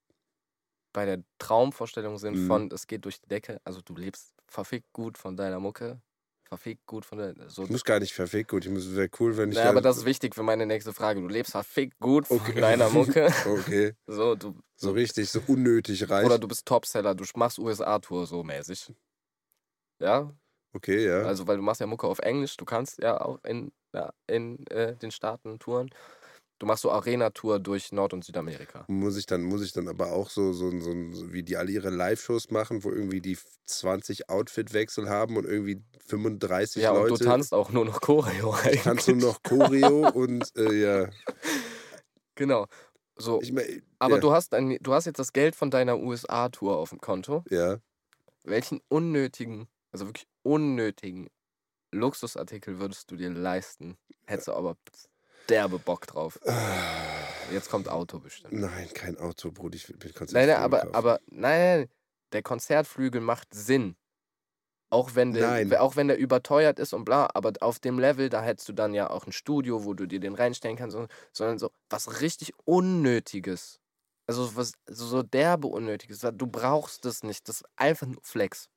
bei 0.93 1.07
der 1.07 1.23
Traumvorstellung 1.39 2.19
sind 2.19 2.37
Mhm. 2.37 2.47
von, 2.49 2.71
es 2.73 2.87
geht 2.87 3.05
durch 3.05 3.21
die 3.21 3.29
Decke, 3.29 3.61
also 3.65 3.81
du 3.81 3.95
lebst 3.95 4.35
verfickt 4.47 4.93
gut 4.93 5.17
von 5.17 5.37
deiner 5.37 5.59
Mucke, 5.59 6.01
verfickt 6.49 6.87
gut 6.87 7.07
von 7.07 7.19
der, 7.19 7.35
so 7.49 7.65
Ich 7.65 7.71
muss 7.71 7.85
gar 7.85 7.99
nicht 8.01 8.13
verfickt 8.13 8.51
gut. 8.51 8.67
Ich 8.67 8.71
muss 8.71 8.95
wäre 8.95 9.09
cool, 9.19 9.37
wenn 9.39 9.51
ich. 9.51 9.57
naja, 9.57 9.71
aber 9.71 9.81
das 9.81 9.97
ist 9.99 10.05
wichtig 10.05 10.35
für 10.35 10.43
meine 10.43 10.67
nächste 10.67 10.93
Frage. 10.93 11.21
Du 11.21 11.29
lebst 11.29 11.53
verfickt 11.53 11.99
gut 12.01 12.27
von 12.27 12.39
Okay. 12.39 12.61
deiner 12.61 12.91
Mucke. 12.91 13.27
Okay. 13.47 13.95
So, 14.07 14.35
du, 14.35 14.55
So 14.77 14.91
richtig, 14.91 15.31
so 15.31 15.41
unnötig 15.47 16.11
reich. 16.11 16.27
oder 16.27 16.39
du 16.39 16.49
bist 16.49 16.67
Topseller, 16.67 17.15
du 17.15 17.25
machst 17.37 17.59
USA-Tour 17.59 18.27
so 18.27 18.43
mäßig. 18.43 18.93
Ja, 20.01 20.33
okay, 20.75 21.05
ja. 21.07 21.25
also 21.27 21.47
weil 21.47 21.57
du 21.57 21.63
machst 21.63 21.81
ja 21.81 21.87
Mucke 21.87 22.07
auf 22.07 22.19
Englisch, 22.21 22.57
du 22.57 22.65
kannst 22.65 22.99
ja 23.03 23.21
auch 23.21 23.39
in, 23.45 23.73
ja, 23.95 24.13
in 24.27 24.67
äh, 24.69 24.97
den 24.97 25.11
Staaten 25.11 25.59
touren. 25.59 25.91
Du 26.63 26.67
machst 26.67 26.83
so 26.83 26.93
Arena-Tour 26.93 27.59
durch 27.59 27.91
Nord- 27.91 28.13
und 28.13 28.25
Südamerika. 28.25 28.85
Muss 28.87 29.17
ich 29.17 29.27
dann, 29.27 29.43
muss 29.43 29.65
ich 29.65 29.73
dann 29.73 29.89
aber 29.89 30.13
auch 30.13 30.31
so, 30.31 30.53
so, 30.53 30.71
so, 30.79 30.93
so 31.11 31.33
wie 31.33 31.43
die 31.43 31.57
alle 31.57 31.73
ihre 31.73 31.91
Live-Shows 31.91 32.53
machen, 32.53 32.85
wo 32.85 32.93
irgendwie 32.93 33.21
die 33.21 33.37
20 33.67 34.31
Outfit-Wechsel 34.31 35.09
haben 35.09 35.37
und 35.37 35.45
irgendwie 35.45 35.83
35 36.07 36.85
Ja, 36.85 36.93
und 36.93 37.09
Leute. 37.09 37.15
du 37.15 37.25
tanzt 37.25 37.53
auch 37.53 37.73
nur 37.73 37.85
noch 37.85 38.01
Choreo 38.01 38.53
eigentlich. 38.53 38.81
Kannst 38.85 39.09
du 39.09 39.17
noch 39.17 39.43
Choreo 39.43 40.09
und 40.15 40.57
äh, 40.57 40.73
ja. 40.73 41.11
Genau. 42.37 42.67
So, 43.17 43.43
Ich 43.43 43.51
mein, 43.51 43.83
aber 43.99 44.15
ja, 44.15 44.21
du 44.21 44.31
hast 44.31 44.55
ein, 44.55 44.79
du 44.81 44.93
hast 44.95 45.07
jetzt 45.07 45.19
das 45.19 45.33
Geld 45.33 45.57
von 45.57 45.69
deiner 45.69 45.99
USA-Tour 45.99 46.77
auf 46.77 46.91
dem 46.91 47.01
Konto. 47.01 47.43
Ja. 47.51 47.81
Welchen 48.45 48.81
unnötigen, 48.87 49.67
also 49.91 50.07
wirklich 50.07 50.29
unnötigen 50.43 51.29
Luxusartikel 51.91 52.79
würdest 52.79 53.11
du 53.11 53.17
dir 53.17 53.31
leisten? 53.31 53.97
Hättest 54.27 54.47
du 54.47 54.53
aber 54.53 54.77
derbe 55.49 55.79
Bock 55.79 56.07
drauf. 56.07 56.39
Jetzt 57.53 57.71
kommt 57.71 57.89
Auto 57.89 58.19
bestimmt. 58.19 58.53
Nein, 58.55 58.89
kein 58.95 59.19
Auto, 59.19 59.51
Bruder. 59.51 59.77
Ich 59.77 59.89
will 59.89 59.97
mir 60.03 60.13
Konzert 60.13 60.33
Nein, 60.33 60.49
nein, 60.49 60.57
aber, 60.63 60.95
aber 60.95 61.21
nein, 61.27 61.79
nein, 61.81 61.89
der 62.33 62.43
Konzertflügel 62.43 63.21
macht 63.21 63.53
Sinn. 63.53 63.97
Auch 64.91 65.15
wenn, 65.15 65.33
der, 65.33 65.49
Nein. 65.49 65.75
auch 65.77 65.97
wenn 65.97 66.09
der 66.09 66.19
überteuert 66.19 66.79
ist 66.79 66.93
und 66.93 67.05
bla, 67.05 67.31
aber 67.33 67.53
auf 67.61 67.79
dem 67.79 67.99
Level, 67.99 68.29
da 68.29 68.43
hättest 68.43 68.69
du 68.69 68.75
dann 68.75 68.93
ja 68.93 69.09
auch 69.09 69.27
ein 69.27 69.33
Studio, 69.33 69.85
wo 69.87 69.95
du 69.95 70.07
dir 70.07 70.21
den 70.21 70.35
reinstellen 70.35 70.77
kannst, 70.77 70.95
und- 70.97 71.11
sondern 71.33 71.59
so 71.59 71.71
was 71.89 72.21
richtig 72.21 72.53
Unnötiges. 72.67 73.81
Also 74.27 74.55
was 74.55 74.73
so 74.87 75.07
so 75.07 75.23
derbe 75.23 75.67
Unnötiges. 75.69 76.21
Du 76.35 76.47
brauchst 76.47 77.07
das 77.07 77.23
nicht. 77.23 77.49
Das 77.49 77.63
ist 77.63 77.65
einfach 77.77 78.07
nur 78.07 78.21
Flex. 78.23 78.69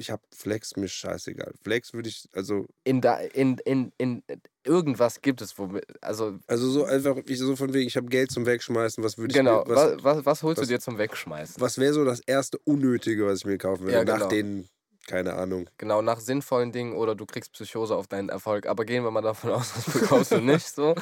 Ich 0.00 0.10
hab 0.10 0.22
Flex, 0.34 0.76
mir 0.76 0.88
scheißegal. 0.88 1.52
Flex 1.62 1.92
würde 1.92 2.08
ich, 2.08 2.26
also, 2.32 2.66
In, 2.84 3.02
da, 3.02 3.18
in, 3.18 3.58
in, 3.66 3.92
in 3.98 4.22
irgendwas 4.64 5.20
gibt 5.20 5.42
es, 5.42 5.58
womit, 5.58 5.84
also 6.02 6.38
also 6.46 6.70
so 6.70 6.84
einfach, 6.84 7.18
ich 7.26 7.38
so 7.38 7.54
von 7.54 7.74
wegen, 7.74 7.86
ich 7.86 7.98
habe 7.98 8.06
Geld 8.06 8.30
zum 8.32 8.46
Wegschmeißen, 8.46 9.04
was 9.04 9.18
würde 9.18 9.32
ich 9.32 9.36
genau, 9.38 9.62
mir, 9.62 9.74
was, 9.74 10.02
was, 10.02 10.24
was, 10.24 10.42
holst 10.42 10.62
was- 10.62 10.68
du 10.68 10.72
dir 10.74 10.80
zum 10.80 10.96
Wegschmeißen? 10.96 11.60
was 11.60 11.76
wäre 11.76 11.92
so 11.92 12.02
das 12.06 12.20
erste 12.20 12.56
Unnötige, 12.64 13.26
was 13.26 13.40
ich 13.40 13.44
mir 13.44 13.58
kaufen 13.58 13.82
würde? 13.82 13.92
Ja, 13.98 14.04
Nach 14.04 14.14
genau. 14.14 14.28
den, 14.28 14.68
keine 15.06 15.34
Ahnung. 15.34 15.68
Genau, 15.76 16.00
nach 16.00 16.18
sinnvollen 16.20 16.72
Dingen 16.72 16.94
oder 16.94 17.14
du 17.14 17.26
kriegst 17.26 17.52
Psychose 17.52 17.94
auf 17.94 18.06
deinen 18.06 18.30
Erfolg. 18.30 18.64
Aber 18.66 18.86
gehen 18.86 19.04
wir 19.04 19.10
mal 19.10 19.20
davon 19.20 19.50
aus, 19.52 19.74
das 19.74 19.84
bekommst 19.92 20.32
du 20.32 20.40
nicht 20.40 20.66
so. 20.66 20.94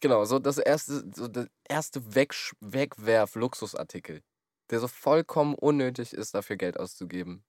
Genau, 0.00 0.24
so 0.24 0.38
das 0.38 0.58
erste, 0.58 1.02
so 1.16 1.26
der 1.26 1.48
erste 1.68 1.98
Wegsch- 2.14 2.52
Wegwerf-Luxusartikel, 2.60 4.20
der 4.70 4.78
so 4.80 4.86
vollkommen 4.88 5.54
unnötig 5.56 6.12
ist, 6.12 6.34
dafür 6.34 6.56
Geld 6.56 6.78
auszugeben. 6.78 7.42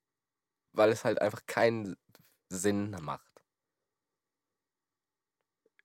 Weil 0.75 0.91
es 0.91 1.03
halt 1.05 1.21
einfach 1.21 1.45
keinen 1.47 1.95
Sinn 2.49 2.91
macht. 3.01 3.31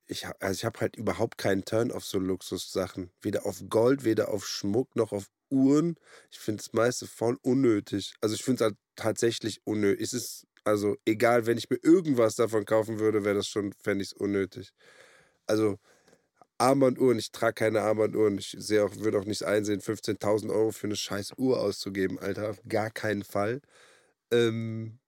Ich, 0.07 0.27
also 0.41 0.53
ich 0.53 0.65
habe 0.65 0.81
halt 0.81 0.97
überhaupt 0.97 1.39
keinen 1.39 1.65
Turn 1.65 1.93
auf 1.93 2.05
so 2.05 2.19
Luxussachen. 2.19 3.13
Weder 3.23 3.47
auf 3.47 3.63
Gold, 3.69 4.05
weder 4.05 4.29
auf 4.31 4.47
Schmuck, 4.47 4.97
noch 4.97 5.13
auf 5.13 5.31
Uhren. 5.51 5.97
Ich 6.31 6.39
finde 6.41 6.59
das 6.63 6.73
meiste 6.73 7.07
voll 7.07 7.39
unnötig. 7.43 8.15
Also 8.21 8.35
ich 8.35 8.43
finde 8.43 8.65
es 8.65 8.71
halt 8.71 8.79
tatsächlich 8.97 9.61
unnötig. 9.65 10.03
Es 10.03 10.13
ist, 10.13 10.47
also 10.65 10.97
egal, 11.05 11.47
wenn 11.47 11.59
ich 11.59 11.71
mir 11.71 11.79
irgendwas 11.83 12.35
davon 12.35 12.65
kaufen 12.65 12.99
würde, 12.99 13.25
wäre 13.25 13.37
das 13.37 13.47
schon, 13.47 13.73
fände 13.73 14.03
ich 14.03 14.11
es 14.11 14.17
unnötig. 14.17 14.71
Also 15.47 15.79
Armbanduhren, 16.59 17.19
ich 17.19 17.33
trage 17.33 17.55
keine 17.55 17.83
Armbanduhren. 17.83 18.39
Ich 18.39 18.57
sehe 18.59 18.85
auch, 18.85 18.95
würde 18.97 19.19
auch 19.19 19.25
nicht 19.27 19.45
einsehen, 19.45 19.81
15.000 19.81 20.51
Euro 20.53 20.73
für 20.73 20.89
eine 20.89 20.97
scheiß 20.97 21.35
Uhr 21.39 21.61
auszugeben, 21.61 22.19
Alter. 22.19 22.57
Gar 22.69 22.91
keinen 22.91 23.25
Fall. 23.25 23.61
Ähm, 24.33 24.99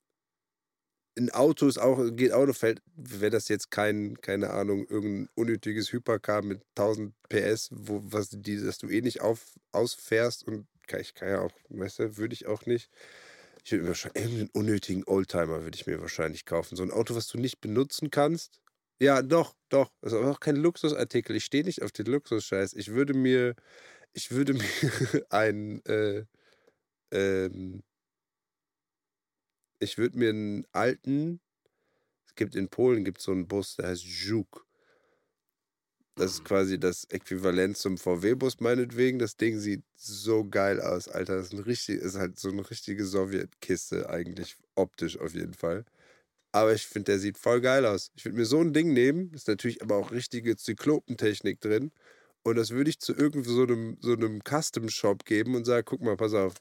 ein 1.16 1.30
Auto 1.30 1.68
ist 1.68 1.78
auch, 1.78 1.98
geht 2.12 2.32
noch, 2.32 2.54
fällt, 2.54 2.80
wäre 2.96 3.30
das 3.30 3.48
jetzt 3.48 3.70
kein, 3.70 4.20
keine 4.20 4.50
Ahnung, 4.50 4.86
irgendein 4.88 5.28
unnötiges 5.34 5.92
Hypercar 5.92 6.42
mit 6.42 6.62
1000 6.76 7.14
PS, 7.28 7.68
wo, 7.72 8.00
was 8.04 8.30
die, 8.30 8.56
dass 8.62 8.78
du 8.78 8.88
eh 8.88 9.02
nicht 9.02 9.20
auf, 9.20 9.58
ausfährst 9.72 10.46
und 10.46 10.66
kann, 10.86 11.00
ich 11.00 11.14
kann 11.14 11.28
ja 11.28 11.40
auch, 11.40 11.52
weißt 11.68 11.98
du, 11.98 12.16
würde 12.16 12.34
ich 12.34 12.46
auch 12.46 12.66
nicht. 12.66 12.90
Ich 13.64 13.72
würde 13.72 13.84
mir 13.84 13.88
wahrscheinlich 13.88 14.22
irgendeinen 14.22 14.50
unnötigen 14.52 15.04
Oldtimer 15.04 15.62
würde 15.62 15.76
ich 15.76 15.86
mir 15.86 16.00
wahrscheinlich 16.00 16.44
kaufen. 16.46 16.76
So 16.76 16.82
ein 16.82 16.90
Auto, 16.90 17.14
was 17.14 17.28
du 17.28 17.38
nicht 17.38 17.60
benutzen 17.60 18.10
kannst. 18.10 18.60
Ja, 19.00 19.22
doch, 19.22 19.54
doch. 19.68 19.90
Das 20.00 20.12
ist 20.12 20.18
aber 20.18 20.30
auch 20.30 20.40
kein 20.40 20.56
Luxusartikel. 20.56 21.36
Ich 21.36 21.44
stehe 21.44 21.64
nicht 21.64 21.82
auf 21.82 21.92
den 21.92 22.06
Luxusscheiß. 22.06 22.74
Ich 22.74 22.88
würde 22.88 23.14
mir, 23.14 23.54
ich 24.12 24.30
würde 24.32 24.54
mir 24.54 25.26
ein, 25.30 25.84
äh, 25.86 26.24
ähm, 27.12 27.82
ich 29.82 29.98
würde 29.98 30.18
mir 30.18 30.30
einen 30.30 30.66
alten, 30.72 31.40
es 32.26 32.34
gibt 32.34 32.54
in 32.54 32.68
Polen 32.68 33.04
gibt 33.04 33.20
so 33.20 33.32
einen 33.32 33.48
Bus, 33.48 33.76
der 33.76 33.88
heißt 33.88 34.04
Juk. 34.04 34.66
Das 36.14 36.32
ist 36.32 36.44
quasi 36.44 36.78
das 36.78 37.04
Äquivalent 37.04 37.76
zum 37.76 37.96
VW-Bus 37.96 38.60
meinetwegen. 38.60 39.18
Das 39.18 39.36
Ding 39.36 39.58
sieht 39.58 39.82
so 39.96 40.44
geil 40.44 40.80
aus, 40.80 41.08
Alter. 41.08 41.36
Das 41.36 41.46
ist, 41.46 41.52
ein 41.54 41.60
richtig, 41.60 42.00
ist 42.00 42.16
halt 42.16 42.38
so 42.38 42.50
eine 42.50 42.68
richtige 42.70 43.04
Sowjetkiste 43.06 44.10
eigentlich, 44.10 44.56
optisch 44.74 45.18
auf 45.18 45.34
jeden 45.34 45.54
Fall. 45.54 45.84
Aber 46.52 46.74
ich 46.74 46.86
finde, 46.86 47.12
der 47.12 47.18
sieht 47.18 47.38
voll 47.38 47.62
geil 47.62 47.86
aus. 47.86 48.12
Ich 48.14 48.26
würde 48.26 48.36
mir 48.36 48.44
so 48.44 48.60
ein 48.60 48.74
Ding 48.74 48.92
nehmen, 48.92 49.32
ist 49.32 49.48
natürlich 49.48 49.80
aber 49.82 49.96
auch 49.96 50.12
richtige 50.12 50.56
Zyklopentechnik 50.56 51.60
drin. 51.60 51.92
Und 52.42 52.56
das 52.56 52.70
würde 52.70 52.90
ich 52.90 52.98
zu 52.98 53.14
irgend 53.14 53.46
so 53.46 53.62
einem, 53.62 53.96
so 54.00 54.14
Custom-Shop 54.16 55.24
geben 55.24 55.54
und 55.54 55.64
sagen, 55.64 55.86
guck 55.86 56.02
mal, 56.02 56.16
pass 56.16 56.34
auf. 56.34 56.54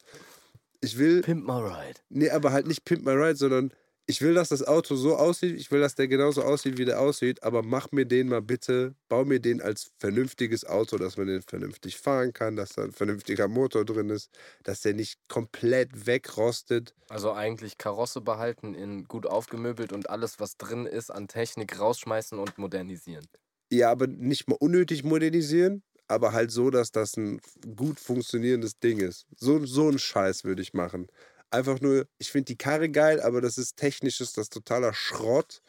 Ich 0.81 0.97
will 0.97 1.21
Pimp 1.21 1.45
my 1.45 1.53
ride. 1.53 1.99
Nee, 2.09 2.29
aber 2.29 2.51
halt 2.51 2.67
nicht 2.67 2.83
Pimp 2.85 3.05
My 3.05 3.11
Ride, 3.11 3.35
sondern 3.35 3.71
ich 4.07 4.21
will, 4.21 4.33
dass 4.33 4.49
das 4.49 4.67
Auto 4.67 4.95
so 4.95 5.15
aussieht, 5.15 5.55
ich 5.55 5.71
will, 5.71 5.79
dass 5.79 5.95
der 5.95 6.07
genauso 6.07 6.41
aussieht, 6.41 6.77
wie 6.77 6.85
der 6.85 6.99
aussieht, 6.99 7.43
aber 7.43 7.61
mach 7.63 7.91
mir 7.91 8.05
den 8.05 8.27
mal 8.27 8.41
bitte, 8.41 8.95
bau 9.07 9.23
mir 9.23 9.39
den 9.39 9.61
als 9.61 9.91
vernünftiges 9.99 10.65
Auto, 10.65 10.97
dass 10.97 11.17
man 11.17 11.27
den 11.27 11.43
vernünftig 11.43 11.97
fahren 11.97 12.33
kann, 12.33 12.55
dass 12.55 12.73
da 12.73 12.83
ein 12.83 12.91
vernünftiger 12.91 13.47
Motor 13.47 13.85
drin 13.85 14.09
ist, 14.09 14.29
dass 14.63 14.81
der 14.81 14.95
nicht 14.95 15.19
komplett 15.27 16.07
wegrostet. 16.07 16.95
Also 17.09 17.31
eigentlich 17.31 17.77
Karosse 17.77 18.21
behalten, 18.21 18.73
in 18.73 19.05
gut 19.05 19.27
aufgemöbelt 19.27 19.93
und 19.93 20.09
alles, 20.09 20.39
was 20.39 20.57
drin 20.57 20.87
ist, 20.87 21.11
an 21.11 21.27
Technik 21.27 21.79
rausschmeißen 21.79 22.37
und 22.39 22.57
modernisieren. 22.57 23.27
Ja, 23.71 23.91
aber 23.91 24.07
nicht 24.07 24.49
mal 24.49 24.57
unnötig 24.59 25.03
modernisieren, 25.03 25.83
aber 26.07 26.33
halt 26.33 26.51
so, 26.51 26.69
dass 26.69 26.91
das 26.91 27.17
ein 27.17 27.39
gut 27.75 27.99
funktionierendes 27.99 28.79
Ding 28.79 28.99
ist. 28.99 29.27
So, 29.37 29.65
so 29.65 29.87
einen 29.87 29.99
Scheiß 29.99 30.43
würde 30.43 30.61
ich 30.61 30.73
machen. 30.73 31.07
Einfach 31.51 31.81
nur, 31.81 32.07
ich 32.17 32.31
finde 32.31 32.45
die 32.45 32.57
Karre 32.57 32.89
geil, 32.89 33.21
aber 33.21 33.41
das 33.41 33.57
ist 33.57 33.77
technisches, 33.77 34.33
das 34.33 34.45
ist 34.45 34.53
totaler 34.53 34.93
Schrott 34.93 35.61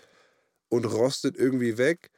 und 0.70 0.84
rostet 0.86 1.36
irgendwie 1.36 1.78
weg. 1.78 2.10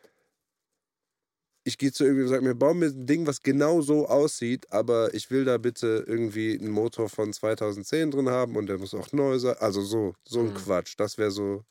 Ich 1.66 1.78
gehe 1.78 1.92
zu 1.92 2.04
irgendwie 2.04 2.24
und 2.24 2.28
sage 2.28 2.42
mir, 2.44 2.54
bau 2.54 2.74
mir 2.74 2.86
ein 2.86 3.06
Ding, 3.06 3.26
was 3.26 3.40
genau 3.40 3.80
so 3.80 4.06
aussieht, 4.06 4.70
aber 4.70 5.14
ich 5.14 5.30
will 5.30 5.44
da 5.46 5.56
bitte 5.56 6.04
irgendwie 6.06 6.58
einen 6.58 6.70
Motor 6.70 7.08
von 7.08 7.32
2010 7.32 8.10
drin 8.10 8.28
haben 8.28 8.56
und 8.56 8.66
der 8.66 8.78
muss 8.78 8.92
auch 8.94 9.12
neu 9.12 9.38
sein. 9.38 9.56
Also 9.58 9.80
so, 9.82 10.14
so 10.28 10.40
ein 10.40 10.52
Mhm. 10.52 10.52
Quatsch. 10.52 10.94
Das 10.98 11.16
wäre 11.16 11.30
so, 11.30 11.64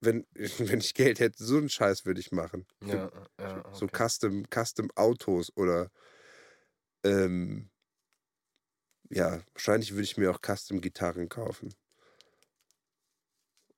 wenn, 0.00 0.26
wenn 0.34 0.80
ich 0.80 0.94
Geld 0.94 1.20
hätte, 1.20 1.42
so 1.44 1.56
einen 1.58 1.68
Scheiß 1.68 2.04
würde 2.06 2.20
ich 2.20 2.32
machen. 2.32 2.66
Ja, 2.80 3.10
ja, 3.38 3.64
So 3.72 3.86
okay. 3.86 3.96
Custom, 3.96 4.44
Custom 4.50 4.90
Autos 4.96 5.50
oder 5.56 5.90
ähm, 7.04 7.70
ja, 9.10 9.42
wahrscheinlich 9.54 9.92
würde 9.92 10.04
ich 10.04 10.16
mir 10.16 10.30
auch 10.30 10.40
Custom 10.40 10.80
Gitarren 10.80 11.28
kaufen. 11.28 11.74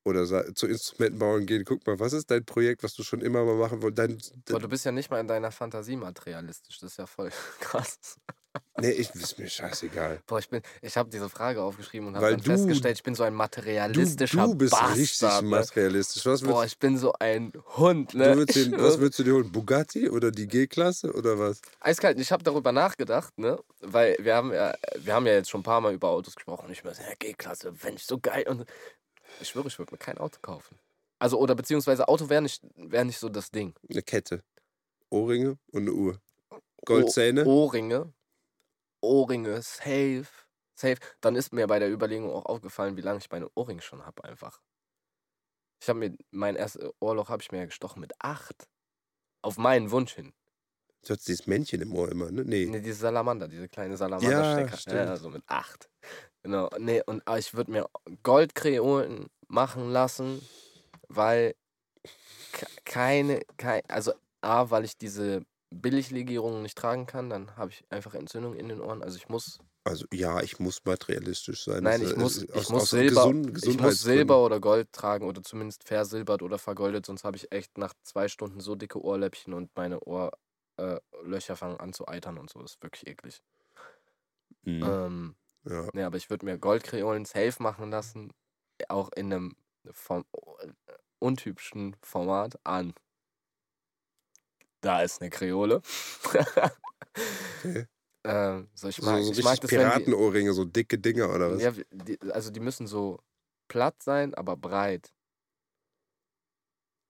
Oder 0.03 0.25
zu 0.55 0.65
Instrumentenbauern 0.67 1.45
gehen, 1.45 1.63
guck 1.63 1.85
mal, 1.85 1.99
was 1.99 2.13
ist 2.13 2.31
dein 2.31 2.43
Projekt, 2.43 2.81
was 2.81 2.95
du 2.95 3.03
schon 3.03 3.21
immer 3.21 3.45
mal 3.45 3.55
machen 3.55 3.83
wolltest? 3.83 4.33
Dein, 4.45 4.55
Aber 4.55 4.59
du 4.59 4.67
bist 4.67 4.83
ja 4.83 4.91
nicht 4.91 5.11
mal 5.11 5.19
in 5.19 5.27
deiner 5.27 5.51
Fantasie 5.51 5.95
materialistisch. 5.95 6.79
Das 6.79 6.91
ist 6.93 6.97
ja 6.97 7.05
voll 7.05 7.29
krass. 7.59 8.17
Nee, 8.77 8.91
ich 8.91 9.13
ist 9.15 9.37
mir 9.39 9.47
scheißegal. 9.49 10.21
Boah, 10.27 10.39
ich 10.39 10.49
bin, 10.49 10.61
ich 10.81 10.97
habe 10.97 11.09
diese 11.09 11.29
Frage 11.29 11.61
aufgeschrieben 11.61 12.07
und 12.09 12.15
habe 12.15 12.31
dann 12.31 12.41
du- 12.41 12.51
festgestellt, 12.51 12.97
ich 12.97 13.03
bin 13.03 13.15
so 13.15 13.23
ein 13.23 13.33
Du, 13.33 13.37
materialistischer 13.37 14.47
du 14.47 14.55
bist 14.55 14.71
Bastard. 14.71 14.97
richtig 14.97 15.41
ne? 15.41 15.47
materialistisch. 15.47 16.25
Was 16.25 16.41
Boah, 16.41 16.65
ich 16.65 16.77
bin 16.77 16.97
so 16.97 17.13
ein 17.19 17.53
Hund, 17.77 18.13
ne? 18.13 18.31
du 18.31 18.37
würdest 18.37 18.55
den, 18.57 18.71
was 18.79 18.99
würdest 18.99 19.19
du 19.19 19.23
dir 19.23 19.33
holen? 19.33 19.51
Bugatti 19.51 20.09
oder 20.09 20.31
die 20.31 20.47
G-Klasse 20.47 21.13
oder 21.13 21.37
was? 21.39 21.61
Eiskalt, 21.79 22.19
ich 22.19 22.31
habe 22.31 22.43
darüber 22.43 22.71
nachgedacht, 22.71 23.37
ne? 23.37 23.59
Weil 23.81 24.17
wir 24.19 24.35
haben 24.35 24.51
ja, 24.53 24.73
wir 24.97 25.13
haben 25.13 25.25
ja 25.27 25.33
jetzt 25.33 25.49
schon 25.49 25.61
ein 25.61 25.63
paar 25.63 25.81
Mal 25.81 25.93
über 25.93 26.09
Autos 26.09 26.35
gesprochen 26.35 26.65
und 26.67 26.71
ich 26.71 26.83
mir 26.83 26.93
so, 26.93 27.01
ja, 27.01 27.13
G-Klasse, 27.19 27.73
wenn 27.83 27.95
ich 27.95 28.05
so 28.05 28.19
geil 28.19 28.45
und 28.47 28.65
ich 29.39 29.49
schwöre, 29.49 29.67
ich 29.67 29.79
würde 29.79 29.93
mir 29.93 29.97
kein 29.97 30.17
Auto 30.17 30.37
kaufen. 30.41 30.77
Also, 31.19 31.37
oder 31.39 31.53
beziehungsweise 31.55 32.07
Auto 32.07 32.29
wäre 32.29 32.41
nicht, 32.41 32.63
wär 32.75 33.03
nicht 33.05 33.19
so 33.19 33.29
das 33.29 33.51
Ding. 33.51 33.73
Eine 33.89 34.01
Kette, 34.01 34.43
Ohrringe 35.09 35.57
und 35.71 35.81
eine 35.83 35.93
Uhr. 35.93 36.19
Goldzähne? 36.85 37.45
Ohrringe. 37.45 38.11
Ohrringe, 39.01 39.61
safe. 39.61 40.27
Safe. 40.75 40.97
Dann 41.21 41.35
ist 41.35 41.53
mir 41.53 41.67
bei 41.67 41.79
der 41.79 41.91
Überlegung 41.91 42.31
auch 42.31 42.45
aufgefallen, 42.45 42.97
wie 42.97 43.01
lange 43.01 43.19
ich 43.19 43.29
meine 43.29 43.49
Ohrringe 43.55 43.81
schon 43.81 44.05
habe 44.05 44.23
einfach. 44.23 44.61
Ich 45.81 45.89
habe 45.89 45.99
mir, 45.99 46.15
mein 46.31 46.55
erstes 46.55 46.89
Ohrloch 46.99 47.29
habe 47.29 47.41
ich 47.41 47.51
mir 47.51 47.59
ja 47.59 47.65
gestochen 47.65 48.01
mit 48.01 48.13
acht. 48.19 48.67
Auf 49.43 49.57
meinen 49.57 49.89
Wunsch 49.91 50.13
hin. 50.13 50.33
Du 51.03 51.13
hast 51.13 51.27
dieses 51.27 51.47
Männchen 51.47 51.81
im 51.81 51.95
Ohr 51.95 52.09
immer, 52.09 52.31
ne? 52.31 52.43
Nee. 52.45 52.67
Ne, 52.67 52.79
diese 52.81 52.99
Salamander, 52.99 53.47
diese 53.47 53.67
kleine 53.67 53.97
Salamander-Stecker. 53.97 54.77
stimmt. 54.77 54.95
Ja, 54.95 55.17
so 55.17 55.29
mit 55.29 55.43
acht. 55.47 55.89
Genau. 56.43 56.69
Nee, 56.77 57.01
und 57.05 57.27
aber 57.27 57.39
ich 57.39 57.55
würde 57.55 57.71
mir 57.71 57.89
Goldkreolen 58.21 59.27
machen 59.47 59.91
lassen, 59.91 60.47
weil 61.07 61.55
ke- 62.51 62.67
keine, 62.85 63.41
kein, 63.57 63.81
also 63.87 64.13
A, 64.41 64.69
weil 64.69 64.85
ich 64.85 64.97
diese 64.97 65.43
Billiglegierungen 65.71 66.61
nicht 66.61 66.77
tragen 66.77 67.05
kann, 67.05 67.29
dann 67.29 67.55
habe 67.57 67.71
ich 67.71 67.83
einfach 67.89 68.13
Entzündung 68.13 68.55
in 68.55 68.69
den 68.69 68.81
Ohren. 68.81 69.01
Also 69.03 69.17
ich 69.17 69.29
muss, 69.29 69.59
Also 69.83 70.05
ja, 70.13 70.41
ich 70.41 70.59
muss 70.59 70.83
materialistisch 70.85 71.63
sein. 71.63 71.83
nein, 71.83 72.01
ich 72.01 72.15
muss, 72.15 72.37
ist 72.37 72.43
ich 72.43 72.55
aus- 72.55 72.69
muss 72.69 72.81
aus 72.83 72.89
Silber, 72.91 73.23
gesund- 73.25 73.67
ich 73.67 73.79
muss. 73.79 74.01
Silber 74.01 74.43
oder 74.45 74.59
Gold 74.59 74.91
tragen 74.93 75.25
oder 75.27 75.41
zumindest 75.41 75.83
versilbert 75.83 76.41
oder 76.43 76.59
vergoldet, 76.59 77.05
sonst 77.05 77.23
habe 77.23 77.37
ich 77.37 77.51
echt 77.51 77.77
nach 77.77 77.93
zwei 78.03 78.27
Stunden 78.27 78.59
so 78.59 78.75
dicke 78.75 79.01
Ohrläppchen 79.01 79.53
und 79.53 79.71
meine 79.75 79.99
Ohrlöcher 80.01 81.53
äh, 81.53 81.55
fangen 81.55 81.79
an 81.79 81.93
zu 81.93 82.07
eitern 82.07 82.37
und 82.37 82.49
so. 82.49 82.61
Das 82.61 82.73
ist 82.73 82.83
wirklich 82.83 83.07
eklig. 83.07 83.41
Mhm. 84.63 84.83
Ähm, 84.83 85.35
Ja. 85.65 85.87
Ja, 85.93 86.07
aber 86.07 86.17
ich 86.17 86.29
würde 86.29 86.45
mir 86.45 86.57
Goldkreolen 86.57 87.25
safe 87.25 87.61
machen 87.61 87.91
lassen, 87.91 88.33
auch 88.89 89.09
in 89.15 89.31
einem 89.31 89.55
Form 89.91 90.25
untypischen 91.19 91.95
Format 92.01 92.59
an. 92.65 92.93
Da 94.81 95.01
ist 95.01 95.21
eine 95.21 95.29
Kreole. 95.29 95.81
Okay. 97.63 97.85
ähm, 98.23 98.69
so, 98.73 98.87
ich 98.87 98.97
So, 98.97 99.05
mag, 99.05 99.23
so 99.23 99.31
ich 99.31 99.43
mag 99.43 99.59
das, 99.61 99.69
Piratenohrringe, 99.69 100.53
so 100.53 100.65
dicke 100.65 100.97
Dinger 100.97 101.29
oder 101.33 101.51
was? 101.51 101.61
ja, 101.61 101.71
die, 101.91 102.19
also 102.31 102.51
die 102.51 102.59
müssen 102.59 102.87
so 102.87 103.19
platt 103.67 104.01
sein, 104.03 104.33
aber 104.33 104.57
breit. 104.57 105.13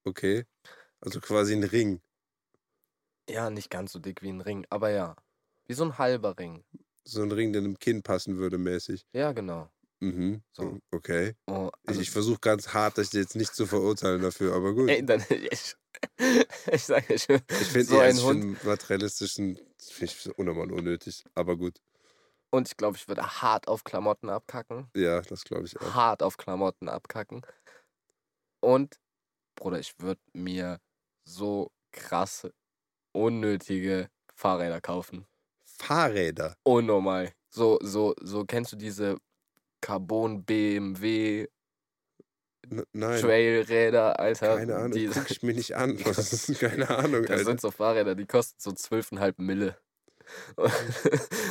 Okay. 0.05 0.45
Also 1.01 1.19
quasi 1.21 1.53
ein 1.53 1.63
Ring. 1.63 2.01
Ja, 3.29 3.49
nicht 3.49 3.69
ganz 3.71 3.93
so 3.93 3.99
dick 3.99 4.21
wie 4.21 4.29
ein 4.29 4.41
Ring, 4.41 4.65
aber 4.69 4.89
ja. 4.91 5.15
Wie 5.65 5.73
so 5.73 5.83
ein 5.85 5.97
halber 5.97 6.37
Ring. 6.37 6.63
So 7.05 7.21
ein 7.21 7.31
Ring, 7.31 7.53
der 7.53 7.61
einem 7.61 7.77
Kinn 7.77 8.01
passen 8.01 8.37
würde, 8.37 8.57
mäßig. 8.57 9.05
Ja, 9.13 9.31
genau. 9.33 9.69
Mhm. 10.01 10.41
So. 10.51 10.79
Okay. 10.91 11.35
Oh, 11.47 11.69
Ich, 11.83 11.89
also, 11.89 12.01
ich 12.01 12.11
versuche 12.11 12.39
ganz 12.39 12.73
hart, 12.73 12.97
dich 12.97 13.13
jetzt 13.13 13.35
nicht 13.35 13.55
zu 13.55 13.65
verurteilen 13.65 14.21
dafür, 14.21 14.55
aber 14.55 14.73
gut. 14.73 14.89
ey, 14.89 15.05
dann, 15.05 15.23
ich, 15.29 15.75
ich 16.71 16.83
sage, 16.83 17.13
ich, 17.13 17.29
ich 17.29 17.39
finde 17.67 17.83
so 17.83 17.97
eher, 17.97 18.05
ein 18.05 18.15
ich 18.15 18.23
Hund. 18.23 18.43
find 18.43 18.63
materialistischen, 18.65 19.59
finde 19.79 20.11
ich 20.11 20.37
unnormal 20.37 20.71
unnötig. 20.71 21.23
Aber 21.35 21.55
gut. 21.55 21.79
Und 22.49 22.67
ich 22.67 22.75
glaube, 22.75 22.97
ich 22.97 23.07
würde 23.07 23.41
hart 23.41 23.67
auf 23.67 23.83
Klamotten 23.83 24.29
abkacken. 24.29 24.89
Ja, 24.95 25.21
das 25.21 25.43
glaube 25.43 25.65
ich 25.65 25.79
auch. 25.79 25.93
hart 25.93 26.21
auf 26.23 26.37
Klamotten 26.37 26.89
abkacken. 26.89 27.41
Und, 28.59 28.99
Bruder, 29.55 29.79
ich 29.79 29.93
würde 29.99 30.21
mir 30.33 30.79
so 31.23 31.71
krasse, 31.91 32.53
unnötige 33.13 34.09
Fahrräder 34.35 34.81
kaufen. 34.81 35.25
Fahrräder. 35.65 36.55
Unnormal. 36.63 37.31
So, 37.49 37.79
so, 37.81 38.15
so, 38.21 38.45
kennst 38.45 38.71
du 38.73 38.75
diese 38.75 39.17
Carbon 39.81 40.43
BMW 40.43 41.47
N 42.69 42.85
nein. 42.93 43.19
Trailräder, 43.19 44.19
Alter? 44.19 44.57
Keine 44.57 44.75
Ahnung. 44.75 44.91
Die, 44.91 45.07
Guck 45.13 45.31
ich 45.31 45.43
mir 45.43 45.53
nicht 45.53 45.75
an. 45.75 45.97
Das 46.03 46.31
ist 46.31 46.59
keine 46.59 46.89
Ahnung, 46.89 47.23
das 47.23 47.31
Alter. 47.31 47.45
sind 47.45 47.61
so 47.61 47.71
Fahrräder, 47.71 48.15
die 48.15 48.25
kosten 48.25 48.59
so 48.59 48.71
12,5 48.71 49.33
Mille. 49.37 49.77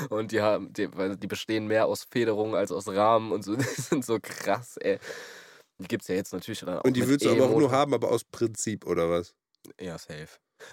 Und 0.08 0.32
die 0.32 0.40
haben, 0.40 0.72
die, 0.72 0.88
die 0.88 1.26
bestehen 1.26 1.66
mehr 1.66 1.86
aus 1.86 2.04
Federungen 2.04 2.54
als 2.54 2.72
aus 2.72 2.88
Rahmen 2.88 3.32
und 3.32 3.44
so. 3.44 3.56
Die 3.56 3.64
sind 3.64 4.04
so 4.04 4.18
krass, 4.22 4.78
ey. 4.78 4.98
Die 5.78 5.88
gibt's 5.88 6.08
ja 6.08 6.14
jetzt 6.14 6.32
natürlich 6.32 6.60
dann 6.60 6.78
auch 6.78 6.84
Und 6.84 6.94
die 6.94 7.06
willst 7.06 7.26
du 7.26 7.30
aber 7.30 7.46
auch 7.46 7.58
nur 7.58 7.72
haben, 7.72 7.92
aber 7.92 8.10
aus 8.10 8.24
Prinzip, 8.24 8.86
oder 8.86 9.10
was? 9.10 9.34
Ja, 9.78 9.98
safe. 9.98 10.28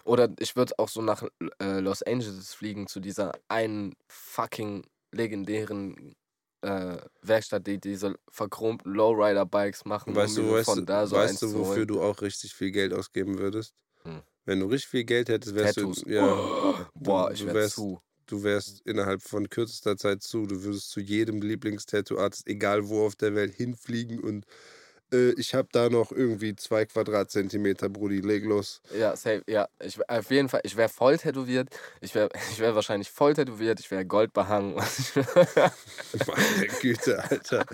Oder 0.06 0.30
ich 0.40 0.56
würde 0.56 0.74
auch 0.78 0.90
so 0.90 1.02
nach 1.02 1.24
äh, 1.62 1.80
Los 1.80 2.04
Angeles 2.04 2.54
fliegen 2.54 2.88
zu 2.88 3.00
dieser 3.00 3.34
einen 3.50 3.96
fucking 4.08 4.86
legendären 5.12 6.16
äh, 6.62 6.98
Werkstatt, 7.22 7.68
die 7.68 7.80
diese 7.80 8.16
verchromten 8.30 8.94
Lowrider-Bikes 8.94 9.86
machen, 9.86 10.16
Weißt 10.16 10.38
um 10.38 10.46
du, 10.46 10.52
weißt, 10.54 10.66
von 10.66 10.80
du, 10.80 10.86
da 10.86 11.08
so 11.08 11.16
weißt 11.16 11.42
du, 11.42 11.54
wofür 11.54 11.86
du 11.86 12.02
auch 12.02 12.22
richtig 12.22 12.54
viel 12.54 12.72
Geld 12.72 12.94
ausgeben 12.94 13.38
würdest? 13.40 13.74
Hm. 14.04 14.22
Wenn 14.46 14.60
du 14.62 14.68
richtig 14.68 14.90
viel 14.90 15.04
Geld 15.04 15.30
hättest, 15.30 15.56
wärst 15.56 15.76
Tattoos. 15.76 16.02
du. 16.04 16.10
Ja, 16.10 16.26
Oh, 16.34 16.76
boah, 16.96 17.28
du- 17.28 17.34
ich 17.34 17.40
du 17.42 17.46
wär 17.48 17.54
wärst- 17.56 17.76
zu. 17.76 18.00
du 18.28 18.44
wärst 18.44 18.82
innerhalb 18.86 19.22
von 19.22 19.50
kürzester 19.50 19.98
Zeit 19.98 20.24
zu. 20.24 20.46
Du 20.46 20.64
würdest 20.64 20.90
zu 20.90 21.00
jedem 21.00 21.42
Lieblingstattoo-Artist, 21.42 22.48
egal 22.48 22.88
wo 22.90 23.06
auf 23.06 23.16
der 23.16 23.36
Welt, 23.36 23.54
hinfliegen 23.54 24.20
und 24.20 24.46
äh, 25.14 25.32
ich 25.40 25.54
habe 25.54 25.68
da 25.72 25.90
noch 25.90 26.12
irgendwie 26.12 26.56
zwei 26.56 26.86
Quadratzentimeter, 26.86 27.90
Brudi, 27.90 28.20
leg 28.22 28.44
los. 28.46 28.82
Ja, 28.98 29.16
safe, 29.16 29.44
ja. 29.48 29.68
Ich, 29.84 29.98
auf 30.10 30.30
jeden 30.32 30.50
Fall, 30.50 30.62
ich 30.64 30.76
wäre 30.78 30.90
voll 30.90 31.18
tätowiert. 31.18 31.70
Ich 32.02 32.14
wäre 32.16 32.30
ich 32.52 32.60
wär 32.60 32.76
wahrscheinlich 32.76 33.12
voll 33.12 33.34
tätowiert. 33.34 33.80
Ich 33.80 33.90
wäre 33.92 34.06
goldbehangen. 34.06 34.76
Meine 34.76 36.68
Güte, 36.82 37.24
Alter. 37.24 37.66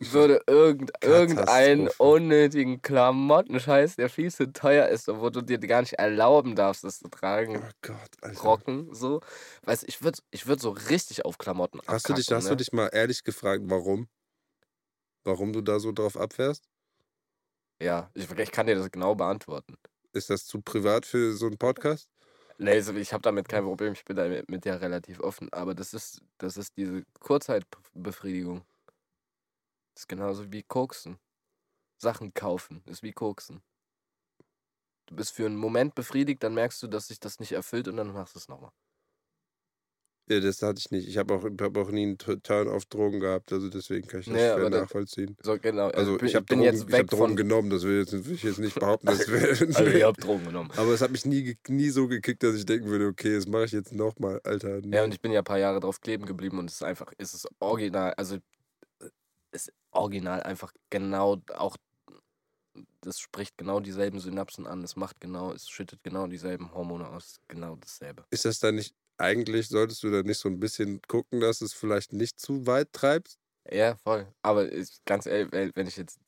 würde 0.00 0.40
irgend, 0.46 0.92
irgendeinen 1.02 1.88
unnötigen 1.98 2.82
Klamottenscheiß, 2.82 3.96
der 3.96 4.08
viel 4.08 4.32
zu 4.32 4.52
teuer 4.52 4.88
ist, 4.88 5.08
und 5.08 5.20
wo 5.20 5.30
du 5.30 5.42
dir 5.42 5.58
gar 5.58 5.80
nicht 5.80 5.94
erlauben 5.94 6.56
darfst, 6.56 6.84
das 6.84 6.98
zu 6.98 7.08
tragen, 7.08 7.62
Oh 7.62 7.70
Gott, 7.82 7.96
Alter. 8.22 8.40
rocken, 8.42 8.94
so. 8.94 9.20
Weißt 9.64 9.82
du, 9.82 9.86
ich 9.88 10.02
würde 10.02 10.18
ich 10.30 10.46
würd 10.46 10.60
so 10.60 10.70
richtig 10.70 11.24
auf 11.24 11.38
Klamotten 11.38 11.80
Hast 11.86 12.08
du 12.08 12.14
dich, 12.14 12.26
abkacken, 12.26 12.36
hast 12.36 12.44
ne? 12.44 12.50
du 12.50 12.56
dich 12.56 12.72
mal 12.72 12.88
ehrlich 12.92 13.24
gefragt, 13.24 13.62
warum? 13.66 14.08
Warum 15.26 15.52
du 15.52 15.60
da 15.60 15.80
so 15.80 15.90
drauf 15.90 16.16
abfährst? 16.16 16.68
Ja, 17.82 18.08
ich, 18.14 18.30
ich 18.30 18.52
kann 18.52 18.68
dir 18.68 18.76
das 18.76 18.92
genau 18.92 19.16
beantworten. 19.16 19.76
Ist 20.12 20.30
das 20.30 20.46
zu 20.46 20.60
privat 20.60 21.04
für 21.04 21.34
so 21.34 21.46
einen 21.46 21.58
Podcast? 21.58 22.08
Nee, 22.58 22.70
also 22.70 22.94
ich 22.94 23.12
habe 23.12 23.22
damit 23.22 23.48
kein 23.48 23.64
Problem, 23.64 23.92
ich 23.92 24.04
bin 24.04 24.14
da 24.14 24.28
mit, 24.28 24.64
der 24.64 24.80
relativ 24.80 25.18
offen, 25.18 25.52
aber 25.52 25.74
das 25.74 25.92
ist, 25.94 26.22
das 26.38 26.56
ist 26.56 26.76
diese 26.76 27.02
Kurzzeitbefriedigung. 27.18 28.64
Das 29.94 30.04
ist 30.04 30.08
genauso 30.08 30.52
wie 30.52 30.62
Koksen. 30.62 31.18
Sachen 31.98 32.32
kaufen 32.32 32.84
ist 32.86 33.02
wie 33.02 33.12
Koksen. 33.12 33.62
Du 35.06 35.16
bist 35.16 35.32
für 35.32 35.46
einen 35.46 35.56
Moment 35.56 35.96
befriedigt, 35.96 36.44
dann 36.44 36.54
merkst 36.54 36.80
du, 36.84 36.86
dass 36.86 37.08
sich 37.08 37.18
das 37.18 37.40
nicht 37.40 37.52
erfüllt 37.52 37.88
und 37.88 37.96
dann 37.96 38.12
machst 38.12 38.36
du 38.36 38.38
es 38.38 38.46
nochmal. 38.46 38.70
Ja, 40.28 40.40
das 40.40 40.60
hatte 40.60 40.80
ich 40.80 40.90
nicht. 40.90 41.06
Ich 41.06 41.18
habe 41.18 41.34
auch, 41.34 41.44
hab 41.44 41.76
auch 41.76 41.90
nie 41.90 42.02
einen 42.02 42.18
Tu- 42.18 42.34
Turn 42.36 42.66
auf 42.68 42.84
Drogen 42.86 43.20
gehabt, 43.20 43.52
also 43.52 43.68
deswegen 43.68 44.08
kann 44.08 44.20
ich 44.20 44.26
das 44.26 44.34
Nee, 44.34 44.40
schwer 44.54 44.70
nachvollziehen. 44.70 45.36
So, 45.40 45.56
genau. 45.56 45.88
Also 45.90 46.16
bin- 46.16 46.26
ich 46.26 46.34
habe 46.34 46.46
Drogen, 46.46 46.62
jetzt 46.62 46.74
ich 46.78 46.82
hab 46.82 46.92
weg 46.92 47.06
Drogen 47.10 47.36
genommen, 47.36 47.70
das 47.70 47.84
will, 47.84 47.98
jetzt, 48.00 48.12
will 48.12 48.34
ich 48.34 48.42
jetzt 48.42 48.58
nicht 48.58 48.74
behaupten. 48.74 49.06
Das 49.06 49.18
wär, 49.28 49.50
Also, 49.50 49.84
ihr 49.84 50.04
habt 50.06 50.24
Drogen 50.24 50.44
genommen. 50.46 50.70
aber 50.76 50.92
es 50.92 51.00
hat 51.00 51.12
mich 51.12 51.26
nie, 51.26 51.56
nie 51.68 51.90
so 51.90 52.08
gekickt, 52.08 52.42
dass 52.42 52.56
ich 52.56 52.66
denken 52.66 52.88
würde, 52.88 53.06
okay, 53.06 53.36
das 53.36 53.46
mache 53.46 53.66
ich 53.66 53.72
jetzt 53.72 53.92
nochmal, 53.92 54.40
Alter. 54.42 54.80
Ja, 54.86 55.04
und 55.04 55.14
ich 55.14 55.20
bin 55.20 55.30
ja 55.30 55.40
ein 55.40 55.44
paar 55.44 55.58
Jahre 55.58 55.78
drauf 55.78 56.00
kleben 56.00 56.26
geblieben 56.26 56.58
und 56.58 56.68
es 56.70 56.76
ist 56.76 56.82
einfach, 56.82 57.12
es 57.18 57.32
ist 57.32 57.48
original, 57.60 58.12
also 58.14 58.34
äh, 59.00 59.08
ist 59.52 59.72
original 59.92 60.42
einfach 60.42 60.72
genau 60.90 61.40
auch, 61.54 61.76
das 63.00 63.20
spricht 63.20 63.56
genau 63.56 63.78
dieselben 63.78 64.18
Synapsen 64.18 64.66
an, 64.66 64.82
es 64.82 64.96
macht 64.96 65.20
genau, 65.20 65.52
es 65.52 65.68
schüttet 65.68 66.02
genau 66.02 66.26
dieselben 66.26 66.74
Hormone 66.74 67.08
aus, 67.08 67.38
genau 67.46 67.76
dasselbe. 67.76 68.24
Ist 68.30 68.44
das 68.44 68.58
dann 68.58 68.74
nicht, 68.74 68.92
eigentlich 69.18 69.68
solltest 69.68 70.02
du 70.02 70.10
da 70.10 70.22
nicht 70.22 70.38
so 70.38 70.48
ein 70.48 70.60
bisschen 70.60 71.00
gucken, 71.08 71.40
dass 71.40 71.60
es 71.60 71.72
vielleicht 71.72 72.12
nicht 72.12 72.38
zu 72.40 72.66
weit 72.66 72.92
treibst? 72.92 73.38
Ja, 73.70 73.96
voll. 73.96 74.32
Aber 74.42 74.70
ich, 74.72 75.04
ganz 75.04 75.26
ehrlich, 75.26 75.52
wenn- 75.74 75.86
ich 75.86 75.96
jetzt 75.96 76.18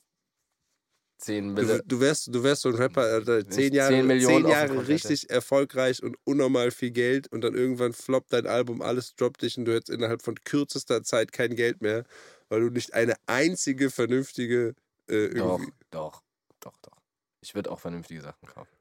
10 1.19 1.49
Du, 1.49 1.55
Mille, 1.55 1.83
du, 1.87 2.01
wärst, 2.01 2.33
du 2.33 2.43
wärst 2.45 2.63
so 2.63 2.69
ein 2.69 2.77
Rapper, 2.77 3.01
Alter, 3.03 3.45
Wenn 3.45 3.51
zehn 3.51 3.75
Jahre, 3.75 3.93
10 3.95 4.07
Millionen 4.07 4.45
zehn 4.45 4.47
Jahre 4.47 4.69
Konto 4.69 4.83
hätte. 4.83 4.89
richtig 4.89 5.29
erfolgreich 5.31 6.03
und 6.05 6.17
unnormal 6.25 6.71
viel 6.71 6.93
Geld 6.93 7.27
und 7.33 7.41
dann 7.41 7.55
irgendwann 7.55 7.93
floppt 7.93 8.33
dein 8.33 8.47
Album, 8.47 8.81
alles 8.81 9.17
droppt 9.17 9.43
dich 9.43 9.59
und 9.59 9.65
du 9.65 9.75
hättest 9.75 9.91
innerhalb 9.91 10.23
von 10.23 10.37
kürzester 10.45 11.03
Zeit 11.03 11.33
kein 11.33 11.57
Geld 11.57 11.81
mehr, 11.83 12.05
weil 12.49 12.61
du 12.61 12.71
nicht 12.71 12.95
eine 12.95 13.15
einzige 13.27 13.91
vernünftige 13.91 14.75
äh, 15.09 15.27
doch, 15.35 15.65
irgendwie 15.67 15.75
doch, 15.91 16.23
doch, 16.61 16.77
doch. 16.79 16.97
Ich 17.41 17.55
würde 17.55 17.71
auch 17.71 17.81
vernünftige 17.81 18.21
Sachen 18.21 18.47
kaufen. 18.49 18.78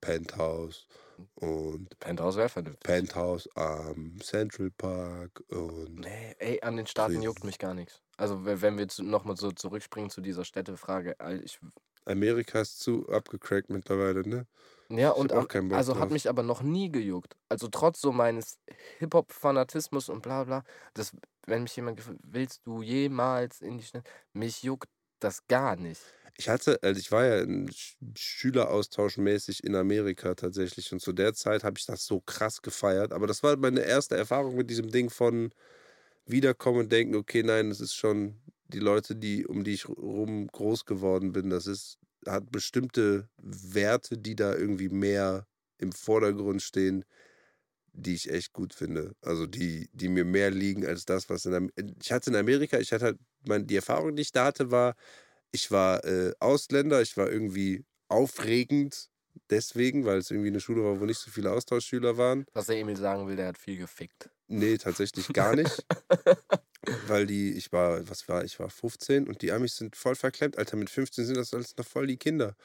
Penthouse 0.00 0.86
und 1.36 1.98
Penthouse 2.00 2.36
wäre 2.36 2.48
vernünftig. 2.48 2.82
Penthouse 2.82 3.48
am 3.54 4.18
Central 4.20 4.70
Park 4.70 5.42
und 5.48 6.00
Nee, 6.00 6.34
ey, 6.38 6.60
an 6.62 6.76
den 6.76 6.86
Staaten 6.86 7.16
Präs- 7.18 7.24
juckt 7.24 7.44
mich 7.44 7.58
gar 7.58 7.74
nichts. 7.74 8.02
Also, 8.16 8.44
wenn 8.44 8.78
wir 8.78 8.86
nochmal 9.04 9.36
so 9.36 9.52
zurückspringen 9.52 10.10
zu 10.10 10.20
dieser 10.20 10.44
Städtefrage, 10.44 11.16
ich 11.44 11.58
Amerika 12.04 12.60
ist 12.60 12.80
zu 12.80 13.06
abgecrackt 13.10 13.68
mittlerweile, 13.70 14.26
ne? 14.26 14.46
Ja, 14.88 15.10
Ich 15.10 15.16
und 15.16 15.32
auch 15.32 15.46
Bock 15.46 15.54
also 15.74 15.92
drauf. 15.92 16.02
hat 16.02 16.10
mich 16.10 16.28
aber 16.28 16.42
noch 16.42 16.62
nie 16.62 16.90
gejuckt. 16.90 17.36
Also 17.50 17.68
trotz 17.68 18.00
so 18.00 18.12
meines 18.12 18.58
Hip-Hop-Fanatismus 18.98 20.08
und 20.08 20.22
bla 20.22 20.44
bla, 20.44 20.64
das, 20.94 21.12
wenn 21.46 21.62
mich 21.64 21.76
jemand 21.76 21.98
gefragt, 21.98 22.18
willst 22.22 22.66
du 22.66 22.80
jemals 22.82 23.60
in 23.60 23.76
die 23.78 23.84
Stadt? 23.84 24.08
Mich 24.32 24.62
juckt 24.62 24.88
das 25.20 25.46
gar 25.48 25.76
nicht. 25.76 26.00
Ich 26.40 26.48
hatte, 26.48 26.80
also 26.82 27.00
ich 27.00 27.10
war 27.10 27.24
ja 27.26 27.40
in 27.40 27.68
Sch- 27.68 27.96
Schüleraustausch 28.16 29.18
mäßig 29.18 29.64
in 29.64 29.74
Amerika 29.74 30.34
tatsächlich 30.34 30.92
und 30.92 31.00
zu 31.00 31.12
der 31.12 31.34
Zeit 31.34 31.64
habe 31.64 31.78
ich 31.78 31.86
das 31.86 32.06
so 32.06 32.20
krass 32.20 32.62
gefeiert. 32.62 33.12
Aber 33.12 33.26
das 33.26 33.42
war 33.42 33.56
meine 33.56 33.80
erste 33.80 34.16
Erfahrung 34.16 34.54
mit 34.56 34.70
diesem 34.70 34.88
Ding 34.90 35.10
von 35.10 35.50
wiederkommen 36.26 36.80
und 36.80 36.92
denken, 36.92 37.16
okay, 37.16 37.42
nein, 37.42 37.70
das 37.70 37.80
ist 37.80 37.94
schon 37.94 38.40
die 38.68 38.80
Leute, 38.80 39.16
die 39.16 39.46
um 39.46 39.64
die 39.64 39.74
ich 39.74 39.88
rum 39.88 40.48
groß 40.48 40.86
geworden 40.86 41.32
bin. 41.32 41.50
Das 41.50 41.66
ist 41.66 41.98
hat 42.26 42.50
bestimmte 42.52 43.28
Werte, 43.38 44.18
die 44.18 44.36
da 44.36 44.54
irgendwie 44.54 44.88
mehr 44.90 45.46
im 45.78 45.92
Vordergrund 45.92 46.62
stehen, 46.62 47.04
die 47.92 48.14
ich 48.14 48.30
echt 48.30 48.52
gut 48.52 48.74
finde. 48.74 49.14
Also 49.22 49.46
die, 49.46 49.88
die 49.92 50.08
mir 50.08 50.24
mehr 50.24 50.50
liegen 50.50 50.86
als 50.86 51.04
das, 51.04 51.28
was 51.28 51.46
in 51.46 51.54
Amerika. 51.54 51.82
Ich 52.00 52.12
hatte 52.12 52.30
in 52.30 52.36
Amerika, 52.36 52.78
ich 52.78 52.92
hatte 52.92 53.04
halt, 53.06 53.18
mein, 53.46 53.66
die 53.66 53.76
Erfahrung, 53.76 54.14
die 54.16 54.22
ich 54.22 54.32
da 54.32 54.46
hatte, 54.46 54.70
war, 54.70 54.94
ich 55.52 55.70
war 55.70 56.04
äh, 56.04 56.32
Ausländer, 56.40 57.02
ich 57.02 57.16
war 57.16 57.30
irgendwie 57.30 57.84
aufregend 58.08 59.10
deswegen, 59.50 60.04
weil 60.04 60.18
es 60.18 60.30
irgendwie 60.30 60.48
eine 60.48 60.60
Schule 60.60 60.84
war, 60.84 61.00
wo 61.00 61.04
nicht 61.04 61.18
so 61.18 61.30
viele 61.30 61.52
Austauschschüler 61.52 62.16
waren. 62.16 62.44
Was 62.52 62.66
der 62.66 62.78
Emil 62.78 62.96
sagen 62.96 63.26
will, 63.26 63.36
der 63.36 63.48
hat 63.48 63.58
viel 63.58 63.76
gefickt. 63.78 64.30
Nee, 64.48 64.78
tatsächlich 64.78 65.28
gar 65.28 65.54
nicht. 65.54 65.84
weil 67.06 67.26
die, 67.26 67.52
ich 67.52 67.72
war, 67.72 68.08
was 68.08 68.28
war, 68.28 68.44
ich 68.44 68.58
war 68.58 68.70
15 68.70 69.28
und 69.28 69.42
die 69.42 69.52
Amis 69.52 69.76
sind 69.76 69.96
voll 69.96 70.14
verklemmt. 70.14 70.58
Alter, 70.58 70.76
mit 70.76 70.90
15 70.90 71.26
sind 71.26 71.36
das 71.36 71.52
alles 71.52 71.76
noch 71.76 71.86
voll 71.86 72.06
die 72.06 72.16
Kinder. 72.16 72.56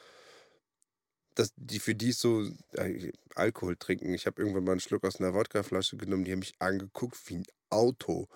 Das, 1.35 1.51
die 1.55 1.79
für 1.79 1.95
die 1.95 2.09
ist 2.09 2.19
so 2.19 2.47
äh, 2.73 3.11
Alkohol 3.35 3.75
trinken. 3.75 4.13
Ich 4.13 4.27
habe 4.27 4.41
irgendwann 4.41 4.63
mal 4.63 4.71
einen 4.73 4.81
Schluck 4.81 5.03
aus 5.03 5.19
einer 5.19 5.33
Wodkaflasche 5.33 5.97
genommen, 5.97 6.25
die 6.25 6.31
haben 6.31 6.39
mich 6.39 6.53
angeguckt 6.59 7.17
wie 7.27 7.37
ein 7.37 7.45
Auto. 7.69 8.27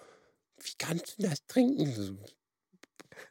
Wie 0.58 0.74
kannst 0.78 1.18
du 1.18 1.24
das 1.24 1.45
trinken? 1.45 2.20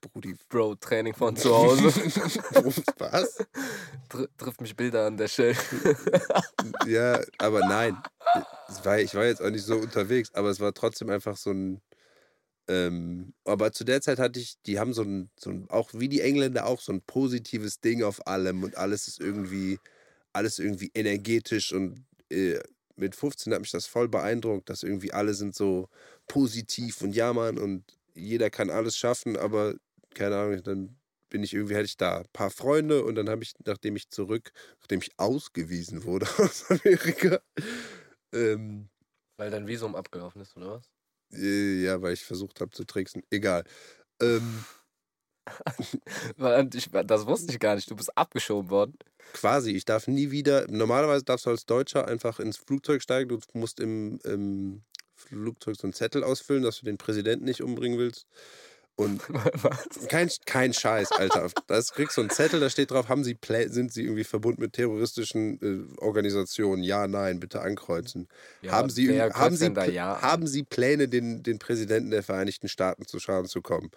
Brudi, 0.01 0.35
Bro, 0.49 0.77
Training 0.77 1.15
von 1.15 1.37
zu 1.37 1.55
Hause. 1.55 1.85
was? 2.99 3.39
Tr 4.09 4.29
trifft 4.37 4.61
mich 4.61 4.77
Bilder 4.77 5.07
an 5.07 5.17
der 5.17 5.29
Shell. 5.29 5.57
Ja, 6.87 7.21
aber 7.39 7.61
nein. 7.61 7.97
War, 8.83 8.99
ich 8.99 9.15
war 9.15 9.25
jetzt 9.25 9.43
auch 9.43 9.51
nicht 9.51 9.65
so 9.65 9.77
unterwegs, 9.77 10.33
aber 10.35 10.51
es 10.51 10.61
war 10.61 10.73
trotzdem 10.73 11.11
einfach 11.11 11.37
so 11.37 11.51
ein. 11.51 11.81
Ähm, 12.69 13.33
aber 13.45 13.73
zu 13.73 13.85
der 13.85 14.01
Zeit 14.01 14.19
hatte 14.19 14.41
ich, 14.41 14.57
die 14.67 14.79
haben 14.79 14.93
so 14.93 15.03
ein, 15.03 15.31
so 15.39 15.51
ein, 15.51 15.71
auch 15.71 15.91
wie 15.93 16.09
die 16.09 16.21
Engländer 16.21 16.67
auch, 16.67 16.81
so 16.81 16.93
ein 16.93 17.03
positives 17.03 17.81
Ding 17.81 18.03
auf 18.03 18.27
allem 18.27 18.65
und 18.65 18.77
alles 18.77 19.07
ist 19.07 19.21
irgendwie, 19.21 19.79
alles 20.33 20.59
irgendwie 20.59 20.91
energetisch 20.95 21.73
und 21.73 22.05
äh, 22.31 22.59
mit 22.97 23.15
15 23.15 23.53
hat 23.53 23.61
mich 23.61 23.71
das 23.71 23.87
voll 23.87 24.09
beeindruckt, 24.09 24.69
dass 24.69 24.83
irgendwie 24.83 25.13
alle 25.13 25.35
sind 25.35 25.55
so 25.55 25.89
positiv 26.27 27.03
und 27.03 27.15
ja, 27.15 27.33
Mann, 27.33 27.59
und 27.59 27.85
jeder 28.17 28.51
kann 28.51 28.71
alles 28.71 28.97
schaffen, 28.97 29.37
aber 29.37 29.77
keine 30.15 30.37
Ahnung, 30.39 30.63
dann 30.63 31.01
bin 31.31 31.43
ich 31.43 31.55
irgendwie, 31.55 31.75
hatte 31.75 31.85
ich 31.87 31.97
da 31.97 32.19
ein 32.19 32.27
paar 32.33 32.51
Freunde 32.51 33.05
und 33.05 33.17
dann 33.17 33.29
habe 33.29 33.43
ich, 33.43 33.55
nachdem 33.67 33.97
ich 33.97 34.11
zurück, 34.11 34.53
nachdem 34.81 35.01
ich 35.01 35.11
ausgewiesen 35.19 36.05
wurde 36.05 36.27
aus 36.39 36.71
Amerika, 36.71 37.41
ähm, 38.33 38.89
Weil 39.39 39.51
dein 39.51 39.67
Visum 39.67 39.95
abgelaufen 39.97 40.43
ist, 40.43 40.57
oder 40.59 40.73
was? 40.73 40.93
äh, 41.33 41.83
ja, 41.85 42.01
weil 42.03 42.15
ich 42.15 42.25
versucht 42.25 42.61
habe 42.61 42.71
zu 42.71 42.85
tricksen, 42.85 43.23
egal. 43.31 43.65
Ähm, 44.23 44.65
das 46.37 47.27
wusste 47.27 47.53
ich 47.53 47.59
gar 47.61 47.75
nicht. 47.75 47.91
Du 47.91 47.97
bist 47.97 48.17
abgeschoben 48.17 48.71
worden. 48.71 48.99
quasi, 49.33 49.73
ich 49.73 49.85
darf 49.85 50.09
nie 50.09 50.31
wieder, 50.31 50.67
normalerweise 50.71 51.25
darfst 51.25 51.47
du 51.47 51.51
als 51.51 51.67
Deutscher 51.67 52.07
einfach 52.09 52.41
ins 52.41 52.57
Flugzeug 52.57 53.03
steigen, 53.03 53.29
du 53.29 53.39
musst 53.53 53.81
im, 53.81 54.19
im 54.25 54.85
Flugzeug 55.29 55.77
so 55.77 55.87
einen 55.87 55.93
Zettel 55.93 56.25
ausfüllen, 56.25 56.63
dass 56.63 56.81
du 56.81 56.87
den 56.87 56.99
Präsidenten 56.99 57.45
nicht 57.45 57.63
umbringen 57.63 57.99
willst. 57.99 58.27
Und 58.97 59.23
was? 59.29 60.09
kein, 60.09 60.31
kein 60.47 60.73
Scheiß, 60.73 61.13
Alter. 61.13 61.51
Da 61.67 61.81
kriegst 61.81 62.17
du 62.17 62.23
einen 62.23 62.31
Zettel, 62.31 62.61
da 62.61 62.71
steht 62.71 62.91
drauf, 62.91 63.09
haben 63.09 63.25
sie 63.25 63.35
Plä 63.35 63.69
sind 63.69 63.93
sie 63.93 64.05
irgendwie 64.05 64.25
verbunden 64.25 64.63
mit 64.63 64.73
terroristischen 64.73 65.61
äh, 65.61 66.01
Organisationen? 66.01 66.83
Ja, 66.83 67.07
nein, 67.07 67.41
bitte 67.41 67.61
ankreuzen. 67.61 68.29
Ja, 68.63 68.73
haben, 68.73 68.89
sie, 68.89 69.21
haben, 69.21 69.57
sie, 69.57 69.73
ja? 69.93 70.23
haben 70.23 70.47
sie 70.47 70.63
Pläne, 70.63 71.09
den, 71.09 71.43
den 71.43 71.59
Präsidenten 71.59 72.11
der 72.11 72.23
Vereinigten 72.23 72.69
Staaten 72.69 73.05
zu 73.07 73.19
Schaden 73.21 73.49
zu 73.49 73.61
kommen? 73.61 73.91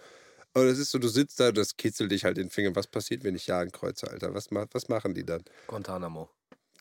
Und 0.53 0.65
es 0.65 0.79
ist 0.79 0.91
so, 0.91 0.97
du 0.97 1.07
sitzt 1.07 1.39
da, 1.39 1.51
das 1.51 1.77
kitzelt 1.77 2.11
dich 2.11 2.25
halt 2.25 2.37
den 2.37 2.49
Finger. 2.49 2.75
Was 2.75 2.87
passiert, 2.87 3.23
wenn 3.23 3.35
ich 3.35 3.47
Ja 3.47 3.59
ankreuze, 3.59 4.09
Alter? 4.09 4.33
Was, 4.33 4.47
was 4.51 4.89
machen 4.89 5.13
die 5.13 5.25
dann? 5.25 5.43
Guantanamo. 5.67 6.29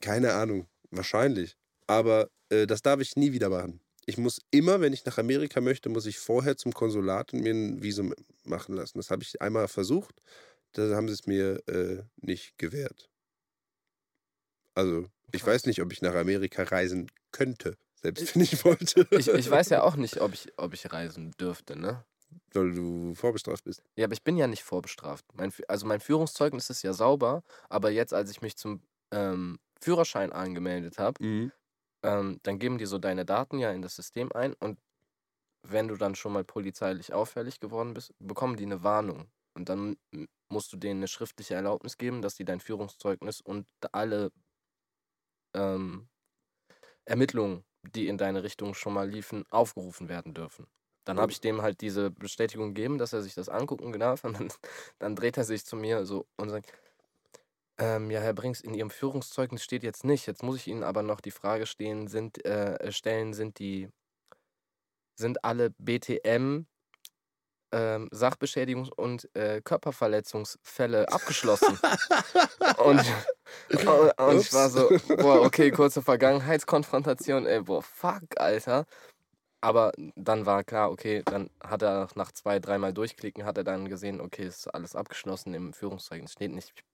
Keine 0.01 0.33
Ahnung. 0.33 0.67
Wahrscheinlich. 0.91 1.57
Aber 1.87 2.29
äh, 2.49 2.67
das 2.67 2.83
darf 2.83 3.01
ich 3.01 3.17
nie 3.17 3.33
wieder 3.33 3.51
machen. 3.51 3.81
Ich 4.09 4.17
muss 4.17 4.41
immer, 4.51 4.81
wenn 4.81 4.95
ich 4.95 5.05
nach 5.05 5.19
Amerika 5.19 5.61
möchte, 5.61 5.91
muss 5.91 6.07
ich 6.07 6.19
vorher 6.19 6.57
zum 6.57 6.73
Konsulat 6.73 7.35
und 7.35 7.43
mir 7.43 7.53
ein 7.53 7.83
Visum 7.83 8.15
machen 8.43 8.75
lassen. 8.75 8.97
Das 8.97 9.11
habe 9.11 9.23
ich 9.23 9.43
einmal 9.43 9.69
versucht. 9.69 10.23
Da 10.73 10.97
haben 10.97 11.09
sie 11.09 11.13
es 11.13 11.27
mir 11.27 11.61
äh, 11.69 12.05
nicht 12.17 12.57
gewährt. 12.57 13.11
Also, 14.75 15.05
ich 15.33 15.45
weiß 15.47 15.67
nicht, 15.67 15.83
ob 15.83 15.93
ich 15.93 16.01
nach 16.01 16.15
Amerika 16.15 16.63
reisen 16.63 17.11
könnte, 17.33 17.77
selbst 18.01 18.35
wenn 18.35 18.43
ich 18.43 18.65
wollte. 18.65 19.07
Ich, 19.11 19.29
ich 19.29 19.51
weiß 19.51 19.69
ja 19.69 19.83
auch 19.83 19.97
nicht, 19.97 20.23
ob 20.23 20.33
ich, 20.33 20.53
ob 20.57 20.73
ich 20.73 20.91
reisen 20.91 21.33
dürfte, 21.39 21.79
ne? 21.79 22.03
Weil 22.55 22.73
du 22.73 23.15
vorbestraft 23.15 23.65
bist. 23.65 23.83
Ja, 23.97 24.07
aber 24.07 24.15
ich 24.15 24.23
bin 24.23 24.39
ja 24.39 24.47
nicht 24.47 24.63
vorbestraft. 24.63 25.27
Mein, 25.35 25.53
also 25.69 25.85
mein 25.87 26.01
Führungszeugnis 26.01 26.71
ist 26.71 26.83
ja 26.83 26.95
sauber, 26.95 27.43
aber 27.69 27.91
jetzt, 27.91 28.15
als 28.15 28.31
ich 28.31 28.41
mich 28.41 28.57
zum 28.57 28.81
ähm, 29.11 29.59
Führerschein 29.83 30.33
angemeldet 30.33 30.99
habe, 30.99 31.23
Mhm. 31.23 31.53
Ähm, 32.03 32.41
dann 32.45 32.59
geben 32.59 32.79
die 32.79 32.87
so 32.87 32.99
deine 32.99 33.25
Daten 33.25 33.59
ja 33.59 33.73
in 33.73 33.83
das 33.83 33.97
System 33.97 34.33
ein 34.33 34.55
und 34.55 34.79
wenn 35.63 35.89
du 35.89 35.97
dann 35.97 36.15
schon 36.15 36.33
mal 36.33 36.45
polizeilich 36.45 37.13
auffällig 37.15 37.61
geworden 37.61 37.95
bist, 37.95 38.15
bekommen 38.19 38.57
die 38.57 38.65
eine 38.67 38.83
Warnung. 38.85 39.31
Und 39.55 39.69
dann 39.69 39.97
musst 40.51 40.73
du 40.73 40.77
denen 40.77 41.01
eine 41.01 41.09
schriftliche 41.09 41.55
Erlaubnis 41.55 41.99
geben, 41.99 42.23
dass 42.23 42.37
die 42.37 42.45
dein 42.45 42.61
Führungszeugnis 42.61 43.41
und 43.41 43.69
alle 43.93 44.31
ähm, 45.55 46.09
Ermittlungen, 47.05 47.65
die 47.83 48.09
in 48.09 48.19
deine 48.19 48.43
Richtung 48.43 48.75
schon 48.75 48.95
mal 48.95 49.09
liefen, 49.09 49.45
aufgerufen 49.51 50.09
werden 50.09 50.35
dürfen. 50.35 50.67
Dann 51.05 51.21
habe 51.21 51.33
Oh. 51.33 51.33
ich 51.33 51.41
dem 51.41 51.63
halt 51.63 51.81
diese 51.81 52.11
Bestätigung 52.11 52.75
gegeben, 52.75 52.99
dass 52.99 53.13
er 53.15 53.23
sich 53.23 53.35
das 53.35 53.49
angucken 53.49 53.93
darf. 53.99 54.25
Und 54.25 54.39
dann, 54.41 54.49
dann 54.99 55.17
dreht 55.17 55.37
er 55.39 55.45
sich 55.45 55.65
zu 55.65 55.77
mir 55.77 56.05
so 56.07 56.29
und 56.39 56.51
sagt, 56.51 56.73
ähm, 57.79 58.11
ja, 58.11 58.21
Herr 58.21 58.35
Brinks, 58.35 58.61
in 58.61 58.75
Ihrem 58.75 58.91
Führungszeugnis 58.91 59.63
steht 59.63 59.83
jetzt 59.83 60.05
nicht. 60.05 60.27
Jetzt 60.27 60.43
muss 60.43 60.57
ich 60.57 60.67
Ihnen 60.67 60.83
aber 60.83 61.03
noch 61.03 61.21
die 61.21 61.31
Frage 61.31 61.67
stehen, 61.67 62.09
sind, 62.09 62.45
äh, 62.45 62.91
stellen, 62.93 63.35
sind 63.35 63.59
die, 63.59 63.89
sind 65.15 65.45
alle 65.45 65.71
BTM 65.79 66.67
ähm, 67.71 68.09
Sachbeschädigungs- 68.11 68.93
und 68.93 69.29
äh, 69.37 69.61
Körperverletzungsfälle 69.63 71.11
abgeschlossen. 71.13 71.79
und, 72.79 73.05
und, 73.87 74.19
und 74.19 74.41
ich 74.41 74.53
war 74.53 74.71
so, 74.71 74.89
boah, 75.17 75.43
okay, 75.43 75.71
kurze 75.71 76.03
Vergangenheitskonfrontation, 76.03 77.47
ey, 77.47 77.61
boah, 77.61 77.83
fuck, 77.83 78.23
Alter. 78.37 78.87
Aber 79.61 79.93
dann 80.15 80.47
war 80.47 80.63
klar, 80.63 80.91
okay, 80.91 81.23
dann 81.25 81.51
hat 81.61 81.83
er 81.83 82.09
nach 82.15 82.33
zwei, 82.33 82.61
dreimal 82.61 82.93
durchklicken, 82.93 83.45
hat 83.45 83.59
er 83.59 83.65
dann 83.65 83.89
gesehen, 83.89 84.21
okay, 84.21 84.47
ist 84.47 84.73
alles 84.73 84.95
abgeschlossen 84.95 85.53
im 85.53 85.73
Führungszeugnis. 85.73 86.33
Steht 86.33 86.53
nicht, 86.53 86.73
ich 86.77 86.85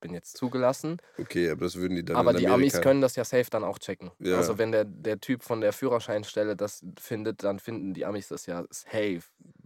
bin 0.00 0.14
jetzt 0.14 0.36
zugelassen. 0.36 0.98
Okay, 1.18 1.50
aber 1.50 1.64
das 1.64 1.76
würden 1.76 1.96
die 1.96 2.04
dann 2.04 2.16
Aber 2.16 2.32
die. 2.32 2.48
Amis 2.48 2.80
können 2.80 3.00
das 3.00 3.16
ja 3.16 3.24
safe 3.24 3.50
dann 3.50 3.64
auch 3.64 3.78
checken. 3.78 4.10
Ja. 4.18 4.36
Also 4.36 4.58
wenn 4.58 4.72
der, 4.72 4.84
der 4.84 5.20
Typ 5.20 5.42
von 5.42 5.60
der 5.60 5.72
Führerscheinstelle 5.72 6.56
das 6.56 6.84
findet, 6.98 7.42
dann 7.44 7.58
finden 7.58 7.94
die 7.94 8.04
Amis 8.04 8.28
das 8.28 8.46
ja 8.46 8.64
safe. 8.70 9.22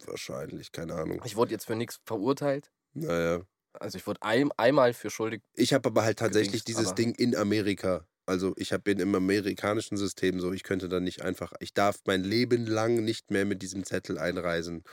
Wahrscheinlich, 0.07 0.73
keine 0.73 0.95
Ahnung. 0.95 1.21
Ich 1.25 1.37
wurde 1.37 1.53
jetzt 1.53 1.67
für 1.67 1.77
nichts 1.77 2.01
verurteilt. 2.05 2.71
Naja. 2.95 3.43
Also 3.75 3.99
ich 3.99 4.07
wurde 4.07 4.21
ein, 4.23 4.51
einmal 4.57 4.93
für 4.93 5.11
schuldig. 5.11 5.43
Ich 5.55 5.73
habe 5.73 5.89
aber 5.89 6.05
halt 6.05 6.19
tatsächlich 6.19 6.65
Gedingst, 6.65 6.69
dieses 6.69 6.95
Ding 6.95 7.15
in 7.15 7.35
Amerika. 7.37 8.07
Also 8.27 8.53
ich 8.57 8.71
bin 8.85 9.01
im 9.01 9.15
amerikanischen 9.15 9.97
System 9.97 10.41
so, 10.41 10.53
ich 10.53 10.63
könnte 10.63 10.89
dann 10.89 11.05
nicht 11.05 11.23
einfach, 11.23 11.53
ich 11.61 11.75
darf 11.75 12.01
mein 12.07 12.23
Leben 12.23 12.67
lang 12.67 13.05
nicht 13.05 13.31
mehr 13.31 13.45
mit 13.45 13.63
diesem 13.63 13.85
Zettel 13.85 14.19
einreisen. 14.19 14.85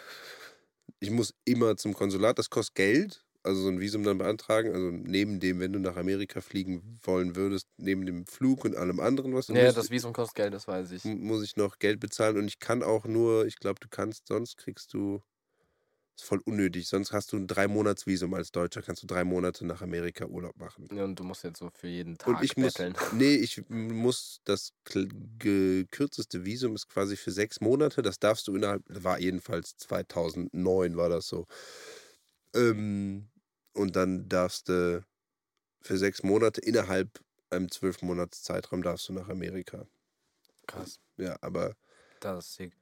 Ich 0.99 1.11
muss 1.11 1.35
immer 1.45 1.77
zum 1.77 1.93
Konsulat, 1.93 2.39
das 2.39 2.49
kostet 2.49 2.75
Geld, 2.75 3.23
also 3.43 3.61
so 3.63 3.69
ein 3.69 3.79
Visum 3.79 4.03
dann 4.03 4.17
beantragen. 4.17 4.73
Also 4.73 4.91
neben 4.91 5.39
dem, 5.39 5.59
wenn 5.59 5.73
du 5.73 5.79
nach 5.79 5.95
Amerika 5.97 6.41
fliegen 6.41 6.99
wollen 7.03 7.35
würdest, 7.35 7.67
neben 7.77 8.05
dem 8.05 8.25
Flug 8.27 8.65
und 8.65 8.75
allem 8.75 8.99
anderen, 8.99 9.33
was 9.35 9.47
du 9.47 9.53
Ja, 9.53 9.57
musst, 9.57 9.77
das 9.77 9.89
Visum 9.91 10.13
kostet 10.13 10.35
Geld, 10.35 10.53
das 10.55 10.67
weiß 10.67 10.91
ich. 10.91 11.03
muss 11.03 11.43
ich 11.43 11.55
noch 11.55 11.79
Geld 11.79 11.99
bezahlen 11.99 12.37
und 12.37 12.47
ich 12.47 12.59
kann 12.59 12.83
auch 12.83 13.05
nur, 13.05 13.45
ich 13.45 13.57
glaube, 13.57 13.79
du 13.81 13.87
kannst, 13.89 14.27
sonst 14.27 14.57
kriegst 14.57 14.93
du, 14.93 15.21
ist 16.17 16.25
voll 16.25 16.41
unnötig, 16.45 16.87
sonst 16.89 17.11
hast 17.13 17.33
du 17.33 17.37
ein 17.37 17.47
drei 17.47 17.67
Monats 17.67 18.07
Visum 18.07 18.33
als 18.35 18.51
Deutscher, 18.51 18.81
kannst 18.83 19.03
du 19.03 19.07
drei 19.07 19.23
Monate 19.25 19.65
nach 19.65 19.81
Amerika 19.81 20.25
Urlaub 20.27 20.57
machen. 20.57 20.91
Ja, 20.91 21.03
Und 21.03 21.19
du 21.19 21.23
musst 21.23 21.43
jetzt 21.43 21.59
so 21.59 21.69
für 21.71 21.87
jeden 21.87 22.17
Tag 22.17 22.27
Und 22.27 22.41
ich 22.41 22.57
muss, 22.57 22.85
nee, 23.09 23.35
ich 23.35 23.63
muss, 23.69 24.39
das 24.43 24.71
gekürzeste 24.85 26.45
Visum 26.45 26.75
ist 26.75 26.87
quasi 26.87 27.15
für 27.17 27.31
sechs 27.31 27.61
Monate. 27.61 28.01
Das 28.01 28.19
darfst 28.19 28.47
du 28.47 28.55
innerhalb, 28.55 28.83
war 28.87 29.19
jedenfalls 29.19 29.77
2009 29.77 30.95
war 30.97 31.09
das 31.09 31.27
so. 31.27 31.45
Ähm, 32.55 33.29
und 33.73 33.95
dann 33.95 34.27
darfst 34.27 34.69
du 34.69 35.03
für 35.81 35.97
sechs 35.97 36.23
Monate 36.23 36.61
innerhalb 36.61 37.19
einem 37.49 37.71
zwölf 37.71 38.01
Monats 38.01 38.43
Zeitraum 38.43 38.83
darfst 38.83 39.09
du 39.09 39.13
nach 39.13 39.29
Amerika. 39.29 39.87
Krass. 40.67 40.99
Ja, 41.17 41.37
aber, 41.41 41.75
Das 42.19 42.45
ist 42.45 42.55
sick. 42.55 42.73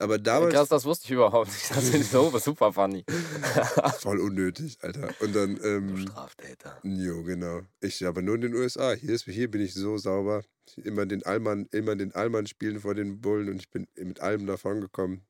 aber 0.00 0.18
damals 0.18 0.54
Krass, 0.54 0.68
das 0.68 0.84
wusste 0.84 1.06
ich 1.06 1.10
überhaupt 1.12 1.48
nicht. 1.48 1.70
Das 1.70 1.92
ist 1.92 2.10
so 2.10 2.36
super 2.38 2.72
funny. 2.72 3.04
voll 3.98 4.20
unnötig, 4.20 4.78
Alter. 4.82 5.14
Und 5.20 5.34
dann, 5.34 5.56
du 5.56 5.68
ähm, 5.68 5.98
Straftäter. 5.98 6.80
Jo, 6.82 7.22
genau. 7.24 7.62
Ich 7.80 8.04
aber 8.06 8.22
nur 8.22 8.36
in 8.36 8.42
den 8.42 8.54
USA. 8.54 8.92
Hier, 8.92 9.10
ist, 9.10 9.24
hier 9.24 9.50
bin 9.50 9.60
ich 9.60 9.74
so 9.74 9.98
sauber. 9.98 10.44
Immer 10.76 11.06
den 11.06 11.24
Allmann, 11.24 11.66
immer 11.72 11.94
den 11.94 12.14
Allmann 12.14 12.46
spielen 12.46 12.80
vor 12.80 12.94
den 12.94 13.20
Bullen 13.20 13.48
und 13.50 13.56
ich 13.56 13.70
bin 13.70 13.86
mit 13.96 14.20
allem 14.20 14.46
davon 14.46 14.80
gekommen. 14.80 15.26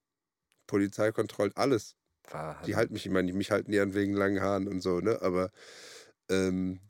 Polizei 0.67 1.13
kontrolliert 1.13 1.57
alles. 1.57 1.97
War 2.31 2.55
Die 2.67 2.75
halt- 2.75 2.77
halten 2.77 2.93
mich 2.95 3.07
immer 3.07 3.23
nicht, 3.23 3.35
mich 3.35 3.51
halten 3.51 3.71
die 3.73 3.81
an 3.81 3.95
wegen 3.95 4.13
langen 4.13 4.41
Haaren 4.41 4.69
und 4.69 4.81
so, 4.81 5.01
ne? 5.01 5.21
Aber 5.23 5.51
ähm, 6.29 6.81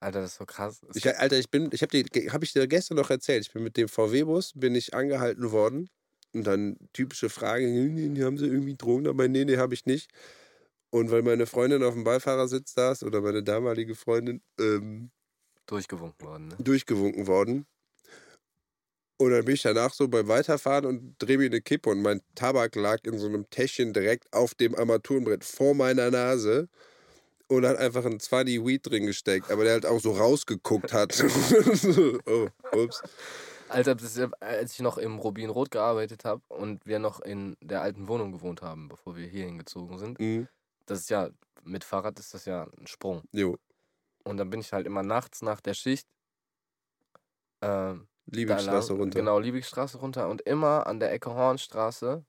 Alter, 0.00 0.20
das 0.20 0.32
ist 0.32 0.38
so 0.38 0.44
krass. 0.44 0.80
Ich, 0.94 1.06
Alter, 1.18 1.38
ich 1.38 1.50
bin, 1.50 1.70
ich 1.72 1.82
habe 1.82 2.02
dir, 2.02 2.32
habe 2.32 2.44
ich 2.44 2.52
dir 2.52 2.66
gestern 2.66 2.96
noch 2.96 3.10
erzählt, 3.10 3.46
ich 3.46 3.52
bin 3.52 3.62
mit 3.62 3.76
dem 3.76 3.88
VW-Bus, 3.88 4.52
bin 4.54 4.74
ich 4.74 4.92
angehalten 4.94 5.50
worden 5.52 5.88
und 6.34 6.46
dann 6.46 6.76
typische 6.92 7.30
Frage, 7.30 7.66
nee, 7.66 8.08
nee, 8.08 8.22
haben 8.22 8.36
sie 8.38 8.46
irgendwie 8.46 8.76
Drogen 8.76 9.04
dabei? 9.04 9.28
Nee, 9.28 9.44
nee, 9.44 9.56
habe 9.56 9.74
ich 9.74 9.86
nicht. 9.86 10.10
Und 10.90 11.10
weil 11.10 11.22
meine 11.22 11.46
Freundin 11.46 11.82
auf 11.82 11.94
dem 11.94 12.04
Beifahrersitz 12.04 12.74
saß 12.74 13.02
oder 13.04 13.20
meine 13.20 13.42
damalige 13.42 13.94
Freundin, 13.94 14.42
ähm, 14.60 15.10
durchgewunken 15.66 16.26
worden, 16.26 16.48
ne? 16.48 16.56
durchgewunken 16.58 17.26
worden. 17.26 17.66
Und 19.18 19.30
dann 19.30 19.44
bin 19.44 19.54
ich 19.54 19.62
danach 19.62 19.94
so 19.94 20.08
beim 20.08 20.28
Weiterfahren 20.28 20.84
und 20.84 21.14
drehe 21.18 21.38
mir 21.38 21.46
eine 21.46 21.62
Kippe 21.62 21.88
und 21.90 22.02
mein 22.02 22.20
Tabak 22.34 22.76
lag 22.76 22.98
in 23.04 23.18
so 23.18 23.26
einem 23.26 23.48
Täschchen 23.48 23.92
direkt 23.94 24.30
auf 24.32 24.54
dem 24.54 24.74
Armaturenbrett 24.74 25.42
vor 25.42 25.74
meiner 25.74 26.10
Nase 26.10 26.68
und 27.48 27.64
hat 27.64 27.78
einfach 27.78 28.04
ein 28.04 28.20
20 28.20 28.64
Weed 28.66 28.86
drin 28.86 29.06
gesteckt, 29.06 29.50
aber 29.50 29.64
der 29.64 29.74
halt 29.74 29.86
auch 29.86 30.00
so 30.00 30.12
rausgeguckt 30.12 30.92
hat. 30.92 31.14
Oh, 32.26 32.48
ups. 32.72 33.02
Alter, 33.68 33.96
ist, 34.00 34.18
als 34.40 34.72
ich 34.74 34.80
noch 34.80 34.98
im 34.98 35.18
Rubinrot 35.18 35.70
gearbeitet 35.70 36.24
habe 36.24 36.42
und 36.48 36.84
wir 36.86 36.98
noch 36.98 37.20
in 37.20 37.56
der 37.60 37.82
alten 37.82 38.08
Wohnung 38.08 38.32
gewohnt 38.32 38.62
haben, 38.62 38.88
bevor 38.88 39.16
wir 39.16 39.26
hier 39.26 39.44
hingezogen 39.46 39.98
sind, 39.98 40.20
Mhm. 40.20 40.48
das 40.86 41.00
ist 41.00 41.10
ja, 41.10 41.30
mit 41.62 41.84
Fahrrad 41.84 42.18
ist 42.20 42.34
das 42.34 42.44
ja 42.44 42.68
ein 42.78 42.86
Sprung. 42.86 43.22
Jo, 43.32 43.56
Und 44.24 44.36
dann 44.36 44.50
bin 44.50 44.60
ich 44.60 44.72
halt 44.72 44.86
immer 44.86 45.02
nachts 45.02 45.42
nach 45.42 45.60
der 45.60 45.74
Schicht 45.74 46.06
ähm, 47.62 48.06
Liebigstraße 48.26 48.92
runter. 48.94 49.18
Genau, 49.18 49.38
Liebigstraße 49.38 49.98
runter 49.98 50.28
und 50.28 50.42
immer 50.42 50.86
an 50.86 51.00
der 51.00 51.12
Ecke 51.12 51.34
Hornstraße. 51.34 52.24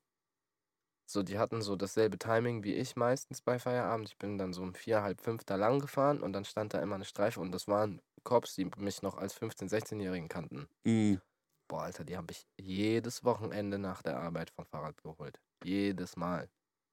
So, 1.10 1.24
die 1.24 1.40
hatten 1.40 1.62
so 1.62 1.76
dasselbe 1.76 2.18
Timing 2.18 2.64
wie 2.64 2.74
ich 2.74 2.98
meistens 2.98 3.42
bei 3.42 3.60
Feierabend. 3.60 4.10
Ich 4.10 4.18
bin 4.18 4.38
dann 4.38 4.52
so 4.52 4.62
um 4.62 4.74
vier, 4.74 5.04
halb 5.04 5.22
fünf 5.22 5.46
da 5.46 5.56
lang 5.56 5.80
gefahren 5.80 6.22
und 6.22 6.34
dann 6.34 6.44
stand 6.44 6.74
da 6.74 6.82
immer 6.82 6.96
eine 6.96 7.06
Streife 7.06 7.40
und 7.40 7.54
das 7.54 7.68
waren 7.68 8.02
Cops, 8.24 8.56
die 8.56 8.70
mich 8.78 9.02
noch 9.02 9.18
als 9.18 9.40
15-, 9.40 9.70
16-Jährigen 9.70 10.28
kannten. 10.28 10.68
Mhm. 10.84 11.22
Boah, 11.70 11.84
Alter, 11.84 12.04
die 12.04 12.18
haben 12.18 12.28
mich 12.28 12.46
jedes 12.58 13.24
Wochenende 13.24 13.80
nach 13.80 14.02
der 14.02 14.20
Arbeit 14.20 14.50
vom 14.50 14.66
Fahrrad 14.66 15.02
geholt. 15.02 15.40
Jedes 15.64 16.18
Mal. 16.18 16.50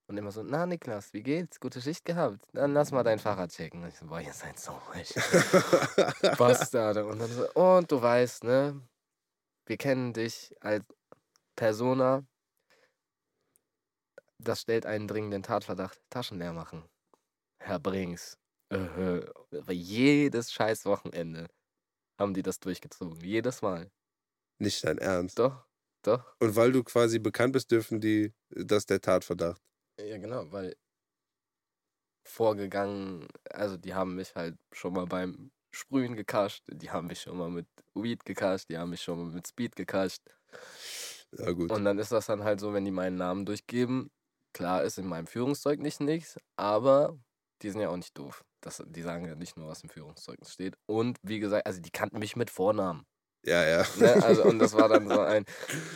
Und 0.06 0.16
immer 0.16 0.30
so, 0.30 0.42
na 0.42 0.66
Niklas, 0.66 1.12
wie 1.12 1.22
geht's? 1.22 1.58
Gute 1.58 1.80
Schicht 1.80 2.04
gehabt? 2.04 2.44
Dann 2.52 2.72
lass 2.72 2.92
mal 2.92 3.02
dein 3.02 3.18
Fahrrad 3.18 3.50
checken. 3.50 3.82
Und 3.82 3.88
ich 3.88 3.96
so, 3.96 4.06
boah, 4.06 4.20
ihr 4.20 4.32
seid 4.32 4.58
so 4.58 4.72
ruhig. 4.72 5.14
Bastarde. 6.38 7.06
Und 7.06 7.18
dann 7.18 7.30
so, 7.30 7.50
und 7.52 7.90
du 7.90 8.00
weißt, 8.00 8.44
ne? 8.44 8.80
Wir 9.66 9.76
kennen 9.76 10.12
dich 10.12 10.54
als 10.60 10.84
Persona. 11.56 12.26
Das 14.38 14.60
stellt 14.60 14.84
einen 14.84 15.08
dringenden 15.08 15.42
Tatverdacht. 15.42 16.00
Taschen 16.10 16.38
leer 16.38 16.52
machen. 16.52 16.84
Herr 17.58 17.78
Brings. 17.78 18.38
Äh, 18.70 19.24
aber 19.52 19.72
jedes 19.72 20.52
scheiß 20.52 20.84
Wochenende 20.84 21.48
haben 22.18 22.34
die 22.34 22.42
das 22.42 22.60
durchgezogen. 22.60 23.20
Jedes 23.20 23.62
Mal. 23.62 23.90
Nicht 24.58 24.84
dein 24.84 24.98
Ernst. 24.98 25.38
Doch, 25.38 25.66
doch. 26.02 26.36
Und 26.40 26.56
weil 26.56 26.72
du 26.72 26.82
quasi 26.84 27.18
bekannt 27.18 27.52
bist, 27.52 27.70
dürfen 27.70 28.00
die, 28.00 28.34
das 28.50 28.86
der 28.86 29.00
Tatverdacht. 29.00 29.62
Ja, 29.98 30.18
genau, 30.18 30.50
weil 30.52 30.76
vorgegangen, 32.26 33.28
also 33.50 33.76
die 33.76 33.94
haben 33.94 34.14
mich 34.16 34.34
halt 34.34 34.56
schon 34.72 34.94
mal 34.94 35.06
beim 35.06 35.50
Sprühen 35.74 36.16
gekascht, 36.16 36.64
die 36.68 36.90
haben 36.90 37.08
mich 37.08 37.22
schon 37.22 37.36
mal 37.36 37.50
mit 37.50 37.66
Weed 37.94 38.24
gekascht, 38.24 38.68
die 38.70 38.78
haben 38.78 38.90
mich 38.90 39.02
schon 39.02 39.18
mal 39.18 39.34
mit 39.34 39.46
Speed 39.46 39.76
gekascht. 39.76 40.22
Ja, 41.36 41.50
gut. 41.52 41.70
Und 41.70 41.84
dann 41.84 41.98
ist 41.98 42.12
das 42.12 42.26
dann 42.26 42.44
halt 42.44 42.60
so, 42.60 42.72
wenn 42.72 42.84
die 42.84 42.90
meinen 42.90 43.16
Namen 43.16 43.44
durchgeben, 43.44 44.10
klar 44.52 44.84
ist 44.84 44.98
in 44.98 45.06
meinem 45.06 45.26
Führungszeugnis 45.26 46.00
nichts, 46.00 46.38
aber 46.56 47.18
die 47.62 47.70
sind 47.70 47.80
ja 47.80 47.88
auch 47.88 47.96
nicht 47.96 48.16
doof. 48.16 48.44
Das, 48.60 48.82
die 48.86 49.02
sagen 49.02 49.26
ja 49.26 49.34
nicht 49.34 49.56
nur, 49.56 49.68
was 49.68 49.82
im 49.82 49.90
Führungszeugnis 49.90 50.52
steht. 50.52 50.76
Und 50.86 51.18
wie 51.22 51.40
gesagt, 51.40 51.66
also 51.66 51.80
die 51.80 51.90
kannten 51.90 52.18
mich 52.18 52.36
mit 52.36 52.50
Vornamen. 52.50 53.04
ja, 53.44 53.62
ja. 53.66 53.84
Ne? 53.98 54.24
Also, 54.24 54.44
und 54.44 54.58
das 54.58 54.74
war 54.74 54.88
dann 54.88 55.08
so 55.08 55.20
ein, 55.20 55.44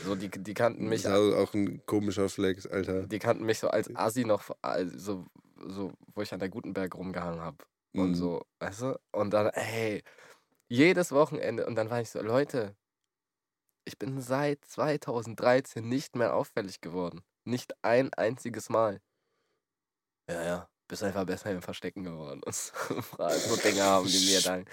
so 0.05 0.15
die, 0.15 0.29
die 0.29 0.55
kannten 0.55 0.89
mich 0.89 1.03
das 1.03 1.19
ist 1.19 1.35
auch 1.35 1.55
ein 1.55 1.85
komischer 1.87 2.29
Flex, 2.29 2.67
Alter. 2.67 3.07
Die 3.07 3.19
kannten 3.19 3.45
mich 3.45 3.59
so 3.59 3.69
als 3.69 3.95
Assi 3.95 4.25
noch, 4.25 4.51
also, 4.61 5.25
so, 5.67 5.93
wo 6.15 6.23
ich 6.23 6.33
an 6.33 6.41
der 6.41 6.51
Gutenberg 6.51 6.95
rumgehangen 6.95 7.41
habe. 7.41 7.65
Und 7.97 8.15
Mhm. 8.15 8.17
so, 8.17 8.43
weißt 8.61 8.83
du? 8.83 9.01
Und 9.13 9.31
dann, 9.33 9.49
ey, 9.49 10.03
jedes 10.69 11.13
Wochenende. 11.13 11.67
Und 11.67 11.77
dann 11.77 11.91
war 11.91 12.01
ich 12.03 12.11
so, 12.11 12.23
Leute, 12.23 12.77
ich 13.85 13.99
bin 13.99 14.21
seit 14.21 14.65
2013 14.65 15.89
nicht 15.89 16.15
mehr 16.15 16.35
auffällig 16.37 16.81
geworden. 16.81 17.23
Nicht 17.45 17.73
ein 17.83 18.15
einziges 18.15 18.69
Mal. 18.69 19.01
Ja, 20.29 20.43
ja, 20.43 20.71
bist 20.89 21.03
einfach 21.03 21.25
besser 21.25 21.51
im 21.51 21.63
Verstecken 21.63 22.05
geworden. 22.05 22.41
Und 22.47 22.55
so, 22.55 23.57
Dinge 23.57 23.83
haben 23.83 24.07
die 24.09 24.27
mir 24.27 24.41
dann 24.41 24.65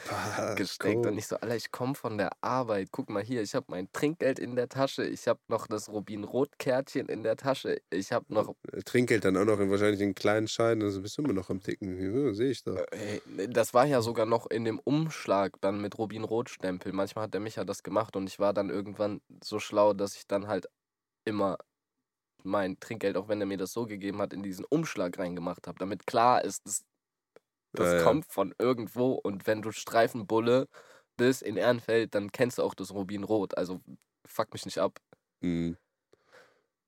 gesteckt. 0.55 1.05
Und 1.05 1.17
ich 1.17 1.27
so, 1.27 1.35
Alter, 1.37 1.55
ich 1.55 1.71
komme 1.71 1.95
von 1.95 2.17
der 2.17 2.31
Arbeit. 2.41 2.89
Guck 2.91 3.09
mal 3.09 3.23
hier, 3.23 3.41
ich 3.41 3.53
habe 3.55 3.65
mein 3.69 3.91
Trinkgeld 3.93 4.39
in 4.39 4.55
der 4.55 4.69
Tasche. 4.69 5.05
Ich 5.05 5.27
habe 5.27 5.39
noch 5.47 5.67
das 5.67 5.89
Rubin-Rot-Kärtchen 5.89 7.07
in 7.07 7.23
der 7.23 7.35
Tasche. 7.37 7.81
Ich 7.91 8.11
habe 8.11 8.25
noch 8.33 8.55
Äh, 8.71 8.81
Trinkgeld 8.83 9.25
dann 9.25 9.37
auch 9.37 9.45
noch 9.45 9.59
in 9.59 9.69
wahrscheinlich 9.69 10.01
in 10.01 10.15
kleinen 10.15 10.47
Scheinen, 10.47 10.83
also 10.83 11.01
bist 11.01 11.17
du 11.17 11.23
immer 11.23 11.33
noch 11.33 11.49
am 11.49 11.61
Ticken. 11.61 11.97
Ja, 11.99 12.33
sehe 12.33 12.51
ich 12.51 12.63
doch. 12.63 12.77
Ey, 12.91 13.21
ne, 13.25 13.49
das 13.49 13.73
war 13.73 13.85
ja 13.85 14.01
sogar 14.01 14.25
noch 14.25 14.47
in 14.49 14.65
dem 14.65 14.79
Umschlag 14.79 15.59
dann 15.61 15.81
mit 15.81 15.97
Rubin-Rot-Stempel. 15.97 16.93
Manchmal 16.93 17.25
hat 17.25 17.33
der 17.33 17.41
Micha 17.41 17.65
das 17.65 17.83
gemacht 17.83 18.15
und 18.15 18.27
ich 18.27 18.39
war 18.39 18.53
dann 18.53 18.69
irgendwann 18.69 19.21
so 19.43 19.59
schlau, 19.59 19.93
dass 19.93 20.15
ich 20.15 20.27
dann 20.27 20.47
halt 20.47 20.67
immer 21.25 21.57
mein 22.45 22.79
Trinkgeld, 22.79 23.17
auch 23.17 23.27
wenn 23.29 23.41
er 23.41 23.47
mir 23.47 23.57
das 23.57 23.73
so 23.73 23.85
gegeben 23.85 24.19
hat, 24.21 24.33
in 24.33 24.43
diesen 24.43 24.65
Umschlag 24.65 25.17
reingemacht 25.19 25.67
habe, 25.67 25.79
damit 25.79 26.07
klar 26.07 26.43
ist, 26.43 26.65
das, 26.65 26.83
das 27.75 27.85
Ja, 27.85 27.99
ja. 27.99 28.15
kommt 28.15 28.25
von 28.31 28.53
irgendwo 28.59 29.13
und 29.13 29.47
wenn 29.47 29.61
du 29.61 29.71
Streifenbulle 29.71 30.67
bist 31.17 31.43
in 31.43 31.57
Ehrenfeld, 31.57 32.15
dann 32.15 32.31
kennst 32.31 32.57
du 32.59 32.63
auch 32.63 32.75
das 32.75 32.93
Rubin-Rot. 32.93 33.57
Also 33.57 33.81
fuck 34.27 34.53
mich 34.53 34.65
nicht 34.65 34.79
ab. 34.79 34.99
Mhm. 35.41 35.75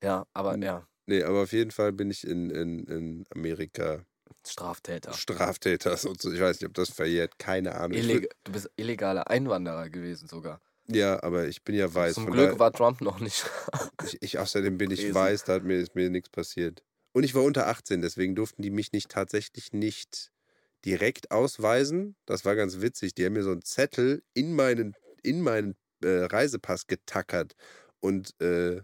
Ja, 0.04 0.26
aber 0.34 0.56
Mhm. 0.56 0.64
ja, 0.64 0.88
Nee, 1.08 1.24
aber 1.24 1.44
auf 1.44 1.54
jeden 1.54 1.72
Fall 1.72 1.94
bin 1.94 2.12
ich 2.12 2.26
in, 2.28 2.50
in, 2.50 2.86
in 2.88 3.26
Amerika 3.34 4.06
Straftäter. 4.44 5.22
Straftäter. 5.22 5.98
So, 5.98 6.14
ich 6.14 6.40
weiß 6.40 6.62
nicht, 6.62 6.68
ob 6.70 6.74
das 6.74 6.90
verjährt, 6.92 7.40
keine 7.40 7.76
Ahnung. 7.76 8.00
Illeg 8.00 8.30
du 8.46 8.52
bist 8.54 8.70
illegaler 8.78 9.30
Einwanderer 9.30 9.90
gewesen 9.90 10.28
sogar. 10.30 10.62
Ja, 10.90 11.22
aber 11.22 11.48
ich 11.48 11.64
bin 11.64 11.76
ja 11.76 11.94
weiß. 11.94 12.16
Zum 12.16 12.32
Glück 12.32 12.60
war 12.60 12.72
Trump 12.72 13.02
noch 13.02 13.20
nicht. 13.20 13.50
ich, 14.06 14.22
ich, 14.22 14.40
außerdem 14.40 14.78
bin 14.78 14.92
ich 14.92 15.14
weiß, 15.14 15.44
da 15.44 15.56
hat 15.56 15.64
mir, 15.64 15.76
ist 15.76 15.96
mir 15.96 16.10
nichts 16.10 16.30
passiert. 16.30 16.84
Und 17.12 17.24
ich 17.24 17.36
war 17.36 17.44
unter 17.44 17.68
18, 17.68 18.02
deswegen 18.02 18.36
durften 18.36 18.62
die 18.62 18.70
mich 18.70 18.92
nicht 18.94 19.10
tatsächlich 19.10 19.74
nicht 19.74 20.32
direkt 20.86 21.32
ausweisen. 21.32 22.16
Das 22.26 22.46
war 22.46 22.56
ganz 22.56 22.80
witzig. 22.80 23.16
Die 23.16 23.26
haben 23.26 23.34
mir 23.34 23.44
so 23.44 23.52
einen 23.52 23.64
Zettel 23.64 24.24
in 24.34 24.54
meinen, 24.54 24.96
in 25.24 25.42
meinen 25.42 25.76
äh, 26.04 26.26
Reisepass 26.26 26.88
getackert. 26.88 27.56
Und 28.00 28.40
äh, 28.40 28.82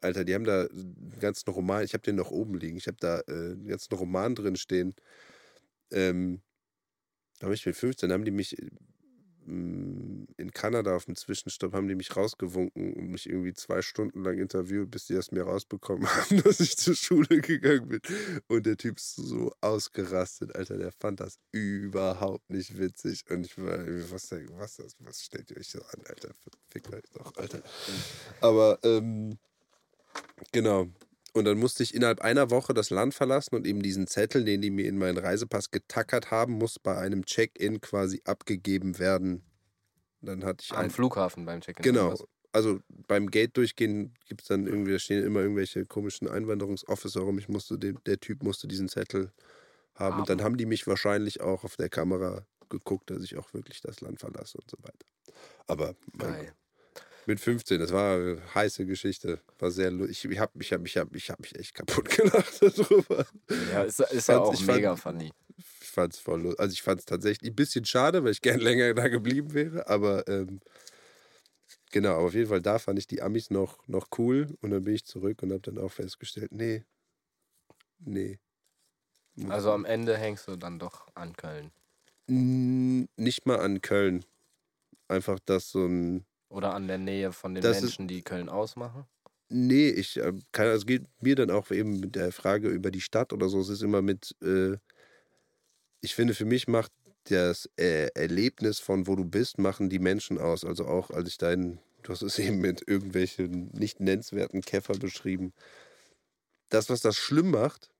Alter, 0.00 0.24
die 0.24 0.34
haben 0.34 0.44
da 0.44 0.66
einen 0.66 1.16
ganzen 1.18 1.50
Roman, 1.50 1.82
ich 1.82 1.94
habe 1.94 2.02
den 2.02 2.16
noch 2.16 2.30
oben 2.30 2.54
liegen, 2.54 2.76
ich 2.76 2.86
habe 2.86 2.98
da 3.00 3.20
äh, 3.20 3.52
einen 3.52 3.66
ganzen 3.66 3.94
Roman 3.94 4.34
drin 4.34 4.56
stehen. 4.56 4.94
Ähm, 5.90 6.42
da 7.38 7.46
habe 7.46 7.54
ich 7.54 7.64
mit 7.64 7.74
15, 7.74 8.12
haben 8.12 8.24
die 8.24 8.30
mich 8.30 8.56
in 9.46 10.50
Kanada 10.52 10.96
auf 10.96 11.04
dem 11.04 11.16
Zwischenstopp, 11.16 11.72
haben 11.72 11.88
die 11.88 11.94
mich 11.94 12.16
rausgewunken 12.16 12.94
und 12.94 13.08
mich 13.08 13.28
irgendwie 13.28 13.52
zwei 13.52 13.82
Stunden 13.82 14.24
lang 14.24 14.38
interviewt, 14.38 14.90
bis 14.90 15.06
die 15.06 15.14
das 15.14 15.32
mir 15.32 15.44
rausbekommen 15.44 16.06
haben, 16.16 16.42
dass 16.42 16.60
ich 16.60 16.76
zur 16.76 16.94
Schule 16.94 17.40
gegangen 17.40 17.88
bin. 17.88 18.00
Und 18.48 18.66
der 18.66 18.76
Typ 18.76 18.98
ist 18.98 19.16
so 19.16 19.52
ausgerastet, 19.60 20.54
Alter, 20.54 20.78
der 20.78 20.92
fand 20.92 21.20
das 21.20 21.38
überhaupt 21.52 22.48
nicht 22.50 22.78
witzig. 22.78 23.24
Und 23.30 23.46
ich 23.46 23.58
war 23.58 23.78
irgendwie, 23.78 24.10
was, 24.10 24.30
was, 24.30 24.96
was 24.98 25.22
stellt 25.22 25.50
ihr 25.50 25.58
euch 25.58 25.68
so 25.68 25.80
an, 25.80 26.02
Alter? 26.08 26.30
Fickt 26.70 26.92
euch 26.92 27.04
doch, 27.12 27.36
Alter. 27.36 27.62
Aber, 28.40 28.78
ähm, 28.82 29.38
Genau. 30.52 30.88
Und 31.34 31.46
dann 31.46 31.58
musste 31.58 31.82
ich 31.82 31.94
innerhalb 31.94 32.20
einer 32.20 32.50
Woche 32.50 32.74
das 32.74 32.90
Land 32.90 33.12
verlassen 33.12 33.56
und 33.56 33.66
eben 33.66 33.82
diesen 33.82 34.06
Zettel, 34.06 34.44
den 34.44 34.62
die 34.62 34.70
mir 34.70 34.86
in 34.86 34.96
meinen 34.96 35.18
Reisepass 35.18 35.72
getackert 35.72 36.30
haben, 36.30 36.52
muss 36.54 36.78
bei 36.78 36.96
einem 36.96 37.24
Check-in 37.24 37.80
quasi 37.80 38.22
abgegeben 38.24 39.00
werden. 39.00 39.42
Dann 40.20 40.44
hatte 40.44 40.62
ich 40.62 40.72
am 40.72 40.90
Flughafen 40.90 41.44
beim 41.44 41.60
Check-in. 41.60 41.82
Genau. 41.82 42.14
Also 42.52 42.78
beim 43.08 43.32
Gate 43.32 43.56
durchgehen 43.56 44.14
gibt 44.28 44.42
es 44.42 44.46
dann 44.46 44.68
irgendwie, 44.68 44.92
da 44.92 44.98
stehen 45.00 45.24
immer 45.24 45.40
irgendwelche 45.40 45.84
komischen 45.86 46.28
Einwanderungsofficer 46.28 47.20
rum. 47.20 47.36
Ich 47.38 47.48
musste, 47.48 47.78
der 47.78 48.20
Typ 48.20 48.44
musste 48.44 48.68
diesen 48.68 48.88
Zettel 48.88 49.32
haben. 49.94 50.14
haben. 50.14 50.20
Und 50.20 50.28
dann 50.28 50.40
haben 50.40 50.56
die 50.56 50.66
mich 50.66 50.86
wahrscheinlich 50.86 51.40
auch 51.40 51.64
auf 51.64 51.76
der 51.76 51.88
Kamera 51.88 52.46
geguckt, 52.68 53.10
dass 53.10 53.24
ich 53.24 53.36
auch 53.36 53.52
wirklich 53.54 53.80
das 53.80 54.00
Land 54.00 54.20
verlasse 54.20 54.58
und 54.58 54.70
so 54.70 54.76
weiter. 54.82 55.06
Aber 55.66 55.96
mein, 56.12 56.52
mit 57.26 57.40
15, 57.40 57.80
das 57.80 57.92
war 57.92 58.16
eine 58.16 58.54
heiße 58.54 58.86
Geschichte. 58.86 59.40
War 59.58 59.70
sehr 59.70 59.90
lustig. 59.90 60.24
Ich 60.30 60.38
habe 60.38 60.52
mich, 60.58 60.72
hab, 60.72 60.84
ich 60.86 60.96
hab, 60.96 61.14
ich 61.14 61.30
hab 61.30 61.40
mich 61.40 61.54
echt 61.58 61.74
kaputt 61.74 62.08
gelacht 62.16 62.60
darüber. 62.60 63.26
Ja, 63.72 63.82
ist, 63.82 64.00
ist 64.00 64.28
ja 64.28 64.40
auch 64.40 64.60
mega 64.62 64.96
fand, 64.96 65.18
funny. 65.18 65.32
Ich 65.80 65.88
fand 65.88 66.14
es 66.14 66.18
voll 66.18 66.42
lustig. 66.42 66.60
Also 66.60 66.72
ich 66.72 66.82
fand 66.82 67.00
es 67.00 67.06
tatsächlich 67.06 67.50
ein 67.50 67.56
bisschen 67.56 67.84
schade, 67.84 68.24
weil 68.24 68.32
ich 68.32 68.40
gern 68.40 68.60
länger 68.60 68.94
da 68.94 69.08
geblieben 69.08 69.54
wäre. 69.54 69.88
Aber 69.88 70.26
ähm, 70.28 70.60
genau, 71.92 72.16
aber 72.16 72.26
auf 72.26 72.34
jeden 72.34 72.48
Fall 72.48 72.62
da 72.62 72.78
fand 72.78 72.98
ich 72.98 73.06
die 73.06 73.22
Amis 73.22 73.50
noch, 73.50 73.86
noch 73.88 74.08
cool. 74.18 74.56
Und 74.60 74.70
dann 74.70 74.84
bin 74.84 74.94
ich 74.94 75.04
zurück 75.04 75.42
und 75.42 75.50
habe 75.50 75.62
dann 75.62 75.78
auch 75.78 75.92
festgestellt, 75.92 76.52
nee, 76.52 76.84
nee. 77.98 78.38
Also 79.48 79.72
am 79.72 79.84
Ende 79.84 80.16
hängst 80.16 80.46
du 80.46 80.56
dann 80.56 80.78
doch 80.78 81.08
an 81.14 81.34
Köln. 81.34 81.72
Nicht 82.26 83.46
mal 83.46 83.58
an 83.58 83.80
Köln. 83.80 84.24
Einfach, 85.08 85.38
dass 85.40 85.70
so 85.70 85.86
ein 85.86 86.24
oder 86.48 86.74
an 86.74 86.86
der 86.86 86.98
Nähe 86.98 87.32
von 87.32 87.54
den 87.54 87.62
das 87.62 87.80
Menschen, 87.80 88.08
die 88.08 88.22
Köln 88.22 88.48
ausmachen? 88.48 89.06
Nee, 89.48 89.90
ich 89.90 90.16
äh, 90.16 90.32
kann, 90.52 90.68
also 90.68 90.86
geht 90.86 91.04
mir 91.20 91.36
dann 91.36 91.50
auch 91.50 91.70
eben 91.70 92.00
mit 92.00 92.14
der 92.16 92.32
Frage 92.32 92.68
über 92.68 92.90
die 92.90 93.00
Stadt 93.00 93.32
oder 93.32 93.48
so. 93.48 93.60
Es 93.60 93.68
ist 93.68 93.82
immer 93.82 94.02
mit, 94.02 94.34
äh, 94.42 94.76
ich 96.00 96.14
finde, 96.14 96.34
für 96.34 96.44
mich 96.44 96.66
macht 96.66 96.92
das 97.24 97.68
äh, 97.76 98.08
Erlebnis 98.14 98.80
von 98.80 99.06
wo 99.06 99.16
du 99.16 99.24
bist, 99.24 99.58
machen 99.58 99.90
die 99.90 99.98
Menschen 99.98 100.38
aus. 100.38 100.64
Also 100.64 100.86
auch 100.86 101.10
als 101.10 101.28
ich 101.28 101.38
deinen, 101.38 101.78
du 102.02 102.12
hast 102.12 102.22
es 102.22 102.38
eben 102.40 102.58
mit 102.58 102.86
irgendwelchen 102.86 103.70
nicht 103.72 104.00
nennenswerten 104.00 104.62
Käfer 104.62 104.94
beschrieben. 104.94 105.52
Das, 106.70 106.88
was 106.88 107.00
das 107.00 107.16
schlimm 107.16 107.50
macht 107.50 107.90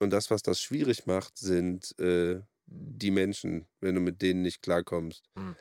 und 0.00 0.10
das, 0.10 0.30
was 0.30 0.42
das 0.42 0.60
schwierig 0.60 1.06
macht, 1.06 1.38
sind 1.38 1.98
äh, 2.00 2.40
die 2.66 3.10
Menschen, 3.10 3.66
wenn 3.80 3.94
du 3.94 4.00
mit 4.00 4.20
denen 4.20 4.42
nicht 4.42 4.62
klarkommst. 4.62 5.24
Mhm 5.36 5.56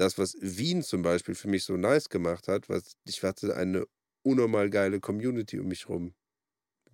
das, 0.00 0.18
was 0.18 0.36
Wien 0.40 0.82
zum 0.82 1.02
Beispiel 1.02 1.34
für 1.34 1.48
mich 1.48 1.64
so 1.64 1.76
nice 1.76 2.08
gemacht 2.08 2.48
hat, 2.48 2.68
was 2.68 2.96
ich 3.04 3.22
hatte 3.22 3.56
eine 3.56 3.86
unnormal 4.22 4.70
geile 4.70 5.00
Community 5.00 5.58
um 5.58 5.68
mich 5.68 5.88
rum, 5.88 6.14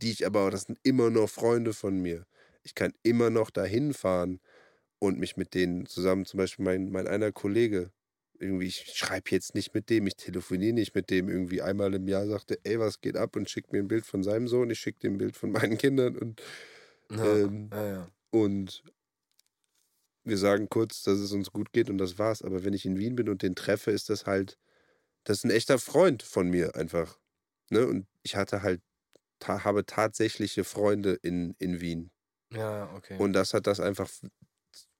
die 0.03 0.11
ich 0.13 0.27
aber, 0.27 0.51
das 0.51 0.63
sind 0.65 0.79
immer 0.83 1.11
noch 1.11 1.29
Freunde 1.31 1.73
von 1.75 1.99
mir. 2.01 2.27
Ich 2.63 2.75
kann 2.75 2.93
immer 3.03 3.31
noch 3.31 3.51
dahin 3.51 3.95
fahren 3.95 4.41
und 4.99 5.19
mich 5.19 5.37
mit 5.37 5.55
denen 5.55 5.87
zusammen, 5.87 6.27
zum 6.27 6.39
Beispiel 6.39 6.65
mein, 6.65 6.91
mein 6.91 7.07
einer 7.07 7.33
Kollege, 7.33 7.93
irgendwie, 8.39 8.67
ich 8.67 8.93
schreibe 8.95 9.31
jetzt 9.31 9.55
nicht 9.55 9.75
mit 9.75 9.91
dem, 9.91 10.07
ich 10.07 10.17
telefoniere 10.17 10.75
nicht 10.75 10.95
mit 10.95 11.11
dem, 11.11 11.29
irgendwie 11.29 11.63
einmal 11.63 11.95
im 11.95 12.09
Jahr 12.09 12.27
sagte, 12.27 12.59
ey, 12.65 12.81
was 12.81 13.01
geht 13.01 13.17
ab 13.17 13.37
und 13.37 13.51
schickt 13.51 13.73
mir 13.73 13.81
ein 13.81 13.89
Bild 13.89 14.07
von 14.07 14.23
seinem 14.23 14.49
Sohn, 14.49 14.71
ich 14.71 14.81
schicke 14.81 15.01
dem 15.01 15.15
ein 15.15 15.19
Bild 15.19 15.37
von 15.37 15.53
meinen 15.53 15.79
Kindern 15.79 16.17
und, 16.17 16.43
ja, 17.11 17.25
ähm, 17.25 17.71
ja, 17.73 17.87
ja. 17.87 18.11
und 18.31 18.83
wir 20.25 20.39
sagen 20.39 20.69
kurz, 20.69 21.03
dass 21.03 21.19
es 21.19 21.33
uns 21.33 21.51
gut 21.53 21.73
geht 21.73 21.91
und 21.91 21.99
das 21.99 22.19
war's. 22.19 22.43
Aber 22.43 22.65
wenn 22.65 22.73
ich 22.73 22.87
in 22.87 22.99
Wien 22.99 23.15
bin 23.17 23.29
und 23.29 23.43
den 23.43 23.55
treffe, 23.55 23.91
ist 23.91 24.11
das 24.11 24.27
halt, 24.27 24.59
das 25.25 25.39
ist 25.39 25.45
ein 25.45 25.51
echter 25.51 25.79
Freund 25.79 26.23
von 26.23 26.49
mir 26.49 26.77
einfach. 26.77 27.19
Ne? 27.71 27.87
Und 27.87 28.07
ich 28.23 28.37
hatte 28.37 28.63
halt, 28.63 28.81
ta 29.39 29.65
habe 29.65 29.85
tatsächliche 29.85 30.65
Freunde 30.65 31.15
in, 31.23 31.55
in 31.59 31.81
Wien. 31.81 32.11
Ja, 32.53 32.93
okay. 32.95 33.19
Und 33.19 33.33
das 33.33 33.53
hat 33.55 33.67
das 33.67 33.81
einfach 33.81 34.11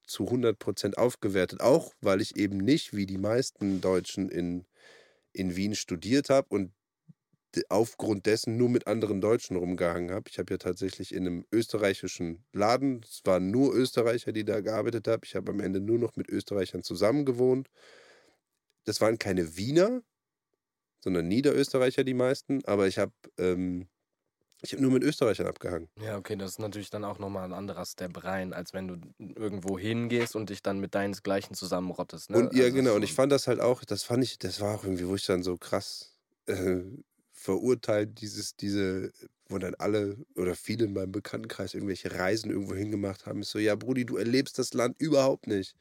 zu 0.07 0.25
100 0.25 0.59
Prozent 0.59 0.99
aufgewertet. 0.99 1.61
Auch 1.61 1.93
weil 2.01 2.21
ich 2.21 2.37
eben 2.37 2.59
nicht, 2.59 2.95
wie 2.95 3.07
die 3.07 3.19
meisten 3.19 3.81
Deutschen 3.81 4.29
in, 4.29 4.67
in 5.33 5.57
Wien 5.57 5.75
studiert 5.75 6.29
habe 6.31 6.49
und 6.51 6.73
aufgrund 7.69 8.27
dessen 8.27 8.57
nur 8.57 8.69
mit 8.69 8.87
anderen 8.87 9.21
Deutschen 9.21 9.57
rumgehangen 9.57 10.11
habe. 10.11 10.29
Ich 10.29 10.39
habe 10.39 10.53
ja 10.55 10.59
tatsächlich 10.59 11.15
in 11.15 11.27
einem 11.27 11.45
österreichischen 11.53 12.45
Laden, 12.53 13.01
es 13.05 13.23
waren 13.25 13.51
nur 13.51 13.75
Österreicher, 13.75 14.33
die 14.33 14.45
da 14.45 14.61
gearbeitet 14.61 15.09
haben. 15.09 15.23
Ich 15.25 15.35
habe 15.35 15.53
am 15.53 15.61
Ende 15.61 15.81
nur 15.81 15.99
noch 15.99 16.17
mit 16.17 16.29
Österreichern 16.29 16.83
zusammen 16.83 17.25
gewohnt. 17.25 17.69
Das 18.85 19.01
waren 19.01 19.19
keine 19.19 19.57
Wiener, 19.57 20.03
sondern 21.01 21.29
Niederösterreicher 21.29 22.05
die 22.05 22.15
meisten, 22.15 22.65
aber 22.65 22.87
ich 22.87 22.99
habe 22.99 23.13
ähm, 23.39 23.89
ich 24.65 24.73
habe 24.73 24.83
nur 24.83 24.93
mit 24.93 25.03
Österreichern 25.03 25.47
abgehangen. 25.47 25.89
Ja, 26.01 26.17
okay, 26.17 26.37
das 26.37 26.53
ist 26.53 26.59
natürlich 26.59 26.89
dann 26.89 27.05
auch 27.05 27.19
nochmal 27.19 27.45
ein 27.45 27.53
anderer 27.53 27.85
Step 27.85 28.25
rein, 28.25 28.55
als 28.55 28.73
wenn 28.73 28.89
du 28.89 28.97
irgendwo 29.19 29.79
hingehst 29.79 30.35
und 30.35 30.49
dich 30.49 30.63
dann 30.63 30.81
mit 30.81 30.95
deinesgleichen 30.95 31.55
zusammenrottest. 31.55 32.31
Ne? 32.31 32.39
Und 32.39 32.55
ja, 32.55 32.65
also 32.65 32.77
genau, 32.77 32.95
und 32.95 33.03
ich 33.03 33.13
fand 33.13 33.31
das 33.31 33.47
halt 33.47 33.61
auch, 33.61 33.85
das 33.85 34.05
fand 34.05 34.25
ich, 34.25 34.39
das 34.39 34.63
war 34.63 34.75
auch 34.75 34.85
irgendwie, 34.85 35.07
wo 35.07 35.15
ich 35.15 35.27
dann 35.27 35.43
so 35.43 35.59
krass 35.59 36.17
äh, 36.47 36.81
verurteilt, 37.45 38.21
dieses, 38.23 38.57
diese, 38.57 39.13
wo 39.49 39.59
dann 39.59 39.75
alle 39.75 40.17
oder 40.35 40.55
viele 40.55 40.87
in 40.87 40.95
meinem 40.95 41.13
Bekanntenkreis 41.13 41.75
irgendwelche 41.75 42.13
Reisen 42.13 42.51
irgendwo 42.51 42.75
hingemacht 42.75 43.27
haben. 43.27 43.43
Ist 43.43 43.51
so, 43.51 43.59
ja, 43.59 43.75
Brudi, 43.75 44.07
du 44.07 44.17
erlebst 44.17 44.59
das 44.59 44.73
Land 44.73 44.97
überhaupt 44.99 45.47
nicht. 45.47 45.77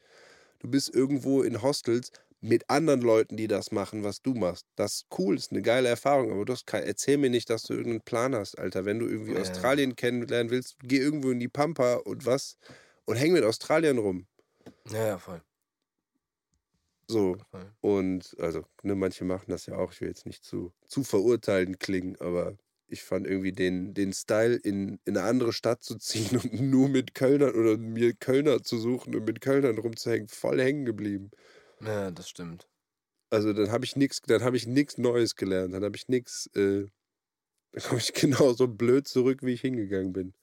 Du 0.59 0.69
bist 0.69 0.93
irgendwo 0.93 1.41
in 1.41 1.61
Hostels 1.61 2.11
mit 2.41 2.69
anderen 2.69 3.01
Leuten, 3.01 3.37
die 3.37 3.47
das 3.47 3.71
machen, 3.71 4.03
was 4.03 4.21
du 4.21 4.33
machst. 4.33 4.65
Das 4.75 4.93
ist 4.93 5.05
cool, 5.17 5.37
ist 5.37 5.51
eine 5.51 5.61
geile 5.61 5.87
Erfahrung, 5.87 6.31
aber 6.31 6.43
du 6.43 6.51
hast 6.51 6.67
kein, 6.67 6.83
erzähl 6.83 7.17
mir 7.17 7.29
nicht, 7.29 7.49
dass 7.49 7.63
du 7.63 7.73
irgendeinen 7.73 8.01
Plan 8.01 8.35
hast, 8.35 8.59
Alter. 8.59 8.83
Wenn 8.83 8.99
du 8.99 9.07
irgendwie 9.07 9.33
ja. 9.33 9.39
Australien 9.39 9.95
kennenlernen 9.95 10.51
willst, 10.51 10.75
geh 10.83 10.97
irgendwo 10.97 11.31
in 11.31 11.39
die 11.39 11.47
Pampa 11.47 11.95
und 11.95 12.25
was 12.25 12.57
und 13.05 13.15
häng 13.15 13.31
mit 13.31 13.45
Australien 13.45 13.97
rum. 13.97 14.27
Ja, 14.91 15.07
ja, 15.07 15.17
voll. 15.17 15.41
So. 17.07 17.37
Und 17.81 18.35
also, 18.39 18.65
ne, 18.81 18.95
manche 18.95 19.25
machen 19.25 19.45
das 19.47 19.65
ja 19.65 19.75
auch. 19.75 19.91
Ich 19.91 20.01
will 20.01 20.07
jetzt 20.07 20.25
nicht 20.25 20.43
zu, 20.43 20.73
zu 20.87 21.03
verurteilend 21.03 21.79
klingen, 21.79 22.15
aber 22.19 22.57
ich 22.87 23.03
fand 23.03 23.27
irgendwie 23.27 23.51
den, 23.51 23.93
den 23.93 24.13
Style, 24.13 24.55
in, 24.55 24.99
in 25.05 25.17
eine 25.17 25.27
andere 25.27 25.51
Stadt 25.51 25.83
zu 25.83 25.97
ziehen 25.97 26.37
und 26.43 26.53
nur 26.61 26.89
mit 26.89 27.13
Kölnern 27.15 27.55
oder 27.55 27.77
mir 27.77 28.13
Kölner 28.13 28.61
zu 28.61 28.77
suchen 28.77 29.15
und 29.15 29.25
mit 29.25 29.41
Kölnern 29.41 29.77
rumzuhängen, 29.77 30.27
voll 30.27 30.61
hängen 30.61 30.85
geblieben. 30.85 31.31
Ja, 31.81 32.11
das 32.11 32.29
stimmt. 32.29 32.67
Also 33.29 33.51
dann 33.51 33.71
habe 33.71 33.83
ich 33.83 33.95
nichts, 33.95 34.21
dann 34.21 34.43
habe 34.43 34.57
ich 34.57 34.67
nichts 34.67 34.97
Neues 34.97 35.35
gelernt, 35.35 35.73
dann 35.73 35.83
habe 35.83 35.95
ich 35.95 36.07
nichts, 36.07 36.47
äh, 36.55 36.85
dann 37.71 37.83
komme 37.83 37.99
ich 37.99 38.13
genauso 38.13 38.67
blöd 38.67 39.07
zurück, 39.07 39.39
wie 39.41 39.53
ich 39.53 39.61
hingegangen 39.61 40.13
bin. 40.13 40.33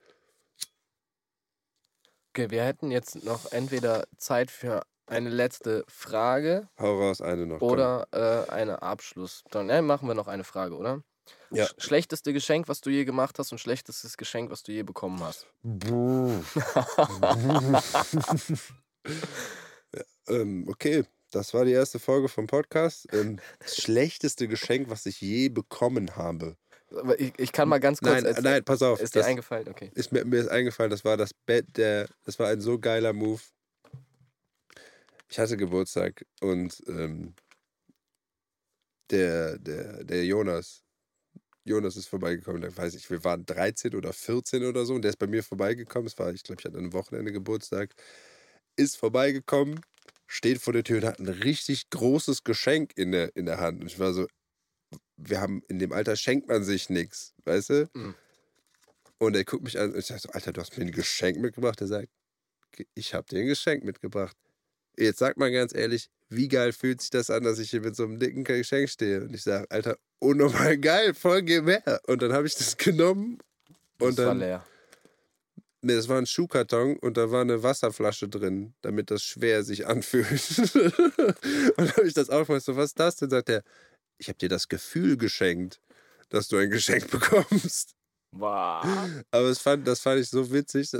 Okay, 2.30 2.50
wir 2.50 2.64
hätten 2.64 2.90
jetzt 2.90 3.24
noch 3.24 3.50
entweder 3.52 4.06
Zeit 4.16 4.50
für 4.50 4.82
eine 5.10 5.28
letzte 5.28 5.84
Frage. 5.88 6.68
Hau 6.78 6.98
raus, 6.98 7.20
eine 7.20 7.46
noch. 7.46 7.60
Oder 7.60 8.06
äh, 8.12 8.50
eine 8.50 8.82
Abschluss. 8.82 9.44
Dann 9.50 9.68
ja, 9.68 9.82
machen 9.82 10.08
wir 10.08 10.14
noch 10.14 10.28
eine 10.28 10.44
Frage, 10.44 10.76
oder? 10.76 11.02
Ja. 11.50 11.66
Sch 11.66 11.74
schlechteste 11.78 12.32
Geschenk, 12.32 12.68
was 12.68 12.80
du 12.80 12.90
je 12.90 13.04
gemacht 13.04 13.38
hast 13.38 13.52
und 13.52 13.58
schlechtestes 13.58 14.16
Geschenk, 14.16 14.50
was 14.50 14.62
du 14.62 14.72
je 14.72 14.82
bekommen 14.82 15.20
hast. 15.20 15.46
ja, 19.94 20.02
ähm, 20.28 20.66
okay, 20.68 21.04
das 21.30 21.54
war 21.54 21.64
die 21.64 21.72
erste 21.72 21.98
Folge 21.98 22.28
vom 22.28 22.46
Podcast. 22.46 23.06
Ähm, 23.12 23.38
das 23.58 23.76
schlechteste 23.76 24.48
Geschenk, 24.48 24.90
was 24.90 25.06
ich 25.06 25.20
je 25.20 25.48
bekommen 25.48 26.16
habe. 26.16 26.56
Aber 26.96 27.18
ich, 27.20 27.32
ich 27.36 27.52
kann 27.52 27.68
mal 27.68 27.78
ganz 27.78 28.00
kurz 28.00 28.14
Nein, 28.14 28.24
erzählen. 28.24 28.44
nein, 28.44 28.64
pass 28.64 28.82
auf. 28.82 29.00
Ist 29.00 29.14
dir 29.14 29.24
eingefallen? 29.24 29.68
Okay. 29.68 29.90
ist 29.94 30.10
mir, 30.12 30.24
mir 30.24 30.40
ist 30.40 30.48
eingefallen, 30.48 30.90
das 30.90 31.04
war 31.04 31.16
das 31.16 31.32
Bett, 31.32 31.76
der, 31.76 32.08
das 32.24 32.38
war 32.38 32.48
ein 32.48 32.60
so 32.60 32.78
geiler 32.78 33.12
Move. 33.12 33.40
Ich 35.30 35.38
hatte 35.38 35.56
Geburtstag 35.56 36.26
und 36.40 36.82
ähm, 36.88 37.34
der, 39.10 39.58
der, 39.58 40.02
der 40.02 40.24
Jonas, 40.24 40.82
Jonas 41.64 41.96
ist 41.96 42.08
vorbeigekommen, 42.08 42.62
da 42.62 42.76
weiß 42.76 42.94
ich, 42.94 43.08
wir 43.10 43.22
waren 43.22 43.46
13 43.46 43.94
oder 43.94 44.12
14 44.12 44.64
oder 44.64 44.84
so 44.84 44.94
und 44.94 45.02
der 45.02 45.10
ist 45.10 45.18
bei 45.18 45.28
mir 45.28 45.44
vorbeigekommen. 45.44 46.08
Es 46.08 46.18
war, 46.18 46.32
ich 46.32 46.42
glaube, 46.42 46.60
ich 46.60 46.64
hatte 46.64 46.78
ein 46.78 46.92
Wochenende 46.92 47.30
Geburtstag. 47.30 47.94
Ist 48.76 48.96
vorbeigekommen, 48.96 49.80
steht 50.26 50.60
vor 50.60 50.72
der 50.72 50.82
Tür 50.82 50.98
und 50.98 51.04
hat 51.04 51.20
ein 51.20 51.28
richtig 51.28 51.90
großes 51.90 52.42
Geschenk 52.42 52.92
in 52.96 53.12
der, 53.12 53.36
in 53.36 53.46
der 53.46 53.60
Hand. 53.60 53.80
Und 53.82 53.86
ich 53.86 54.00
war 54.00 54.12
so, 54.12 54.26
wir 55.16 55.40
haben 55.40 55.62
in 55.68 55.78
dem 55.78 55.92
Alter 55.92 56.16
schenkt 56.16 56.48
man 56.48 56.64
sich 56.64 56.90
nichts, 56.90 57.34
weißt 57.44 57.70
du? 57.70 57.90
Mhm. 57.94 58.14
Und 59.18 59.36
er 59.36 59.44
guckt 59.44 59.62
mich 59.62 59.78
an 59.78 59.92
und 59.92 59.98
ich 59.98 60.06
sage 60.06 60.22
so, 60.22 60.30
Alter, 60.30 60.52
du 60.52 60.60
hast 60.60 60.76
mir 60.76 60.84
ein 60.84 60.92
Geschenk 60.92 61.38
mitgebracht. 61.38 61.80
Er 61.80 61.86
sagt, 61.86 62.08
ich 62.94 63.14
habe 63.14 63.28
dir 63.28 63.40
ein 63.40 63.46
Geschenk 63.46 63.84
mitgebracht. 63.84 64.36
Jetzt 65.00 65.18
sag 65.18 65.36
mal 65.38 65.50
ganz 65.50 65.74
ehrlich, 65.74 66.10
wie 66.28 66.48
geil 66.48 66.72
fühlt 66.72 67.00
sich 67.00 67.10
das 67.10 67.30
an, 67.30 67.42
dass 67.42 67.58
ich 67.58 67.70
hier 67.70 67.80
mit 67.80 67.96
so 67.96 68.04
einem 68.04 68.18
dicken 68.18 68.44
Geschenk 68.44 68.88
stehe? 68.90 69.22
Und 69.22 69.34
ich 69.34 69.42
sage, 69.42 69.66
Alter, 69.70 69.96
unnormal 70.18 70.78
geil, 70.78 71.14
voll 71.14 71.42
geh 71.42 71.62
mehr. 71.62 72.00
Und 72.06 72.22
dann 72.22 72.32
habe 72.32 72.46
ich 72.46 72.54
das 72.54 72.76
genommen 72.76 73.38
und 73.98 74.18
das 74.18 74.18
war 74.18 74.26
dann, 74.26 74.38
leer. 74.38 74.66
nee, 75.82 75.94
das 75.94 76.08
war 76.08 76.18
ein 76.18 76.26
Schuhkarton 76.26 76.98
und 76.98 77.16
da 77.16 77.30
war 77.30 77.40
eine 77.40 77.62
Wasserflasche 77.62 78.28
drin, 78.28 78.74
damit 78.82 79.10
das 79.10 79.22
schwer 79.22 79.64
sich 79.64 79.86
anfühlt. 79.88 80.58
und 80.74 81.78
dann 81.78 81.96
habe 81.96 82.06
ich 82.06 82.14
das 82.14 82.30
aufgemacht, 82.30 82.64
so, 82.64 82.76
was 82.76 82.90
ist 82.90 83.00
das 83.00 83.16
denn? 83.16 83.30
Sagt 83.30 83.48
er, 83.48 83.62
ich 84.18 84.28
habe 84.28 84.38
dir 84.38 84.50
das 84.50 84.68
Gefühl 84.68 85.16
geschenkt, 85.16 85.80
dass 86.28 86.48
du 86.48 86.58
ein 86.58 86.70
Geschenk 86.70 87.10
bekommst. 87.10 87.94
Wow. 88.32 88.84
Aber 89.32 89.48
es 89.48 89.58
fand, 89.58 89.88
das 89.88 90.00
fand 90.00 90.20
ich 90.20 90.28
so 90.28 90.52
witzig. 90.52 90.90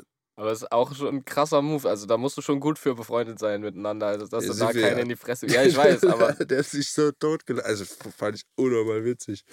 Aber 0.41 0.53
es 0.53 0.63
ist 0.63 0.73
auch 0.73 0.95
schon 0.95 1.17
ein 1.17 1.25
krasser 1.27 1.61
Move. 1.61 1.87
Also 1.87 2.07
da 2.07 2.17
musst 2.17 2.35
du 2.39 2.41
schon 2.41 2.61
gut 2.61 2.79
für 2.79 2.95
befreundet 2.95 3.39
sein 3.39 3.61
miteinander. 3.61 4.07
Also 4.07 4.27
dass 4.27 4.47
Ja, 4.47 4.53
du 4.53 4.59
da 4.59 4.73
keinen 4.73 4.97
ja. 4.97 5.03
in 5.03 5.09
die 5.11 5.17
Fresse. 5.17 5.47
Ja, 5.49 5.63
ich 5.65 5.77
weiß, 5.77 6.03
aber 6.07 6.33
der 6.33 6.61
hat 6.61 6.65
sich 6.67 6.91
so 6.91 7.13
totgelacht. 7.13 7.67
Also 7.67 7.85
fand 7.85 8.37
ich 8.37 8.43
unnormal 8.57 9.05
witzig. 9.05 9.45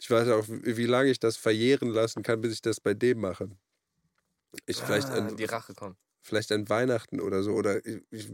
Ich 0.00 0.10
weiß 0.10 0.26
auch, 0.30 0.44
wie 0.48 0.86
lange 0.86 1.10
ich 1.10 1.20
das 1.20 1.36
verjähren 1.36 1.90
lassen 1.90 2.24
kann, 2.24 2.40
bis 2.40 2.54
ich 2.54 2.60
das 2.60 2.80
bei 2.80 2.94
dem 2.94 3.20
mache. 3.20 3.48
Ich 4.66 4.78
vielleicht, 4.78 5.06
ah, 5.08 5.18
an, 5.18 5.36
die 5.36 5.44
Rache 5.44 5.72
kommt. 5.74 5.96
vielleicht 6.20 6.50
an 6.50 6.68
Weihnachten 6.68 7.20
oder 7.20 7.44
so. 7.44 7.52
Oder 7.52 7.86
ich, 7.86 8.02
ich, 8.10 8.28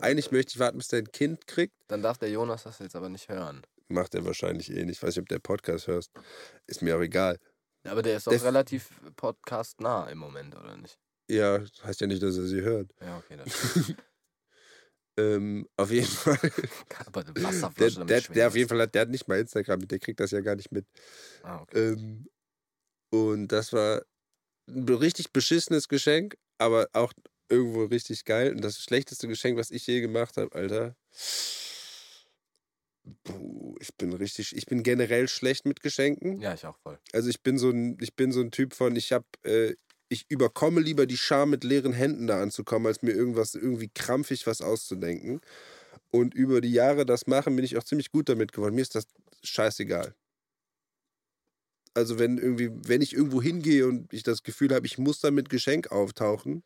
eigentlich 0.00 0.32
möchte 0.32 0.50
ich 0.52 0.58
warten, 0.58 0.76
bis 0.76 0.88
der 0.88 0.98
ein 0.98 1.12
Kind 1.12 1.46
kriegt. 1.46 1.72
Dann 1.88 2.02
darf 2.02 2.18
der 2.18 2.28
Jonas 2.28 2.64
das 2.64 2.78
jetzt 2.78 2.94
aber 2.94 3.08
nicht 3.08 3.30
hören. 3.30 3.62
Macht 3.88 4.14
er 4.14 4.26
wahrscheinlich 4.26 4.70
eh 4.70 4.84
nicht. 4.84 4.98
Ich 4.98 5.02
weiß 5.02 5.16
nicht, 5.16 5.22
ob 5.22 5.28
der 5.30 5.38
Podcast 5.38 5.86
hörst. 5.86 6.10
Ist 6.66 6.82
mir 6.82 6.94
auch 6.94 7.00
egal. 7.00 7.38
Aber 7.84 8.02
der 8.02 8.18
ist 8.18 8.26
doch 8.26 8.32
relativ 8.32 8.90
podcastnah 9.16 10.10
im 10.10 10.18
Moment, 10.18 10.54
oder 10.54 10.76
nicht? 10.76 10.98
Ja, 11.28 11.62
heißt 11.82 12.00
ja 12.00 12.06
nicht, 12.06 12.22
dass 12.22 12.36
er 12.36 12.46
sie 12.46 12.60
hört. 12.62 12.90
Ja, 13.00 13.18
okay. 13.18 13.36
Das 13.36 13.94
Ähm, 15.18 15.68
auf 15.76 15.90
jeden 15.90 16.06
Fall. 16.06 16.38
aber 17.04 17.20
eine 17.20 17.34
Der, 17.34 17.42
Wasserflasche 17.44 18.06
der, 18.06 18.20
schwer 18.22 18.34
der 18.34 18.48
auf 18.48 18.56
jeden. 18.56 18.68
Fall 18.68 18.80
hat, 18.80 18.94
der 18.94 19.02
hat 19.02 19.10
nicht 19.10 19.28
mal 19.28 19.38
Instagram, 19.38 19.86
der 19.86 19.98
kriegt 19.98 20.20
das 20.20 20.30
ja 20.30 20.40
gar 20.40 20.56
nicht 20.56 20.72
mit. 20.72 20.86
Ah, 21.42 21.60
okay. 21.60 21.92
Ähm, 21.92 22.28
und 23.10 23.48
das 23.48 23.74
war 23.74 24.02
ein 24.68 24.88
richtig 24.88 25.32
beschissenes 25.32 25.88
Geschenk, 25.88 26.36
aber 26.58 26.88
auch 26.94 27.12
irgendwo 27.50 27.84
richtig 27.84 28.24
geil. 28.24 28.52
Und 28.52 28.62
das 28.62 28.78
schlechteste 28.82 29.28
Geschenk, 29.28 29.58
was 29.58 29.70
ich 29.70 29.86
je 29.86 30.00
gemacht 30.00 30.38
habe, 30.38 30.54
Alter. 30.54 30.96
Puh, 33.24 33.74
ich 33.80 33.94
bin 33.96 34.12
richtig, 34.14 34.56
ich 34.56 34.64
bin 34.66 34.82
generell 34.82 35.28
schlecht 35.28 35.66
mit 35.66 35.82
Geschenken. 35.82 36.40
Ja, 36.40 36.54
ich 36.54 36.64
auch 36.64 36.78
voll. 36.78 36.98
Also 37.12 37.28
ich 37.28 37.42
bin 37.42 37.58
so 37.58 37.70
ein, 37.70 37.98
ich 38.00 38.14
bin 38.14 38.32
so 38.32 38.40
ein 38.40 38.50
Typ 38.50 38.74
von, 38.74 38.96
ich 38.96 39.12
habe, 39.12 39.26
äh, 39.42 39.74
ich 40.12 40.26
überkomme 40.28 40.80
lieber 40.80 41.06
die 41.06 41.16
Scham, 41.16 41.50
mit 41.50 41.64
leeren 41.64 41.92
Händen 41.92 42.26
da 42.26 42.42
anzukommen, 42.42 42.86
als 42.86 43.02
mir 43.02 43.12
irgendwas, 43.12 43.54
irgendwie 43.54 43.90
krampfig 43.94 44.46
was 44.46 44.60
auszudenken. 44.60 45.40
Und 46.10 46.34
über 46.34 46.60
die 46.60 46.72
Jahre 46.72 47.06
das 47.06 47.26
machen, 47.26 47.56
bin 47.56 47.64
ich 47.64 47.76
auch 47.78 47.84
ziemlich 47.84 48.10
gut 48.12 48.28
damit 48.28 48.52
geworden. 48.52 48.74
Mir 48.74 48.82
ist 48.82 48.94
das 48.94 49.06
scheißegal. 49.42 50.14
Also 51.94 52.18
wenn 52.18 52.38
irgendwie, 52.38 52.70
wenn 52.86 53.02
ich 53.02 53.14
irgendwo 53.14 53.42
hingehe 53.42 53.86
und 53.86 54.12
ich 54.12 54.22
das 54.22 54.42
Gefühl 54.42 54.74
habe, 54.74 54.86
ich 54.86 54.98
muss 54.98 55.20
da 55.20 55.30
mit 55.30 55.50
Geschenk 55.50 55.92
auftauchen, 55.92 56.62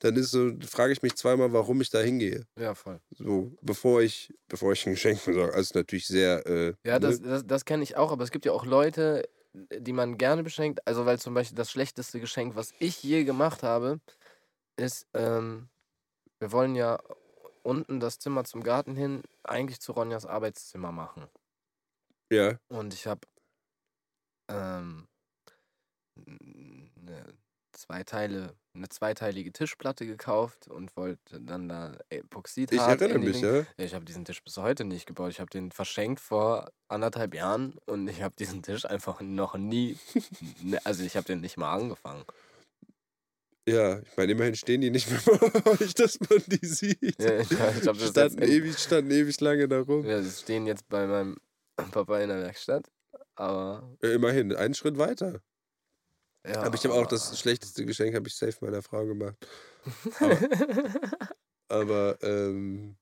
dann 0.00 0.16
ist 0.16 0.30
so, 0.30 0.52
frage 0.66 0.92
ich 0.92 1.02
mich 1.02 1.14
zweimal, 1.14 1.52
warum 1.52 1.80
ich 1.80 1.90
da 1.90 2.00
hingehe. 2.00 2.46
Ja, 2.58 2.74
voll. 2.74 3.00
So, 3.18 3.52
bevor 3.62 4.02
ich, 4.02 4.32
bevor 4.48 4.72
ich 4.72 4.86
ein 4.86 4.92
Geschenk 4.94 5.24
besorge. 5.24 5.54
Also 5.54 5.72
natürlich 5.78 6.06
sehr, 6.06 6.46
äh, 6.46 6.74
Ja, 6.84 6.98
das, 6.98 7.20
ne? 7.20 7.28
das, 7.28 7.46
das 7.46 7.64
kenne 7.64 7.82
ich 7.82 7.96
auch, 7.96 8.12
aber 8.12 8.24
es 8.24 8.30
gibt 8.30 8.44
ja 8.44 8.52
auch 8.52 8.66
Leute, 8.66 9.28
die 9.72 9.92
man 9.92 10.18
gerne 10.18 10.42
beschenkt. 10.42 10.86
Also, 10.86 11.06
weil 11.06 11.18
zum 11.18 11.34
Beispiel 11.34 11.56
das 11.56 11.70
schlechteste 11.70 12.20
Geschenk, 12.20 12.56
was 12.56 12.74
ich 12.78 13.02
je 13.02 13.24
gemacht 13.24 13.62
habe, 13.62 14.00
ist, 14.76 15.08
ähm, 15.14 15.70
wir 16.40 16.52
wollen 16.52 16.76
ja 16.76 17.00
unten 17.64 18.00
das 18.00 18.18
Zimmer 18.20 18.44
zum 18.44 18.62
Garten 18.62 18.96
hin 18.96 19.22
eigentlich 19.44 19.80
zu 19.80 19.92
Ronjas 19.92 20.26
Arbeitszimmer 20.26 20.92
machen. 20.92 21.28
ja, 22.30 22.58
Und 22.68 22.94
ich 22.94 23.06
habe 23.06 23.26
ähm, 24.48 25.08
eine, 26.16 27.36
zwei 27.76 28.02
Teile, 28.04 28.54
eine 28.74 28.88
zweiteilige 28.88 29.52
Tischplatte 29.52 30.06
gekauft 30.06 30.68
und 30.68 30.96
wollte 30.96 31.40
dann 31.40 31.68
da 31.68 31.96
Epoxid 32.10 32.72
ich 32.72 32.80
haben 32.80 33.00
erinnere 33.00 33.16
in 33.16 33.20
die 33.20 33.28
mich, 33.28 33.40
ja. 33.40 33.64
Ich 33.76 33.94
habe 33.94 34.04
diesen 34.04 34.24
Tisch 34.24 34.42
bis 34.42 34.56
heute 34.56 34.84
nicht 34.84 35.06
gebaut. 35.06 35.30
Ich 35.30 35.40
habe 35.40 35.50
den 35.50 35.70
verschenkt 35.70 36.20
vor 36.20 36.70
anderthalb 36.88 37.34
Jahren 37.34 37.76
und 37.86 38.08
ich 38.08 38.22
habe 38.22 38.34
diesen 38.38 38.62
Tisch 38.62 38.84
einfach 38.84 39.20
noch 39.20 39.56
nie, 39.56 39.98
ne, 40.62 40.78
also 40.84 41.04
ich 41.04 41.16
habe 41.16 41.26
den 41.26 41.40
nicht 41.40 41.56
mal 41.56 41.74
angefangen. 41.74 42.24
Ja, 43.68 43.98
ich 43.98 44.16
meine, 44.16 44.32
immerhin 44.32 44.54
stehen 44.54 44.80
die 44.80 44.90
nicht 44.90 45.10
mehr 45.10 45.20
bei 45.40 45.70
euch, 45.80 45.92
dass 45.94 46.20
man 46.20 46.40
die 46.46 46.64
sieht. 46.64 47.20
Ja, 47.20 47.40
ich 47.40 47.48
glaub, 47.80 47.98
das 47.98 48.10
standen, 48.10 48.42
ewig, 48.42 48.78
standen 48.78 49.10
ewig 49.10 49.40
lange 49.40 49.66
da 49.66 49.80
rum. 49.80 50.06
Ja, 50.06 50.22
sie 50.22 50.30
stehen 50.30 50.66
jetzt 50.66 50.88
bei 50.88 51.06
meinem 51.06 51.36
Papa 51.90 52.20
in 52.20 52.28
der 52.28 52.38
Werkstatt, 52.42 52.88
aber 53.34 53.96
Ja, 54.02 54.12
immerhin, 54.12 54.54
einen 54.54 54.74
Schritt 54.74 54.98
weiter. 54.98 55.40
Ja. 56.46 56.62
Aber 56.62 56.74
ich 56.74 56.84
habe 56.84 56.94
auch 56.94 57.06
das 57.06 57.38
schlechteste 57.38 57.84
Geschenk, 57.84 58.14
habe 58.14 58.28
ich 58.28 58.34
safe 58.34 58.56
meiner 58.60 58.82
Frau 58.82 59.06
gemacht. 59.06 59.36
Aber, 60.20 60.38
aber 61.68 62.18
ähm, 62.22 62.96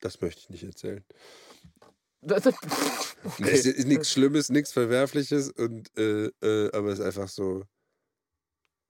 das 0.00 0.20
möchte 0.20 0.40
ich 0.40 0.50
nicht 0.50 0.64
erzählen. 0.64 1.04
Nee, 3.38 3.46
okay. 3.46 3.50
Es 3.50 3.66
ist 3.66 3.86
nichts 3.86 4.10
Schlimmes, 4.10 4.48
nichts 4.48 4.72
Verwerfliches, 4.72 5.50
und, 5.50 5.90
äh, 5.96 6.26
äh, 6.40 6.70
aber 6.72 6.88
es 6.88 6.98
ist 6.98 7.04
einfach 7.04 7.28
so, 7.28 7.64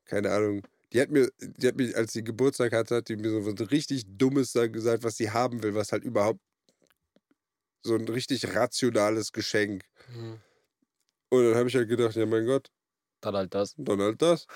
keine 0.05 0.31
Ahnung. 0.33 0.63
Die 0.93 1.01
hat 1.01 1.11
mir, 1.11 1.31
die 1.41 1.67
hat 1.67 1.77
mir, 1.77 1.95
als 1.97 2.13
sie 2.13 2.25
Geburtstag 2.25 2.73
hatte, 2.73 2.97
hat 2.97 3.09
die 3.09 3.17
mir 3.17 3.31
so 3.31 3.45
was 3.45 3.71
richtig 3.71 4.05
Dummes 4.07 4.53
gesagt, 4.53 5.03
was 5.03 5.17
sie 5.17 5.31
haben 5.31 5.63
will, 5.63 5.75
was 5.75 5.93
halt 5.93 6.05
überhaupt 6.05 6.41
so 7.83 7.95
ein 7.95 8.09
richtig 8.09 8.55
rationales 8.55 9.33
Geschenk. 9.33 9.85
Hm, 10.07 10.41
Und 11.31 11.45
dann 11.45 11.55
habe 11.57 11.69
ich 11.69 11.75
halt 11.77 11.89
gedacht, 11.89 12.17
ja 12.17 12.27
mein 12.27 12.47
Gott, 12.47 12.71
Dann 13.21 13.37
halt 13.37 13.55
das. 13.55 13.77
dann 13.77 14.01
halt 14.01 14.23
das. 14.23 14.47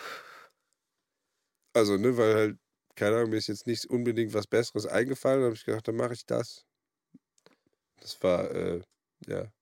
Also, 1.74 1.96
ne, 1.96 2.16
weil 2.16 2.34
halt, 2.34 2.58
keine 2.96 3.16
Ahnung, 3.16 3.30
mir 3.30 3.36
ist 3.36 3.46
jetzt 3.48 3.66
nicht 3.66 3.86
unbedingt 3.86 4.34
was 4.34 4.46
Besseres 4.46 4.86
eingefallen, 4.86 5.40
dann 5.40 5.46
habe 5.46 5.56
ich 5.56 5.64
gedacht, 5.64 5.86
dann 5.88 5.96
mache 5.96 6.14
ich 6.14 6.26
das. 6.26 6.64
Das 8.00 8.22
war, 8.22 8.50
äh, 8.50 8.82
ja. 9.26 9.52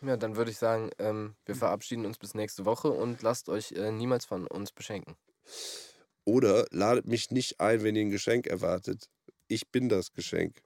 Ja, 0.00 0.16
dann 0.16 0.36
würde 0.36 0.52
ich 0.52 0.58
sagen, 0.58 0.90
ähm, 1.00 1.34
wir 1.46 1.56
verabschieden 1.56 2.06
uns 2.06 2.16
bis 2.18 2.34
nächste 2.34 2.64
Woche 2.64 2.90
und 2.92 3.22
lasst 3.22 3.48
euch 3.48 3.72
äh, 3.72 3.90
niemals 3.90 4.24
von 4.24 4.46
uns 4.46 4.70
beschenken. 4.70 5.16
Oder 6.26 6.66
ladet 6.70 7.06
mich 7.06 7.30
nicht 7.30 7.60
ein, 7.60 7.82
wenn 7.82 7.96
ihr 7.96 8.02
ein 8.02 8.10
Geschenk 8.10 8.46
erwartet. 8.46 9.08
Ich 9.48 9.70
bin 9.70 9.88
das 9.88 10.12
Geschenk. 10.12 10.62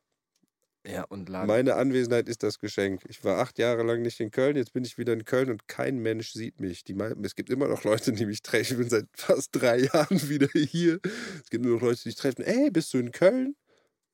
Ja, 0.89 1.05
und 1.05 1.29
ladet. 1.29 1.49
Meine 1.49 1.75
Anwesenheit 1.75 2.29
ist 2.29 2.43
das 2.43 2.59
Geschenk. 2.59 3.03
Ich 3.09 3.23
war 3.23 3.39
acht 3.39 3.59
Jahre 3.59 3.83
lang 3.83 4.01
nicht 4.03 4.21
in 4.21 4.31
Köln, 4.31 4.57
jetzt 4.57 4.73
bin 4.73 4.85
ich 4.85 4.97
wieder 4.97 5.13
in 5.13 5.25
Köln 5.25 5.51
und 5.51 5.69
kein 5.69 5.99
Mensch 5.99 6.33
sieht 6.33 6.61
mich. 6.61 6.83
Die 6.85 6.97
es 7.23 7.35
gibt 7.35 7.51
immer 7.51 7.69
noch 7.69 7.85
Leute, 7.85 8.13
die 8.13 8.25
mich 8.25 8.43
treffen. 8.43 8.73
Ich 8.73 8.79
bin 8.79 8.89
seit 8.89 9.07
fast 9.13 9.51
drei 9.53 9.79
Jahren 9.93 10.29
wieder 10.29 10.49
hier. 10.55 10.99
Es 11.43 11.51
gibt 11.51 11.65
nur 11.65 11.75
noch 11.75 11.83
Leute, 11.83 12.03
die 12.03 12.09
mich 12.09 12.17
treffen. 12.17 12.43
Ey, 12.43 12.71
bist 12.71 12.93
du 12.95 12.99
in 12.99 13.13
Köln? 13.13 13.55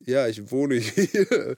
Ja, 0.01 0.27
ich 0.27 0.51
wohne 0.51 0.75
hier. 0.79 1.57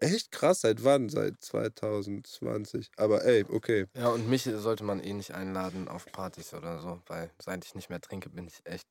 Echt 0.00 0.32
krass, 0.32 0.62
seit 0.62 0.82
wann? 0.82 1.08
Seit 1.08 1.40
2020. 1.40 2.90
Aber 2.96 3.24
ey, 3.24 3.44
okay. 3.48 3.86
Ja, 3.96 4.08
und 4.08 4.28
mich 4.28 4.42
sollte 4.42 4.82
man 4.82 5.00
eh 5.00 5.12
nicht 5.12 5.32
einladen 5.32 5.86
auf 5.86 6.06
Partys 6.06 6.52
oder 6.54 6.80
so, 6.80 7.00
weil 7.06 7.30
seit 7.38 7.64
ich 7.64 7.74
nicht 7.74 7.88
mehr 7.88 8.00
trinke, 8.00 8.28
bin 8.30 8.48
ich 8.48 8.60
echt 8.64 8.88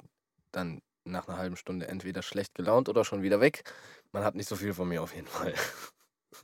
dann 0.52 0.82
nach 1.06 1.28
einer 1.28 1.38
halben 1.38 1.58
Stunde 1.58 1.88
entweder 1.88 2.22
schlecht 2.24 2.56
gelaunt 2.56 2.90
oder 2.90 3.06
schon 3.06 3.22
wieder 3.24 3.42
weg. 3.42 3.64
Man 4.12 4.24
hat 4.24 4.36
nicht 4.36 4.50
so 4.50 4.56
viel 4.56 4.74
von 4.74 4.88
mir 4.90 5.02
auf 5.04 5.16
jeden 5.16 5.28
Fall. 5.28 5.54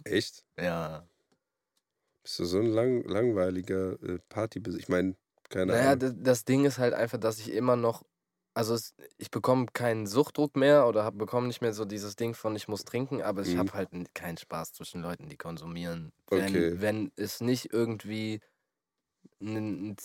Echt? 0.05 0.45
Ja. 0.57 1.07
Bist 2.23 2.39
du 2.39 2.45
so 2.45 2.57
ein 2.59 2.65
lang, 2.65 3.03
langweiliger 3.03 4.01
äh, 4.01 4.17
Partybesitzer? 4.27 4.79
Ich 4.81 4.89
meine, 4.89 5.17
keine 5.49 5.75
Naja, 5.75 5.95
Ahnung. 5.95 5.95
das, 5.95 6.13
das 6.17 6.45
Ding 6.45 6.65
ist 6.65 6.77
halt 6.79 6.93
einfach, 6.93 7.17
dass 7.19 7.39
ich 7.39 7.51
immer 7.51 7.75
noch, 7.75 8.03
also 8.53 8.73
es, 8.73 8.93
ich 9.17 9.29
bekomme 9.31 9.67
keinen 9.73 10.07
Suchtdruck 10.07 10.55
mehr 10.55 10.87
oder 10.87 11.03
hab, 11.05 11.17
bekomme 11.17 11.47
nicht 11.47 11.61
mehr 11.61 11.73
so 11.73 11.85
dieses 11.85 12.15
Ding 12.15 12.33
von, 12.33 12.55
ich 12.55 12.67
muss 12.67 12.83
trinken, 12.83 13.21
aber 13.21 13.41
ich 13.41 13.55
Mhm. 13.55 13.57
habe 13.57 13.73
halt 13.73 13.89
keinen 14.15 14.37
Spaß 14.37 14.73
zwischen 14.73 15.01
Leuten, 15.01 15.29
die 15.29 15.37
konsumieren. 15.37 16.11
Wenn, 16.33 16.67
Okay. 16.67 16.81
wenn 16.81 17.11
es 17.15 17.41
nicht 17.41 17.71
irgendwie 17.73 18.39
ein 19.41 19.95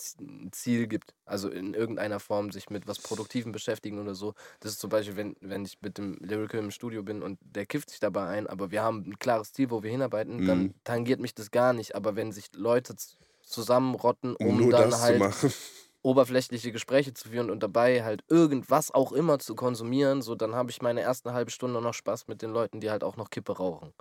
Ziel 0.51 0.87
gibt. 0.87 1.13
Also 1.25 1.49
in 1.49 1.73
irgendeiner 1.73 2.19
Form 2.19 2.51
sich 2.51 2.69
mit 2.69 2.87
was 2.87 2.99
Produktivem 2.99 3.51
beschäftigen 3.51 3.99
oder 3.99 4.15
so. 4.15 4.33
Das 4.59 4.71
ist 4.71 4.79
zum 4.79 4.89
Beispiel, 4.89 5.15
wenn, 5.15 5.35
wenn 5.41 5.65
ich 5.65 5.77
mit 5.81 5.97
dem 5.97 6.17
Lyrical 6.19 6.59
im 6.59 6.71
Studio 6.71 7.03
bin 7.03 7.21
und 7.21 7.39
der 7.41 7.65
kifft 7.65 7.89
sich 7.89 7.99
dabei 7.99 8.27
ein, 8.27 8.47
aber 8.47 8.71
wir 8.71 8.81
haben 8.81 9.03
ein 9.07 9.19
klares 9.19 9.53
Ziel, 9.53 9.69
wo 9.69 9.83
wir 9.83 9.91
hinarbeiten, 9.91 10.37
mhm. 10.37 10.47
dann 10.47 10.73
tangiert 10.83 11.19
mich 11.19 11.35
das 11.35 11.51
gar 11.51 11.73
nicht. 11.73 11.95
Aber 11.95 12.15
wenn 12.15 12.31
sich 12.31 12.47
Leute 12.55 12.95
zusammenrotten, 13.41 14.35
um 14.35 14.57
Nur 14.57 14.71
dann 14.71 14.99
halt 14.99 15.21
oberflächliche 16.01 16.71
Gespräche 16.71 17.13
zu 17.13 17.29
führen 17.29 17.49
und 17.49 17.61
dabei 17.61 18.03
halt 18.03 18.23
irgendwas 18.29 18.91
auch 18.91 19.11
immer 19.11 19.39
zu 19.39 19.55
konsumieren, 19.55 20.21
so 20.21 20.35
dann 20.35 20.55
habe 20.55 20.71
ich 20.71 20.81
meine 20.81 21.01
erste 21.01 21.33
halbe 21.33 21.51
Stunde 21.51 21.81
noch 21.81 21.93
Spaß 21.93 22.27
mit 22.27 22.41
den 22.41 22.51
Leuten, 22.51 22.79
die 22.79 22.89
halt 22.89 23.03
auch 23.03 23.17
noch 23.17 23.29
Kippe 23.29 23.57
rauchen. 23.57 23.93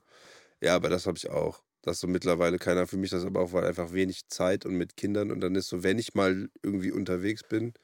Ja, 0.60 0.76
aber 0.76 0.88
das 0.88 1.06
habe 1.06 1.18
ich 1.18 1.28
auch 1.30 1.60
dass 1.86 2.00
so 2.00 2.08
mittlerweile 2.08 2.58
keiner 2.58 2.86
für 2.86 2.96
mich 2.96 3.10
das 3.10 3.24
aber 3.24 3.40
auch, 3.40 3.52
weil 3.52 3.64
einfach 3.64 3.92
wenig 3.92 4.28
Zeit 4.28 4.66
und 4.66 4.74
mit 4.76 4.96
Kindern 4.96 5.30
und 5.30 5.40
dann 5.40 5.54
ist 5.54 5.68
so, 5.68 5.82
wenn 5.82 5.98
ich 5.98 6.14
mal 6.14 6.48
irgendwie 6.62 6.90
unterwegs 6.92 7.42
bin, 7.44 7.74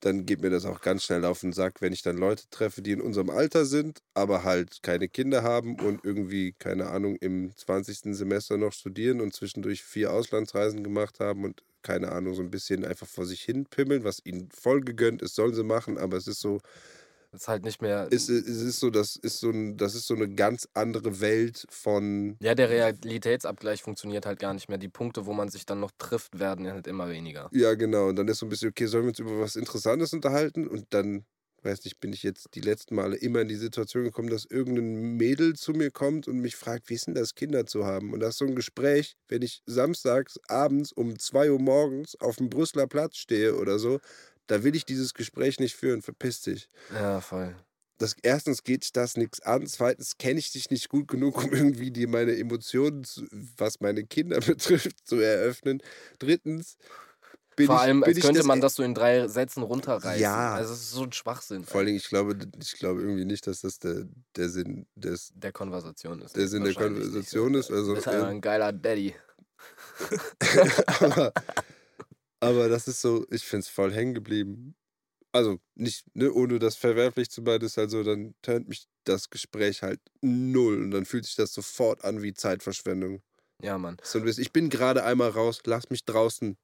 dann 0.00 0.26
geht 0.26 0.42
mir 0.42 0.50
das 0.50 0.64
auch 0.64 0.80
ganz 0.80 1.04
schnell 1.04 1.24
auf 1.24 1.40
den 1.40 1.52
Sack, 1.52 1.80
wenn 1.80 1.92
ich 1.92 2.02
dann 2.02 2.16
Leute 2.16 2.44
treffe, 2.50 2.82
die 2.82 2.90
in 2.90 3.00
unserem 3.00 3.30
Alter 3.30 3.64
sind, 3.64 4.00
aber 4.14 4.42
halt 4.42 4.82
keine 4.82 5.08
Kinder 5.08 5.44
haben 5.44 5.78
und 5.78 6.04
irgendwie, 6.04 6.54
keine 6.58 6.88
Ahnung, 6.88 7.16
im 7.20 7.56
20. 7.56 8.16
Semester 8.16 8.56
noch 8.56 8.72
studieren 8.72 9.20
und 9.20 9.32
zwischendurch 9.32 9.84
vier 9.84 10.12
Auslandsreisen 10.12 10.82
gemacht 10.82 11.20
haben 11.20 11.44
und 11.44 11.62
keine 11.82 12.10
Ahnung, 12.10 12.34
so 12.34 12.42
ein 12.42 12.50
bisschen 12.50 12.84
einfach 12.84 13.06
vor 13.06 13.26
sich 13.26 13.42
hin 13.42 13.66
pimmeln, 13.66 14.02
was 14.02 14.20
ihnen 14.24 14.48
voll 14.50 14.80
gegönnt 14.80 15.22
ist, 15.22 15.36
sollen 15.36 15.54
sie 15.54 15.64
machen, 15.64 15.98
aber 15.98 16.16
es 16.16 16.26
ist 16.26 16.40
so, 16.40 16.60
ist 17.32 17.48
halt 17.48 17.64
nicht 17.64 17.80
mehr. 17.80 18.08
Es, 18.10 18.28
es 18.28 18.46
ist 18.46 18.80
so, 18.80 18.90
das 18.90 19.16
ist 19.16 19.40
so 19.40 19.50
ein, 19.50 19.76
das 19.76 19.94
ist 19.94 20.06
so 20.06 20.14
eine 20.14 20.28
ganz 20.28 20.68
andere 20.74 21.20
Welt 21.20 21.66
von. 21.70 22.36
Ja, 22.42 22.54
der 22.54 22.68
Realitätsabgleich 22.68 23.82
funktioniert 23.82 24.26
halt 24.26 24.38
gar 24.38 24.54
nicht 24.54 24.68
mehr. 24.68 24.78
Die 24.78 24.88
Punkte, 24.88 25.26
wo 25.26 25.32
man 25.32 25.48
sich 25.48 25.64
dann 25.64 25.80
noch 25.80 25.92
trifft, 25.98 26.38
werden 26.38 26.70
halt 26.70 26.86
immer 26.86 27.08
weniger. 27.08 27.48
Ja, 27.52 27.74
genau. 27.74 28.08
Und 28.08 28.16
dann 28.16 28.28
ist 28.28 28.38
so 28.38 28.46
ein 28.46 28.50
bisschen, 28.50 28.70
okay, 28.70 28.86
sollen 28.86 29.04
wir 29.04 29.08
uns 29.08 29.18
über 29.18 29.40
was 29.40 29.56
Interessantes 29.56 30.12
unterhalten? 30.12 30.68
Und 30.68 30.86
dann, 30.90 31.24
weiß 31.62 31.84
nicht, 31.84 32.00
bin 32.00 32.12
ich 32.12 32.22
jetzt 32.22 32.48
die 32.54 32.60
letzten 32.60 32.96
Male 32.96 33.16
immer 33.16 33.40
in 33.40 33.48
die 33.48 33.56
Situation 33.56 34.04
gekommen, 34.04 34.28
dass 34.28 34.44
irgendein 34.44 35.16
Mädel 35.16 35.54
zu 35.54 35.72
mir 35.72 35.90
kommt 35.90 36.28
und 36.28 36.38
mich 36.40 36.56
fragt, 36.56 36.90
wie 36.90 36.94
ist 36.94 37.06
denn 37.06 37.14
das, 37.14 37.34
Kinder 37.34 37.64
zu 37.64 37.86
haben? 37.86 38.12
Und 38.12 38.20
das 38.20 38.30
ist 38.30 38.38
so 38.38 38.46
ein 38.46 38.56
Gespräch, 38.56 39.14
wenn 39.28 39.42
ich 39.42 39.62
samstags 39.64 40.38
abends 40.48 40.92
um 40.92 41.18
2 41.18 41.50
Uhr 41.50 41.60
morgens 41.60 42.14
auf 42.20 42.36
dem 42.36 42.50
Brüsseler 42.50 42.86
Platz 42.86 43.16
stehe 43.16 43.56
oder 43.56 43.78
so, 43.78 44.00
da 44.46 44.64
will 44.64 44.74
ich 44.74 44.84
dieses 44.84 45.14
Gespräch 45.14 45.58
nicht 45.60 45.76
führen, 45.76 46.02
verpiss 46.02 46.42
dich. 46.42 46.68
Ja, 46.92 47.20
voll. 47.20 47.54
Das, 47.98 48.16
erstens 48.22 48.64
geht 48.64 48.96
das 48.96 49.16
nichts 49.16 49.40
an, 49.40 49.66
zweitens 49.66 50.18
kenne 50.18 50.40
ich 50.40 50.50
dich 50.50 50.70
nicht 50.70 50.88
gut 50.88 51.06
genug, 51.08 51.44
um 51.44 51.52
irgendwie 51.52 51.92
dir 51.92 52.08
meine 52.08 52.36
Emotionen, 52.36 53.06
was 53.56 53.80
meine 53.80 54.04
Kinder 54.04 54.40
betrifft, 54.46 55.06
zu 55.06 55.20
eröffnen. 55.20 55.80
Drittens 56.18 56.76
bin 57.56 57.66
Vor 57.66 57.80
allem, 57.80 58.00
ich, 58.00 58.08
als 58.08 58.20
könnte 58.20 58.38
das 58.38 58.46
man 58.46 58.60
das 58.60 58.74
so 58.74 58.82
in 58.82 58.94
drei 58.94 59.28
Sätzen 59.28 59.62
runterreißen. 59.62 60.20
Ja. 60.20 60.54
Also, 60.54 60.72
es 60.72 60.80
ist 60.80 60.90
so 60.92 61.02
ein 61.02 61.12
Schwachsinn. 61.12 61.64
Vor 61.64 61.80
allem, 61.80 61.94
ich 61.94 62.08
glaube, 62.08 62.36
ich 62.60 62.72
glaube 62.72 63.02
irgendwie 63.02 63.24
nicht, 63.24 63.46
dass 63.46 63.60
das 63.60 63.78
der, 63.78 64.06
der 64.36 64.48
Sinn 64.48 64.86
des, 64.94 65.32
der 65.34 65.52
Konversation 65.52 66.22
ist. 66.22 66.36
Der 66.36 66.48
Sinn 66.48 66.64
der 66.64 66.74
Konversation 66.74 67.54
ist. 67.54 67.70
Also, 67.70 67.94
du 67.94 67.94
bist 67.96 68.08
ein 68.08 68.40
geiler 68.40 68.72
Daddy. 68.72 69.14
aber, 71.00 71.32
aber 72.42 72.68
das 72.68 72.88
ist 72.88 73.00
so, 73.00 73.26
ich 73.30 73.44
finde 73.44 73.60
es 73.60 73.68
voll 73.68 73.92
hängen 73.92 74.14
geblieben. 74.14 74.74
Also 75.32 75.58
nicht, 75.76 76.04
ne, 76.14 76.32
ohne 76.32 76.58
das 76.58 76.76
verwerflich 76.76 77.30
zu 77.30 77.42
meinen, 77.42 77.62
ist 77.62 77.78
also, 77.78 78.02
dann 78.04 78.34
turnt 78.42 78.68
mich 78.68 78.86
das 79.04 79.30
Gespräch 79.30 79.82
halt 79.82 80.00
null 80.20 80.82
und 80.82 80.90
dann 80.90 81.06
fühlt 81.06 81.24
sich 81.24 81.36
das 81.36 81.54
sofort 81.54 82.04
an 82.04 82.22
wie 82.22 82.34
Zeitverschwendung. 82.34 83.22
Ja, 83.62 83.78
Mann. 83.78 83.96
So, 84.02 84.24
ich 84.24 84.52
bin 84.52 84.70
gerade 84.70 85.04
einmal 85.04 85.30
raus, 85.30 85.60
lass 85.64 85.88
mich 85.90 86.04
draußen. 86.04 86.56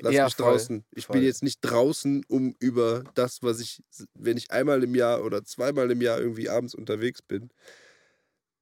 Lass 0.00 0.14
ja, 0.14 0.24
mich 0.24 0.36
voll, 0.36 0.52
draußen. 0.52 0.84
Ich 0.94 1.06
voll. 1.06 1.16
bin 1.16 1.24
jetzt 1.24 1.42
nicht 1.42 1.60
draußen, 1.62 2.24
um 2.28 2.54
über 2.60 3.04
das, 3.14 3.42
was 3.42 3.60
ich, 3.60 3.82
wenn 4.14 4.36
ich 4.36 4.50
einmal 4.50 4.82
im 4.84 4.94
Jahr 4.94 5.24
oder 5.24 5.44
zweimal 5.44 5.90
im 5.90 6.02
Jahr 6.02 6.20
irgendwie 6.20 6.48
abends 6.48 6.74
unterwegs 6.74 7.22
bin, 7.22 7.50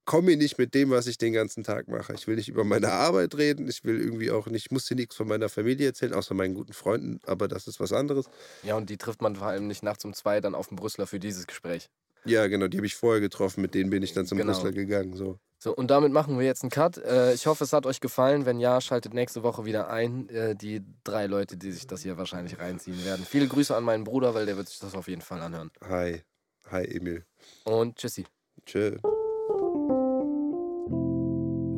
komme 0.05 0.35
nicht 0.35 0.57
mit 0.57 0.73
dem, 0.73 0.89
was 0.89 1.07
ich 1.07 1.17
den 1.17 1.33
ganzen 1.33 1.63
Tag 1.63 1.87
mache. 1.87 2.13
Ich 2.13 2.27
will 2.27 2.35
nicht 2.35 2.49
über 2.49 2.63
meine 2.63 2.91
Arbeit 2.91 3.35
reden. 3.35 3.67
Ich 3.67 3.83
will 3.83 3.99
irgendwie 3.99 4.31
auch 4.31 4.47
nicht, 4.47 4.65
ich 4.65 4.71
muss 4.71 4.85
dir 4.85 4.95
nichts 4.95 5.15
von 5.15 5.27
meiner 5.27 5.49
Familie 5.49 5.87
erzählen, 5.87 6.13
außer 6.13 6.33
meinen 6.33 6.53
guten 6.53 6.73
Freunden, 6.73 7.19
aber 7.25 7.47
das 7.47 7.67
ist 7.67 7.79
was 7.79 7.93
anderes. 7.93 8.29
Ja, 8.63 8.75
und 8.75 8.89
die 8.89 8.97
trifft 8.97 9.21
man 9.21 9.35
vor 9.35 9.47
allem 9.47 9.67
nicht 9.67 9.83
nachts 9.83 10.05
um 10.05 10.13
zwei 10.13 10.41
dann 10.41 10.55
auf 10.55 10.67
dem 10.67 10.77
Brüsseler 10.77 11.07
für 11.07 11.19
dieses 11.19 11.47
Gespräch. 11.47 11.89
Ja, 12.25 12.47
genau, 12.47 12.67
die 12.67 12.77
habe 12.77 12.85
ich 12.85 12.95
vorher 12.95 13.19
getroffen, 13.19 13.61
mit 13.61 13.73
denen 13.73 13.89
bin 13.89 14.03
ich 14.03 14.13
dann 14.13 14.27
zum 14.27 14.37
genau. 14.37 14.53
Brüsseler 14.53 14.71
gegangen. 14.71 15.15
So. 15.15 15.39
So, 15.63 15.75
und 15.75 15.91
damit 15.91 16.11
machen 16.11 16.39
wir 16.39 16.45
jetzt 16.45 16.63
einen 16.63 16.71
Cut. 16.71 16.97
Äh, 16.97 17.33
ich 17.33 17.45
hoffe, 17.45 17.63
es 17.63 17.71
hat 17.71 17.85
euch 17.85 17.99
gefallen. 17.99 18.47
Wenn 18.47 18.59
ja, 18.59 18.81
schaltet 18.81 19.13
nächste 19.13 19.43
Woche 19.43 19.63
wieder 19.63 19.91
ein. 19.91 20.27
Äh, 20.29 20.55
die 20.55 20.81
drei 21.03 21.27
Leute, 21.27 21.55
die 21.55 21.71
sich 21.71 21.85
das 21.85 22.01
hier 22.01 22.17
wahrscheinlich 22.17 22.57
reinziehen 22.57 23.05
werden. 23.05 23.23
Viele 23.29 23.47
Grüße 23.47 23.75
an 23.75 23.83
meinen 23.83 24.03
Bruder, 24.03 24.33
weil 24.33 24.47
der 24.47 24.57
wird 24.57 24.69
sich 24.69 24.79
das 24.79 24.95
auf 24.95 25.07
jeden 25.07 25.21
Fall 25.21 25.39
anhören. 25.39 25.69
Hi. 25.87 26.23
Hi, 26.71 26.85
Emil. 26.85 27.25
Und 27.63 27.97
tschüssi. 27.97 28.25
Tschö. 28.65 28.97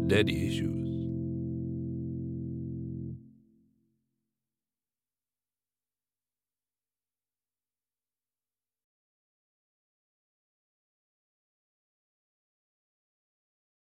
Daddy 0.08 0.48
issues. 0.48 0.83